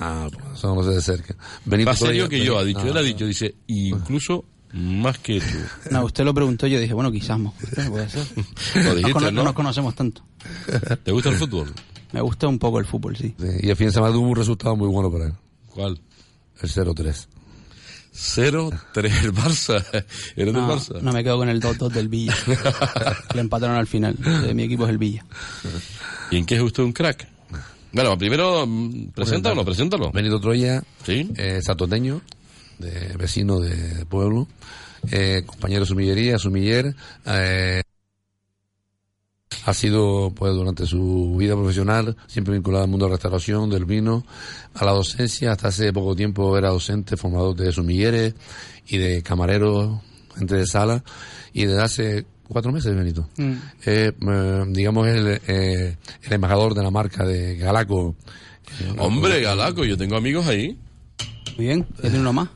Ah, 0.00 0.28
pues 0.32 0.44
eso 0.58 0.74
no 0.74 0.82
sé 0.82 0.90
de 0.90 1.02
cerca. 1.02 1.34
Benito 1.64 1.90
Más 1.90 1.98
serio 1.98 2.28
que 2.28 2.44
yo, 2.44 2.58
ha 2.58 2.64
dicho. 2.64 2.80
Ah, 2.82 2.88
Él 2.88 2.96
ha 2.96 3.02
dicho, 3.02 3.26
dice, 3.26 3.54
incluso 3.66 4.44
más 4.72 5.18
que 5.18 5.40
tú. 5.40 5.46
No, 5.90 6.04
usted 6.04 6.24
lo 6.24 6.34
preguntó, 6.34 6.66
yo 6.66 6.78
dije, 6.78 6.94
bueno, 6.94 7.10
quizás 7.10 7.38
no. 7.38 7.54
Puede 7.88 8.08
ser. 8.08 8.26
Lo 8.76 8.82
Nos 8.82 8.96
dijiste, 8.96 9.12
cono- 9.12 9.30
¿no? 9.30 9.44
nos 9.44 9.52
conocemos 9.54 9.94
tanto. 9.94 10.22
¿Te 11.02 11.10
gusta 11.12 11.30
el 11.30 11.36
fútbol? 11.36 11.72
Me 12.12 12.20
gusta 12.20 12.48
un 12.48 12.58
poco 12.58 12.78
el 12.78 12.86
fútbol, 12.86 13.16
sí. 13.16 13.34
sí, 13.38 13.46
Y 13.62 13.70
el 13.70 13.76
fin 13.76 13.88
de 13.88 13.92
semana 13.92 14.12
tuvo 14.12 14.28
un 14.28 14.36
resultado 14.36 14.76
muy 14.76 14.88
bueno 14.88 15.10
para 15.10 15.26
él. 15.26 15.32
¿Cuál? 15.68 16.00
El 16.60 16.68
0-3. 16.70 17.26
0-3 18.14 19.24
el 19.24 19.32
Barça. 19.32 19.84
¿Eres 20.36 20.52
del 20.52 20.52
No, 20.52 20.68
Barça? 20.76 21.00
no 21.00 21.12
me 21.12 21.22
quedo 21.22 21.36
con 21.38 21.48
el 21.48 21.60
2-2 21.60 21.88
del 21.90 22.08
Villa. 22.08 22.34
Le 23.34 23.40
empataron 23.40 23.76
al 23.76 23.86
final. 23.86 24.16
Mi 24.54 24.64
equipo 24.64 24.84
es 24.84 24.90
el 24.90 24.98
Villa. 24.98 25.24
¿Y 26.30 26.36
en 26.36 26.46
qué 26.46 26.56
es 26.56 26.60
usted 26.62 26.82
un 26.82 26.92
crack? 26.92 27.28
Bueno, 27.92 28.18
primero, 28.18 28.66
mm, 28.66 29.08
preséntalo, 29.14 29.64
preséntalo. 29.64 30.10
Benito 30.12 30.40
Troya, 30.40 30.82
¿Sí? 31.04 31.30
eh, 31.36 31.60
satoteño, 31.62 32.20
de, 32.78 33.16
vecino 33.16 33.60
de 33.60 34.04
pueblo, 34.06 34.46
eh, 35.10 35.42
compañero 35.46 35.80
de 35.80 35.86
sumillería, 35.86 36.38
sumiller, 36.38 36.94
eh, 37.26 37.82
ha 39.64 39.74
sido, 39.74 40.32
pues, 40.34 40.54
durante 40.54 40.86
su 40.86 41.36
vida 41.36 41.54
profesional, 41.54 42.16
siempre 42.26 42.54
vinculado 42.54 42.84
al 42.84 42.90
mundo 42.90 43.06
de 43.06 43.10
la 43.10 43.16
restauración, 43.16 43.68
del 43.70 43.84
vino, 43.84 44.24
a 44.74 44.84
la 44.84 44.92
docencia. 44.92 45.52
Hasta 45.52 45.68
hace 45.68 45.92
poco 45.92 46.14
tiempo 46.14 46.56
era 46.56 46.70
docente, 46.70 47.16
formador 47.16 47.56
de 47.56 47.72
sumilleres 47.72 48.34
y 48.86 48.98
de 48.98 49.22
camareros, 49.22 50.00
gente 50.36 50.56
de 50.56 50.66
sala. 50.66 51.04
Y 51.52 51.66
desde 51.66 51.82
hace 51.82 52.26
cuatro 52.48 52.72
meses, 52.72 52.94
Benito. 52.94 53.28
Mm. 53.36 53.52
Eh, 53.86 54.12
eh, 54.20 54.64
digamos, 54.68 55.06
el, 55.08 55.40
eh, 55.46 55.96
el 56.22 56.32
embajador 56.32 56.74
de 56.74 56.82
la 56.82 56.90
marca 56.90 57.24
de 57.24 57.56
Galaco. 57.56 58.16
Hombre, 58.98 59.40
Galaco, 59.40 59.84
yo 59.84 59.96
tengo 59.96 60.16
amigos 60.16 60.46
ahí. 60.46 60.78
Muy 61.56 61.66
bien, 61.66 61.86
ya 61.96 62.02
tiene 62.02 62.20
uno 62.20 62.32
más. 62.32 62.48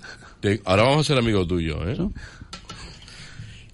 ahora 0.64 0.82
vamos 0.84 1.01
a 1.01 1.09
ser 1.09 1.18
amigos 1.18 1.47
tuyos, 1.49 1.78
¿eh? 1.86 1.93
¿Eso? 1.93 2.12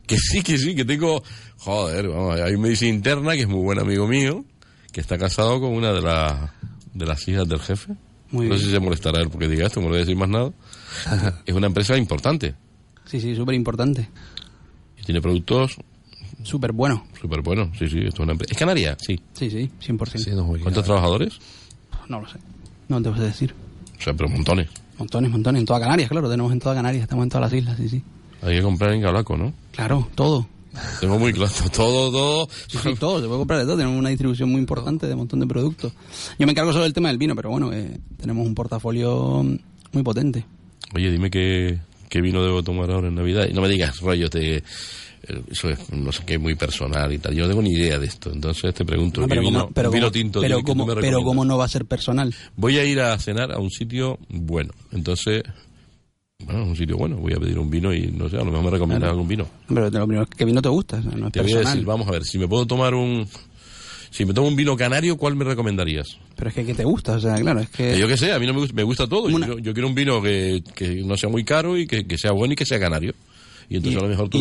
Que 0.07 0.17
sí, 0.19 0.43
que 0.43 0.57
sí, 0.59 0.75
que 0.75 0.85
tengo... 0.85 1.23
Joder, 1.59 2.09
vamos, 2.09 2.41
hay 2.41 2.55
un 2.55 2.63
medicina 2.63 2.95
interna 2.95 3.33
que 3.35 3.41
es 3.43 3.49
muy 3.49 3.61
buen 3.61 3.79
amigo 3.81 4.07
mío, 4.07 4.45
que 4.93 5.01
está 5.01 5.19
casado 5.19 5.61
con 5.61 5.73
una 5.75 5.93
de, 5.93 6.01
las 6.01 6.51
de 6.95 7.05
las 7.05 7.27
hijas 7.29 7.49
del 7.49 7.59
jefe. 7.61 7.95
Muy 8.31 8.47
no 8.47 8.51
bien. 8.51 8.59
sé 8.61 8.67
si 8.67 8.71
se 8.73 8.79
molestará 8.81 9.21
él 9.21 9.29
porque 9.29 9.49
diga 9.49 9.67
esto, 9.67 9.81
no 9.81 9.87
le 9.87 9.91
voy 9.91 9.97
a 9.99 10.01
decir 10.01 10.17
más 10.17 10.29
nada. 10.29 10.53
es 11.45 11.55
una 11.55 11.67
empresa 11.67 11.97
importante 11.97 12.55
Sí, 13.07 13.21
sí, 13.21 13.35
súper 13.35 13.55
importante. 13.55 14.09
y 15.01 15.03
tiene 15.05 15.21
productos 15.21 15.77
Súper 16.43 16.73
bueno. 16.73 17.05
súper 17.21 17.43
buenos. 17.43 17.77
Sí, 17.79 17.89
sí, 17.89 17.99
esto 17.99 18.15
es 18.15 18.21
una 18.21 18.33
empresa. 18.33 18.53
¿Es 18.53 18.59
Canaria? 18.59 18.97
Sí. 19.01 19.21
Sí, 19.33 19.51
sí, 19.51 19.71
100%. 19.87 20.19
Sí, 20.19 20.31
no, 20.31 20.47
¿Cuántos 20.63 20.85
trabajadores? 20.85 21.39
No 22.09 22.21
lo 22.21 22.29
sé. 22.29 22.39
No 22.89 23.03
te 23.03 23.11
puedo 23.11 23.25
decir. 23.25 23.55
O 23.99 24.03
sea, 24.03 24.15
pero 24.15 24.29
montones. 24.29 24.69
Montones, 24.99 25.31
montones. 25.31 25.61
En 25.61 25.67
toda 25.67 25.81
Canarias, 25.81 26.09
claro. 26.09 26.31
Tenemos 26.31 26.53
en 26.53 26.61
toda 26.61 26.75
Canarias. 26.75 27.03
Estamos 27.03 27.25
en 27.25 27.29
todas 27.29 27.51
las 27.51 27.59
islas, 27.59 27.77
sí, 27.77 27.89
sí. 27.89 28.03
Hay 28.43 28.57
que 28.57 28.63
comprar 28.63 28.93
en 28.93 29.01
Galaco, 29.03 29.37
¿no? 29.37 29.53
Claro, 29.73 30.09
todo. 30.15 30.47
Tengo 31.01 31.19
muy 31.19 31.33
claro, 31.33 31.53
todo, 31.75 32.11
todo. 32.11 32.49
Sí, 32.69 32.79
sí, 32.83 32.95
todo. 32.99 33.21
Se 33.21 33.27
puede 33.27 33.39
comprar 33.39 33.61
de 33.61 33.67
todo. 33.67 33.77
Tenemos 33.77 33.99
una 33.99 34.11
distribución 34.11 34.51
muy 34.51 34.61
importante 34.61 35.07
de 35.07 35.15
un 35.15 35.21
montón 35.21 35.41
de 35.41 35.47
productos. 35.47 35.93
Yo 36.39 36.47
me 36.47 36.53
encargo 36.53 36.73
solo 36.73 36.85
del 36.85 36.93
tema 36.93 37.09
del 37.09 37.19
vino, 37.19 37.35
pero 37.35 37.51
bueno, 37.51 37.73
eh, 37.73 37.99
tenemos 38.17 38.47
un 38.47 38.55
portafolio 38.55 39.45
muy 39.93 40.03
potente. 40.03 40.45
Oye, 40.95 41.11
dime 41.11 41.31
qué, 41.31 41.79
qué 42.09 42.21
vino 42.21 42.43
debo 42.43 42.63
tomar 42.63 42.91
ahora 42.91 43.09
en 43.09 43.15
Navidad. 43.15 43.47
Y 43.51 43.55
no 43.55 43.61
me 43.61 43.69
digas 43.69 44.01
rollo 44.01 44.29
de... 44.29 44.63
Eso 45.51 45.69
es, 45.71 45.91
no 45.93 46.11
sé 46.13 46.23
qué, 46.27 46.39
muy 46.39 46.55
personal 46.55 47.13
y 47.13 47.19
tal. 47.19 47.35
Yo 47.35 47.43
no 47.45 47.49
tengo 47.51 47.63
ni 47.63 47.73
idea 47.73 47.99
de 47.99 48.07
esto. 48.07 48.31
Entonces 48.33 48.75
te 48.75 48.85
pregunto, 48.85 49.21
No, 49.21 49.27
¿qué 49.27 49.31
pero 49.31 49.41
vino, 49.43 49.71
pero 49.75 49.91
vino 49.91 50.11
tinto 50.11 50.41
pero 50.41 50.63
cómo- 50.63 50.87
me 50.87 50.95
pero 50.97 51.23
cómo 51.23 51.45
no 51.45 51.59
va 51.59 51.65
a 51.67 51.69
ser 51.69 51.85
personal. 51.87 52.35
Voy 52.57 52.79
a 52.79 52.85
ir 52.85 53.01
a 53.01 53.19
cenar 53.19 53.53
a 53.53 53.59
un 53.59 53.71
sitio 53.71 54.19
bueno. 54.29 54.73
Entonces, 54.93 55.43
bueno, 56.45 56.65
un 56.65 56.77
sitio 56.77 56.97
bueno. 56.97 57.17
Voy 57.17 57.33
a 57.35 57.37
pedir 57.41 57.59
un 57.59 57.69
vino 57.71 57.93
y 57.93 58.07
no 58.09 58.29
sé, 58.29 58.37
a 58.37 58.41
lo 58.41 58.47
mejor 58.47 58.65
me 58.65 58.71
recomiendas 58.71 59.01
Claro. 59.01 59.13
algún 59.13 59.29
vino. 59.29 59.47
Pero 59.69 59.91
lo 59.91 60.07
primero 60.07 60.23
es 60.23 60.29
que 60.31 60.45
vino 60.45 60.63
te 60.63 60.69
gusta, 60.69 60.99
o 60.99 61.03
sea, 61.03 61.11
no 61.13 61.27
es 61.27 61.33
Te 61.33 61.43
voy 61.43 61.53
a 61.53 61.59
decir, 61.61 61.85
vamos 61.85 62.07
a 62.09 62.13
ver, 62.13 62.25
si 62.25 62.39
me 62.39 62.47
puedo 62.49 62.67
tomar 62.67 62.95
un... 62.95 63.27
Si 64.11 64.25
me 64.25 64.33
tomo 64.33 64.49
un 64.49 64.57
vino 64.57 64.75
canario, 64.75 65.19
¿cuál 65.19 65.37
me 65.37 65.45
recomendarías? 65.45 66.17
Pero 66.35 66.49
es 66.49 66.55
que, 66.55 66.65
que 66.65 66.73
te 66.73 66.83
gusta, 66.85 67.13
o 67.17 67.21
sea, 67.21 67.35
claro, 67.35 67.61
es 67.61 67.69
que... 67.69 67.99
Yo 67.99 68.09
qué 68.09 68.17
sé, 68.17 68.33
a 68.33 68.39
mí 68.39 68.47
no 68.47 68.55
me 68.55 68.61
gusta, 68.61 68.75
me 68.75 68.83
gusta 68.83 69.07
todo. 69.07 69.29
Yo, 69.29 69.37
Una- 69.37 69.49
yo 69.61 69.75
quiero 69.75 69.87
un 69.87 69.95
vino 69.95 70.23
que, 70.23 70.63
que 70.75 71.03
no 71.05 71.15
sea 71.19 71.29
muy 71.29 71.45
caro 71.45 71.77
y 71.77 71.87
que, 71.87 72.07
que 72.07 72.17
sea 72.17 72.33
bueno 72.33 72.55
y 72.55 72.57
que 72.57 72.65
sea 72.65 72.81
canario. 72.81 73.13
Y 73.69 73.77
entonces 73.77 73.95
Y- 73.97 73.99
a 73.99 74.03
lo 74.03 74.09
mejor 74.09 74.29
tú... 74.29 74.39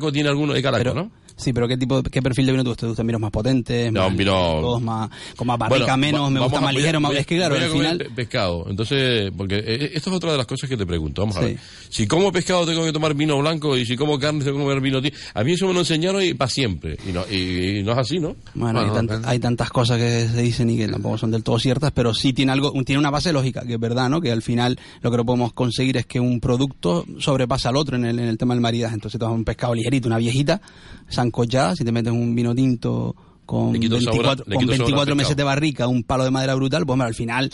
pero- 0.00 0.12
tiene 0.12 0.28
alguno 0.28 0.52
de 0.54 0.62
Galaco, 0.62 0.80
pero- 0.84 0.94
¿no? 0.94 1.10
Sí, 1.40 1.52
pero 1.52 1.66
¿qué 1.66 1.76
tipo, 1.76 2.02
qué 2.02 2.22
perfil 2.22 2.46
de 2.46 2.52
vino 2.52 2.62
te 2.64 2.68
gusta? 2.70 2.80
¿Te 2.82 2.88
gustan 2.88 3.06
vinos 3.06 3.20
más 3.20 3.30
potentes? 3.30 3.92
No, 3.92 4.08
más 4.08 4.16
vino- 4.16 4.32
todos 4.60 4.82
más, 4.82 5.10
con 5.36 5.46
más 5.46 5.58
barrica 5.58 5.78
Bueno, 5.78 5.96
menos, 5.96 6.20
va- 6.26 6.30
me 6.30 6.40
gusta 6.40 6.58
a- 6.58 6.60
más 6.60 6.70
a- 6.70 6.72
ligero, 6.72 7.00
más... 7.00 7.12
a- 7.12 7.18
Es 7.18 7.26
que 7.26 7.36
claro, 7.36 7.54
al 7.56 7.70
final... 7.70 7.98
pe- 7.98 8.10
pescado. 8.10 8.66
Entonces, 8.68 9.30
porque 9.36 9.56
eh, 9.58 9.90
esto 9.94 10.10
es 10.10 10.16
otra 10.16 10.32
de 10.32 10.38
las 10.38 10.46
cosas 10.46 10.68
que 10.68 10.76
te 10.76 10.86
pregunto. 10.86 11.22
Vamos 11.22 11.36
a 11.36 11.40
ver. 11.40 11.58
Si 11.88 12.06
como 12.06 12.30
pescado 12.30 12.66
tengo 12.66 12.84
que 12.84 12.92
tomar 12.92 13.14
vino 13.14 13.38
blanco 13.38 13.76
y 13.76 13.84
si 13.86 13.96
como 13.96 14.18
carne 14.18 14.44
tengo 14.44 14.58
que 14.58 14.64
comer 14.64 14.80
vino 14.80 15.00
tinto. 15.02 15.16
A 15.34 15.42
mí 15.44 15.52
eso 15.52 15.66
me 15.66 15.72
lo 15.74 15.80
enseñaron 15.80 16.22
y 16.22 16.34
para 16.34 16.50
siempre. 16.50 16.96
Y 17.08 17.12
no, 17.12 17.24
y, 17.30 17.78
y 17.78 17.82
no 17.82 17.92
es 17.92 17.98
así, 17.98 18.18
¿no? 18.18 18.36
Bueno, 18.54 18.80
hay, 18.80 18.88
tant- 18.90 19.22
hay 19.24 19.38
tantas 19.38 19.70
cosas 19.70 19.98
que 19.98 20.28
se 20.28 20.42
dicen 20.42 20.70
y 20.70 20.76
que 20.76 20.88
tampoco 20.88 21.18
son 21.18 21.30
del 21.30 21.42
todo 21.42 21.58
ciertas, 21.58 21.92
pero 21.92 22.14
sí 22.14 22.32
tiene 22.32 22.52
algo, 22.52 22.72
tiene 22.84 22.98
una 22.98 23.10
base 23.10 23.32
lógica, 23.32 23.62
que 23.66 23.74
es 23.74 23.80
verdad, 23.80 24.08
¿no? 24.08 24.20
Que 24.20 24.30
al 24.30 24.42
final 24.42 24.78
lo 25.00 25.10
que 25.10 25.16
no 25.16 25.24
podemos 25.24 25.52
conseguir 25.52 25.96
es 25.96 26.06
que 26.06 26.20
un 26.20 26.40
producto 26.40 27.04
sobrepasa 27.18 27.70
al 27.70 27.76
otro 27.76 27.96
en 27.96 28.04
el, 28.04 28.18
en 28.18 28.28
el 28.28 28.38
tema 28.38 28.54
del 28.54 28.60
maridaje. 28.60 28.94
Entonces 28.94 29.18
tomas 29.18 29.34
un 29.36 29.44
pescado 29.44 29.74
ligerito, 29.74 30.06
una 30.08 30.18
viejita, 30.18 30.60
sancochada, 31.34 31.76
si 31.76 31.84
te 31.84 31.92
metes 31.92 32.12
un 32.12 32.34
vino 32.34 32.54
tinto 32.54 33.14
con 33.46 33.72
Le 33.72 33.80
quito 33.80 33.96
el 33.96 34.02
sabor 34.04 34.26
a- 34.26 34.28
24, 34.34 34.44
le 34.48 34.54
con 34.56 34.60
quito 34.62 34.72
el 34.72 34.78
sabor 34.78 34.90
al 34.92 34.94
24 35.06 35.16
meses 35.16 35.36
de 35.36 35.42
barrica, 35.44 35.86
un 35.88 36.02
palo 36.04 36.24
de 36.24 36.30
madera 36.30 36.54
brutal, 36.54 36.86
pues 36.86 36.96
bueno, 36.96 37.04
al 37.08 37.14
final 37.14 37.50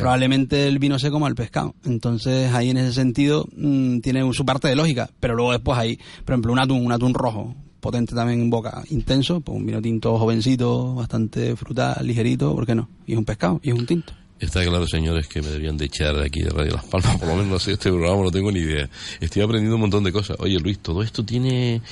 probablemente 0.00 0.66
el 0.66 0.78
vino 0.78 0.98
se 0.98 1.10
coma 1.10 1.28
el 1.28 1.34
pescado. 1.34 1.74
Entonces 1.84 2.52
ahí 2.52 2.70
en 2.70 2.76
ese 2.78 2.92
sentido 2.92 3.46
mm, 3.56 4.00
tiene 4.00 4.30
su 4.34 4.44
parte 4.44 4.68
de 4.68 4.76
lógica, 4.76 5.08
pero 5.20 5.34
luego 5.34 5.52
después 5.52 5.78
hay, 5.78 5.96
por 6.24 6.34
ejemplo, 6.34 6.52
un 6.52 6.58
atún, 6.58 6.84
un 6.84 6.92
atún 6.92 7.14
rojo, 7.14 7.54
potente 7.80 8.14
también 8.14 8.40
en 8.42 8.50
boca, 8.50 8.82
intenso, 8.90 9.40
pues 9.40 9.56
un 9.56 9.64
vino 9.64 9.80
tinto 9.80 10.18
jovencito, 10.18 10.94
bastante 10.96 11.56
frutal, 11.56 11.96
ligerito, 12.06 12.54
¿por 12.54 12.66
qué 12.66 12.74
no? 12.74 12.90
Y 13.06 13.12
es 13.12 13.18
un 13.18 13.24
pescado, 13.24 13.60
y 13.62 13.70
es 13.70 13.78
un 13.78 13.86
tinto. 13.86 14.12
Está 14.40 14.64
claro, 14.64 14.86
señores, 14.86 15.28
que 15.28 15.42
me 15.42 15.48
deberían 15.48 15.76
de 15.76 15.84
echar 15.84 16.16
de 16.16 16.24
aquí 16.24 16.40
de 16.42 16.48
Radio 16.50 16.72
Las 16.72 16.84
Palmas. 16.86 17.16
Por 17.18 17.28
lo 17.28 17.34
menos 17.36 17.46
no 17.50 17.58
sé, 17.58 17.72
este 17.72 17.90
programa 17.90 18.22
no 18.22 18.30
tengo 18.30 18.50
ni 18.50 18.60
idea. 18.60 18.88
Estoy 19.20 19.42
aprendiendo 19.42 19.74
un 19.76 19.82
montón 19.82 20.02
de 20.02 20.12
cosas. 20.12 20.36
Oye, 20.40 20.58
Luis, 20.58 20.78
todo 20.78 21.02
esto 21.02 21.22
tiene, 21.24 21.82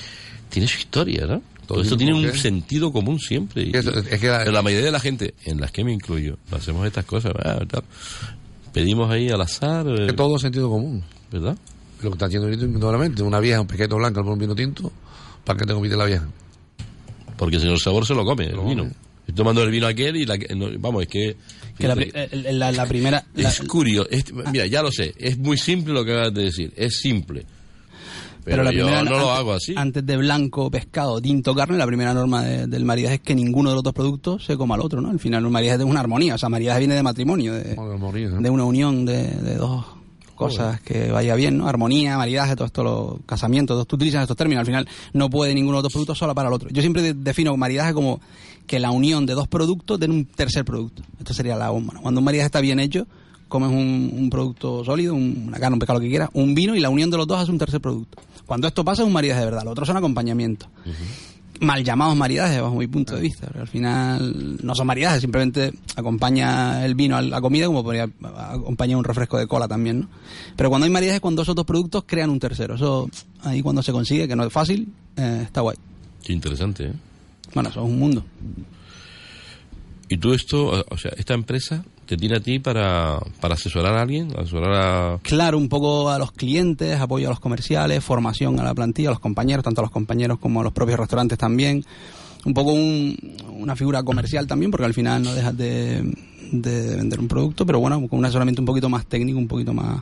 tiene 0.49 0.66
su 0.66 0.78
historia, 0.78 1.26
¿no? 1.26 1.42
Todo 1.66 1.82
esto 1.82 1.99
tiene 1.99 2.12
¿por 2.14 2.22
un 2.24 2.34
sentido 2.34 2.90
común 2.90 3.20
siempre. 3.20 3.64
Y- 3.64 3.76
Es 3.76 3.84
que- 3.84 3.99
es 4.14 4.20
que 4.20 4.28
la- 4.51 4.62
mayoría 4.62 4.86
de 4.86 4.90
la 4.92 5.01
gente, 5.01 5.34
en 5.44 5.61
las 5.61 5.70
que 5.70 5.84
me 5.84 5.92
incluyo, 5.92 6.38
hacemos 6.51 6.86
estas 6.86 7.05
cosas, 7.05 7.34
tal. 7.68 7.84
pedimos 8.72 9.11
ahí 9.11 9.28
al 9.28 9.40
azar, 9.42 9.86
eh, 9.86 10.07
Es 10.09 10.16
todo 10.16 10.38
sentido 10.38 10.70
común. 10.70 11.03
¿verdad? 11.30 11.57
Lo 12.03 12.11
que 12.11 12.14
está 12.14 12.24
haciendo 12.26 12.46
ahorita 12.49 12.64
indudablemente. 12.64 13.22
Una 13.22 13.40
vieja, 13.40 13.61
un 13.61 13.66
pesqueto 13.66 13.96
blanco 13.96 14.22
un 14.22 14.38
vino 14.38 14.55
tinto. 14.55 14.90
¿Para 15.44 15.59
qué 15.59 15.66
te 15.66 15.74
compite 15.74 15.97
la 15.97 16.06
vieja? 16.06 16.27
Porque 17.36 17.60
si 17.60 17.66
no 17.66 17.72
el 17.72 17.78
sabor 17.81 18.06
se 18.06 18.14
lo 18.14 18.24
come, 18.24 18.47
el 18.47 18.56
vino. 18.60 18.85
come. 18.85 18.93
Estoy 19.28 19.34
tomando 19.34 19.62
el 19.62 19.70
vino 19.70 19.86
aquel 19.86 20.16
y 20.16 20.24
la, 20.26 20.38
que- 20.38 20.55
no, 20.55 20.66
vamos, 20.78 21.02
es 21.02 21.09
que... 21.09 21.36
Que 21.78 21.86
la, 21.86 21.94
primera... 22.86 23.24
la- 23.34 23.48
es 23.50 23.60
curioso. 23.60 24.09
es- 24.10 24.24
mira, 24.50 24.66
ya 24.66 24.82
lo 24.82 24.90
sé. 24.90 25.14
Es 25.16 25.38
muy 25.38 25.56
simple 25.59 25.92
lo 25.94 26.05
que 26.05 26.12
acabas 26.12 26.34
de 26.34 26.44
decir. 26.44 26.72
Es 26.76 26.98
simple. 27.00 27.44
Pero, 28.44 28.62
la 28.64 28.72
yo 28.72 28.84
primera, 28.86 29.05
no 29.05 29.10
lo 29.10 29.16
antes- 29.18 29.38
hago 29.38 29.52
así. 29.52 29.74
Antes 29.76 30.06
de 30.06 30.16
blanco, 30.16 30.70
pescado, 30.70 31.20
tinto, 31.20 31.55
carne, 31.55 31.76
la 31.76 31.86
primera 31.86 32.14
norma 32.14 32.42
de- 32.42 32.66
del 32.66 32.84
maridaje 32.84 33.16
es 33.16 33.20
que 33.20 33.34
ninguno 33.34 33.68
de 33.70 33.74
los 33.76 33.84
dos 33.84 33.92
productos 33.92 34.44
se 34.44 34.56
coma 34.56 34.74
al 34.76 34.80
otro, 34.80 35.00
¿no? 35.02 35.10
Al 35.10 35.20
final 35.20 35.44
un 35.44 35.52
maridaje 35.52 35.78
es 35.82 35.84
una 35.88 36.00
armonía, 36.00 36.34
o 36.34 36.38
sea, 36.38 36.48
maridaje 36.48 36.78
viene 36.80 36.94
de 36.94 37.02
matrimonio, 37.02 37.52
de, 37.55 37.76
de 38.40 38.50
una 38.50 38.64
unión 38.64 39.05
de, 39.05 39.24
de 39.28 39.55
dos 39.56 39.84
cosas 40.34 40.80
que 40.80 41.10
vaya 41.10 41.34
bien, 41.34 41.59
¿no? 41.59 41.68
Armonía, 41.68 42.16
maridaje, 42.16 42.55
todo 42.56 42.64
esto, 42.66 42.82
los 42.82 43.14
casamientos, 43.26 43.74
todos 43.74 43.86
tú 43.86 43.96
utilizas 43.96 44.22
estos 44.22 44.36
términos, 44.36 44.60
al 44.60 44.66
final 44.66 44.88
no 45.12 45.28
puede 45.28 45.52
ninguno 45.55 45.76
de 45.76 45.78
los 45.78 45.82
dos 45.84 45.92
productos 45.92 46.16
solo 46.16 46.34
para 46.34 46.48
el 46.48 46.55
otro. 46.55 46.70
Yo 46.70 46.80
siempre 46.80 47.02
de- 47.02 47.14
defino 47.14 47.55
maridaje 47.56 47.92
como 47.92 48.20
que 48.69 48.78
la 48.78 48.93
unión 48.93 49.27
de 49.27 49.35
dos 49.35 49.49
productos 49.49 49.99
den 49.99 50.12
un 50.12 50.24
tercer 50.27 50.65
producto. 50.65 51.03
Esto 51.19 51.35
sería 51.35 51.57
la 51.57 51.70
bomba, 51.70 51.95
¿no? 51.95 52.03
Cuando 52.03 52.20
un 52.20 52.24
maridaje 52.24 52.47
está 52.47 52.61
bien 52.61 52.78
hecho, 52.78 53.07
comes 53.49 53.70
un, 53.70 54.12
un 54.15 54.31
producto 54.31 54.85
sólido, 54.85 55.15
un- 55.15 55.47
una 55.49 55.59
carne, 55.59 55.74
un 55.74 55.81
pescado, 55.81 55.99
lo 55.99 56.03
que 56.05 56.11
quieras, 56.11 56.28
un 56.35 56.55
vino 56.55 56.77
y 56.77 56.81
la 56.81 56.90
unión 56.90 57.11
de 57.11 57.16
los 57.16 57.27
dos 57.27 57.40
hace 57.40 57.51
un 57.51 57.59
tercer 57.59 57.81
producto. 57.81 58.23
Cuando 58.47 58.69
esto 58.69 58.85
pasa 58.85 59.03
es 59.03 59.07
un 59.09 59.12
maridaje 59.12 59.40
de 59.40 59.47
verdad, 59.47 59.65
los 59.65 59.73
otros 59.73 59.89
son 59.89 59.97
acompañamientos. 59.97 60.69
Mal 61.61 61.82
llamados 61.82 62.15
maridajes, 62.16 62.62
bajo 62.62 62.77
mi 62.77 62.86
punto 62.86 63.16
de 63.16 63.20
vista, 63.23 63.49
pero 63.49 63.62
al 63.62 63.69
final 63.69 64.59
no 64.62 64.74
son 64.77 64.86
maridajes, 64.86 65.20
simplemente 65.20 65.73
acompaña 65.97 66.85
el 66.85 66.95
vino 66.95 67.16
a 67.16 67.23
la 67.23 67.40
comida 67.40 67.66
como 67.66 67.82
podría 67.82 68.09
acompañar 68.53 68.97
un 68.97 69.03
refresco 69.03 69.39
de 69.39 69.49
cola 69.49 69.66
también, 69.66 70.01
¿no? 70.01 70.09
Pero 70.55 70.69
cuando 70.69 70.85
hay 70.85 70.90
maridajes, 70.93 71.20
cuando 71.20 71.43
esos 71.43 71.57
dos 71.57 71.65
productos 71.66 72.05
crean 72.07 72.31
un 72.31 72.39
tercero, 72.39 72.77
eso 72.77 73.09
ahí 73.43 73.61
cuando 73.61 73.82
se 73.82 73.90
consigue, 73.90 74.28
que 74.28 74.36
no 74.36 74.45
es 74.45 74.53
fácil, 74.53 74.93
eh, 75.16 75.40
está 75.47 75.62
guay. 75.62 75.77
Qué 76.23 76.32
interesante, 76.32 76.85
¿eh? 76.85 76.93
Bueno, 77.59 77.70
eso 77.70 77.80
es 77.80 77.90
un 77.90 77.98
mundo. 77.98 78.22
Y 80.09 80.16
tú 80.18 80.32
esto, 80.32 80.85
o 80.89 80.97
sea, 80.97 81.10
esta 81.16 81.35
empresa 81.35 81.85
te 82.06 82.16
tiene 82.16 82.36
a 82.36 82.40
ti 82.40 82.60
para, 82.60 83.18
para 83.40 83.55
asesorar 83.55 83.97
a 83.97 84.02
alguien, 84.02 84.30
asesorar 84.39 84.74
a... 84.74 85.18
Claro, 85.24 85.59
un 85.59 85.68
poco 85.68 86.09
a 86.09 86.20
los 86.20 86.30
clientes, 86.30 87.01
apoyo 87.01 87.26
a 87.26 87.30
los 87.30 87.40
comerciales, 87.40 88.05
formación 88.05 88.60
a 88.60 88.62
la 88.62 88.74
plantilla, 88.74 89.09
a 89.09 89.10
los 89.10 89.18
compañeros, 89.18 89.64
tanto 89.64 89.80
a 89.80 89.86
los 89.86 89.90
compañeros 89.90 90.39
como 90.39 90.60
a 90.60 90.62
los 90.62 90.72
propios 90.72 91.01
restaurantes 91.01 91.36
también. 91.36 91.85
Un 92.44 92.55
poco 92.55 92.70
una 92.70 93.74
figura 93.74 94.05
comercial 94.05 94.47
también, 94.47 94.70
porque 94.70 94.86
al 94.86 94.94
final 94.94 95.24
no 95.24 95.35
dejas 95.35 95.56
de, 95.56 96.14
de 96.52 96.94
vender 96.94 97.18
un 97.18 97.26
producto, 97.26 97.66
pero 97.66 97.80
bueno, 97.80 98.06
con 98.06 98.20
un 98.20 98.24
asesoramiento 98.24 98.62
un 98.62 98.66
poquito 98.66 98.89
más 98.89 99.05
técnico, 99.06 99.36
un 99.36 99.48
poquito 99.48 99.74
más, 99.74 100.01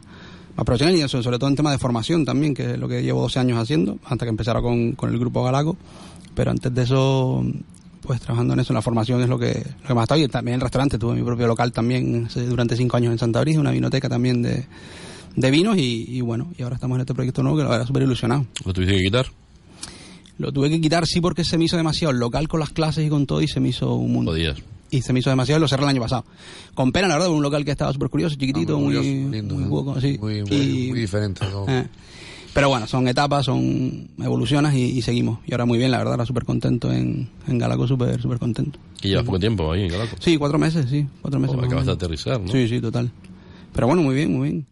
más 0.56 0.66
profesional 0.66 0.94
y 0.94 1.00
eso, 1.00 1.22
sobre 1.22 1.38
todo 1.38 1.48
en 1.48 1.56
tema 1.56 1.70
de 1.70 1.78
formación 1.78 2.26
también, 2.26 2.52
que 2.52 2.72
es 2.72 2.78
lo 2.78 2.86
que 2.86 3.02
llevo 3.02 3.22
12 3.22 3.38
años 3.38 3.58
haciendo, 3.58 3.98
antes 4.04 4.26
que 4.26 4.30
empezara 4.30 4.60
con, 4.60 4.92
con 4.92 5.10
el 5.10 5.18
grupo 5.18 5.42
Galaco. 5.42 5.78
Pero 6.36 6.50
antes 6.52 6.72
de 6.72 6.82
eso, 6.82 7.42
pues 8.02 8.20
trabajando 8.20 8.52
en 8.54 8.60
eso, 8.60 8.72
en 8.72 8.76
la 8.76 8.82
formación 8.82 9.22
es 9.22 9.28
lo 9.28 9.38
que, 9.38 9.64
lo 9.82 9.88
que 9.88 9.94
más 9.94 10.04
está. 10.04 10.18
Y 10.18 10.28
también 10.28 10.54
en 10.54 10.60
el 10.60 10.60
restaurante, 10.60 10.98
tuve 10.98 11.14
mi 11.14 11.22
propio 11.22 11.46
local 11.46 11.72
también 11.72 12.28
durante 12.48 12.76
cinco 12.76 12.98
años 12.98 13.10
en 13.12 13.18
Santa 13.18 13.40
Brisa, 13.40 13.58
una 13.58 13.72
vinoteca 13.72 14.08
también 14.08 14.42
de, 14.42 14.66
de 15.34 15.50
vinos 15.50 15.76
y, 15.78 16.20
bueno, 16.20 16.52
y 16.58 16.62
ahora 16.62 16.76
estamos 16.76 16.96
en 16.96 17.00
este 17.00 17.14
proyecto 17.14 17.42
nuevo 17.42 17.56
que 17.56 17.64
lo 17.64 17.74
era 17.74 17.86
súper 17.86 18.02
ilusionado. 18.02 18.46
¿Lo 18.66 18.72
tuviste 18.74 18.94
que 18.96 19.02
quitar? 19.02 19.26
Lo 20.38 20.52
tuve 20.52 20.68
que 20.68 20.78
quitar 20.78 21.06
sí 21.06 21.22
porque 21.22 21.42
se 21.42 21.56
me 21.56 21.64
hizo 21.64 21.78
demasiado 21.78 22.12
el 22.12 22.18
local 22.18 22.46
con 22.48 22.60
las 22.60 22.70
clases 22.70 23.06
y 23.06 23.08
con 23.08 23.24
todo 23.26 23.40
y 23.40 23.48
se 23.48 23.58
me 23.58 23.70
hizo 23.70 23.94
un 23.94 24.12
mundo. 24.12 24.32
Podías. 24.32 24.58
Y 24.90 25.00
se 25.00 25.12
me 25.12 25.20
hizo 25.20 25.30
demasiado 25.30 25.58
y 25.58 25.62
lo 25.62 25.68
cerré 25.68 25.84
el 25.84 25.88
año 25.88 26.02
pasado. 26.02 26.24
Con 26.74 26.92
pena, 26.92 27.08
la 27.08 27.14
verdad, 27.14 27.30
un 27.30 27.42
local 27.42 27.64
que 27.64 27.70
estaba 27.70 27.92
súper 27.92 28.10
curioso, 28.10 28.36
chiquitito, 28.36 28.76
ah, 28.76 28.80
muy, 28.80 28.94
lindo, 28.94 29.54
muy, 29.54 30.00
sí. 30.00 30.18
muy, 30.20 30.42
muy, 30.42 30.92
diferente. 30.92 31.44
Eh, 31.66 31.86
pero 32.56 32.70
bueno, 32.70 32.86
son 32.86 33.06
etapas, 33.06 33.44
son 33.44 34.08
evoluciones 34.18 34.72
y, 34.72 35.02
seguimos. 35.02 35.40
Y 35.46 35.52
ahora 35.52 35.66
muy 35.66 35.76
bien, 35.76 35.90
la 35.90 35.98
verdad, 35.98 36.24
súper 36.24 36.46
contento 36.46 36.90
en, 36.90 37.28
en 37.46 37.58
Galaco, 37.58 37.86
súper 37.86 38.18
súper 38.22 38.38
contento. 38.38 38.78
¿Y 39.02 39.08
llevas 39.08 39.26
poco 39.26 39.38
tiempo 39.38 39.70
ahí 39.70 39.82
en 39.82 39.88
Galaco? 39.90 40.16
Sí, 40.20 40.38
cuatro 40.38 40.58
meses, 40.58 40.86
sí, 40.88 41.06
cuatro 41.20 41.38
meses. 41.38 41.54
Oh, 41.54 41.62
acabas 41.62 41.84
de 41.84 41.92
aterrizar, 41.92 42.40
¿no? 42.40 42.50
Sí, 42.50 42.66
sí, 42.66 42.80
total. 42.80 43.10
Pero 43.74 43.88
bueno, 43.88 44.00
muy 44.00 44.14
bien, 44.14 44.32
muy 44.32 44.48
bien. 44.48 44.66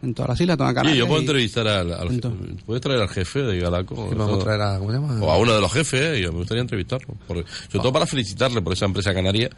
En 0.00 0.14
todas 0.14 0.30
las 0.30 0.40
islas, 0.40 0.56
toda 0.56 0.72
Canarias. 0.72 0.94
Sí, 0.94 0.98
yo 1.00 1.06
puedo 1.06 1.20
entrevistar 1.20 1.68
al, 1.68 1.92
al 1.92 2.18
¿Puedes 2.64 2.80
traer 2.80 3.02
al 3.02 3.10
jefe 3.10 3.42
de 3.42 3.60
Galaco? 3.60 4.08
Vamos 4.16 4.40
a 4.40 4.44
traer 4.44 4.62
a, 4.62 4.78
¿cómo 4.78 4.90
se 4.90 4.96
llama? 4.96 5.20
O 5.20 5.30
a 5.30 5.36
uno 5.36 5.54
de 5.54 5.60
los 5.60 5.70
jefes, 5.70 6.00
eh, 6.00 6.22
yo 6.22 6.32
me 6.32 6.38
gustaría 6.38 6.62
entrevistarlo. 6.62 7.14
Porque, 7.26 7.44
sobre 7.66 7.80
todo 7.80 7.92
para 7.92 8.06
felicitarle 8.06 8.62
por 8.62 8.72
esa 8.72 8.86
empresa 8.86 9.12
canaria 9.12 9.50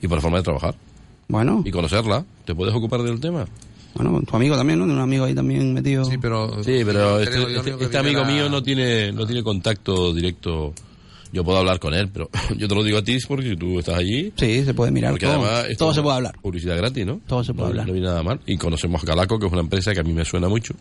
y 0.00 0.06
por 0.06 0.18
la 0.18 0.22
forma 0.22 0.36
de 0.36 0.44
trabajar. 0.44 0.76
Bueno. 1.26 1.64
Y 1.64 1.72
conocerla. 1.72 2.24
¿Te 2.44 2.54
puedes 2.54 2.72
ocupar 2.72 3.02
del 3.02 3.18
tema? 3.18 3.44
Bueno, 3.94 4.22
tu 4.22 4.36
amigo 4.36 4.56
también, 4.56 4.78
¿no? 4.78 4.86
De 4.86 4.92
un 4.92 4.98
amigo 5.00 5.24
ahí 5.24 5.34
también 5.34 5.74
metido. 5.74 6.04
Sí, 6.04 6.16
pero, 6.18 6.62
sí, 6.62 6.82
pero 6.84 7.20
este, 7.20 7.42
este, 7.56 7.84
este 7.84 7.98
amigo 7.98 8.24
mío 8.24 8.48
no 8.48 8.62
tiene, 8.62 9.12
no 9.12 9.26
tiene 9.26 9.42
contacto 9.42 10.14
directo. 10.14 10.72
Yo 11.32 11.44
puedo 11.44 11.58
hablar 11.58 11.78
con 11.78 11.94
él, 11.94 12.10
pero 12.12 12.28
yo 12.56 12.68
te 12.68 12.74
lo 12.74 12.82
digo 12.84 12.98
a 12.98 13.02
ti 13.02 13.16
porque 13.26 13.50
si 13.50 13.56
tú 13.56 13.78
estás 13.78 13.96
allí. 13.96 14.32
Sí, 14.36 14.64
se 14.64 14.74
puede 14.74 14.90
mirar. 14.90 15.12
Porque 15.12 15.26
todo, 15.26 15.44
además 15.44 15.76
todo 15.78 15.94
se 15.94 16.02
puede 16.02 16.16
hablar. 16.16 16.34
Publicidad 16.40 16.76
gratis, 16.76 17.06
¿no? 17.06 17.20
Todo 17.26 17.42
se 17.42 17.54
puede 17.54 17.70
hablar. 17.70 17.86
No 17.86 17.92
vi 17.92 18.00
nada 18.00 18.22
mal. 18.22 18.40
Y 18.46 18.56
conocemos 18.56 19.02
a 19.02 19.06
Calaco, 19.06 19.38
que 19.38 19.46
es 19.46 19.52
una 19.52 19.62
empresa 19.62 19.92
que 19.92 20.00
a 20.00 20.04
mí 20.04 20.12
me 20.12 20.24
suena 20.24 20.48
mucho 20.48 20.74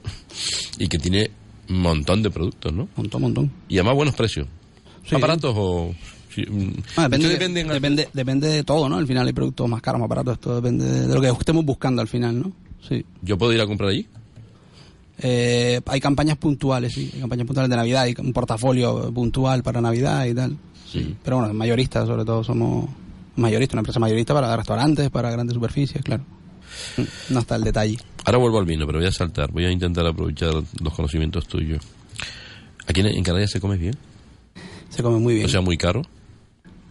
y 0.78 0.88
que 0.88 0.98
tiene 0.98 1.32
un 1.70 1.82
montón 1.82 2.22
de 2.22 2.30
productos, 2.30 2.74
¿no? 2.74 2.90
Montón, 2.96 3.22
montón. 3.22 3.52
Y 3.70 3.78
además 3.78 3.96
buenos 3.96 4.16
precios. 4.16 4.48
¿Aparatos 5.12 5.54
o.? 5.58 5.94
Mm, 6.38 6.70
ah, 6.96 7.10
depende, 7.10 7.28
depende, 7.74 8.10
depende, 8.14 8.48
de 8.48 8.64
todo, 8.64 8.88
¿no? 8.88 8.98
Al 8.98 9.08
final 9.08 9.28
hay 9.28 9.34
productos 9.34 9.68
más 9.68 9.82
caros, 9.82 10.00
más 10.00 10.10
baratos. 10.10 10.36
Esto 10.36 10.56
depende 10.56 11.08
de 11.08 11.14
lo 11.14 11.20
que 11.20 11.28
estemos 11.28 11.66
buscando 11.66 12.02
al 12.02 12.08
final, 12.08 12.40
¿no? 12.40 12.52
Sí. 12.88 13.06
¿Yo 13.22 13.38
puedo 13.38 13.54
ir 13.54 13.62
a 13.62 13.68
comprar 13.68 13.90
allí? 13.90 14.08
Eh, 15.20 15.80
hay 15.86 16.00
campañas 16.00 16.38
puntuales, 16.38 16.94
sí, 16.94 17.12
hay 17.14 17.20
campañas 17.20 17.46
puntuales 17.46 17.70
de 17.70 17.76
Navidad, 17.76 18.04
hay 18.04 18.16
un 18.18 18.34
portafolio 18.34 19.14
puntual 19.14 19.62
para 19.62 19.80
Navidad 19.80 20.26
y 20.26 20.34
tal. 20.34 20.58
Sí. 20.88 21.16
Pero 21.24 21.38
bueno, 21.38 21.54
mayoristas, 21.54 22.08
sobre 22.08 22.26
todo 22.26 22.44
somos 22.44 22.90
mayoristas, 23.36 23.76
una 23.76 23.82
empresa 23.82 24.00
mayorista 24.00 24.34
para 24.34 24.56
restaurantes, 24.56 25.10
para 25.10 25.30
grandes 25.30 25.54
superficies, 25.54 26.04
claro. 26.04 26.24
No 27.30 27.40
está 27.40 27.56
el 27.56 27.64
detalle. 27.64 27.98
Ahora 28.26 28.38
vuelvo 28.40 28.60
al 28.60 28.66
vino, 28.66 28.86
pero 28.88 29.00
voy 29.00 29.08
a 29.08 29.12
saltar, 29.12 29.52
voy 29.52 29.66
a 29.66 29.72
intentar 29.72 30.06
aprovechar 30.08 30.54
los 30.54 30.94
conocimientos 30.94 31.48
tuyos. 31.48 31.84
¿Aquí 32.88 33.02
en 33.02 33.24
Canarias 33.24 33.52
se 33.52 33.62
come 33.62 33.78
bien? 33.78 33.96
Se 34.90 35.04
come 35.04 35.20
muy 35.20 35.36
bien. 35.36 35.46
¿O 35.46 35.50
sea, 35.50 35.62
muy 35.62 35.78
caro? 35.78 36.02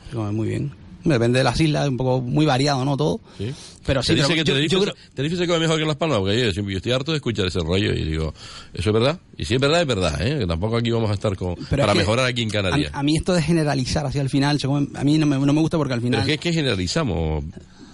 Se 0.09 0.17
come 0.17 0.31
muy 0.31 0.49
bien 0.49 0.73
depende 1.05 1.39
de 1.39 1.45
las 1.45 1.61
islas, 1.61 1.89
un 1.89 1.97
poco 1.97 2.21
muy 2.21 2.47
variado, 2.47 2.85
¿no? 2.85 2.97
Todo. 2.97 3.21
Sí. 3.39 3.53
Pero 3.87 4.03
sí, 4.03 4.09
¿Te 4.09 4.15
dice 4.17 4.35
que 4.35 4.45
Tenerife, 4.45 5.37
se 5.37 5.47
come 5.47 5.61
mejor 5.61 5.79
que 5.79 5.87
Las 5.87 5.97
Palmas? 5.97 6.19
Porque 6.19 6.53
yo, 6.53 6.63
yo, 6.63 6.77
estoy 6.77 6.93
harto 6.93 7.13
de 7.13 7.17
escuchar 7.17 7.47
ese 7.47 7.61
rollo 7.61 7.93
y 7.93 8.05
digo, 8.05 8.35
¿eso 8.75 8.91
es 8.91 8.95
verdad? 8.95 9.19
Y 9.37 9.47
si 9.47 9.55
es 9.55 9.61
verdad, 9.61 9.81
es 9.81 9.87
verdad, 9.87 10.21
¿eh? 10.21 10.39
Que 10.41 10.47
tampoco 10.47 10.77
aquí 10.77 10.91
vamos 10.91 11.11
a 11.11 11.15
estar 11.15 11.35
con, 11.37 11.57
para 11.57 11.95
mejorar 11.95 12.27
aquí 12.27 12.43
en 12.43 12.51
Canarias. 12.51 12.93
A, 12.95 13.03
mí 13.03 13.17
esto 13.17 13.33
de 13.33 13.43
generalizar 13.43 14.05
hacia 14.05 14.21
el 14.21 14.29
final, 14.29 14.59
a 14.95 15.05
mí 15.05 15.19
no 15.19 15.27
me, 15.27 15.39
no 15.39 15.53
me 15.53 15.61
gusta 15.61 15.79
porque 15.79 15.95
al 15.95 16.03
final... 16.03 16.21
Pero 16.23 16.35
es 16.35 16.41
que, 16.41 16.53
generalizamos 16.53 17.45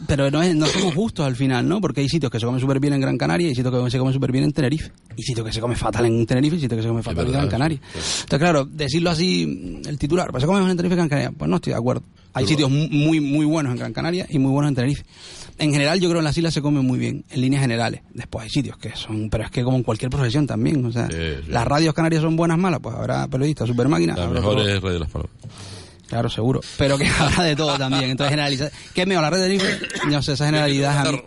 pero 0.07 0.31
no, 0.31 0.43
es, 0.43 0.55
no 0.55 0.67
somos 0.67 0.95
justos 0.95 1.27
al 1.27 1.37
final, 1.37 1.69
¿no? 1.69 1.81
Porque 1.81 2.01
hay 2.01 2.09
sitios 2.09 2.31
que 2.31 2.39
se 2.39 2.47
comen 2.47 2.61
súper 2.61 2.81
bien 2.81 2.93
en 2.93 3.01
Gran 3.01 3.17
Canaria 3.17 3.49
y 3.49 3.55
sitios 3.55 3.73
que 3.73 3.91
se 3.91 3.99
comen 3.99 4.13
súper 4.13 4.33
bien 4.33 4.45
en 4.45 4.53
Tenerife. 4.53 4.91
Y 5.17 5.23
sitios 5.23 5.47
que 5.47 5.53
se 5.53 5.61
come 5.61 5.77
fatal 5.77 6.07
en 6.07 6.27
Tenerife 6.27 6.57
y 6.57 6.61
sitios 6.61 6.77
que 6.77 6.83
se 6.83 6.89
come 6.89 7.03
fatal 7.03 7.27
en 7.27 7.33
Gran 7.33 7.49
Canaria. 7.49 7.81
Entonces, 7.83 8.39
claro, 8.39 8.65
decirlo 8.65 9.11
así, 9.11 9.81
el 9.87 9.99
titular, 9.99 10.31
pues 10.31 10.43
se 10.43 10.47
come 10.47 10.59
mejor 10.59 10.71
en 10.73 10.77
Tenerife 10.77 10.95
en 10.95 10.99
Gran 10.99 11.09
Canaria, 11.09 11.39
pues 11.39 11.49
no 11.49 11.57
estoy 11.57 11.73
de 11.73 11.79
acuerdo. 11.79 12.03
Hay 12.35 12.47
sitios 12.47 12.71
muy, 12.71 13.21
muy 13.21 13.47
buenos 13.47 13.73
en 13.73 13.79
Gran 13.79 13.93
Canaria 13.95 14.27
y 14.29 14.39
muy 14.39 14.51
buenos 14.51 14.69
en 14.71 14.75
Tenerife. 14.75 15.05
En 15.59 15.73
general, 15.73 15.99
yo 15.99 16.09
creo 16.11 16.17
que 16.17 16.19
en 16.19 16.25
las 16.25 16.37
islas 16.37 16.53
se 16.53 16.61
come 16.61 16.83
muy 16.83 16.99
bien, 16.99 17.25
en 17.31 17.41
líneas 17.41 17.63
generales. 17.63 18.03
Después 18.13 18.45
hay 18.45 18.51
sitios 18.51 18.77
que 18.77 18.95
son, 18.95 19.31
pero 19.31 19.45
es 19.45 19.51
que 19.51 19.63
como 19.65 19.79
en 19.79 19.83
cualquier 19.83 20.11
profesión 20.11 20.47
también. 20.47 20.85
O 20.85 20.93
sea, 20.93 21.09
las 21.49 21.67
radios 21.67 21.95
canarias 21.95 22.21
son 22.21 22.37
buenas, 22.37 22.59
malas, 22.59 22.81
pues 22.83 22.95
habrá 22.95 23.27
periodistas, 23.27 23.67
super 23.69 23.89
máquinas. 23.89 24.19
Las 24.19 24.31
mejores 24.31 24.83
radios 24.83 25.01
las. 25.01 25.11
Claro, 26.09 26.29
seguro. 26.31 26.61
Pero 26.79 26.97
que 26.99 27.07
habrá 27.19 27.45
de 27.45 27.57
todo 27.57 27.77
también. 27.77 28.11
Entonces, 28.11 28.31
generalizar. 28.31 28.73
¿Qué 28.95 29.03
es 29.03 29.07
mejor, 29.07 29.25
la 29.25 29.31
red 29.31 29.39
de 29.43 29.59
Tenerife? 29.59 30.09
No 30.09 30.23
sé, 30.23 30.33
esa 30.35 30.47
generalidad 30.47 31.07
a 31.07 31.13
mí. 31.13 31.23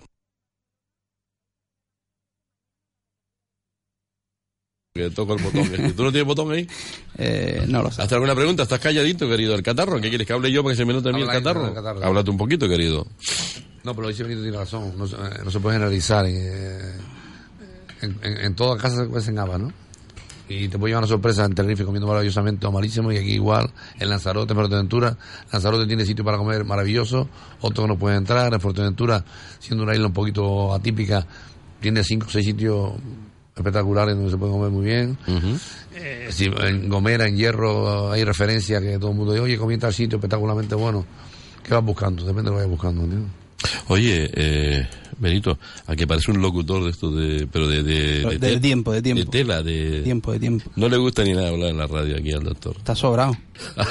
Que 4.94 5.10
toco 5.12 5.34
el 5.34 5.44
botón. 5.44 5.94
¿Tú 5.96 6.04
no 6.04 6.12
tienes 6.12 6.26
botón 6.26 6.52
ahí? 6.52 6.68
Eh, 7.22 7.66
no 7.68 7.84
lo 7.84 7.92
sé. 7.92 8.02
¿Hasta 8.02 8.16
alguna 8.16 8.34
pregunta? 8.34 8.64
¿Estás 8.64 8.80
calladito, 8.80 9.28
querido? 9.28 9.54
¿El 9.54 9.62
catarro? 9.62 10.00
¿Qué 10.00 10.08
quieres 10.08 10.26
que 10.26 10.32
hable 10.32 10.50
yo 10.54 10.64
para 10.64 10.72
que 10.74 10.78
se 10.78 10.86
me 10.86 10.94
note 10.94 11.10
a 11.10 11.12
mí 11.12 11.22
el 11.22 11.28
catarro? 11.28 11.74
catarro? 11.74 12.02
Háblate 12.02 12.32
un 12.32 12.38
poquito, 12.38 12.70
querido. 12.70 13.06
No, 13.84 13.94
pero 13.94 14.08
dice 14.08 14.24
Benito 14.24 14.42
tiene 14.42 14.58
razón. 14.58 14.94
No, 14.98 15.06
no, 15.06 15.52
se 15.52 15.60
puede 15.60 15.76
generalizar. 15.76 16.26
Eh, 16.26 16.94
en, 18.02 18.18
en, 18.22 18.38
en 18.38 18.56
toda 18.56 18.78
casa 18.78 19.04
se 19.04 19.08
cuecen 19.08 19.38
habas, 19.38 19.60
¿no? 19.60 19.74
Y 20.50 20.68
te 20.68 20.80
puede 20.80 20.92
llevar 20.92 21.04
una 21.04 21.08
sorpresa 21.08 21.46
en 21.46 21.54
Tenerife 21.54 21.86
comiendo 21.86 22.08
maravillosamente 22.08 22.66
o 22.66 22.72
malísimo 22.72 23.12
y 23.12 23.18
aquí 23.18 23.34
igual 23.34 23.70
en 24.00 24.10
Lanzarote, 24.10 24.54
en 24.54 24.58
Fuerteventura. 24.58 25.16
Lanzarote 25.54 25.86
tiene 25.86 26.06
sitio 26.06 26.26
para 26.26 26.38
comer 26.38 26.66
maravilloso 26.66 27.30
otro 27.62 27.84
que 27.84 27.88
no 27.88 27.98
puede 27.98 28.18
entrar. 28.18 28.52
En 28.54 28.60
Fuerteventura 28.60 29.24
siendo 29.60 29.84
una 29.84 29.94
isla 29.94 30.08
un 30.08 30.14
poquito 30.14 30.74
atípica 30.74 31.26
tiene 31.80 32.04
cinco 32.04 32.26
o 32.28 32.30
seis 32.30 32.46
sitios 32.46 32.94
espectaculares 33.56 34.16
donde 34.16 34.32
se 34.32 34.38
puede 34.38 34.52
comer 34.52 34.72
muy 34.72 34.86
bien. 34.86 35.18
Eh, 35.96 36.30
en 36.40 36.90
Gomera, 36.90 37.28
en 37.28 37.38
Hierro 37.38 38.12
hay 38.12 38.24
referencia 38.24 38.82
que 38.82 38.98
todo 38.98 39.12
el 39.12 39.18
mundo 39.18 39.34
dice 39.34 39.44
oye 39.44 39.58
comí 39.58 39.78
tal 39.78 39.94
sitio 39.94 40.18
espectacularmente 40.18 40.76
bueno 40.76 41.06
¿qué 41.64 41.74
vas 41.74 41.84
buscando? 41.84 42.24
depende 42.24 42.50
de 42.50 42.52
lo 42.52 42.52
que 42.52 42.64
vayas 42.64 42.72
buscando 42.72 43.04
¿entiendes? 43.04 43.32
Oye, 43.88 44.30
eh, 44.34 44.88
Benito, 45.20 45.58
a 45.86 45.96
que 45.96 46.08
parece 46.08 46.32
un 46.32 46.42
locutor 46.42 46.84
de 46.84 46.90
esto 46.92 47.12
de, 47.12 47.48
pero 47.52 47.68
de, 47.68 47.84
de, 47.84 48.60
tiempo, 48.60 48.92
de 48.94 49.02
tiempo. 49.02 49.24
De 49.24 49.30
tela, 49.30 49.62
de 49.62 50.02
tiempo, 50.02 50.32
de 50.32 50.40
tiempo. 50.40 50.72
No 50.76 50.88
le 50.88 50.98
gusta 50.98 51.24
ni 51.24 51.34
nada 51.34 51.50
hablar 51.50 51.70
en 51.70 51.78
la 51.78 51.88
radio 51.88 52.18
aquí 52.18 52.32
al 52.32 52.44
doctor. 52.44 52.76
Está 52.78 52.96
sobrado. 52.96 53.36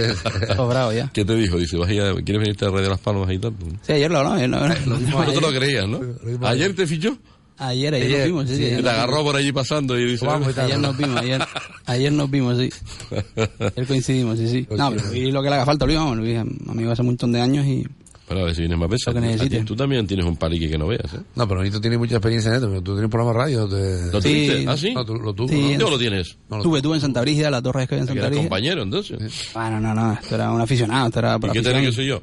sobrado 0.56 0.92
ya. 0.92 1.10
¿Qué 1.12 1.24
te 1.24 1.34
dijo? 1.34 1.58
Dice, 1.58 1.76
¿vas 1.76 1.88
a, 1.88 1.92
¿quieres 1.92 2.40
venirte 2.40 2.64
a 2.64 2.70
Radio 2.70 2.88
Las 2.88 3.00
Palmas 3.00 3.30
y 3.30 3.38
tanto? 3.38 3.66
Sí, 3.82 3.92
ayer 3.92 4.10
lo 4.10 4.18
hablamos. 4.18 4.38
No, 4.88 5.24
no, 5.24 5.32
te 5.32 5.40
lo 5.40 5.52
creías, 5.52 5.86
¿no? 5.88 6.00
¿Ayer 6.42 6.74
te 6.74 6.86
fichó? 6.86 7.16
Ayer, 7.60 7.92
ayer, 7.92 8.10
nos 8.10 8.26
vimos, 8.26 8.48
sí. 8.48 8.56
sí 8.56 8.82
te 8.82 8.88
agarró 8.88 9.24
por 9.24 9.34
allí 9.34 9.50
pasando 9.50 9.98
y 9.98 10.12
dice... 10.12 10.24
ayer 10.28 10.78
nos 10.78 10.96
vimos, 10.96 11.16
ayer, 11.16 11.44
ayer 11.86 12.12
nos 12.12 12.30
vimos, 12.30 12.56
sí. 12.56 12.70
Ayer 13.58 13.86
coincidimos, 13.86 14.38
sí, 14.38 14.48
sí. 14.48 14.68
No, 14.70 14.92
pero 14.92 15.12
y 15.12 15.32
lo 15.32 15.42
que 15.42 15.48
le 15.48 15.56
haga 15.56 15.66
falta, 15.66 15.84
Luis, 15.84 15.98
vamos, 15.98 16.18
Luis, 16.18 16.38
amigo 16.38 16.92
hace 16.92 17.02
un 17.02 17.08
montón 17.08 17.32
de 17.32 17.40
años 17.40 17.66
y 17.66 17.84
bueno, 18.28 18.42
a 18.42 18.46
ver 18.46 18.54
si 18.54 18.60
vienes 18.62 18.78
más 18.78 18.90
veces. 18.90 19.64
Tú 19.64 19.74
también 19.74 20.06
tienes 20.06 20.26
un 20.26 20.36
palique 20.36 20.68
que 20.68 20.76
no 20.76 20.86
veas, 20.86 21.14
¿eh? 21.14 21.20
No, 21.34 21.48
pero 21.48 21.62
Nito 21.62 21.80
tiene 21.80 21.96
mucha 21.96 22.16
experiencia 22.16 22.50
en 22.50 22.56
esto. 22.56 22.68
Tú 22.82 22.92
tienes 22.92 23.04
un 23.04 23.10
programa 23.10 23.32
de 23.32 23.38
radio. 23.38 23.68
Te... 23.68 24.12
¿Lo 24.12 24.20
sí. 24.20 24.66
¿Ah, 24.68 24.76
sí? 24.76 24.92
No, 24.92 25.04
tú, 25.04 25.14
lo 25.14 25.32
tuvo. 25.32 25.48
Sí. 25.48 25.76
¿no? 25.78 25.88
lo 25.88 25.98
tienes? 25.98 26.36
No, 26.50 26.60
tuve, 26.60 26.82
tuve 26.82 26.96
en 26.96 27.00
Santa 27.00 27.22
Brígida, 27.22 27.50
la 27.50 27.62
torre 27.62 27.86
que 27.86 27.94
había 27.94 28.02
en 28.02 28.08
Santa 28.08 28.26
Brígida. 28.26 28.42
compañero, 28.42 28.82
entonces? 28.82 29.50
Bueno, 29.54 29.80
no, 29.80 29.94
no. 29.94 30.12
Esto 30.12 30.34
era 30.34 30.50
un 30.50 30.60
aficionado. 30.60 31.08
Esto 31.08 31.18
era 31.20 31.38
¿Y 31.42 31.50
qué 31.50 31.62
tenés 31.62 31.86
que 31.86 31.92
soy 31.92 32.06
yo? 32.06 32.22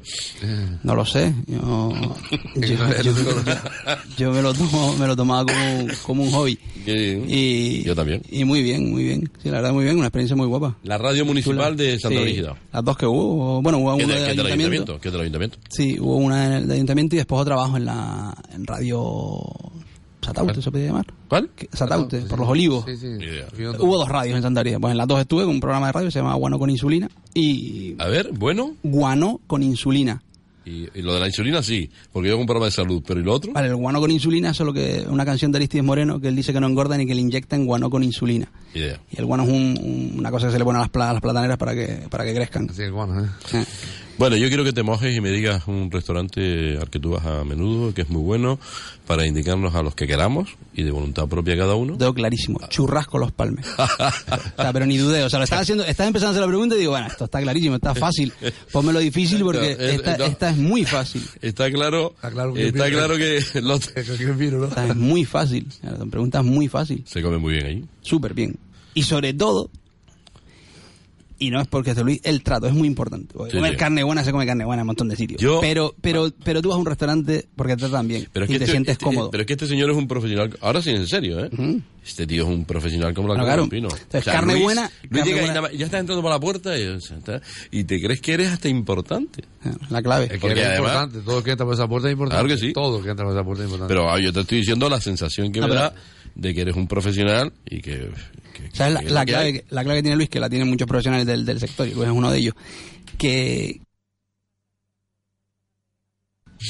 No 0.84 0.94
lo 0.94 1.04
sé. 1.04 1.34
Yo, 1.46 1.92
yo, 2.54 3.12
yo, 4.16 4.30
me, 4.30 4.42
lo 4.42 4.54
tomo, 4.54 4.96
me 4.96 5.06
lo 5.08 5.16
tomaba 5.16 5.44
como, 5.44 5.86
como 6.04 6.22
un 6.22 6.30
hobby. 6.30 6.58
Y, 6.86 7.82
yo 7.82 7.96
también. 7.96 8.22
Y 8.30 8.44
muy 8.44 8.62
bien, 8.62 8.92
muy 8.92 9.02
bien. 9.02 9.30
Sí, 9.42 9.48
la 9.48 9.56
verdad, 9.56 9.72
muy 9.72 9.84
bien. 9.84 9.96
Una 9.96 10.06
experiencia 10.06 10.36
muy 10.36 10.46
guapa. 10.46 10.76
La 10.84 10.98
radio 10.98 11.24
municipal 11.24 11.76
de 11.76 11.98
Santa 11.98 12.20
Brígida. 12.20 12.56
Las 12.72 12.84
dos 12.84 12.96
que 12.96 13.06
hubo. 13.06 13.60
Bueno, 13.60 13.78
hubo 13.78 13.96
una 13.96 14.14
del 14.14 14.46
ayuntamiento. 14.46 15.00
¿Qué 15.00 15.10
del 15.10 15.22
ayuntamiento? 15.22 15.58
Sí, 15.68 15.95
hubo 16.00 16.16
una 16.16 16.60
del 16.60 16.70
ayuntamiento 16.70 17.14
y 17.16 17.18
después 17.18 17.40
otra 17.40 17.54
trabajo 17.56 17.76
en 17.76 17.84
la 17.84 18.34
en 18.52 18.66
radio 18.66 19.42
Sataute, 20.20 20.60
¿se 20.60 20.70
puede 20.72 20.86
llamar? 20.86 21.06
¿Cuál? 21.28 21.50
Sataute, 21.72 22.22
por 22.22 22.40
los 22.40 22.48
olivos. 22.48 22.84
Sí, 22.86 22.96
sí. 22.96 23.06
Hubo 23.78 23.96
dos 23.96 24.08
radios 24.08 24.36
en 24.36 24.42
Santa 24.42 24.60
María. 24.60 24.80
Pues 24.80 24.90
en 24.90 24.98
las 24.98 25.06
dos 25.06 25.20
estuve 25.20 25.44
con 25.44 25.54
un 25.54 25.60
programa 25.60 25.86
de 25.86 25.92
radio 25.92 26.08
que 26.08 26.12
se 26.12 26.18
llama 26.18 26.34
Guano 26.34 26.58
con 26.58 26.68
Insulina 26.68 27.08
y... 27.32 27.94
A 27.98 28.06
ver, 28.08 28.30
¿bueno? 28.32 28.74
Guano 28.82 29.40
con 29.46 29.62
Insulina. 29.62 30.20
Y, 30.64 30.88
y 30.98 31.02
lo 31.02 31.14
de 31.14 31.20
la 31.20 31.26
insulina 31.28 31.62
sí, 31.62 31.88
porque 32.12 32.26
yo 32.26 32.34
hago 32.34 32.40
un 32.40 32.46
programa 32.48 32.66
de 32.66 32.72
salud, 32.72 33.00
pero 33.06 33.20
¿y 33.20 33.22
lo 33.22 33.32
otro? 33.34 33.52
Vale, 33.52 33.68
el 33.68 33.76
guano 33.76 34.00
con 34.00 34.10
insulina 34.10 34.50
es 34.50 34.56
solo 34.56 34.72
que 34.72 35.06
una 35.08 35.24
canción 35.24 35.52
de 35.52 35.58
Aristides 35.58 35.84
Moreno 35.84 36.18
que 36.18 36.26
él 36.26 36.34
dice 36.34 36.52
que 36.52 36.58
no 36.58 36.66
engorda 36.66 36.96
ni 36.98 37.06
que 37.06 37.14
le 37.14 37.20
inyectan 37.20 37.66
guano 37.66 37.88
con 37.88 38.02
insulina. 38.02 38.50
Idea. 38.74 38.98
Y 39.12 39.16
el 39.20 39.26
guano 39.26 39.44
es 39.44 39.48
un- 39.50 39.78
un- 39.80 40.18
una 40.18 40.32
cosa 40.32 40.46
que 40.48 40.52
se 40.54 40.58
le 40.58 40.64
pone 40.64 40.78
a 40.78 40.80
las, 40.80 40.90
pla- 40.90 41.10
a 41.10 41.12
las 41.12 41.22
plataneras 41.22 41.56
para 41.56 41.72
que, 41.72 42.08
para 42.10 42.24
que 42.24 42.34
crezcan. 42.34 42.68
Sí, 42.74 42.82
el 42.82 42.90
guano, 42.90 43.24
¿eh? 43.24 43.28
Bueno, 44.18 44.36
yo 44.36 44.48
quiero 44.48 44.64
que 44.64 44.72
te 44.72 44.82
mojes 44.82 45.14
y 45.14 45.20
me 45.20 45.30
digas 45.30 45.64
un 45.68 45.90
restaurante 45.90 46.78
al 46.80 46.88
que 46.88 46.98
tú 46.98 47.10
vas 47.10 47.26
a 47.26 47.44
menudo, 47.44 47.92
que 47.92 48.00
es 48.00 48.08
muy 48.08 48.22
bueno, 48.22 48.58
para 49.06 49.26
indicarnos 49.26 49.74
a 49.74 49.82
los 49.82 49.94
que 49.94 50.06
queramos 50.06 50.48
y 50.74 50.84
de 50.84 50.90
voluntad 50.90 51.26
propia 51.28 51.54
cada 51.54 51.74
uno. 51.74 51.98
Tengo 51.98 52.14
clarísimo, 52.14 52.58
churrasco 52.70 53.18
los 53.18 53.32
palmes. 53.32 53.66
O 54.56 54.62
sea, 54.62 54.72
pero 54.72 54.86
ni 54.86 54.96
dudeo. 54.96 55.26
O 55.26 55.30
sea, 55.30 55.38
lo 55.38 55.44
estaba 55.44 55.60
haciendo, 55.62 55.84
estaba 55.84 56.06
empezando 56.06 56.28
a 56.28 56.30
hacer 56.32 56.40
la 56.40 56.46
pregunta 56.48 56.74
y 56.76 56.78
digo, 56.78 56.92
bueno, 56.92 57.06
esto 57.08 57.26
está 57.26 57.42
clarísimo, 57.42 57.74
está 57.76 57.94
fácil. 57.94 58.32
Pónmelo 58.72 59.00
difícil 59.00 59.42
porque 59.42 59.76
No, 59.78 59.84
esta, 59.84 60.16
no. 60.16 60.24
esta 60.24 60.50
es 60.50 60.56
muy 60.56 60.84
fácil. 60.86 61.22
Está 61.42 61.70
claro, 61.70 62.12
Está 62.16 62.30
claro 62.30 62.54
que 62.54 62.68
está 62.68 62.88
claro 62.90 63.16
que 63.18 63.40
los- 63.60 63.88
Esta 63.96 64.86
es 64.86 64.96
muy 64.96 65.24
fácil. 65.26 65.66
Son 65.98 66.10
preguntas 66.10 66.42
muy 66.42 66.68
fácil. 66.68 67.04
se 67.06 67.20
come 67.22 67.36
muy 67.36 67.52
bien 67.54 67.66
ahí. 67.66 67.84
Súper 68.00 68.32
bien. 68.32 68.56
Y 68.94 69.02
sobre 69.02 69.34
todo, 69.34 69.68
y 71.38 71.50
no 71.50 71.60
es 71.60 71.66
porque 71.68 71.94
te 71.94 72.00
lo 72.00 72.06
diga, 72.06 72.22
el 72.24 72.42
trato 72.42 72.66
es 72.66 72.72
muy 72.74 72.88
importante. 72.88 73.34
Sí, 73.50 73.56
comer 73.56 73.72
sí. 73.72 73.76
carne 73.76 74.02
buena 74.02 74.24
se 74.24 74.32
come 74.32 74.46
carne 74.46 74.64
buena 74.64 74.80
en 74.80 74.84
un 74.84 74.86
montón 74.88 75.08
de 75.08 75.16
sitios. 75.16 75.40
Yo- 75.40 75.60
pero, 75.60 75.94
pero, 76.00 76.30
pero 76.44 76.62
tú 76.62 76.68
vas 76.70 76.76
a 76.76 76.80
un 76.80 76.86
restaurante 76.86 77.46
porque 77.56 77.74
te 77.74 77.80
tratan 77.80 78.08
bien 78.08 78.28
Pero 78.32 78.44
es 78.44 78.50
y 78.50 78.54
que 78.54 78.58
te 78.58 78.64
este- 78.64 78.72
sientes 78.72 78.92
este- 78.92 79.04
cómodo. 79.04 79.30
Pero 79.30 79.42
es 79.42 79.46
que 79.46 79.52
este 79.52 79.66
señor 79.66 79.90
es 79.90 79.96
un 79.96 80.08
profesional. 80.08 80.56
Ahora 80.60 80.80
sí, 80.82 80.90
en 80.90 81.06
serio, 81.06 81.44
¿eh? 81.44 81.50
Este 82.04 82.26
tío 82.26 82.44
es 82.44 82.48
un 82.48 82.64
profesional 82.64 83.12
como 83.14 83.28
la 83.28 83.34
cola 83.34 83.46
claro. 83.46 83.68
pino. 83.68 83.88
Entonces, 83.90 84.24
carne 84.24 84.52
Luis- 84.54 84.64
buena, 84.64 84.82
Luis 84.82 85.10
carne 85.24 85.24
llega 85.42 85.60
buena. 85.60 85.72
ya 85.76 85.84
estás 85.86 86.00
entrando 86.00 86.22
por 86.22 86.30
la 86.30 86.38
puerta 86.40 86.78
y, 86.78 86.84
o 86.84 87.00
sea, 87.00 87.18
está- 87.18 87.40
y 87.72 87.82
te 87.84 88.00
crees 88.00 88.20
que 88.20 88.32
eres 88.34 88.50
hasta 88.52 88.68
importante. 88.68 89.42
La 89.90 90.00
clave. 90.02 90.26
Es 90.26 90.30
que 90.32 90.38
Porque 90.38 90.60
es 90.60 90.66
además- 90.66 90.92
importante, 90.92 91.20
todo 91.26 91.42
que 91.42 91.50
entra 91.50 91.66
por 91.66 91.74
esa 91.74 91.88
puerta 91.88 92.08
es 92.08 92.12
importante. 92.12 92.44
Claro 92.44 92.60
que 92.60 92.66
sí. 92.66 92.72
Todo 92.72 93.02
que 93.02 93.10
entra 93.10 93.24
por 93.26 93.34
esa 93.34 93.44
puerta 93.44 93.62
es 93.64 93.66
importante. 93.70 93.92
Pero 93.92 94.08
ah, 94.10 94.20
yo 94.20 94.32
te 94.32 94.40
estoy 94.40 94.58
diciendo 94.58 94.88
la 94.88 95.00
sensación 95.00 95.50
que 95.50 95.60
No, 95.60 95.66
me 95.66 95.72
pero- 95.74 95.80
da 95.82 95.94
de 96.36 96.54
que 96.54 96.60
eres 96.60 96.76
un 96.76 96.86
profesional 96.86 97.52
y 97.68 97.80
que... 97.80 98.10
que- 98.54 98.70
¿Sabes 98.72 99.10
la, 99.10 99.24
clave, 99.24 99.52
que- 99.52 99.64
la 99.70 99.82
clave 99.82 99.98
que 99.98 100.02
tiene 100.02 100.16
Luis, 100.16 100.28
que 100.28 100.38
la 100.40 100.48
tienen 100.48 100.68
muchos 100.68 100.86
profesionales 100.86 101.26
del, 101.26 101.44
del 101.44 101.58
sector, 101.58 101.88
y 101.88 101.94
Luis 101.94 102.06
es 102.08 102.12
uno 102.14 102.30
de 102.30 102.38
ellos, 102.38 102.54
que 103.18 103.80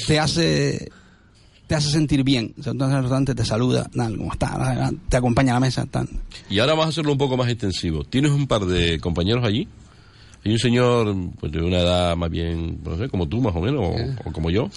te 0.07 0.19
hace 0.19 0.89
te 1.67 1.75
hace 1.75 1.89
sentir 1.91 2.23
bien. 2.23 2.53
Entras 2.65 2.91
al 2.93 3.01
restaurante, 3.01 3.35
te 3.35 3.43
saluda, 3.43 3.89
tal, 3.93 4.17
¿cómo 4.17 4.31
está? 4.31 4.89
Te 5.09 5.17
acompaña 5.17 5.51
a 5.51 5.55
la 5.55 5.59
mesa, 5.59 5.85
tal. 5.85 6.07
Y 6.49 6.59
ahora 6.59 6.71
vamos 6.73 6.85
a 6.85 6.89
hacerlo 6.89 7.11
un 7.11 7.17
poco 7.17 7.35
más 7.35 7.49
extensivo. 7.49 8.05
¿Tienes 8.05 8.31
un 8.31 8.47
par 8.47 8.65
de 8.65 8.99
compañeros 9.01 9.43
allí? 9.45 9.67
Hay 10.45 10.53
un 10.53 10.59
señor 10.59 11.13
pues, 11.41 11.51
de 11.51 11.59
una 11.59 11.79
edad 11.79 12.15
más 12.15 12.29
bien, 12.29 12.79
no 12.85 12.97
sé, 12.97 13.09
como 13.09 13.27
tú 13.27 13.41
más 13.41 13.53
o 13.53 13.59
menos, 13.59 13.81
o, 13.83 14.29
o 14.29 14.31
como 14.31 14.49
yo. 14.49 14.69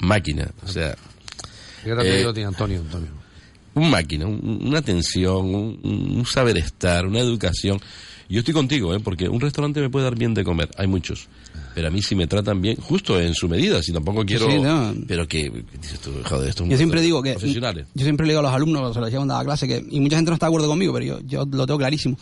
Máquina, 0.00 0.50
o 0.64 0.66
sea, 0.68 0.96
Yo 1.86 1.94
también 1.96 2.16
eh, 2.18 2.22
lo 2.24 2.32
tenía 2.32 2.48
Antonio, 2.48 2.80
Antonio. 2.80 3.10
Un 3.78 3.90
máquina, 3.90 4.26
un- 4.26 4.60
una 4.66 4.78
atención, 4.78 5.54
un, 5.54 5.80
un 6.16 6.26
saber 6.26 6.58
estar, 6.58 7.06
una 7.06 7.20
educación. 7.20 7.80
Yo 8.28 8.40
estoy 8.40 8.52
contigo, 8.52 8.94
¿eh? 8.94 9.00
porque 9.00 9.28
un 9.28 9.40
restaurante 9.40 9.80
me 9.80 9.88
puede 9.88 10.04
dar 10.04 10.14
bien 10.16 10.34
de 10.34 10.44
comer, 10.44 10.68
hay 10.76 10.86
muchos. 10.86 11.28
Pero 11.74 11.88
a 11.88 11.90
mí 11.90 12.02
si 12.02 12.14
me 12.14 12.26
tratan 12.26 12.60
bien, 12.60 12.76
justo 12.76 13.18
en 13.20 13.32
su 13.34 13.48
medida, 13.48 13.82
si 13.82 13.92
tampoco 13.92 14.24
quiero... 14.26 14.50
sí, 14.50 14.58
no. 14.58 14.92
Pero 15.06 15.26
que, 15.28 15.50
dices 15.80 16.00
tú, 16.00 16.10
joder, 16.24 16.48
esto 16.50 16.64
es 16.64 16.70
Yo 16.70 16.76
siempre 16.76 17.00
digo 17.00 17.22
que. 17.22 17.32
Profesionales. 17.32 17.86
Yo 17.94 18.04
siempre 18.04 18.26
le 18.26 18.32
digo 18.32 18.40
a 18.40 18.42
los 18.42 18.52
alumnos, 18.52 18.92
se 18.92 18.98
lo 19.00 19.06
decía 19.06 19.18
cuando 19.18 19.32
daba 19.34 19.44
clase, 19.44 19.66
que, 19.68 19.82
y 19.88 20.00
mucha 20.00 20.16
gente 20.16 20.30
no 20.30 20.34
está 20.34 20.46
de 20.46 20.48
acuerdo 20.50 20.68
conmigo, 20.68 20.92
pero 20.92 21.04
yo, 21.06 21.20
yo 21.24 21.46
lo 21.50 21.66
tengo 21.66 21.78
clarísimo, 21.78 22.18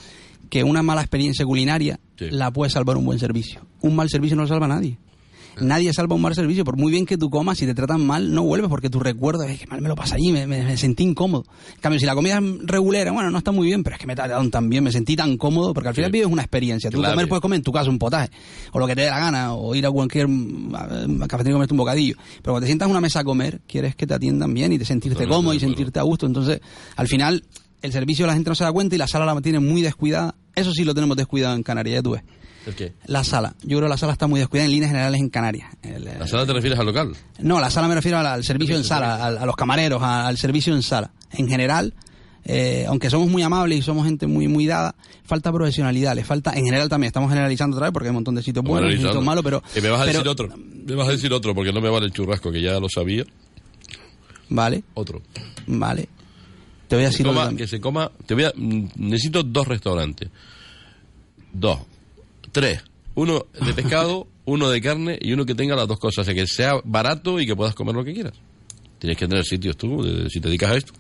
que 0.51 0.63
una 0.63 0.83
mala 0.83 1.01
experiencia 1.01 1.45
culinaria 1.45 1.99
Sí. 2.19 2.27
la 2.31 2.51
puede 2.53 2.71
salvar 2.71 2.97
un 2.97 3.05
buen 3.05 3.19
servicio. 3.19 3.61
Un 3.81 3.97
mal 3.97 4.09
servicio 4.09 4.37
no 4.37 4.43
lo 4.43 4.49
salva 4.49 4.67
a 4.67 4.69
nadie. 4.71 4.97
Nadie 5.61 5.93
salva 5.93 6.15
un 6.17 6.23
mal 6.23 6.35
servicio. 6.35 6.65
Por 6.65 6.77
muy 6.77 6.93
bien 6.93 7.07
que 7.07 7.17
tú 7.17 7.31
comas, 7.31 7.59
si 7.59 7.67
te 7.67 7.75
tratan 7.75 8.07
mal, 8.07 8.33
no 8.35 8.43
vuelves 8.43 8.69
porque 8.69 8.91
tu 8.91 9.01
recuerdo 9.01 9.45
es 9.45 9.59
que 9.61 9.67
mal 9.67 9.81
me 9.81 9.89
lo 9.89 9.95
pasa 9.97 10.17
allí, 10.17 10.33
me, 10.33 10.47
me- 10.47 10.63
me 10.65 10.77
sentí 10.77 11.03
incómodo. 11.05 11.45
En 11.77 11.81
cambio, 11.81 11.99
si 11.99 12.07
la 12.07 12.15
comida 12.15 12.39
es 12.39 12.45
regulera, 12.67 13.13
bueno, 13.13 13.31
no 13.31 13.39
está 13.39 13.53
muy 13.53 13.67
bien, 13.69 13.83
pero 13.83 13.97
es 13.97 14.01
que 14.01 14.07
me 14.07 14.15
trataron 14.15 14.51
tan 14.51 14.69
bien, 14.69 14.85
me 14.85 14.93
sentí 14.93 15.17
tan 15.17 15.37
cómodo, 15.37 15.73
porque 15.75 15.89
al 15.89 15.95
final 15.95 16.11
Sí. 16.11 16.13
vives 16.13 16.29
una 16.29 16.43
experiencia. 16.43 16.91
Tú 16.91 16.99
Claro. 16.99 17.15
comer 17.15 17.29
puedes 17.29 17.41
comer 17.43 17.57
en 17.59 17.63
tu 17.63 17.73
casa 17.73 17.89
un 17.91 17.99
potaje, 17.99 18.31
o 18.73 18.79
lo 18.79 18.87
que 18.87 18.95
te 18.95 19.03
dé 19.03 19.11
la 19.11 19.19
gana, 19.19 19.55
o 19.55 19.75
ir 19.75 19.87
a 19.87 19.91
cualquier 19.91 20.27
cafetería 21.29 21.51
y 21.51 21.53
comerte 21.55 21.75
un 21.75 21.79
bocadillo. 21.79 22.17
Pero 22.43 22.53
cuando 22.53 22.61
te 22.61 22.67
sientas 22.67 22.87
en 22.87 22.91
una 22.91 23.01
mesa 23.01 23.21
a 23.21 23.25
comer, 23.25 23.61
quieres 23.67 23.97
que 23.97 24.07
te 24.07 24.15
atiendan 24.15 24.53
bien 24.55 24.73
y 24.73 24.79
te 24.79 24.85
sentirte 24.85 25.15
Totalmente 25.25 25.37
cómodo 25.37 25.55
y 25.55 25.61
sentirte 25.61 25.99
a 25.99 26.03
gusto. 26.03 26.27
Entonces, 26.27 26.61
al 26.97 27.09
final, 27.09 27.45
el 27.83 27.93
servicio 27.93 28.27
la 28.27 28.35
gente 28.35 28.51
no 28.51 28.55
se 28.57 28.65
da 28.65 28.73
cuenta 28.73 28.95
y 28.95 28.99
la 28.99 29.07
sala 29.09 29.25
la 29.27 29.41
tiene 29.41 29.61
muy 29.61 29.83
descuidada. 29.83 30.35
Eso 30.55 30.73
sí 30.73 30.85
lo 30.85 30.95
tenemos 30.95 31.17
descuidado 31.17 31.55
en 31.55 31.63
Canarias, 31.63 31.97
ya 31.97 32.03
tú 32.03 32.13
ves. 32.13 32.23
¿El 32.67 32.75
qué? 32.75 32.93
La 33.07 33.23
sala. 33.25 33.55
Yo 33.63 33.79
creo 33.79 33.83
que 33.83 33.89
la 33.89 33.97
sala 33.97 34.13
está 34.13 34.27
muy 34.27 34.41
descuidada 34.41 34.67
en 34.67 34.73
líneas 34.73 34.91
generales 34.91 35.21
en 35.21 35.29
Canarias. 35.31 35.71
El, 35.83 36.07
eh, 36.09 36.17
¿La 36.19 36.27
sala 36.27 36.45
te 36.47 36.53
refieres 36.53 36.79
al 36.79 36.87
local? 36.87 37.13
no, 37.41 37.61
la 37.61 37.71
sala 37.71 37.87
me 37.89 37.95
refiero 37.95 38.19
al, 38.19 38.27
al 38.27 38.45
servicio 38.45 38.77
en 38.77 38.83
sala, 38.85 39.25
al- 39.25 39.39
a, 39.39 39.47
los 39.47 39.55
camareros, 39.57 40.03
a- 40.03 40.27
al 40.27 40.37
servicio 40.37 40.75
en 40.75 40.83
sala. 40.83 41.13
En 41.33 41.49
general, 41.49 41.95
eh, 42.45 42.85
aunque 42.89 43.09
somos 43.09 43.29
muy 43.29 43.43
amables 43.43 43.79
y 43.79 43.83
somos 43.83 44.05
gente 44.05 44.27
muy 44.27 44.49
muy 44.49 44.67
dada, 44.67 44.95
falta 45.25 45.53
profesionalidad, 45.53 46.15
le 46.17 46.25
falta, 46.25 46.53
en 46.55 46.65
general 46.65 46.89
también, 46.89 47.09
estamos 47.09 47.29
generalizando 47.31 47.77
otra 47.77 47.87
vez 47.89 47.93
porque 47.93 48.07
hay 48.09 48.11
un 48.11 48.17
montón 48.17 48.35
de 48.35 48.43
sitios 48.43 48.65
buenos 48.65 48.93
y 48.93 48.97
sitios 48.97 49.25
malos, 49.25 49.45
pero... 49.45 49.63
Que 49.73 49.81
me 49.81 49.89
vas 49.91 50.01
a 50.01 50.05
pero- 50.05 50.19
decir 50.19 50.29
otro. 50.29 50.49
Me 50.57 50.95
vas 50.95 51.09
a 51.09 51.13
decir 51.13 51.33
otro, 51.33 51.55
porque 51.55 51.73
no 51.73 51.81
me 51.81 51.89
vale 51.89 52.07
el 52.07 52.13
churrasco, 52.13 52.51
que 52.53 52.63
ya 52.63 52.79
lo 52.81 52.89
sabía. 52.89 53.25
Vale, 54.49 54.85
Otro. 54.95 55.23
vale. 55.67 56.09
Te 56.87 56.95
voy 56.95 57.05
a 57.05 57.09
decir 57.09 57.27
que 57.57 57.67
se 57.67 57.81
coma. 57.81 58.13
Te 58.27 58.35
voy 58.35 58.45
a, 58.45 58.53
mm, 58.55 58.91
necesito 58.95 59.43
dos 59.43 59.67
restaurantes. 59.67 60.29
Dos. 61.53 61.81
Tres. 62.57 62.83
Uno 63.17 63.45
de 63.67 63.75
pescado, 63.75 64.29
uno 64.47 64.71
de 64.71 64.81
carne 64.81 65.19
y 65.21 65.33
uno 65.35 65.45
que 65.45 65.55
tenga 65.55 65.77
las 65.77 65.87
dos 65.87 65.99
cosas. 65.99 66.21
O 66.21 66.25
sea, 66.25 66.35
que 66.35 66.47
sea 66.47 66.81
barato 66.85 67.39
y 67.39 67.45
que 67.47 67.55
puedas 67.55 67.75
comer 67.75 67.95
lo 67.95 68.03
que 68.03 68.15
quieras. 68.15 68.33
Tienes 68.99 69.19
que 69.19 69.29
tener 69.29 69.45
sitios 69.45 69.77
tú, 69.77 70.03
de- 70.03 70.31
si 70.31 70.41
te 70.41 70.49
dedicas 70.49 70.71
a 70.71 70.77
esto. 70.77 70.93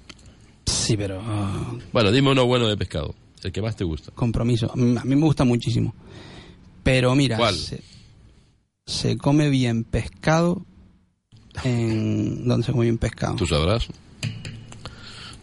Sí, 0.66 0.99
pero... 0.99 1.19
ah, 1.24 1.74
Bueno, 1.95 2.12
dime 2.12 2.31
uno 2.33 2.45
bueno 2.45 2.66
de 2.69 2.77
pescado. 2.77 3.15
El 3.43 3.53
que 3.53 3.62
más 3.62 3.74
te 3.74 3.85
gusta. 3.85 4.12
compromiso. 4.12 4.70
Mm, 4.74 4.99
A 4.99 5.05
mí 5.05 5.16
me 5.16 5.23
gusta 5.23 5.45
muchísimo. 5.45 5.95
Pero 6.83 7.15
mira, 7.15 7.39
¿Cuál? 7.39 7.55
Se, 7.55 7.81
se 8.87 9.16
come 9.16 9.49
bien 9.49 9.85
pescado 9.85 10.66
en... 11.65 12.47
¿Dónde 12.47 12.66
se 12.66 12.73
come 12.73 12.85
bien 12.85 12.99
pescado? 12.99 13.37
Tú 13.37 13.47
sabrás. 13.47 13.87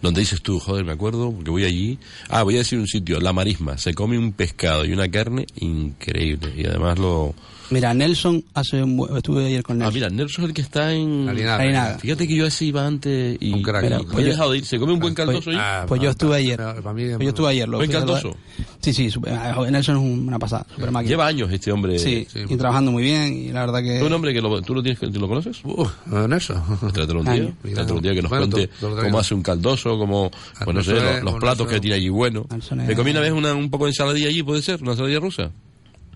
Donde 0.04 0.20
dices 0.20 0.42
tú, 0.42 0.60
joder, 0.60 0.84
me 0.84 0.92
acuerdo, 0.92 1.32
porque 1.32 1.50
voy 1.50 1.64
allí. 1.64 1.98
Ah, 2.28 2.44
voy 2.44 2.56
a 2.56 2.58
decir 2.58 2.78
un 2.78 2.88
sitio, 2.88 3.22
La 3.22 3.32
Marisma. 3.32 3.78
Se 3.78 3.94
come 3.94 4.18
un 4.18 4.34
pescado 4.34 4.84
y 4.84 4.92
una 4.92 5.10
carne 5.10 5.48
increíble. 5.56 6.54
Y 6.58 6.66
además 6.66 7.00
lo. 7.00 7.34
Mira, 7.74 7.94
Nelson 7.94 8.44
hace 8.54 8.84
un 8.84 8.98
buen- 8.98 9.18
Estuve 9.18 9.48
ayer 9.48 9.64
con 9.64 9.76
Ah, 9.82 9.86
Nelson. 9.86 9.94
mira, 9.96 10.10
Nelson 10.10 10.44
es 10.44 10.50
el 10.50 10.54
que 10.54 10.62
está 10.62 10.94
en. 10.94 11.28
Harina. 11.28 11.56
Harinaga. 11.56 11.98
Fíjate 12.00 12.28
que 12.28 12.36
yo 12.36 12.46
ese 12.46 12.66
iba 12.66 12.86
antes 12.86 13.38
y. 13.40 13.52
Un 13.54 13.62
crack. 13.64 13.84
Mira, 13.84 13.98
pues 14.00 14.14
he 14.20 14.22
yo- 14.22 14.28
dejado 14.30 14.52
de 14.52 14.58
ir. 14.60 14.66
Se 14.66 14.80
come 14.80 14.94
un 14.94 15.00
buen 15.00 15.14
caldoso 15.16 15.50
ahí. 15.50 15.58
Ah, 15.60 15.86
Pues 15.88 16.02
yo 16.02 16.10
estuve 16.12 16.36
ayer. 16.38 16.62
Pues 16.84 17.20
yo 17.20 17.30
estuve 17.30 17.50
ayer. 17.50 17.68
Lo 17.68 17.78
¿Buen 17.78 17.92
caldoso? 17.92 18.36
Sí, 18.80 18.94
sí. 18.94 19.10
super- 19.10 19.34
ah, 19.34 19.56
Nelson 19.70 19.96
es 19.98 20.02
un- 20.02 20.28
una 20.28 20.38
pasada. 20.40 20.66
Super 20.76 20.92
máquina. 20.92 21.10
Lleva 21.10 21.28
años 21.28 21.52
este 21.52 21.72
hombre. 21.72 21.98
Sí, 22.00 22.28
sí, 22.32 22.40
y 22.48 22.56
trabajando 22.56 22.92
muy 22.92 23.04
bien. 23.04 23.34
Y 23.34 23.52
la 23.52 23.62
verdad 23.66 23.82
que. 23.82 23.98
Es 23.98 24.04
un 24.04 24.14
hombre 24.14 24.34
que 24.34 24.42
lo, 24.42 24.62
tú 24.62 24.76
lo 24.76 24.84
tienes, 24.84 25.00
que- 25.00 25.08
¿tú 25.10 25.20
lo 25.20 25.28
conoces. 25.28 25.60
Uh, 25.64 25.88
en 26.12 26.34
eso. 26.34 26.54
Trátelo 26.94 27.22
un 27.22 27.26
día, 27.26 27.54
trátelo 27.74 27.98
un 27.98 28.04
día 28.04 28.14
que 28.14 28.22
nos 28.22 28.30
Bueno, 28.30 28.48
cuente 28.50 28.70
todo- 28.80 29.02
cómo 29.02 29.20
hace 29.20 29.34
un 29.34 29.42
caldoso, 29.42 29.98
cómo, 29.98 30.30
Ah, 30.60 30.62
pues 30.66 30.76
no 30.76 30.84
sé, 30.84 31.22
los, 31.24 31.36
platos 31.36 31.68
que 31.68 31.80
tiene 31.80 31.96
allí 31.96 32.10
bueno. 32.10 32.46
Me 32.88 32.96
comí 32.96 33.12
una 33.12 33.20
vez 33.22 33.32
una, 33.32 33.54
un 33.54 33.70
poco 33.70 33.86
de 33.86 33.92
ensaladilla 33.92 34.28
allí, 34.28 34.44
puede 34.44 34.62
ser, 34.62 34.82
una 34.82 34.92
ensaladilla 34.92 35.20
rusa. 35.20 35.50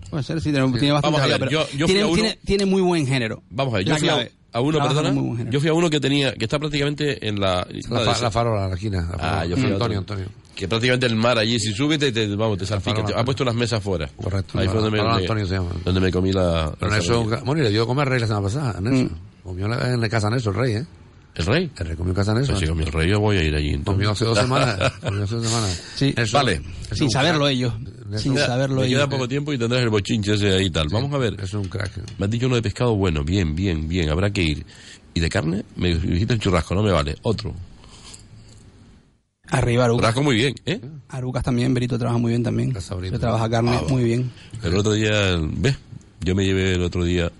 Puede 0.10 0.24
ser, 0.24 0.40
sí, 0.42 0.52
tiene, 0.52 0.72
tiene 0.74 0.92
bastante 0.94 1.18
Vamos 1.18 1.22
a 1.22 1.28
ver, 1.28 1.40
pero 1.40 1.52
yo- 1.52 1.68
yo 1.78 1.86
fui 1.86 1.94
tiene, 1.96 2.02
a 2.02 2.06
uno- 2.08 2.16
tiene, 2.16 2.40
tiene 2.46 2.66
muy 2.66 2.82
buen 2.82 3.06
género. 3.08 3.42
Vamos 3.50 3.74
a 3.74 3.78
ver, 3.78 3.86
yo 3.88 3.94
La 3.94 4.00
fui 4.00 4.10
a, 4.10 4.30
a 4.54 4.62
uno, 4.62 4.78
Trabaja 4.78 5.02
perdona, 5.04 5.50
yo 5.52 5.60
fui 5.60 5.70
a 5.70 5.74
uno 5.74 5.90
que 5.90 6.00
tenía, 6.00 6.34
que 6.34 6.46
está 6.46 6.58
prácticamente 6.60 7.28
en 7.28 7.40
la... 7.40 7.68
La, 7.90 8.00
fa- 8.02 8.22
la 8.22 8.32
farola, 8.32 8.68
la 8.68 8.74
esquina. 8.76 9.02
la 9.02 9.08
Ah, 9.16 9.18
farola. 9.18 9.46
yo 9.46 9.56
fui 9.56 9.64
a 9.64 9.68
otro. 9.68 9.76
Antonio, 9.76 9.98
Antonio. 10.00 10.26
Que 10.56 10.68
prácticamente 10.68 11.06
el 11.06 11.16
mar 11.16 11.38
allí, 11.38 11.60
si 11.60 11.72
subes, 11.74 12.00
te, 12.00 12.12
te- 12.12 12.36
vamos, 12.36 12.58
te 12.58 12.66
salpica. 12.66 13.04
Ha 13.16 13.24
puesto 13.24 13.44
unas 13.44 13.54
mesas 13.56 13.84
fuera. 13.84 14.10
Correcto, 14.16 14.58
Ahí 14.58 14.66
la- 14.66 14.72
fue 14.72 14.82
donde 14.82 15.02
me, 15.02 15.08
Antonio 15.08 15.46
se 15.46 15.54
llama. 15.54 15.70
donde 15.86 16.00
me 16.02 16.12
comí 16.12 16.32
la... 16.32 16.74
Pero 16.80 16.90
la 16.92 16.98
Nelson, 16.98 17.30
bueno, 17.46 17.62
y 17.62 17.66
le 17.66 17.70
dio 17.72 17.84
a 17.84 17.86
comer 17.88 18.08
rey 18.10 18.20
la 18.20 18.28
semana 18.28 18.46
pasada, 18.48 18.80
Nelson. 18.82 19.06
Mm. 19.06 19.44
Comió 19.44 19.68
la- 19.68 19.94
en 19.94 20.02
la 20.02 20.10
casa 20.10 20.30
Nelson, 20.30 20.56
el 20.56 20.60
rey, 20.60 20.74
¿eh? 20.76 20.86
¿El 21.38 21.45
rey? 21.45 21.72
El 21.77 21.85
rey 21.88 21.95
comió 21.95 22.11
en 22.11 22.15
casa 22.15 22.34
Nelson. 22.34 22.55
Pues 22.55 22.68
si 22.68 22.73
el 22.88 22.91
rey, 22.91 23.09
yo 23.09 23.19
voy 23.19 23.38
a 23.38 23.43
ir 23.43 23.55
allí. 23.55 23.69
entonces. 23.69 23.93
Comió 23.93 24.11
hace 24.11 24.26
dos 24.26 24.38
semanas. 24.38 24.91
Comió 25.01 25.23
hace 25.23 25.35
dos 25.35 25.45
semanas. 25.47 25.84
Sí. 25.95 26.14
Nelson- 26.18 26.34
Vale. 26.34 26.61
Sin 26.93 27.09
saberlo 27.11 27.47
ellos. 27.47 27.73
Sin 28.18 28.38
saberlo 28.38 28.81
Me 28.81 28.88
queda 28.88 28.99
ellos. 29.03 29.09
poco 29.09 29.27
tiempo 29.27 29.53
y 29.53 29.57
tendrás 29.57 29.84
el 29.84 29.89
bochinche 29.89 30.34
ese 30.34 30.51
ahí 30.53 30.65
y 30.65 30.69
tal. 30.72 30.88
Vamos 30.91 31.14
a 31.14 31.18
ver. 31.18 31.35
Es 31.41 31.53
un 31.53 31.65
crack. 31.68 31.91
Me 32.18 32.26
has 32.26 32.31
dicho 32.31 32.47
uno 32.47 32.55
de 32.55 32.61
pescado 32.61 32.95
bueno, 32.95 33.23
bien, 33.23 33.55
bien, 33.55 33.88
bien, 33.88 34.09
habrá 34.09 34.31
que 34.31 34.41
ir. 34.41 34.65
¿Y 35.14 35.19
de 35.19 35.30
carne? 35.30 35.64
Me 35.76 35.93
dijiste 35.95 36.34
el 36.34 36.39
churrasco, 36.39 36.73
no 36.76 36.81
me 36.84 36.91
vale. 36.91 37.15
Otro. 37.23 37.53
Arriba 39.49 39.85
Arucas. 39.85 40.01
Churrasco 40.01 40.23
muy 40.23 40.35
bien, 40.35 40.55
¿eh? 40.65 40.81
Arucas 41.09 41.43
también, 41.43 41.73
Berito 41.73 41.97
trabaja 41.97 42.18
muy 42.19 42.31
bien 42.31 42.43
también. 42.43 42.73
Se 42.81 43.19
trabaja 43.19 43.49
carne 43.49 43.77
Ah, 43.77 43.84
muy 43.89 44.03
bien. 44.03 44.30
El 44.64 44.76
otro 44.76 44.91
día, 44.93 45.38
¿ves? 45.39 45.77
Yo 46.22 46.35
me 46.35 46.43
llevé 46.45 46.73
el 46.73 46.81
otro 46.81 47.03
día 47.05 47.31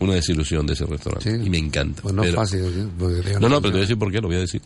una 0.00 0.14
desilusión 0.14 0.66
de 0.66 0.74
ese 0.74 0.86
restaurante. 0.86 1.36
Sí. 1.38 1.46
Y 1.46 1.50
me 1.50 1.58
encanta. 1.58 2.02
Pues 2.02 2.14
no 2.14 2.22
es 2.22 2.34
fácil. 2.34 2.60
te- 2.60 3.40
No, 3.40 3.48
no, 3.48 3.60
pero 3.60 3.62
te 3.62 3.68
voy 3.70 3.78
a 3.78 3.80
decir 3.82 3.98
por 3.98 4.10
qué, 4.12 4.20
lo 4.20 4.28
voy 4.28 4.36
a 4.36 4.40
decir. 4.40 4.62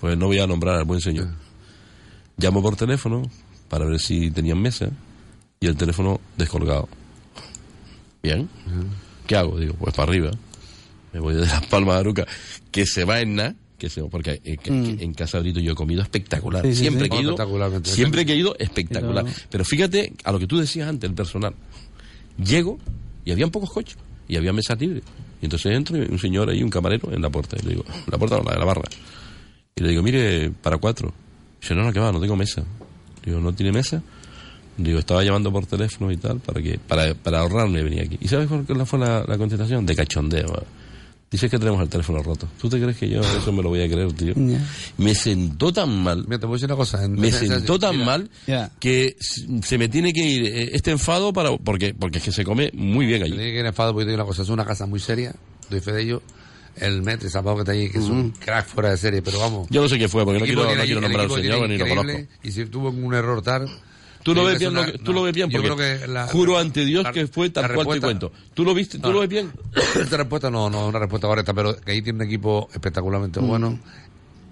Pues 0.00 0.16
no 0.18 0.26
voy 0.26 0.38
a 0.38 0.46
nombrar 0.46 0.76
al 0.76 0.84
buen 0.84 1.00
señor. 1.00 1.28
Llamo 2.36 2.62
por 2.62 2.76
teléfono 2.76 3.22
para 3.68 3.84
ver 3.84 3.98
si 4.00 4.30
tenían 4.30 4.60
mesa 4.60 4.88
y 5.60 5.66
el 5.66 5.76
teléfono 5.76 6.20
descolgado. 6.36 6.88
Bien. 8.22 8.48
¿Qué 9.26 9.36
hago? 9.36 9.58
Digo, 9.58 9.74
pues 9.74 9.94
para 9.94 10.10
arriba. 10.10 10.30
Me 11.12 11.20
voy 11.20 11.34
de 11.34 11.42
Las 11.46 11.66
Palmas 11.66 11.94
de 11.94 12.00
Aruca, 12.00 12.26
que 12.72 12.86
se 12.86 13.04
va 13.04 13.20
en 13.20 13.36
nada, 13.36 13.54
que 13.78 13.88
se, 13.88 14.02
porque 14.04 14.40
eh, 14.44 14.56
que- 14.56 14.70
Mm. 14.70 14.96
en 15.00 15.14
Casa 15.14 15.38
Brito 15.38 15.60
yo 15.60 15.72
he 15.72 15.74
comido 15.76 16.02
espectacular. 16.02 16.62
Sí, 16.64 16.74
sí, 16.74 16.80
siempre, 16.80 17.04
sí. 17.04 17.10
Que 17.10 17.16
he 17.16 17.20
ido, 17.22 17.30
siempre 17.94 18.26
que 18.26 18.32
he 18.32 18.36
ido, 18.36 18.56
espectacular. 18.58 19.24
Pero- 19.24 19.36
Pero 19.50 19.64
fíjate 19.64 20.12
a 20.24 20.32
lo 20.32 20.38
que 20.40 20.46
tú 20.46 20.58
decías 20.58 20.88
antes, 20.88 21.08
el 21.08 21.14
personal. 21.14 21.54
Llego 22.36 22.78
y 23.24 23.30
habían 23.30 23.50
pocos 23.50 23.70
coches 23.70 23.96
y 24.28 24.36
había 24.36 24.52
mesas 24.52 24.78
libres. 24.80 25.02
Y 25.40 25.46
entonces 25.46 25.72
entro 25.72 25.96
y 25.96 26.00
un 26.00 26.18
señor 26.18 26.50
ahí, 26.50 26.62
un 26.62 26.70
camarero, 26.70 27.12
en 27.12 27.20
la 27.20 27.30
puerta. 27.30 27.56
Y 27.60 27.64
le 27.64 27.70
digo, 27.70 27.84
la 28.10 28.18
puerta 28.18 28.40
la 28.42 28.52
de 28.52 28.58
la 28.58 28.64
barra. 28.64 28.88
Y 29.76 29.82
le 29.82 29.90
digo, 29.90 30.02
mire, 30.02 30.50
para 30.50 30.78
cuatro. 30.78 31.12
Dice, 31.60 31.74
no, 31.74 31.82
no, 31.82 31.92
que 31.92 32.00
va, 32.00 32.12
no 32.12 32.20
tengo 32.20 32.36
mesa. 32.36 32.62
Digo, 33.24 33.40
¿no 33.40 33.52
tiene 33.52 33.72
mesa? 33.72 34.02
Digo, 34.76 34.98
estaba 34.98 35.22
llamando 35.22 35.52
por 35.52 35.66
teléfono 35.66 36.10
y 36.10 36.16
tal, 36.16 36.40
para 36.40 36.60
que 36.60 36.78
para, 36.78 37.14
para 37.14 37.40
ahorrarme 37.40 37.82
venir 37.82 38.00
aquí. 38.02 38.18
¿Y 38.20 38.28
sabes 38.28 38.48
qué 38.66 38.84
fue 38.84 38.98
la, 38.98 39.24
la 39.26 39.38
contestación? 39.38 39.86
De 39.86 39.94
cachondeo. 39.94 40.64
Dice 41.34 41.50
que 41.50 41.58
tenemos 41.58 41.80
el 41.80 41.88
teléfono 41.88 42.22
roto. 42.22 42.48
¿Tú 42.60 42.68
te 42.68 42.80
crees 42.80 42.96
que 42.96 43.08
yo 43.08 43.20
eso 43.20 43.52
me 43.52 43.60
lo 43.60 43.68
voy 43.70 43.82
a 43.82 43.88
creer, 43.88 44.12
tío? 44.12 44.34
Ya. 44.36 44.64
Me 44.98 45.16
sentó 45.16 45.72
tan 45.72 46.00
mal, 46.00 46.24
Mira, 46.28 46.38
te 46.38 46.46
voy 46.46 46.54
a 46.54 46.56
decir 46.58 46.66
una 46.68 46.76
cosa. 46.76 47.04
en- 47.04 47.14
me 47.14 47.26
en- 47.28 47.34
sentó 47.34 47.76
tan 47.76 47.94
mira, 47.94 48.06
mal 48.06 48.30
Ya. 48.46 48.70
que 48.78 49.16
se 49.18 49.76
me 49.76 49.88
tiene 49.88 50.12
que 50.12 50.20
ir 50.24 50.44
eh, 50.46 50.70
este 50.74 50.92
enfado 50.92 51.32
para 51.32 51.50
porque 51.56 51.92
porque 51.92 52.18
es 52.18 52.24
que 52.24 52.30
se 52.30 52.44
come 52.44 52.70
muy 52.72 53.04
bien 53.06 53.24
allí. 53.24 53.32
tiene 53.32 53.50
que 53.52 53.58
ir 53.58 53.66
enfado 53.66 53.92
porque 53.92 54.04
te 54.04 54.10
digo 54.12 54.22
una 54.22 54.28
cosa. 54.28 54.42
Es 54.42 54.48
una 54.48 54.64
casa 54.64 54.86
muy 54.86 55.00
seria. 55.00 55.34
Doy 55.70 55.80
fe 55.80 55.90
de 55.90 56.02
ello. 56.02 56.22
El 56.76 57.02
Met, 57.02 57.20
Zapado 57.28 57.56
que 57.56 57.62
está 57.62 57.72
ahí, 57.72 57.90
que 57.90 57.98
es 57.98 58.04
un 58.04 58.30
crack 58.30 58.66
fuera 58.68 58.90
de 58.90 58.96
serie, 58.96 59.20
pero 59.20 59.40
vamos. 59.40 59.66
Yo 59.70 59.82
no 59.82 59.88
sé 59.88 59.98
qué 59.98 60.08
fue, 60.08 60.24
porque 60.24 60.38
no 60.38 60.44
quiero, 60.46 60.62
no 60.64 60.68
allí- 60.70 60.82
quiero 60.86 60.98
el 60.98 61.02
nombrar 61.02 61.26
al 61.26 61.32
señor, 61.42 61.68
ni 61.68 61.78
lo 61.78 61.88
conozco. 61.88 62.18
Y 62.44 62.52
si 62.52 62.64
tuvo 62.66 62.90
un 62.90 63.12
error 63.14 63.42
tal. 63.42 63.68
Tú 64.24 64.34
lo 64.34 64.44
ves 64.44 64.58
bien, 64.58 64.72
ser 64.74 64.86
lo 64.86 64.92
que- 64.92 64.98
tú 64.98 65.12
lo 65.12 65.22
ves 65.22 65.34
bien, 65.34 65.48
yo 65.50 65.62
porque 65.62 65.74
creo 65.76 66.00
que 66.00 66.06
la- 66.08 66.26
juro 66.26 66.58
ante 66.58 66.84
Dios 66.84 67.04
la- 67.04 67.12
que 67.12 67.26
fue 67.28 67.50
tal 67.50 67.72
cual 67.74 67.86
te 67.86 68.00
cuento. 68.00 68.32
¿Tú 68.54 68.64
lo 68.64 68.74
viste? 68.74 68.98
¿Tú 68.98 69.08
No. 69.08 69.12
lo 69.14 69.20
ves 69.20 69.28
bien? 69.28 69.52
Esta 70.00 70.16
respuesta 70.16 70.50
no, 70.50 70.68
no 70.70 70.82
es 70.84 70.88
una 70.88 70.98
respuesta 70.98 71.28
correcta, 71.28 71.54
pero 71.54 71.76
que 71.76 71.92
ahí 71.92 72.02
tiene 72.02 72.18
un 72.20 72.26
equipo 72.26 72.68
espectacularmente 72.72 73.40
Mm. 73.40 73.46
bueno. 73.46 73.78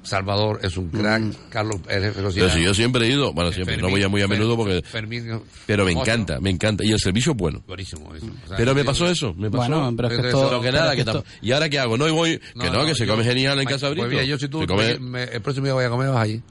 Salvador 0.05 0.59
es 0.65 0.77
un 0.77 0.89
crack. 0.89 1.23
Carlos, 1.49 1.77
el 1.89 2.03
jefe 2.03 2.23
cocina. 2.23 2.47
Pero 2.47 2.59
si 2.59 2.65
yo 2.65 2.74
siempre 2.74 3.07
he 3.07 3.12
ido, 3.12 3.32
bueno, 3.32 3.53
siempre, 3.53 3.77
no 3.77 3.89
voy 3.89 4.03
a 4.03 4.09
muy 4.09 4.20
a 4.20 4.27
menudo 4.27 4.57
porque... 4.57 4.82
Fermín, 4.82 5.40
Pero 5.65 5.85
me 5.85 5.93
Ocho. 5.93 6.01
encanta, 6.01 6.40
me 6.40 6.51
encanta. 6.51 6.85
Y 6.85 6.90
el 6.90 6.99
servicio 6.99 7.31
es 7.32 7.39
bueno. 7.39 7.62
Buenísimo. 7.69 8.07
buenísimo. 8.07 8.35
O 8.44 8.49
sea, 8.49 8.57
Pero 8.57 8.74
me 8.74 8.85
pasó 8.85 9.07
eso, 9.09 9.32
me 9.35 9.49
pasó. 9.49 9.69
Bueno, 9.70 9.94
pero 9.97 10.09
es 10.09 10.16
que 10.16 10.23
pero 10.23 10.61
nada, 10.73 10.94
que 10.97 11.03
esto- 11.03 11.24
¿Y 11.40 11.53
ahora 11.53 11.69
qué 11.69 11.78
hago? 11.78 11.97
No, 11.97 12.09
y 12.09 12.11
voy... 12.11 12.39
que 12.39 12.69
no, 12.70 12.85
que 12.85 12.97
se 12.97 13.07
yo- 13.07 13.12
come 13.12 13.23
genial 13.23 13.59
en 13.61 13.65
Pues 13.65 13.77
Casa 13.77 13.90
Brito. 13.90 14.09
mira, 14.09 14.24
yo 14.24 14.36
si 14.39 14.49
tú 14.49 14.66
come- 14.66 14.99
me- 14.99 15.23
el 15.23 15.40
próximo 15.40 15.66
día 15.66 15.74
voy 15.74 15.85
a 15.85 15.89
comer, 15.90 16.09
vas 16.09 16.23
allí. 16.24 16.43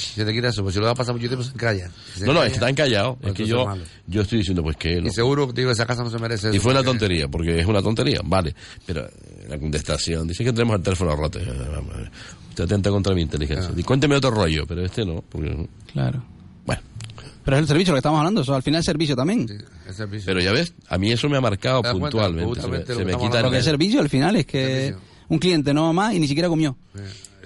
Si 0.00 0.24
te 0.24 0.32
quieres 0.32 0.52
eso, 0.54 0.62
pues 0.62 0.74
si 0.74 0.80
lo 0.80 0.86
vas 0.86 0.92
a 0.92 0.96
pasar 0.96 1.14
mucho 1.14 1.26
tiempo, 1.28 1.44
se 1.44 1.52
encalla. 1.52 1.90
Se 2.16 2.24
No, 2.26 2.32
no, 2.32 2.40
encalla, 2.40 2.54
están 2.54 2.74
callados. 2.74 3.16
pues 3.20 3.32
Es 3.32 3.36
que 3.36 3.46
yo, 3.46 3.66
yo 4.06 4.22
estoy 4.22 4.38
diciendo, 4.38 4.62
pues 4.62 4.76
que 4.76 5.00
no. 5.00 5.08
Y 5.08 5.10
seguro 5.10 5.46
digo, 5.52 5.70
esa 5.70 5.86
casa 5.86 6.02
no 6.02 6.10
se 6.10 6.18
merece 6.18 6.48
eso. 6.48 6.56
Y 6.56 6.58
fue 6.58 6.72
una 6.72 6.80
porque- 6.82 6.98
tontería, 6.98 7.28
porque 7.28 7.60
es 7.60 7.66
una 7.66 7.82
tontería, 7.82 8.20
vale. 8.24 8.54
Pero 8.86 9.06
eh, 9.06 9.10
la 9.48 9.58
contestación, 9.58 10.26
dice 10.28 10.44
que 10.44 10.52
tenemos 10.52 10.76
el 10.76 10.82
teléfono 10.82 11.14
roto. 11.16 11.38
Eh, 11.38 11.44
eh, 11.46 12.10
Usted 12.50 12.64
atenta 12.64 12.90
contra 12.90 13.14
mi 13.14 13.22
inteligencia. 13.22 13.70
Y 13.76 13.82
cuénteme 13.84 14.16
otro 14.16 14.30
rollo, 14.32 14.66
pero 14.66 14.84
este 14.84 15.04
no. 15.04 15.22
Porque, 15.28 15.68
Claro. 15.92 16.22
bueno, 16.66 16.82
Pero 17.44 17.56
es 17.56 17.62
el 17.62 17.68
servicio 17.68 17.92
lo 17.92 17.96
que 17.96 18.00
estamos 18.00 18.18
hablando, 18.18 18.40
eso 18.42 18.54
al 18.54 18.62
final 18.62 18.80
es 18.80 18.86
servicio 18.86 19.14
también. 19.16 19.46
Sí, 19.48 19.54
el 19.88 19.94
servicio. 19.94 20.26
pero 20.26 20.40
ya 20.40 20.52
ves, 20.52 20.74
a 20.88 20.98
mí 20.98 21.10
eso 21.12 21.28
me 21.28 21.36
ha 21.36 21.40
marcado 21.40 21.80
puntualmente. 21.82 22.60
Se 22.60 22.68
me, 22.68 22.78
se 22.78 22.84
que 22.84 23.04
me 23.04 23.16
quita 23.16 23.38
el 23.38 23.42
Porque 23.44 23.58
el 23.58 23.64
servicio 23.64 24.00
al 24.00 24.08
final 24.08 24.36
es 24.36 24.46
que 24.46 24.66
Servicio. 24.66 24.98
un 25.28 25.38
cliente 25.38 25.72
no 25.72 25.84
va 25.84 25.92
más 25.92 26.14
y 26.14 26.18
ni 26.20 26.26
siquiera 26.28 26.48
comió. 26.48 26.76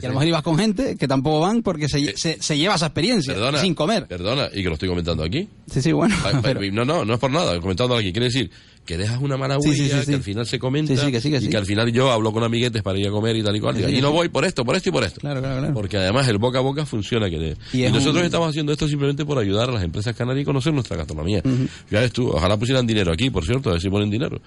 Y 0.02 0.06
a 0.06 0.08
lo 0.08 0.14
mejor 0.14 0.28
ibas 0.28 0.42
con 0.42 0.58
gente 0.58 0.96
que 0.96 1.06
tampoco 1.08 1.40
van 1.40 1.62
porque 1.62 1.88
se, 1.88 2.16
se, 2.16 2.40
se 2.42 2.58
lleva 2.58 2.74
esa 2.74 2.86
experiencia 2.86 3.32
Perdona, 3.34 3.58
sin 3.60 3.74
comer. 3.74 4.06
Perdona, 4.06 4.48
y 4.52 4.62
que 4.62 4.68
lo 4.68 4.74
estoy 4.74 4.88
comentando 4.88 5.22
aquí. 5.24 5.48
Sí, 5.70 5.80
sí, 5.82 5.92
bueno. 5.92 6.14
Pa- 6.22 6.32
pa- 6.32 6.42
pero- 6.42 6.60
No, 6.72 6.84
no, 6.84 7.04
no 7.04 7.14
es 7.14 7.20
por 7.20 7.30
nada, 7.30 7.60
comentando 7.60 7.96
aquí. 7.96 8.12
Quiere 8.12 8.26
decir 8.26 8.50
que 8.84 8.96
dejas 8.98 9.20
una 9.20 9.36
mala 9.36 9.58
huella, 9.58 9.72
sí, 9.74 9.88
sí, 9.88 10.00
sí. 10.00 10.06
que 10.10 10.14
al 10.16 10.22
final 10.22 10.46
se 10.46 10.58
comenta 10.58 10.94
Sí, 10.94 11.00
sí, 11.06 11.10
que 11.12 11.20
sí, 11.20 11.30
que 11.30 11.38
y 11.38 11.48
que 11.48 11.56
al 11.56 11.64
final 11.66 11.90
yo 11.92 12.10
hablo 12.12 12.32
con 12.32 12.42
amiguetes 12.44 12.82
para 12.82 12.98
ir 12.98 13.06
a 13.08 13.10
comer 13.10 13.34
y 13.36 13.42
tal 13.42 13.56
y 13.56 13.60
cual. 13.60 13.74
Sí, 13.74 13.78
Digo, 13.78 13.88
sí, 13.88 13.94
allí 13.94 14.02
no 14.02 14.08
sí. 14.10 14.14
voy 14.14 14.28
por 14.28 14.44
esto, 14.44 14.64
por 14.64 14.76
esto 14.76 14.88
y 14.90 14.92
por 14.92 15.04
esto. 15.04 15.20
Claro, 15.20 15.40
claro, 15.40 15.58
claro. 15.60 15.74
Porque 15.74 15.96
además 15.96 16.28
el 16.28 16.38
boca 16.38 16.58
a 16.58 16.62
boca 16.62 16.84
funciona. 16.86 17.30
Que 17.30 17.38
de- 17.38 17.56
Y 17.72 17.84
y 17.84 17.90
nosotros 17.90 18.16
un- 18.18 18.24
estamos 18.26 18.48
haciendo 18.50 18.72
esto 18.72 18.86
simplemente 18.88 19.24
por 19.24 19.38
ayudar 19.38 19.70
a 19.70 19.72
las 19.72 19.82
empresas 19.84 20.14
canarias 20.14 20.42
y 20.42 20.44
conocer 20.44 20.72
nuestra 20.72 20.96
gastronomía. 20.96 21.42
Ya 21.90 22.00
ves 22.00 22.12
tú, 22.12 22.28
ojalá 22.28 22.56
pusieran 22.58 22.86
dinero 22.86 23.12
aquí, 23.12 23.30
por 23.30 23.44
cierto, 23.44 23.70
a 23.70 23.72
ver 23.72 23.80
si 23.82 23.88
ponen 23.88 24.10
dinero. 24.10 24.40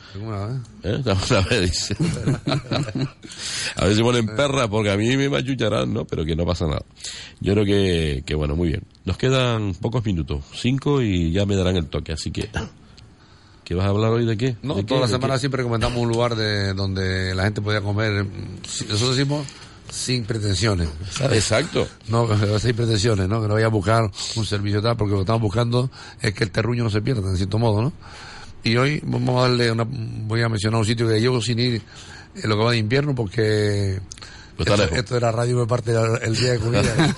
¿Eh? 0.83 1.01
A 1.37 1.41
ver, 1.49 1.61
dice. 1.61 1.95
a 3.75 3.85
ver 3.85 3.95
si 3.95 4.01
ponen 4.01 4.25
perras, 4.27 4.67
porque 4.67 4.91
a 4.91 4.97
mí 4.97 5.15
me 5.17 5.29
machucharán, 5.29 5.93
¿no? 5.93 6.05
Pero 6.05 6.25
que 6.25 6.35
no 6.35 6.45
pasa 6.45 6.65
nada. 6.65 6.83
Yo 7.39 7.53
creo 7.53 7.65
que, 7.65 8.23
que, 8.25 8.35
bueno, 8.35 8.55
muy 8.55 8.69
bien. 8.69 8.83
Nos 9.05 9.17
quedan 9.17 9.73
pocos 9.75 10.05
minutos, 10.05 10.43
cinco 10.55 11.01
y 11.01 11.31
ya 11.31 11.45
me 11.45 11.55
darán 11.55 11.77
el 11.77 11.87
toque, 11.87 12.11
así 12.13 12.31
que... 12.31 12.49
¿Qué 13.67 13.75
vas 13.75 13.85
a 13.85 13.89
hablar 13.89 14.11
hoy 14.11 14.25
de 14.25 14.37
qué? 14.37 14.55
No, 14.61 14.75
¿De 14.75 14.85
toda 14.85 15.01
qué? 15.01 15.01
la 15.01 15.07
¿De 15.07 15.13
semana 15.19 15.37
siempre 15.37 15.57
recomendamos 15.57 16.01
un 16.01 16.07
lugar 16.07 16.37
de 16.37 16.73
donde 16.73 17.35
la 17.35 17.43
gente 17.43 17.61
podía 17.61 17.81
comer. 17.81 18.25
Nosotros 18.63 19.17
decimos 19.17 19.45
sin 19.91 20.23
pretensiones. 20.23 20.87
¿sabes? 21.11 21.39
Exacto. 21.39 21.85
No, 22.07 22.29
sin 22.59 22.73
pretensiones, 22.77 23.27
¿no? 23.27 23.41
Que 23.41 23.49
no 23.49 23.55
vaya 23.55 23.65
a 23.65 23.69
buscar 23.69 24.09
un 24.37 24.45
servicio 24.45 24.81
tal, 24.81 24.95
porque 24.95 25.11
lo 25.11 25.17
que 25.17 25.23
estamos 25.23 25.41
buscando 25.41 25.91
es 26.21 26.33
que 26.33 26.45
el 26.45 26.51
terruño 26.51 26.85
no 26.85 26.89
se 26.89 27.01
pierda, 27.01 27.29
en 27.29 27.35
cierto 27.35 27.59
modo, 27.59 27.81
¿no? 27.81 27.91
Y 28.63 28.77
hoy 28.77 29.01
vamos 29.03 29.37
a 29.37 29.49
darle 29.49 29.69
una, 29.69 29.85
voy 29.85 30.41
a 30.43 30.47
mencionar 30.47 30.79
un 30.79 30.85
sitio 30.85 31.05
que 31.05 31.19
llevo 31.19 31.41
sin 31.41 31.59
ir 31.59 31.81
en 32.35 32.49
lo 32.49 32.55
que 32.55 32.63
va 32.63 32.71
de 32.71 32.77
invierno 32.77 33.15
porque 33.15 33.99
esto, 34.59 34.83
esto 34.95 35.17
era 35.17 35.29
radio 35.33 35.57
me 35.57 35.67
parte 35.67 35.91
el, 35.91 36.21
el 36.21 36.35
día 36.37 36.53
de 36.53 36.59
comida. 36.59 36.83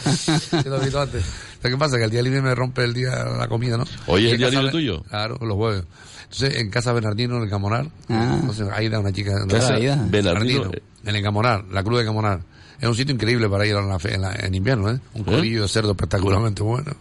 Yo 0.64 0.70
lo 0.72 0.78
he 0.78 0.80
visto 0.80 1.00
antes. 1.00 1.24
¿Sabes 1.62 1.76
qué 1.76 1.78
pasa? 1.78 1.98
Que 1.98 2.06
el 2.06 2.10
día 2.10 2.24
libre 2.24 2.42
me 2.42 2.56
rompe 2.56 2.84
el 2.84 2.94
día 2.94 3.24
la 3.38 3.48
comida, 3.48 3.78
¿no? 3.78 3.86
Hoy 4.08 4.26
es 4.26 4.32
el 4.34 4.40
día 4.40 4.50
libre 4.50 4.72
tuyo. 4.72 5.04
Claro, 5.04 5.38
los 5.42 5.56
jueves. 5.56 5.84
Entonces, 6.32 6.56
en 6.62 6.70
casa 6.70 6.94
Bernardino, 6.94 7.38
en 7.38 7.44
el 7.44 7.50
Camonar, 7.50 7.88
Ah. 8.08 8.38
entonces 8.40 8.68
Aida, 8.72 9.00
una 9.00 9.12
chica... 9.12 9.34
Casa 9.48 9.74
Aida. 9.76 9.96
Bernardino. 10.10 10.60
Bernardino, 10.62 10.72
en 11.06 11.16
el 11.16 11.24
Camonar, 11.24 11.66
la 11.72 11.84
Cruz 11.84 12.00
de 12.00 12.06
Camonar. 12.06 12.42
Es 12.80 12.88
un 12.88 12.96
sitio 12.96 13.14
increíble 13.14 13.50
para 13.50 13.66
ir 13.66 13.76
a 13.76 13.82
la 13.82 14.00
fe- 14.00 14.14
en, 14.14 14.22
la- 14.22 14.36
en 14.36 14.54
invierno, 14.56 14.90
¿eh? 14.92 15.00
Un 15.16 15.24
codillo 15.24 15.64
de 15.64 15.68
cerdo 15.68 15.92
espectacularmente 15.92 16.62
bueno. 16.64 16.92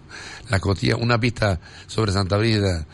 Las 0.49 0.61
costillas, 0.61 0.99
una 1.01 1.21
pista 1.21 1.61
sobre 1.87 2.11
Santa 2.13 2.37
Brígida. 2.37 2.85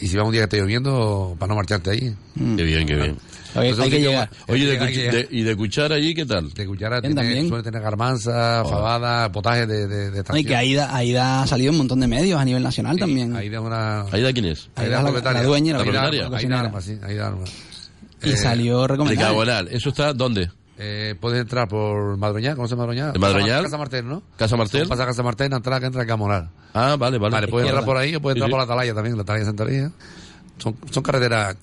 Y 0.00 0.06
si 0.08 0.16
va 0.16 0.24
un 0.24 0.32
día 0.32 0.40
que 0.42 0.44
esté 0.44 0.58
lloviendo, 0.58 1.36
para 1.38 1.50
no 1.50 1.56
marcharte 1.56 1.90
ahí. 1.90 2.14
Qué 2.56 2.62
bien, 2.64 2.86
qué 2.86 2.94
bien. 2.96 3.16
Hay, 3.54 3.70
Entonces, 3.70 3.78
hay 3.80 3.84
un 3.84 3.90
que 3.90 4.00
llegar. 4.00 4.30
Oye, 4.46 4.64
de 4.66 4.72
hay 4.72 4.78
que 4.78 4.84
cuch- 4.84 4.94
llegar. 4.96 5.14
de- 5.14 5.28
¿y 5.30 5.42
de 5.42 5.56
cuchara 5.56 5.94
allí 5.96 6.14
qué 6.14 6.24
tal? 6.24 6.52
De 6.52 6.66
cuchara 6.66 7.00
Bien, 7.00 7.14
tiene, 7.14 7.28
también. 7.28 7.48
suele 7.48 7.64
tener 7.64 7.82
garbanza, 7.82 8.62
fabada, 8.64 9.32
potaje 9.32 9.66
de, 9.66 9.88
de, 9.88 10.10
de 10.12 10.22
No, 10.28 10.36
y 10.36 10.44
que 10.44 10.54
Aida, 10.54 10.94
Aida 10.94 11.42
ha 11.42 11.46
salido 11.48 11.72
un 11.72 11.78
montón 11.78 11.98
de 12.00 12.06
medios 12.06 12.40
a 12.40 12.44
nivel 12.44 12.62
nacional 12.62 12.96
también. 12.98 13.34
Aida 13.34 13.56
es 13.58 13.62
una... 13.64 14.02
¿Aida 14.12 14.32
quién 14.32 14.44
es? 14.44 14.68
Aida 14.76 14.84
es 14.86 14.90
la- 14.92 15.02
propietaria. 15.02 15.40
la 15.42 15.46
dueña, 15.48 15.72
la 15.72 15.78
Aida 15.80 15.84
propietaria. 15.92 16.38
Aida 16.38 16.60
Armas, 16.60 16.84
sí, 16.84 16.98
Aida 17.02 17.26
Armas. 17.26 17.50
y 18.22 18.28
Eh, 18.30 18.36
salió 18.36 18.82
De 18.82 18.88
recomendado. 18.88 19.28
Cabonal. 19.30 19.68
¿Eso 19.68 19.88
está 19.88 20.12
dónde? 20.12 20.48
Eh, 20.82 21.14
puedes 21.20 21.42
entrar 21.42 21.68
por 21.68 22.16
Madroñal, 22.16 22.56
¿conoces 22.56 22.78
Madroñal? 22.78 23.12
¿De 23.12 23.18
Madroñal? 23.18 23.64
Casa 23.64 23.76
Martel, 23.76 24.08
¿no? 24.08 24.22
¿Casa 24.38 24.56
Martel? 24.56 24.88
Pasa 24.88 25.02
a 25.02 25.06
Casa 25.06 25.22
Martel, 25.22 25.52
entrada 25.52 25.78
que 25.78 25.84
entra 25.84 26.02
a 26.04 26.06
Camonar. 26.06 26.48
Ah, 26.72 26.96
vale, 26.98 27.18
vale. 27.18 27.34
Vale, 27.34 27.48
puedes 27.48 27.66
Izquierda. 27.66 27.80
entrar 27.80 27.84
por 27.84 27.96
ahí 27.98 28.14
o 28.16 28.22
puedes 28.22 28.36
entrar 28.36 28.48
por 28.50 28.58
la 28.60 28.64
Atalaya 28.64 28.94
también, 28.94 29.14
la 29.14 29.22
Atalaya 29.22 29.44
de 29.44 29.46
Santa 29.50 29.64
María. 29.64 29.90
Son, 30.56 30.74
son 30.90 31.02
carreteras 31.02 31.56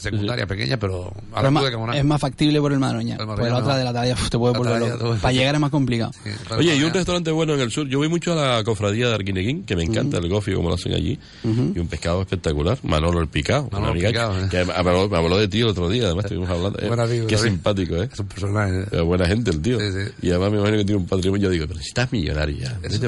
secundarias 0.00 0.46
pequeñas, 0.48 0.78
pero 0.80 1.06
a 1.32 1.40
Pero 1.40 1.42
la 1.42 1.48
es, 1.96 2.04
más, 2.04 2.16
es 2.16 2.20
factible 2.20 2.60
por 2.60 2.72
el 2.72 2.78
Madroñal. 2.78 3.20
El 3.20 3.26
Por 3.26 3.38
la 3.42 3.56
otra 3.58 3.72
no. 3.74 3.78
de 3.78 3.84
la 3.84 3.92
talla 3.92 4.16
te 4.30 4.38
puede 4.38 4.56
volver 4.56 4.80
loco. 4.80 5.16
Para 5.20 5.32
llegar 5.32 5.54
es 5.54 5.60
más 5.60 5.70
complicado. 5.70 6.12
Sí, 6.24 6.30
Oye, 6.56 6.76
y 6.76 6.82
un 6.82 6.92
restaurante 6.92 7.30
bueno 7.30 7.54
en 7.54 7.60
el 7.60 7.70
sur. 7.70 7.86
Yo 7.88 7.98
voy 7.98 8.08
mucho 8.08 8.32
a 8.32 8.56
la 8.58 8.64
cofradía 8.64 9.08
de 9.08 9.14
Arquineguín, 9.14 9.64
que 9.64 9.76
me 9.76 9.84
encanta 9.84 10.18
el 10.18 10.28
gofio, 10.28 10.56
como 10.56 10.68
lo 10.68 10.74
hacen 10.76 10.94
allí. 10.94 11.18
Y 11.44 11.78
un 11.78 11.86
pescado 11.88 12.22
espectacular. 12.22 12.78
Manolo 12.82 13.20
el 13.20 13.28
Picado. 13.28 13.68
Manolo 13.70 13.78
una 13.92 14.00
el 14.00 14.06
amiga 14.06 14.08
Picao, 14.08 14.32
que, 14.32 14.44
¿eh? 14.44 14.48
que 14.60 14.64
me, 14.64 14.72
habló, 14.72 15.08
me 15.08 15.16
habló 15.18 15.38
de 15.38 15.48
ti 15.48 15.60
el 15.60 15.68
otro 15.68 15.88
día, 15.88 16.04
además 16.06 16.24
estuvimos 16.24 16.50
hablando. 16.50 16.78
Eh, 16.80 16.86
Buen 16.88 17.00
amigo 17.00 17.26
Qué 17.26 17.38
simpático, 17.38 17.96
¿eh? 17.96 18.08
Es 18.12 18.18
un 18.18 18.26
personaje. 18.26 18.80
¿eh? 18.80 18.86
Eh, 18.92 19.00
buena 19.00 19.26
gente 19.26 19.50
el 19.50 19.60
tío. 19.62 19.78
Sí, 19.78 19.86
sí. 19.92 20.12
Y 20.22 20.30
además 20.30 20.50
me 20.52 20.58
imagino 20.58 20.78
que 20.78 20.84
tiene 20.84 21.00
un 21.00 21.06
patrimonio. 21.06 21.44
Yo 21.44 21.50
digo, 21.50 21.66
pero 21.68 21.80
si 21.80 21.88
estás 21.88 22.10
millonario 22.12 22.56
ya. 22.58 22.78
Es 22.82 23.00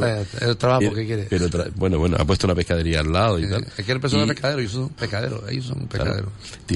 trabajo 0.59 0.81
Pero- 0.81 0.95
que 0.95 1.07
quiere. 1.07 1.27
Pero 1.29 1.47
tra- 1.49 1.71
bueno, 1.75 1.99
bueno, 1.99 2.17
ha 2.19 2.25
puesto 2.25 2.47
una 2.47 2.55
pescadería 2.55 3.01
al 3.01 3.13
lado 3.13 3.39
y 3.39 3.45
Eh, 3.45 3.49
tal. 3.49 3.67
Es 3.77 3.85
que 3.85 3.93
el 3.93 4.01
personal 4.01 4.27
Y- 4.27 4.31
es 4.31 4.35
pescadero, 4.35 4.61
ellos 4.61 4.73
son 4.73 4.89
pescaderos, 4.91 5.43
ellos 5.51 5.65
son 5.67 5.87
pescaderos. 5.87 6.31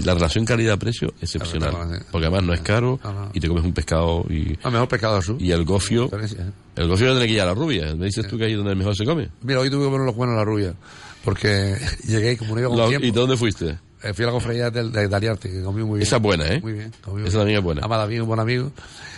La 0.06 0.14
relación 0.14 0.44
calidad-precio 0.44 1.12
excepcional. 1.20 1.70
Claro. 1.70 2.04
Porque 2.10 2.26
además 2.26 2.44
no 2.44 2.54
es 2.54 2.60
caro 2.60 2.98
no. 3.02 3.30
y 3.34 3.40
te 3.40 3.48
comes 3.48 3.64
un 3.64 3.72
pescado 3.72 4.24
y, 4.30 4.56
Ah, 4.62 4.70
mejor 4.70 4.88
pescado 4.88 5.16
azul. 5.16 5.36
y 5.40 5.50
el 5.50 5.64
gofio. 5.64 6.04
¿eh? 6.06 6.50
El 6.76 6.88
gofio 6.88 7.10
tiene 7.12 7.26
que 7.26 7.32
ir 7.34 7.40
a 7.40 7.46
la 7.46 7.54
rubia. 7.54 7.94
Me 7.94 8.06
dices 8.06 8.26
tú 8.28 8.38
que 8.38 8.44
ahí 8.44 8.52
es 8.52 8.58
donde 8.58 8.74
mejor 8.74 8.94
se 8.96 9.04
come. 9.04 9.28
Mira, 9.42 9.60
hoy 9.60 9.68
tuve 9.70 9.84
que 9.84 9.90
poner 9.90 10.06
los 10.06 10.14
buenos 10.16 10.34
a 10.34 10.38
la 10.38 10.44
rubia, 10.44 10.74
porque 11.24 11.76
llegué 12.06 12.32
y 12.32 12.36
como 12.36 12.54
no 12.54 12.60
iba 12.60 12.68
con 12.70 12.78
La- 12.78 12.86
tiempo. 12.88 13.06
¿Y 13.06 13.10
dónde 13.10 13.36
fuiste? 13.36 13.78
Eh, 14.02 14.12
fui 14.14 14.24
a 14.24 14.26
la 14.28 14.32
cofradía 14.34 14.70
de, 14.70 14.90
de 14.90 15.38
que 15.40 15.62
comí 15.62 15.82
muy 15.82 15.98
bien. 15.98 16.02
Esa 16.02 16.16
es 16.16 16.22
buena, 16.22 16.46
¿eh? 16.46 16.60
Muy 16.60 16.74
bien. 16.74 16.92
comí 17.02 17.20
muy 17.22 17.28
Esa 17.28 17.38
también 17.38 17.58
es 17.58 17.64
buena. 17.64 17.80
Amada 17.84 18.06
bien, 18.06 18.22
un 18.22 18.28
buen 18.28 18.38
amigo. 18.40 18.70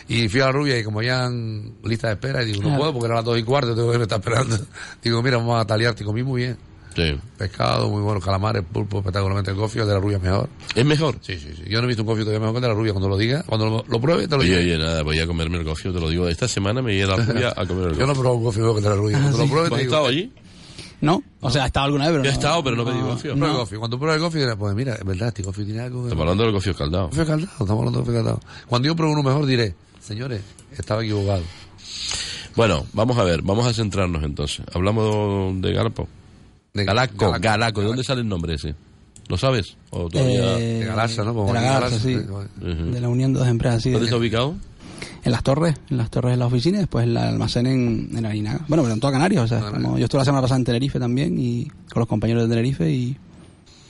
Y 0.06 0.28
fui 0.28 0.40
a 0.40 0.46
la 0.46 0.52
rubia 0.52 0.78
y 0.78 0.84
como 0.84 1.02
ya 1.02 1.26
en 1.26 1.74
lista 1.84 2.06
de 2.06 2.14
espera, 2.14 2.42
y 2.42 2.46
digo, 2.46 2.62
no 2.62 2.78
puedo 2.78 2.92
porque 2.94 3.06
era 3.06 3.16
las 3.16 3.24
dos 3.24 3.38
y 3.38 3.42
cuarto, 3.42 3.74
tengo 3.74 3.90
que 3.92 3.98
me 3.98 4.04
está 4.04 4.16
esperando. 4.16 4.56
Digo, 5.02 5.22
mira, 5.22 5.36
vamos 5.36 5.60
a 5.60 5.64
Daliarte, 5.64 6.04
comí 6.04 6.22
muy 6.22 6.42
bien. 6.42 6.56
Sí. 6.98 7.20
Pescado, 7.38 7.88
muy 7.88 8.02
bueno, 8.02 8.20
calamares, 8.20 8.62
pulpo, 8.70 8.98
espectacularmente 8.98 9.50
el 9.52 9.56
gofio, 9.56 9.82
el 9.82 9.88
de 9.88 9.94
la 9.94 10.00
rubia 10.00 10.16
es 10.16 10.22
mejor. 10.22 10.48
¿Es 10.74 10.84
mejor? 10.84 11.16
Sí, 11.22 11.38
sí, 11.38 11.50
sí. 11.56 11.62
Yo 11.68 11.78
no 11.78 11.84
he 11.84 11.86
visto 11.88 12.02
un 12.02 12.08
gofio 12.08 12.24
todavía 12.24 12.40
mejor 12.40 12.54
que 12.54 12.58
el 12.58 12.62
de 12.62 12.68
la 12.68 12.74
rubia. 12.74 12.92
Cuando 12.92 13.08
lo 13.08 13.16
diga, 13.16 13.42
cuando 13.44 13.66
lo, 13.66 13.84
lo 13.88 14.00
pruebe, 14.00 14.26
te 14.28 14.34
lo 14.36 14.40
Oye, 14.42 14.58
digo. 14.58 14.74
oye, 14.76 14.84
nada, 14.84 15.02
voy 15.02 15.18
a 15.20 15.26
comerme 15.26 15.58
el 15.58 15.64
gofio, 15.64 15.92
te 15.92 16.00
lo 16.00 16.10
digo. 16.10 16.28
Esta 16.28 16.48
semana 16.48 16.82
me 16.82 16.92
iré 16.94 17.04
a 17.04 17.06
la 17.08 17.16
rubia 17.16 17.48
a 17.56 17.66
comer 17.66 17.88
el 17.88 17.94
Yo 17.98 18.06
no 18.06 18.06
gofio. 18.06 18.12
he 18.12 18.14
probado 18.14 18.34
un 18.36 18.44
gofio 18.44 18.62
mejor 18.62 18.74
que 18.74 18.78
el 18.78 18.84
de 18.84 18.90
la 18.90 18.96
rubia. 18.96 19.18
Cuando 19.20 19.38
lo 19.38 19.46
pruebe, 19.46 19.68
¿Tú 19.68 19.74
te 19.74 19.74
has 19.74 19.80
digo. 19.82 19.92
estado 19.94 20.06
allí? 20.08 20.32
¿No? 21.00 21.22
O 21.40 21.50
sea, 21.50 21.62
ha 21.62 21.66
estado 21.66 21.86
alguna 21.86 22.04
vez, 22.08 22.12
pero 22.12 22.24
Yo 22.24 22.30
he 22.30 22.32
no- 22.32 22.38
estado, 22.40 22.64
pero 22.64 22.76
no 22.76 22.84
pedí 22.84 23.00
gofio. 23.00 23.34
Prueba 23.36 23.54
gofio. 23.54 23.78
Cuando 23.78 23.98
prueba 23.98 24.14
el 24.16 24.20
gofio, 24.20 24.40
dirás, 24.40 24.56
pues 24.56 24.74
mira, 24.74 24.94
es 24.94 25.04
verdad, 25.04 25.28
este 25.28 25.42
gofio 25.44 25.64
tiene 25.64 25.80
algo. 25.80 26.02
Estamos 26.04 26.22
hablando 26.22 26.42
del 26.42 26.52
gofio 26.52 26.72
escaldado. 26.72 27.06
Gofio 27.08 27.24
caldado, 27.26 27.52
estamos 27.52 27.70
hablando 27.78 27.90
de 27.92 27.98
gofio 28.04 28.14
caldado. 28.14 28.40
Cuando 28.66 28.88
yo 28.88 28.96
pruebo 28.96 29.12
uno 29.12 29.22
mejor, 29.22 29.46
diré, 29.46 29.74
señores, 30.00 30.40
estaba 30.76 31.04
equivocado. 31.04 31.42
Bueno, 32.56 32.84
vamos 32.92 33.16
a 33.18 33.22
ver, 33.22 33.42
vamos 33.42 33.64
a 33.66 33.72
centrarnos 33.72 34.24
entonces. 34.24 34.66
Hablamos 34.74 35.60
de 35.62 35.72
Galapo. 35.72 36.08
De 36.74 36.84
Galaco, 36.84 37.16
Galaco. 37.26 37.40
Galaco. 37.42 37.80
¿De 37.80 37.86
dónde 37.86 38.04
sale 38.04 38.20
el 38.20 38.28
nombre 38.28 38.54
ese? 38.54 38.74
¿Lo 39.28 39.36
sabes? 39.36 39.76
¿O 39.90 40.08
todavía? 40.08 40.58
Eh, 40.58 40.78
De 40.80 40.86
Galarza, 40.86 41.22
¿no? 41.24 41.34
Como 41.34 41.48
de 41.52 41.60
la 41.60 41.90
sí. 41.90 42.14
De 42.14 43.00
la 43.00 43.08
unión 43.08 43.32
de 43.32 43.40
dos 43.40 43.48
empresas, 43.48 43.82
sí. 43.82 43.90
de- 43.90 43.94
¿Dónde 43.94 44.06
está 44.06 44.16
ubicado? 44.18 44.54
En 45.24 45.32
las 45.32 45.42
torres, 45.42 45.74
en 45.90 45.96
las 45.96 46.10
torres 46.10 46.32
de 46.32 46.36
la 46.38 46.46
oficina 46.46 46.78
y 46.78 46.80
después 46.80 47.04
el 47.04 47.16
almacén 47.16 47.66
en, 47.66 48.10
en 48.16 48.24
Arinaga. 48.24 48.64
Bueno, 48.68 48.82
pero 48.82 48.94
en 48.94 49.00
toda 49.00 49.12
Canarias, 49.12 49.44
o 49.44 49.48
sea, 49.48 49.60
como 49.70 49.98
yo 49.98 50.04
estuve 50.04 50.20
la 50.20 50.24
semana 50.24 50.42
pasada 50.42 50.58
en 50.58 50.64
Tenerife 50.64 50.98
también 50.98 51.38
y 51.38 51.64
con 51.92 52.00
los 52.00 52.08
compañeros 52.08 52.44
de 52.44 52.48
Tenerife 52.48 52.90
y, 52.90 53.16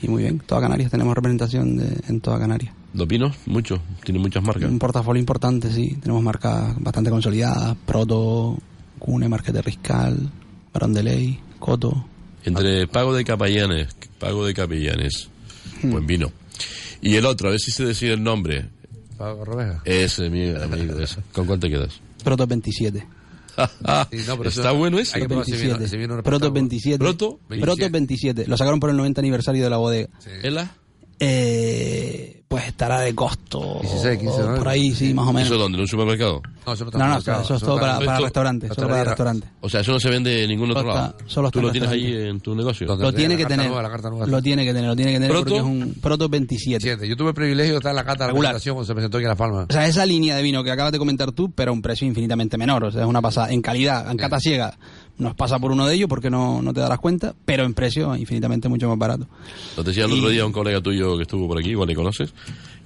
y 0.02 0.08
muy 0.08 0.22
bien, 0.22 0.40
toda 0.40 0.62
Canarias, 0.62 0.90
tenemos 0.90 1.14
representación 1.14 1.76
de, 1.76 2.00
en 2.08 2.20
toda 2.20 2.38
Canarias. 2.38 2.72
¿Los 2.94 3.06
vinos? 3.06 3.36
Muchos. 3.46 3.78
Tiene 4.04 4.18
muchas 4.18 4.42
marcas. 4.42 4.68
Un 4.68 4.78
portafolio 4.78 5.20
importante, 5.20 5.70
sí, 5.70 5.96
tenemos 6.00 6.22
marcas 6.22 6.74
bastante 6.80 7.10
consolidadas, 7.10 7.76
Proto, 7.86 8.58
Cune, 8.98 9.28
Marquete 9.28 9.62
Riscal, 9.62 10.30
Barón 10.72 10.94
de 10.94 11.02
Ley, 11.02 11.40
Coto. 11.58 12.04
Entre 12.48 12.86
pago 12.88 13.14
de 13.14 13.24
capellanes, 13.24 13.88
pago 14.18 14.44
de 14.46 14.54
capellanes. 14.54 15.28
Hmm. 15.82 15.90
Buen 15.92 16.06
vino. 16.06 16.32
Y 17.00 17.14
el 17.16 17.24
otro, 17.26 17.48
a 17.48 17.50
ver 17.52 17.60
si 17.60 17.70
se 17.70 17.84
decide 17.84 18.14
el 18.14 18.22
nombre. 18.22 18.66
Pago 19.16 19.44
Robeja. 19.44 19.82
Ese, 19.84 20.28
mi 20.30 20.48
amigo, 20.50 20.98
ese. 20.98 21.16
¿Con 21.32 21.46
cuánto 21.46 21.66
te 21.66 21.72
quedas? 21.72 22.00
Proto 22.24 22.46
27. 22.46 23.06
Sí, 23.58 24.18
no, 24.28 24.36
pero 24.38 24.50
eso- 24.50 24.60
Está 24.60 24.70
bueno 24.70 24.98
ese. 25.00 25.18
que 25.18 25.26
probar 25.28 25.44
si 25.44 25.52
viene- 25.56 25.88
si 25.88 25.96
viene 25.96 26.14
un 26.14 26.22
Proto 26.22 26.46
espectáculo. 26.46 26.52
27. 26.54 26.98
Proto 26.98 27.40
Proto 27.60 27.90
27. 27.90 28.46
Lo 28.46 28.56
sacaron 28.56 28.78
por 28.78 28.90
el 28.90 28.96
90 28.96 29.20
aniversario 29.20 29.64
de 29.64 29.70
la 29.70 29.76
bodega. 29.78 30.08
¿Ela? 30.44 30.76
Eh, 31.18 32.37
pues 32.48 32.66
estará 32.66 33.00
de 33.00 33.14
costo. 33.14 33.78
16, 33.82 34.18
15, 34.20 34.42
o 34.42 34.48
¿no? 34.50 34.56
por 34.56 34.68
ahí, 34.68 34.90
sí, 34.94 35.12
más 35.12 35.28
o 35.28 35.32
menos. 35.34 35.48
¿Eso 35.50 35.58
dónde? 35.58 35.76
¿En 35.76 35.82
un 35.82 35.88
supermercado? 35.88 36.40
No, 36.66 36.72
eso 36.72 36.84
no 36.84 36.88
está 36.90 36.98
No, 36.98 37.04
no, 37.06 37.14
marcado, 37.14 37.42
eso 37.42 37.54
es 37.54 37.62
eso 37.62 37.66
todo 37.66 37.80
para, 37.80 37.98
para 37.98 38.12
esto- 38.14 38.24
restaurantes, 38.24 38.72
solo 38.74 38.88
para 38.88 39.04
restaurantes. 39.04 39.50
O 39.60 39.68
sea, 39.68 39.80
eso 39.80 39.92
no 39.92 40.00
se 40.00 40.08
vende 40.10 40.42
en 40.44 40.48
ningún 40.48 40.70
otro 40.70 40.86
lado. 40.88 41.14
solo 41.26 41.50
¿Tú 41.50 41.60
lo 41.60 41.68
en 41.68 41.72
tienes 41.72 41.90
ahí 41.90 42.12
en 42.14 42.40
tu 42.40 42.54
negocio? 42.54 42.86
Lo 42.96 43.12
tiene 43.12 43.36
que 43.36 43.44
tener. 43.44 43.66
nueva, 43.66 43.82
la 43.82 43.90
carta 43.90 44.08
nueva. 44.10 44.26
Lo 44.26 44.40
tiene 44.42 44.64
que 44.64 44.72
tener, 44.72 44.88
lo 44.88 44.96
tiene 44.96 45.12
que 45.12 45.16
tener 45.18 45.30
¿Proto? 45.30 45.44
porque 45.44 45.58
es 45.58 45.62
un 45.64 45.94
Proto 46.00 46.28
27. 46.28 46.80
Siete. 46.80 47.06
Yo 47.08 47.16
tuve 47.16 47.28
el 47.28 47.34
privilegio 47.34 47.72
de 47.74 47.78
estar 47.78 47.90
en 47.90 47.96
la 47.96 48.02
la 48.02 48.26
Regular. 48.28 48.56
cuando 48.62 48.84
se 48.84 48.94
presentó 48.94 49.18
aquí 49.18 49.24
en 49.24 49.28
Las 49.28 49.38
Palmas. 49.38 49.66
O 49.68 49.72
sea, 49.72 49.86
esa 49.86 50.06
línea 50.06 50.34
de 50.36 50.42
vino 50.42 50.64
que 50.64 50.70
acabas 50.70 50.92
de 50.92 50.98
comentar 50.98 51.32
tú, 51.32 51.50
pero 51.50 51.70
a 51.70 51.74
un 51.74 51.82
precio 51.82 52.06
infinitamente 52.08 52.56
menor. 52.56 52.84
O 52.84 52.90
sea, 52.90 53.02
es 53.02 53.06
una 53.06 53.20
pasada. 53.20 53.50
En 53.52 53.60
calidad, 53.60 54.10
en 54.10 54.16
cata 54.16 54.40
ciega, 54.40 54.78
nos 55.18 55.34
pasa 55.34 55.58
por 55.58 55.72
uno 55.72 55.86
de 55.86 55.94
ellos 55.96 56.08
porque 56.08 56.30
no, 56.30 56.62
no 56.62 56.72
te 56.72 56.80
darás 56.80 56.98
cuenta, 56.98 57.34
pero 57.44 57.64
en 57.64 57.74
precio 57.74 58.14
infinitamente 58.16 58.68
mucho 58.68 58.88
más 58.88 58.96
barato. 58.98 59.26
Lo 59.76 59.82
decía 59.82 60.04
el 60.04 60.12
Y- 60.12 60.18
otro 60.18 60.30
día 60.30 60.46
un 60.46 60.52
colega 60.52 60.80
tuyo 60.80 61.16
que 61.16 61.22
estuvo 61.22 61.46
por 61.48 61.58
aquí, 61.58 61.70
igual 61.70 61.88
le 61.88 61.94
conoces, 61.96 62.32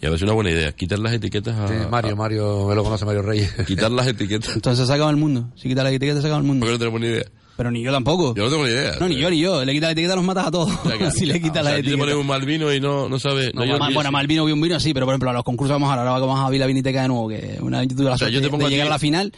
y 0.01 0.07
a 0.07 0.11
ver 0.11 0.19
si 0.19 0.25
es 0.25 0.29
una 0.29 0.35
buena 0.35 0.51
idea. 0.51 0.73
Quitar 0.73 0.99
las 0.99 1.13
etiquetas 1.13 1.57
a... 1.57 1.69
Sí, 1.69 1.75
Mario, 1.91 2.17
Mario, 2.17 2.67
me 2.69 2.75
lo 2.75 2.83
conoce 2.85 3.05
Mario 3.05 3.23
Reyes. 3.23 3.59
a- 3.59 3.65
quitar 3.67 3.91
las 3.91 4.07
etiquetas. 4.09 4.55
Entonces 4.55 4.87
se 4.87 4.93
acaba 4.93 5.11
el 5.11 5.17
mundo. 5.17 5.49
Si 5.57 5.69
quitas 5.69 5.85
la 5.85 5.91
etiqueta, 5.91 6.21
se 6.21 6.27
acaba 6.27 6.39
el 6.41 6.45
mundo. 6.47 6.65
Porque 6.67 6.73
no 6.73 6.79
tenemos 6.79 7.01
ni 7.01 7.07
idea. 7.09 7.25
Pero 7.57 7.71
ni 7.71 7.83
yo 7.83 7.93
tampoco. 7.93 8.35
Yo 8.35 8.45
no 8.45 8.51
tengo 8.51 8.65
ni 8.65 8.71
idea. 8.71 8.95
No, 8.99 9.09
ni 9.09 9.17
yo, 9.19 9.31
ni 9.31 9.39
yo. 9.39 9.65
Le 9.65 9.73
quitas 9.75 9.89
la 9.89 9.93
etiqueta, 9.93 10.17
los 10.17 10.25
matas 10.25 10.47
a 10.47 10.51
todos. 10.51 10.73
O 10.85 10.89
sea, 10.89 10.99
que- 10.99 11.11
si 11.13 11.27
le 11.27 11.41
quitas 11.41 11.61
o 11.61 11.65
la 11.65 11.71
sea, 11.71 11.73
a 11.73 11.75
te 11.77 11.81
etiqueta. 11.81 11.99
pones 12.01 12.15
un 12.17 12.27
mal 12.27 12.45
vino 12.45 12.73
y 12.73 12.81
no, 12.81 13.09
no 13.09 13.19
sabes... 13.21 13.55
No, 13.55 13.65
mal- 13.65 13.89
yo- 13.91 13.95
bueno, 13.95 14.11
mal 14.11 14.27
vino, 14.27 14.45
bien 14.45 14.61
vino, 14.61 14.81
sí, 14.81 14.93
pero 14.95 15.07
por 15.07 15.13
ejemplo, 15.13 15.31
a 15.31 15.35
los 15.35 15.45
concursos 15.45 15.75
vamos 15.75 15.89
ahora, 15.91 16.09
ahora 16.11 16.27
vamos 16.27 16.41
a 16.41 16.51
Vila 16.51 16.67
Viniteca 16.67 17.03
de 17.03 17.09
nuevo, 17.09 17.29
que 17.29 17.59
una 17.61 17.81
vez 17.81 17.89
yo 17.89 17.97
tuve 17.97 18.07
la 18.07 18.15
O 18.15 18.19
sea, 18.19 18.27
suerte 18.27 18.35
yo 18.35 18.41
te 18.41 18.47
de- 18.47 18.51
pongo 18.51 18.63
de 18.63 18.67
a 18.67 18.69
ti- 18.71 18.75
llegar 18.75 18.87
a 18.89 18.91
la 18.91 18.99
final 18.99 19.33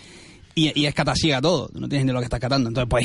y, 0.55 0.81
y 0.81 0.87
es 0.87 0.95
todo, 1.43 1.69
no 1.75 1.89
tienes 1.89 2.07
ni 2.07 2.13
lo 2.13 2.21
que 2.21 2.25
estás 2.27 2.39
catando. 2.41 2.69
Entonces, 2.69 2.89
pues, 2.89 3.05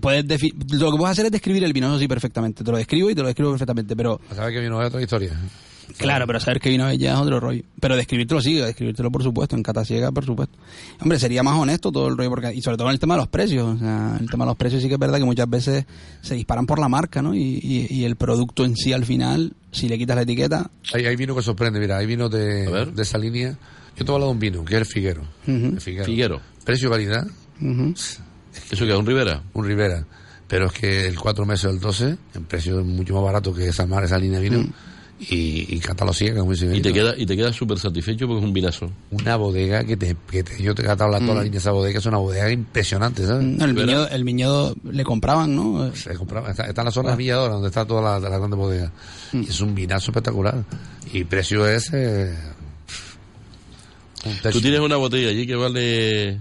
puedes 0.00 0.24
lo 0.26 0.90
que 0.90 0.98
puedes 0.98 1.12
hacer 1.12 1.26
es 1.26 1.32
describir 1.32 1.62
el 1.62 1.72
vino, 1.72 1.86
eso 1.86 1.98
sí, 2.00 2.08
perfectamente. 2.08 2.64
Te 2.64 2.70
lo 2.72 2.76
describo 2.76 3.08
y 3.08 3.14
te 3.14 3.20
lo 3.22 3.28
describo 3.28 3.50
perfectamente, 3.52 3.94
pero 3.94 4.20
A 4.30 4.34
saber 4.34 4.52
que 4.52 4.60
vino 4.60 4.82
es 4.82 4.88
otra 4.88 5.00
historia. 5.00 5.30
Claro, 5.96 6.26
pero 6.26 6.38
saber 6.40 6.60
que 6.60 6.68
vino 6.68 6.92
ya 6.92 7.14
es 7.14 7.18
otro 7.18 7.40
rollo. 7.40 7.62
Pero 7.80 7.96
describírtelo 7.96 8.40
sí, 8.40 8.54
describírtelo 8.56 9.10
por 9.10 9.22
supuesto, 9.22 9.56
en 9.56 9.62
cata 9.62 9.84
ciega, 9.84 10.12
por 10.12 10.24
supuesto. 10.24 10.56
Hombre, 11.00 11.18
sería 11.18 11.42
más 11.42 11.58
honesto 11.58 11.90
todo 11.90 12.08
el 12.08 12.16
rollo, 12.16 12.30
porque, 12.30 12.54
y 12.54 12.60
sobre 12.62 12.76
todo 12.76 12.88
en 12.88 12.92
el 12.94 13.00
tema 13.00 13.14
de 13.14 13.18
los 13.20 13.28
precios. 13.28 13.76
O 13.76 13.78
sea, 13.78 14.16
el 14.20 14.28
tema 14.30 14.44
de 14.44 14.50
los 14.50 14.56
precios 14.56 14.82
sí 14.82 14.88
que 14.88 14.94
es 14.94 15.00
verdad 15.00 15.18
que 15.18 15.24
muchas 15.24 15.48
veces 15.48 15.86
se 16.20 16.34
disparan 16.34 16.66
por 16.66 16.78
la 16.78 16.88
marca, 16.88 17.22
¿no? 17.22 17.34
Y, 17.34 17.40
y, 17.62 17.86
y 17.90 18.04
el 18.04 18.16
producto 18.16 18.64
en 18.64 18.76
sí 18.76 18.92
al 18.92 19.04
final, 19.04 19.54
si 19.72 19.88
le 19.88 19.96
quitas 19.98 20.16
la 20.16 20.22
etiqueta, 20.22 20.70
Hay, 20.92 21.06
hay 21.06 21.16
vino 21.16 21.34
que 21.34 21.42
sorprende, 21.42 21.80
mira, 21.80 21.96
hay 21.98 22.06
vino 22.06 22.28
de, 22.28 22.66
de 22.92 23.02
esa 23.02 23.18
línea. 23.18 23.56
Yo 23.96 24.04
te 24.04 24.12
voy 24.12 24.12
a 24.12 24.14
hablar 24.16 24.28
de 24.28 24.32
un 24.32 24.38
vino, 24.38 24.64
que 24.64 24.74
es 24.74 24.80
el 24.80 24.86
Figuero. 24.86 25.22
El 25.46 25.80
Figuero. 25.80 26.04
Figuero. 26.04 26.40
Precio-calidad, 26.64 27.26
ujú. 27.60 27.94
¿Eso 28.70 28.84
que 28.84 28.92
es 28.92 28.98
un 28.98 29.06
Rivera? 29.06 29.42
un 29.54 29.64
Rivera. 29.66 30.04
Pero 30.46 30.66
es 30.66 30.72
que 30.72 31.06
el 31.06 31.18
4 31.18 31.44
meses 31.44 31.70
del 31.70 31.80
12, 31.80 32.16
en 32.34 32.44
precio 32.44 32.82
mucho 32.84 33.14
más 33.14 33.22
barato 33.24 33.52
que 33.52 33.68
esa, 33.68 33.86
mar- 33.86 34.04
esa 34.04 34.18
línea 34.18 34.38
de 34.40 34.48
vino. 34.48 34.68
Y, 35.20 35.74
y 35.74 35.80
cátalo 35.80 36.12
ciega, 36.12 36.38
como 36.38 36.52
dice 36.52 36.66
Y 36.66 36.80
te 36.80 36.90
Benito. 36.90 36.94
queda 36.94 37.14
y 37.18 37.26
te 37.26 37.36
quedas 37.36 37.56
súper 37.56 37.76
satisfecho 37.78 38.28
porque 38.28 38.38
es 38.38 38.44
un 38.46 38.52
vinazo. 38.52 38.88
Una 39.10 39.34
bodega 39.34 39.82
que 39.84 39.96
te, 39.96 40.14
que 40.30 40.44
te- 40.44 40.62
yo 40.62 40.74
te 40.76 40.82
he 40.82 40.86
la, 40.86 40.96
toda 40.96 41.10
la 41.18 41.42
línea 41.42 41.50
de 41.50 41.58
esa 41.58 41.72
bodega, 41.72 41.98
es 41.98 42.06
una 42.06 42.18
bodega 42.18 42.48
impresionante, 42.52 43.26
¿sabes? 43.26 43.44
No, 43.44 43.64
el, 43.64 43.72
viñedo, 43.74 44.08
el 44.08 44.22
viñedo 44.22 44.76
le 44.90 45.02
compraban, 45.02 45.56
¿no? 45.56 45.92
Se 45.94 46.14
compraba, 46.14 46.50
está, 46.50 46.66
está 46.66 46.82
en 46.82 46.84
la 46.84 46.90
zona 46.92 47.10
de 47.10 47.16
Villadora, 47.16 47.54
donde 47.54 47.68
está 47.68 47.84
toda 47.84 48.20
la, 48.20 48.28
la 48.28 48.38
grande 48.38 48.56
bodega. 48.56 48.92
Mm. 49.32 49.42
Y 49.42 49.46
es 49.48 49.60
un 49.60 49.74
vinazo 49.74 50.12
espectacular. 50.12 50.62
Y 51.12 51.24
precio 51.24 51.66
es... 51.66 51.90
eh, 51.92 52.32
un 54.24 54.52
Tú 54.52 54.60
tienes 54.60 54.80
una 54.80 54.96
botella 54.96 55.30
allí 55.30 55.46
que 55.46 55.54
vale 55.56 56.40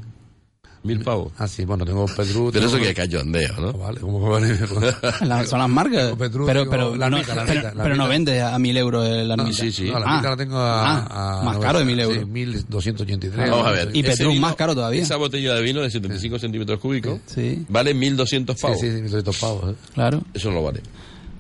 mil 0.84 1.00
pavos. 1.02 1.32
Ah, 1.38 1.48
sí, 1.48 1.66
bueno, 1.66 1.86
tengo 1.86 2.06
Pedro. 2.06 2.50
Pero 2.52 2.66
eso 2.66 2.76
tengo- 2.78 2.84
que 2.84 2.90
es 2.92 2.96
cachondeo, 2.96 3.54
¿no? 3.60 3.74
Vale, 3.74 4.00
¿cómo 4.00 4.24
que 4.24 4.30
vale? 4.30 4.60
La- 5.28 5.46
son 5.46 5.60
las 5.60 5.70
marcas. 5.70 6.16
Petrus, 6.16 6.46
pero 6.48 6.70
pero, 6.70 6.96
la 6.96 7.10
no, 7.10 7.18
mica, 7.18 7.36
la 7.36 7.46
pero, 7.46 7.56
mica, 7.60 7.74
la 7.76 7.84
pero 7.84 7.96
no 7.96 8.08
vende 8.08 8.42
a 8.42 8.58
mil 8.60 8.78
euros 8.78 9.06
el- 9.08 9.28
la 9.28 9.36
No, 9.36 9.44
mica. 9.44 9.58
sí, 9.58 9.72
sí. 9.72 9.90
No, 9.92 10.00
la 10.00 10.06
Ah. 10.08 10.18
mica 10.18 10.30
la 10.30 10.38
tengo 10.38 10.58
a... 10.58 10.98
Ah, 11.10 11.42
a 11.42 11.44
más 11.44 11.58
caro 11.58 11.80
de 11.80 11.86
1000 11.86 12.00
euros. 12.00 12.20
Sí, 12.20 12.26
1283. 12.26 13.50
Vamos 13.50 13.68
a 13.68 13.72
ver. 13.72 13.90
Y 13.94 14.02
vino- 14.02 14.34
más 14.42 14.56
caro 14.56 14.74
todavía. 14.76 15.02
Esa 15.02 15.16
botella 15.18 15.54
de 15.56 15.62
vino 15.62 15.82
de 15.82 15.90
75 15.92 16.40
centímetros 16.40 16.80
cúbicos 16.80 17.20
Sí, 17.26 17.66
vale 17.70 17.94
1.200 17.96 18.56
Sí, 18.56 18.62
pavos. 18.62 18.80
sí, 18.80 18.88
sí, 18.88 18.94
1200 19.02 19.38
pavos. 19.38 19.72
¿eh? 19.72 19.76
claro. 19.94 20.22
Eso 20.34 20.50
no 20.50 20.56
lo 20.56 20.64
vale. 20.64 20.82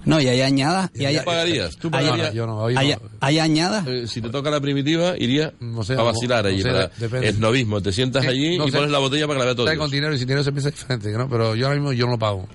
No, 0.07 0.19
y 0.21 0.27
hay 0.27 0.41
añadas. 0.41 0.89
Y 0.95 1.05
hay, 1.05 1.17
¿Tú 1.17 1.25
pagarías? 1.25 1.77
¿Tú 1.77 1.91
pagarías? 1.91 2.33
Yo 2.33 2.47
no, 2.47 2.57
hoy 2.59 2.73
no. 2.73 2.79
hay, 2.79 2.95
hay 3.19 3.39
añadas. 3.39 3.85
Eh, 3.87 4.07
si 4.07 4.21
te 4.21 4.29
toca 4.29 4.49
la 4.49 4.59
primitiva, 4.61 5.15
iría 5.17 5.53
No 5.59 5.83
sé, 5.83 5.93
a 5.93 6.01
vacilar 6.01 6.43
no 6.45 6.49
allí. 6.49 6.61
sé, 6.61 6.69
para 6.69 6.87
depende. 6.97 7.27
el 7.29 7.39
novismo. 7.39 7.81
Te 7.81 7.91
sientas 7.91 8.23
Sí, 8.23 8.29
allí 8.29 8.57
no 8.57 8.67
y 8.67 8.71
sé. 8.71 8.77
pones 8.77 8.91
la 8.91 8.99
botella 8.99 9.27
para 9.27 9.35
que 9.35 9.39
la 9.39 9.45
vea 9.45 9.55
todo. 9.55 9.67
Está 9.67 9.77
con 9.77 9.91
dinero 9.91 10.13
y 10.15 10.17
sin 10.17 10.27
dinero 10.27 10.43
se 10.43 10.51
piensa 10.51 10.69
diferente, 10.71 11.11
¿no? 11.11 11.29
Pero 11.29 11.55
yo 11.55 11.65
ahora 11.67 11.77
mismo 11.77 11.93
yo 11.93 12.05
no 12.05 12.13
lo 12.13 12.19
pago. 12.19 12.47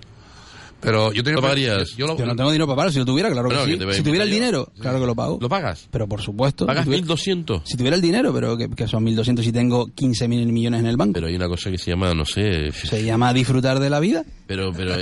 Pero 0.82 1.12
yo 1.12 1.22
tengo 1.22 1.36
¿Lo 1.36 1.42
pagarías? 1.42 1.90
Yo, 1.96 2.06
lo, 2.08 2.18
Yo 2.18 2.26
no 2.26 2.34
tengo 2.36 2.50
dinero 2.50 2.66
para 2.66 2.76
pagarlo. 2.76 2.92
Si 2.92 2.98
lo 2.98 3.04
tuviera, 3.06 3.30
claro 3.30 3.48
que 3.48 3.56
sí. 3.64 3.78
que 3.78 3.86
te 3.86 3.94
Si 3.94 4.02
tuviera 4.02 4.24
el 4.24 4.30
yo. 4.30 4.34
dinero, 4.34 4.72
claro 4.80 5.00
que 5.00 5.06
lo 5.06 5.14
pago. 5.14 5.38
¿Lo 5.40 5.48
pagas? 5.48 5.86
Pero 5.90 6.08
por 6.08 6.20
supuesto. 6.20 6.66
¿Pagas 6.66 6.84
si 6.84 6.90
tuviera, 6.90 7.06
1.200? 7.06 7.62
si 7.64 7.76
tuviera 7.76 7.94
el 7.96 8.02
dinero, 8.02 8.32
pero 8.34 8.56
que, 8.58 8.68
que 8.68 8.88
son 8.88 9.06
1.200 9.06 9.42
si 9.42 9.52
tengo 9.52 9.86
15.000 9.86 10.28
millones 10.52 10.80
en 10.80 10.86
el 10.86 10.96
banco. 10.96 11.12
Pero 11.14 11.28
hay 11.28 11.36
una 11.36 11.48
cosa 11.48 11.70
que 11.70 11.78
se 11.78 11.90
llama, 11.90 12.12
no 12.14 12.24
sé... 12.24 12.72
Se 12.72 13.02
llama 13.04 13.32
disfrutar 13.32 13.78
de 13.78 13.88
la 13.90 14.00
vida. 14.00 14.24
Pero, 14.46 14.72
pero, 14.72 14.94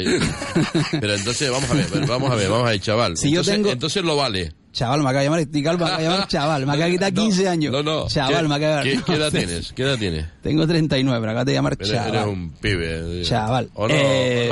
pero 1.00 1.14
entonces 1.14 1.50
vamos 1.50 1.70
a 1.70 1.74
ver, 1.74 1.86
vamos 2.06 2.30
a 2.30 2.34
ver, 2.34 2.48
vamos 2.50 2.66
a 2.66 2.70
ver, 2.70 2.80
chaval. 2.80 3.16
Si 3.16 3.30
yo 3.30 3.42
tengo- 3.42 3.70
entonces 3.70 4.04
lo 4.04 4.16
vale. 4.16 4.52
Chaval, 4.72 5.00
me 5.02 5.08
acaba 5.08 5.18
de 5.20 5.24
llamar, 5.26 5.40
estoy 5.40 5.62
calmo, 5.64 5.78
me 5.80 5.84
acaba 5.90 6.02
de 6.02 6.08
llamar 6.08 6.28
chaval, 6.28 6.64
me 6.66 6.72
acaba 6.72 6.84
de 6.86 6.90
quitar 6.92 7.12
15 7.14 7.48
años. 7.48 7.72
No, 7.72 7.82
no. 7.82 8.06
Chaval, 8.08 8.42
¿Qué, 8.42 8.48
me 8.48 8.54
acaba 8.54 8.76
de 8.84 8.90
¿qué, 8.92 9.00
qué 9.04 9.12
edad 9.14 9.30
tienes? 9.32 9.72
¿Qué 9.72 9.82
edad 9.82 9.98
tienes? 9.98 10.26
Tengo 10.42 10.66
39, 10.66 11.20
me 11.20 11.26
acaba 11.26 11.44
de 11.44 11.52
llamar 11.52 11.72
Eres, 11.72 11.88
chaval. 11.90 12.14
eres 12.14 12.26
un 12.26 12.50
pibe. 12.52 13.22
Chaval. 13.24 13.70
¿O 13.74 13.88
no? 13.88 13.94
Eh. 13.96 14.48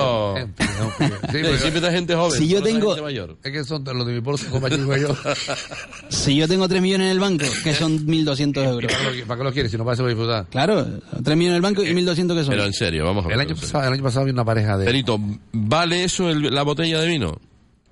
Sí, 1.31 1.39
Sí, 1.39 1.45
siempre 1.59 1.77
está 1.77 1.93
gente 1.93 2.15
joven. 2.15 2.39
Si 2.39 2.49
yo 2.49 2.63
tengo- 2.63 2.89
gente 2.91 3.03
mayor. 3.03 3.37
es 3.45 3.53
que 3.53 3.65
son 3.65 3.85
los 3.85 4.07
de 4.07 4.13
mi 4.13 4.21
pueblo, 4.21 4.39
son 4.39 4.51
como 4.51 4.69
chicos 4.69 5.01
yo. 5.01 5.09
Si 6.09 6.35
yo 6.37 6.49
tengo 6.49 6.69
3 6.69 6.83
millones 6.83 7.07
en 7.07 7.11
el 7.13 7.21
banco, 7.21 7.45
que 7.63 7.75
son 7.75 8.07
1.200 8.07 8.65
euros. 8.65 8.93
¿Para 8.93 9.11
qué, 9.13 9.21
lo, 9.21 9.27
para 9.27 9.39
qué 9.39 9.45
lo 9.45 9.53
quieres 9.53 9.71
si 9.71 9.79
no 9.79 9.85
vas 9.85 10.01
a 10.01 10.07
disfrutar? 10.07 10.47
Claro, 10.51 10.85
3 11.23 11.37
millones 11.37 11.51
en 11.51 11.55
el 11.57 11.61
banco 11.63 11.83
y 11.85 11.89
1.200 11.91 12.35
que 12.35 12.45
son. 12.45 12.49
Pero 12.51 12.65
en 12.65 12.73
serio, 12.73 13.05
vamos 13.05 13.25
a 13.25 13.29
ver. 13.29 13.35
El 13.37 13.41
año, 13.47 13.55
pasado, 13.55 13.85
el 13.87 13.93
año 13.93 14.03
pasado 14.03 14.21
había 14.23 14.33
una 14.35 14.45
pareja 14.45 14.77
de... 14.79 14.87
Benito, 14.87 15.19
¿vale 15.53 16.05
eso 16.05 16.29
el- 16.29 16.53
la 16.55 16.63
botella 16.63 17.01
de 17.01 17.07
vino? 17.09 17.39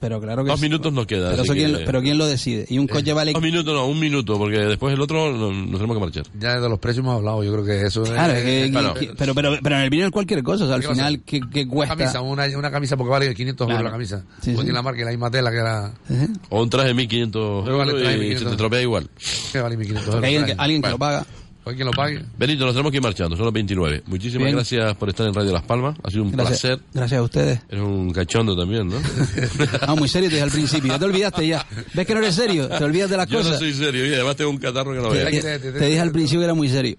Pero 0.06 0.20
claro 0.20 0.44
que 0.44 0.50
Dos 0.50 0.60
sí. 0.60 0.66
minutos 0.66 0.92
nos 0.92 1.04
queda. 1.04 1.30
Pero, 1.30 1.42
eso 1.42 1.52
quién, 1.52 1.72
que- 1.72 1.78
lo- 1.80 1.84
pero 1.84 2.00
¿quién 2.00 2.16
lo 2.16 2.26
decide? 2.26 2.64
Y 2.68 2.78
un 2.78 2.86
coche 2.86 3.12
vale... 3.12 3.32
Dos 3.32 3.42
minutos, 3.42 3.74
no, 3.74 3.86
un 3.88 3.98
minuto, 3.98 4.38
porque 4.38 4.58
después 4.58 4.94
el 4.94 5.00
otro 5.00 5.32
no- 5.32 5.50
nos 5.52 5.72
tenemos 5.80 5.96
que 5.96 6.00
marchar. 6.00 6.24
Ya 6.38 6.60
de 6.60 6.68
los 6.68 6.78
precios 6.78 7.04
hemos 7.04 7.16
hablado, 7.16 7.42
yo 7.42 7.52
creo 7.52 7.64
que 7.64 7.86
eso 7.86 8.04
Claro, 8.04 8.32
es... 8.34 8.44
que- 8.44 8.70
bueno. 8.72 8.94
que- 8.94 9.14
pero, 9.18 9.34
pero, 9.34 9.58
pero 9.60 9.74
en 9.76 9.82
el 9.82 9.90
vino 9.90 10.04
es 10.06 10.12
cualquier 10.12 10.44
cosa, 10.44 10.62
o 10.64 10.66
sea, 10.68 10.76
al 10.76 10.82
¿Qué 10.82 10.88
final, 10.88 11.20
¿qué, 11.26 11.40
qué 11.52 11.62
Una 11.62 11.70
cuesta? 11.72 11.96
camisa, 11.96 12.20
una, 12.20 12.46
una 12.58 12.70
camisa 12.70 12.96
porque 12.96 13.10
vale 13.10 13.34
500 13.34 13.64
euros 13.64 13.74
Claro. 13.74 13.84
la 13.84 13.90
camisa. 13.90 14.18
Sí, 14.18 14.24
Porque 14.36 14.50
sí. 14.52 14.56
tiene 14.58 14.72
la 14.74 14.82
marca 14.82 15.00
y 15.00 15.04
la 15.04 15.10
misma 15.10 15.30
tela 15.30 15.50
que 15.50 15.56
era... 15.56 15.92
Ujú. 16.08 16.32
O 16.50 16.62
un 16.62 16.70
traje 16.70 16.88
de 16.88 16.94
1500 16.94 17.64
Pero 17.64 17.78
vale 17.78 17.90
euros 17.90 18.02
traje 18.04 18.16
y 18.16 18.20
1500. 18.20 18.44
se 18.50 18.50
te 18.54 18.56
tropea 18.58 18.82
igual. 18.82 19.08
que 19.52 19.60
vale 19.60 19.76
1500 19.76 20.14
euros. 20.14 20.24
Alguien, 20.24 20.60
alguien 20.60 20.82
que 20.82 20.88
Bueno. 20.88 20.94
lo 20.94 20.98
paga. 20.98 21.26
Hoy 21.68 21.74
quien 21.74 21.86
lo 21.86 21.92
pague. 21.92 22.22
Benito, 22.38 22.64
nos 22.64 22.74
tenemos 22.74 22.92
que 22.92 22.98
ir 22.98 23.02
marchando, 23.02 23.36
son 23.36 23.44
las 23.44 23.52
29. 23.52 24.04
Muchísimas 24.06 24.44
Bien. 24.44 24.54
gracias 24.54 24.94
por 24.94 25.08
estar 25.08 25.26
en 25.26 25.34
Radio 25.34 25.50
Las 25.52 25.64
Palmas. 25.64 25.96
Ha 26.04 26.10
sido 26.10 26.22
un 26.22 26.30
Gracias, 26.30 26.60
placer. 26.60 26.80
gracias 26.94 27.18
a 27.18 27.22
ustedes. 27.24 27.60
Eres 27.68 27.82
un 27.84 28.12
cachondo 28.12 28.56
también, 28.56 28.86
¿no? 28.86 28.94
Ah, 29.80 29.96
muy 29.96 30.08
serio 30.08 30.28
te 30.28 30.36
dije 30.36 30.44
al 30.44 30.50
principio, 30.52 30.92
ya 30.92 30.98
te 31.00 31.04
olvidaste 31.06 31.46
ya. 31.46 31.66
¿Ves 31.92 32.06
que 32.06 32.14
no 32.14 32.20
eres 32.20 32.36
serio? 32.36 32.68
Te 32.68 32.84
olvidas 32.84 33.10
de 33.10 33.16
las 33.16 33.26
Yo 33.28 33.38
cosas. 33.38 33.52
no 33.54 33.58
soy 33.58 33.74
serio, 33.74 34.06
y 34.06 34.14
además 34.14 34.36
tengo 34.36 34.50
un 34.50 34.58
catarro 34.58 34.92
que 34.92 35.00
no 35.00 35.08
te, 35.08 35.24
veas. 35.24 35.42
te- 35.42 35.58
te 35.72 35.86
dije 35.86 36.00
al 36.00 36.12
principio 36.12 36.40
que 36.40 36.44
era 36.44 36.54
muy 36.54 36.68
serio. 36.68 36.96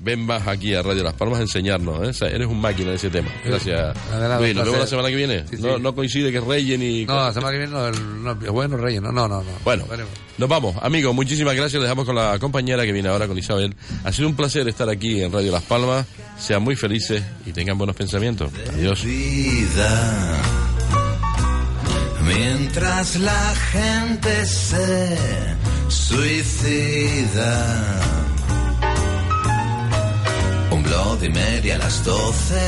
Ven 0.00 0.24
más 0.24 0.46
aquí 0.46 0.74
a 0.74 0.82
Radio 0.82 1.02
Las 1.02 1.14
Palmas 1.14 1.38
a 1.38 1.42
enseñarnos. 1.42 2.02
¿eh? 2.04 2.08
O 2.08 2.12
sea, 2.12 2.28
eres 2.28 2.46
un 2.46 2.60
máquina 2.60 2.90
en 2.90 2.96
ese 2.96 3.10
tema. 3.10 3.30
Gracias. 3.44 3.96
Adelante, 4.12 4.44
Luis, 4.44 4.54
nos 4.54 4.64
vemos 4.64 4.80
la 4.80 4.86
semana 4.86 5.08
que 5.08 5.16
viene. 5.16 5.44
Sí, 5.48 5.56
sí. 5.56 5.62
No, 5.62 5.78
no 5.78 5.94
coincide 5.94 6.30
que 6.30 6.38
es 6.38 6.44
Reyes 6.44 6.78
ni... 6.78 7.04
No, 7.04 7.16
la 7.16 7.32
semana 7.32 7.52
que 7.52 7.58
viene 7.58 7.72
no, 7.72 7.86
el, 7.88 8.22
no, 8.22 8.30
el 8.32 8.50
bueno 8.50 8.76
Reyes, 8.76 9.02
no, 9.02 9.12
no, 9.12 9.28
no. 9.28 9.42
no. 9.42 9.50
Bueno, 9.64 9.86
Veremos. 9.88 10.12
nos 10.38 10.48
vamos. 10.48 10.76
Amigos, 10.80 11.14
muchísimas 11.14 11.54
gracias. 11.54 11.74
Les 11.74 11.82
dejamos 11.82 12.04
con 12.06 12.14
la 12.14 12.38
compañera 12.38 12.84
que 12.84 12.92
viene 12.92 13.08
ahora, 13.08 13.26
con 13.26 13.36
Isabel. 13.38 13.74
Ha 14.04 14.12
sido 14.12 14.28
un 14.28 14.36
placer 14.36 14.68
estar 14.68 14.88
aquí 14.88 15.22
en 15.22 15.32
Radio 15.32 15.52
Las 15.52 15.62
Palmas. 15.64 16.06
Sean 16.38 16.62
muy 16.62 16.76
felices 16.76 17.22
y 17.46 17.52
tengan 17.52 17.76
buenos 17.76 17.96
pensamientos. 17.96 18.50
Adiós. 18.72 19.04
vida. 19.04 20.42
Mientras 22.26 23.16
la 23.16 23.54
gente 23.72 24.46
se 24.46 25.16
suicida. 25.88 27.58
Un 30.78 30.84
Bloody 30.84 31.28
Mary 31.28 31.70
a 31.72 31.78
las 31.78 32.04
doce. 32.04 32.66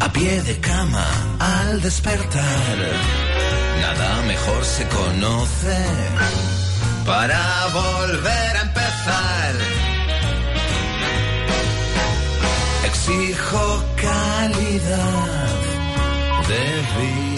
A 0.00 0.12
pie 0.12 0.40
de 0.42 0.56
cama 0.60 1.06
al 1.38 1.80
despertar. 1.80 2.76
Nada 3.82 4.22
mejor 4.32 4.64
se 4.64 4.86
conoce 4.98 5.78
para 7.04 7.42
volver 7.72 8.52
a 8.58 8.62
empezar. 8.68 9.54
Exijo 12.90 13.84
calidad 13.96 15.48
de 16.48 16.62
vida. 16.96 17.30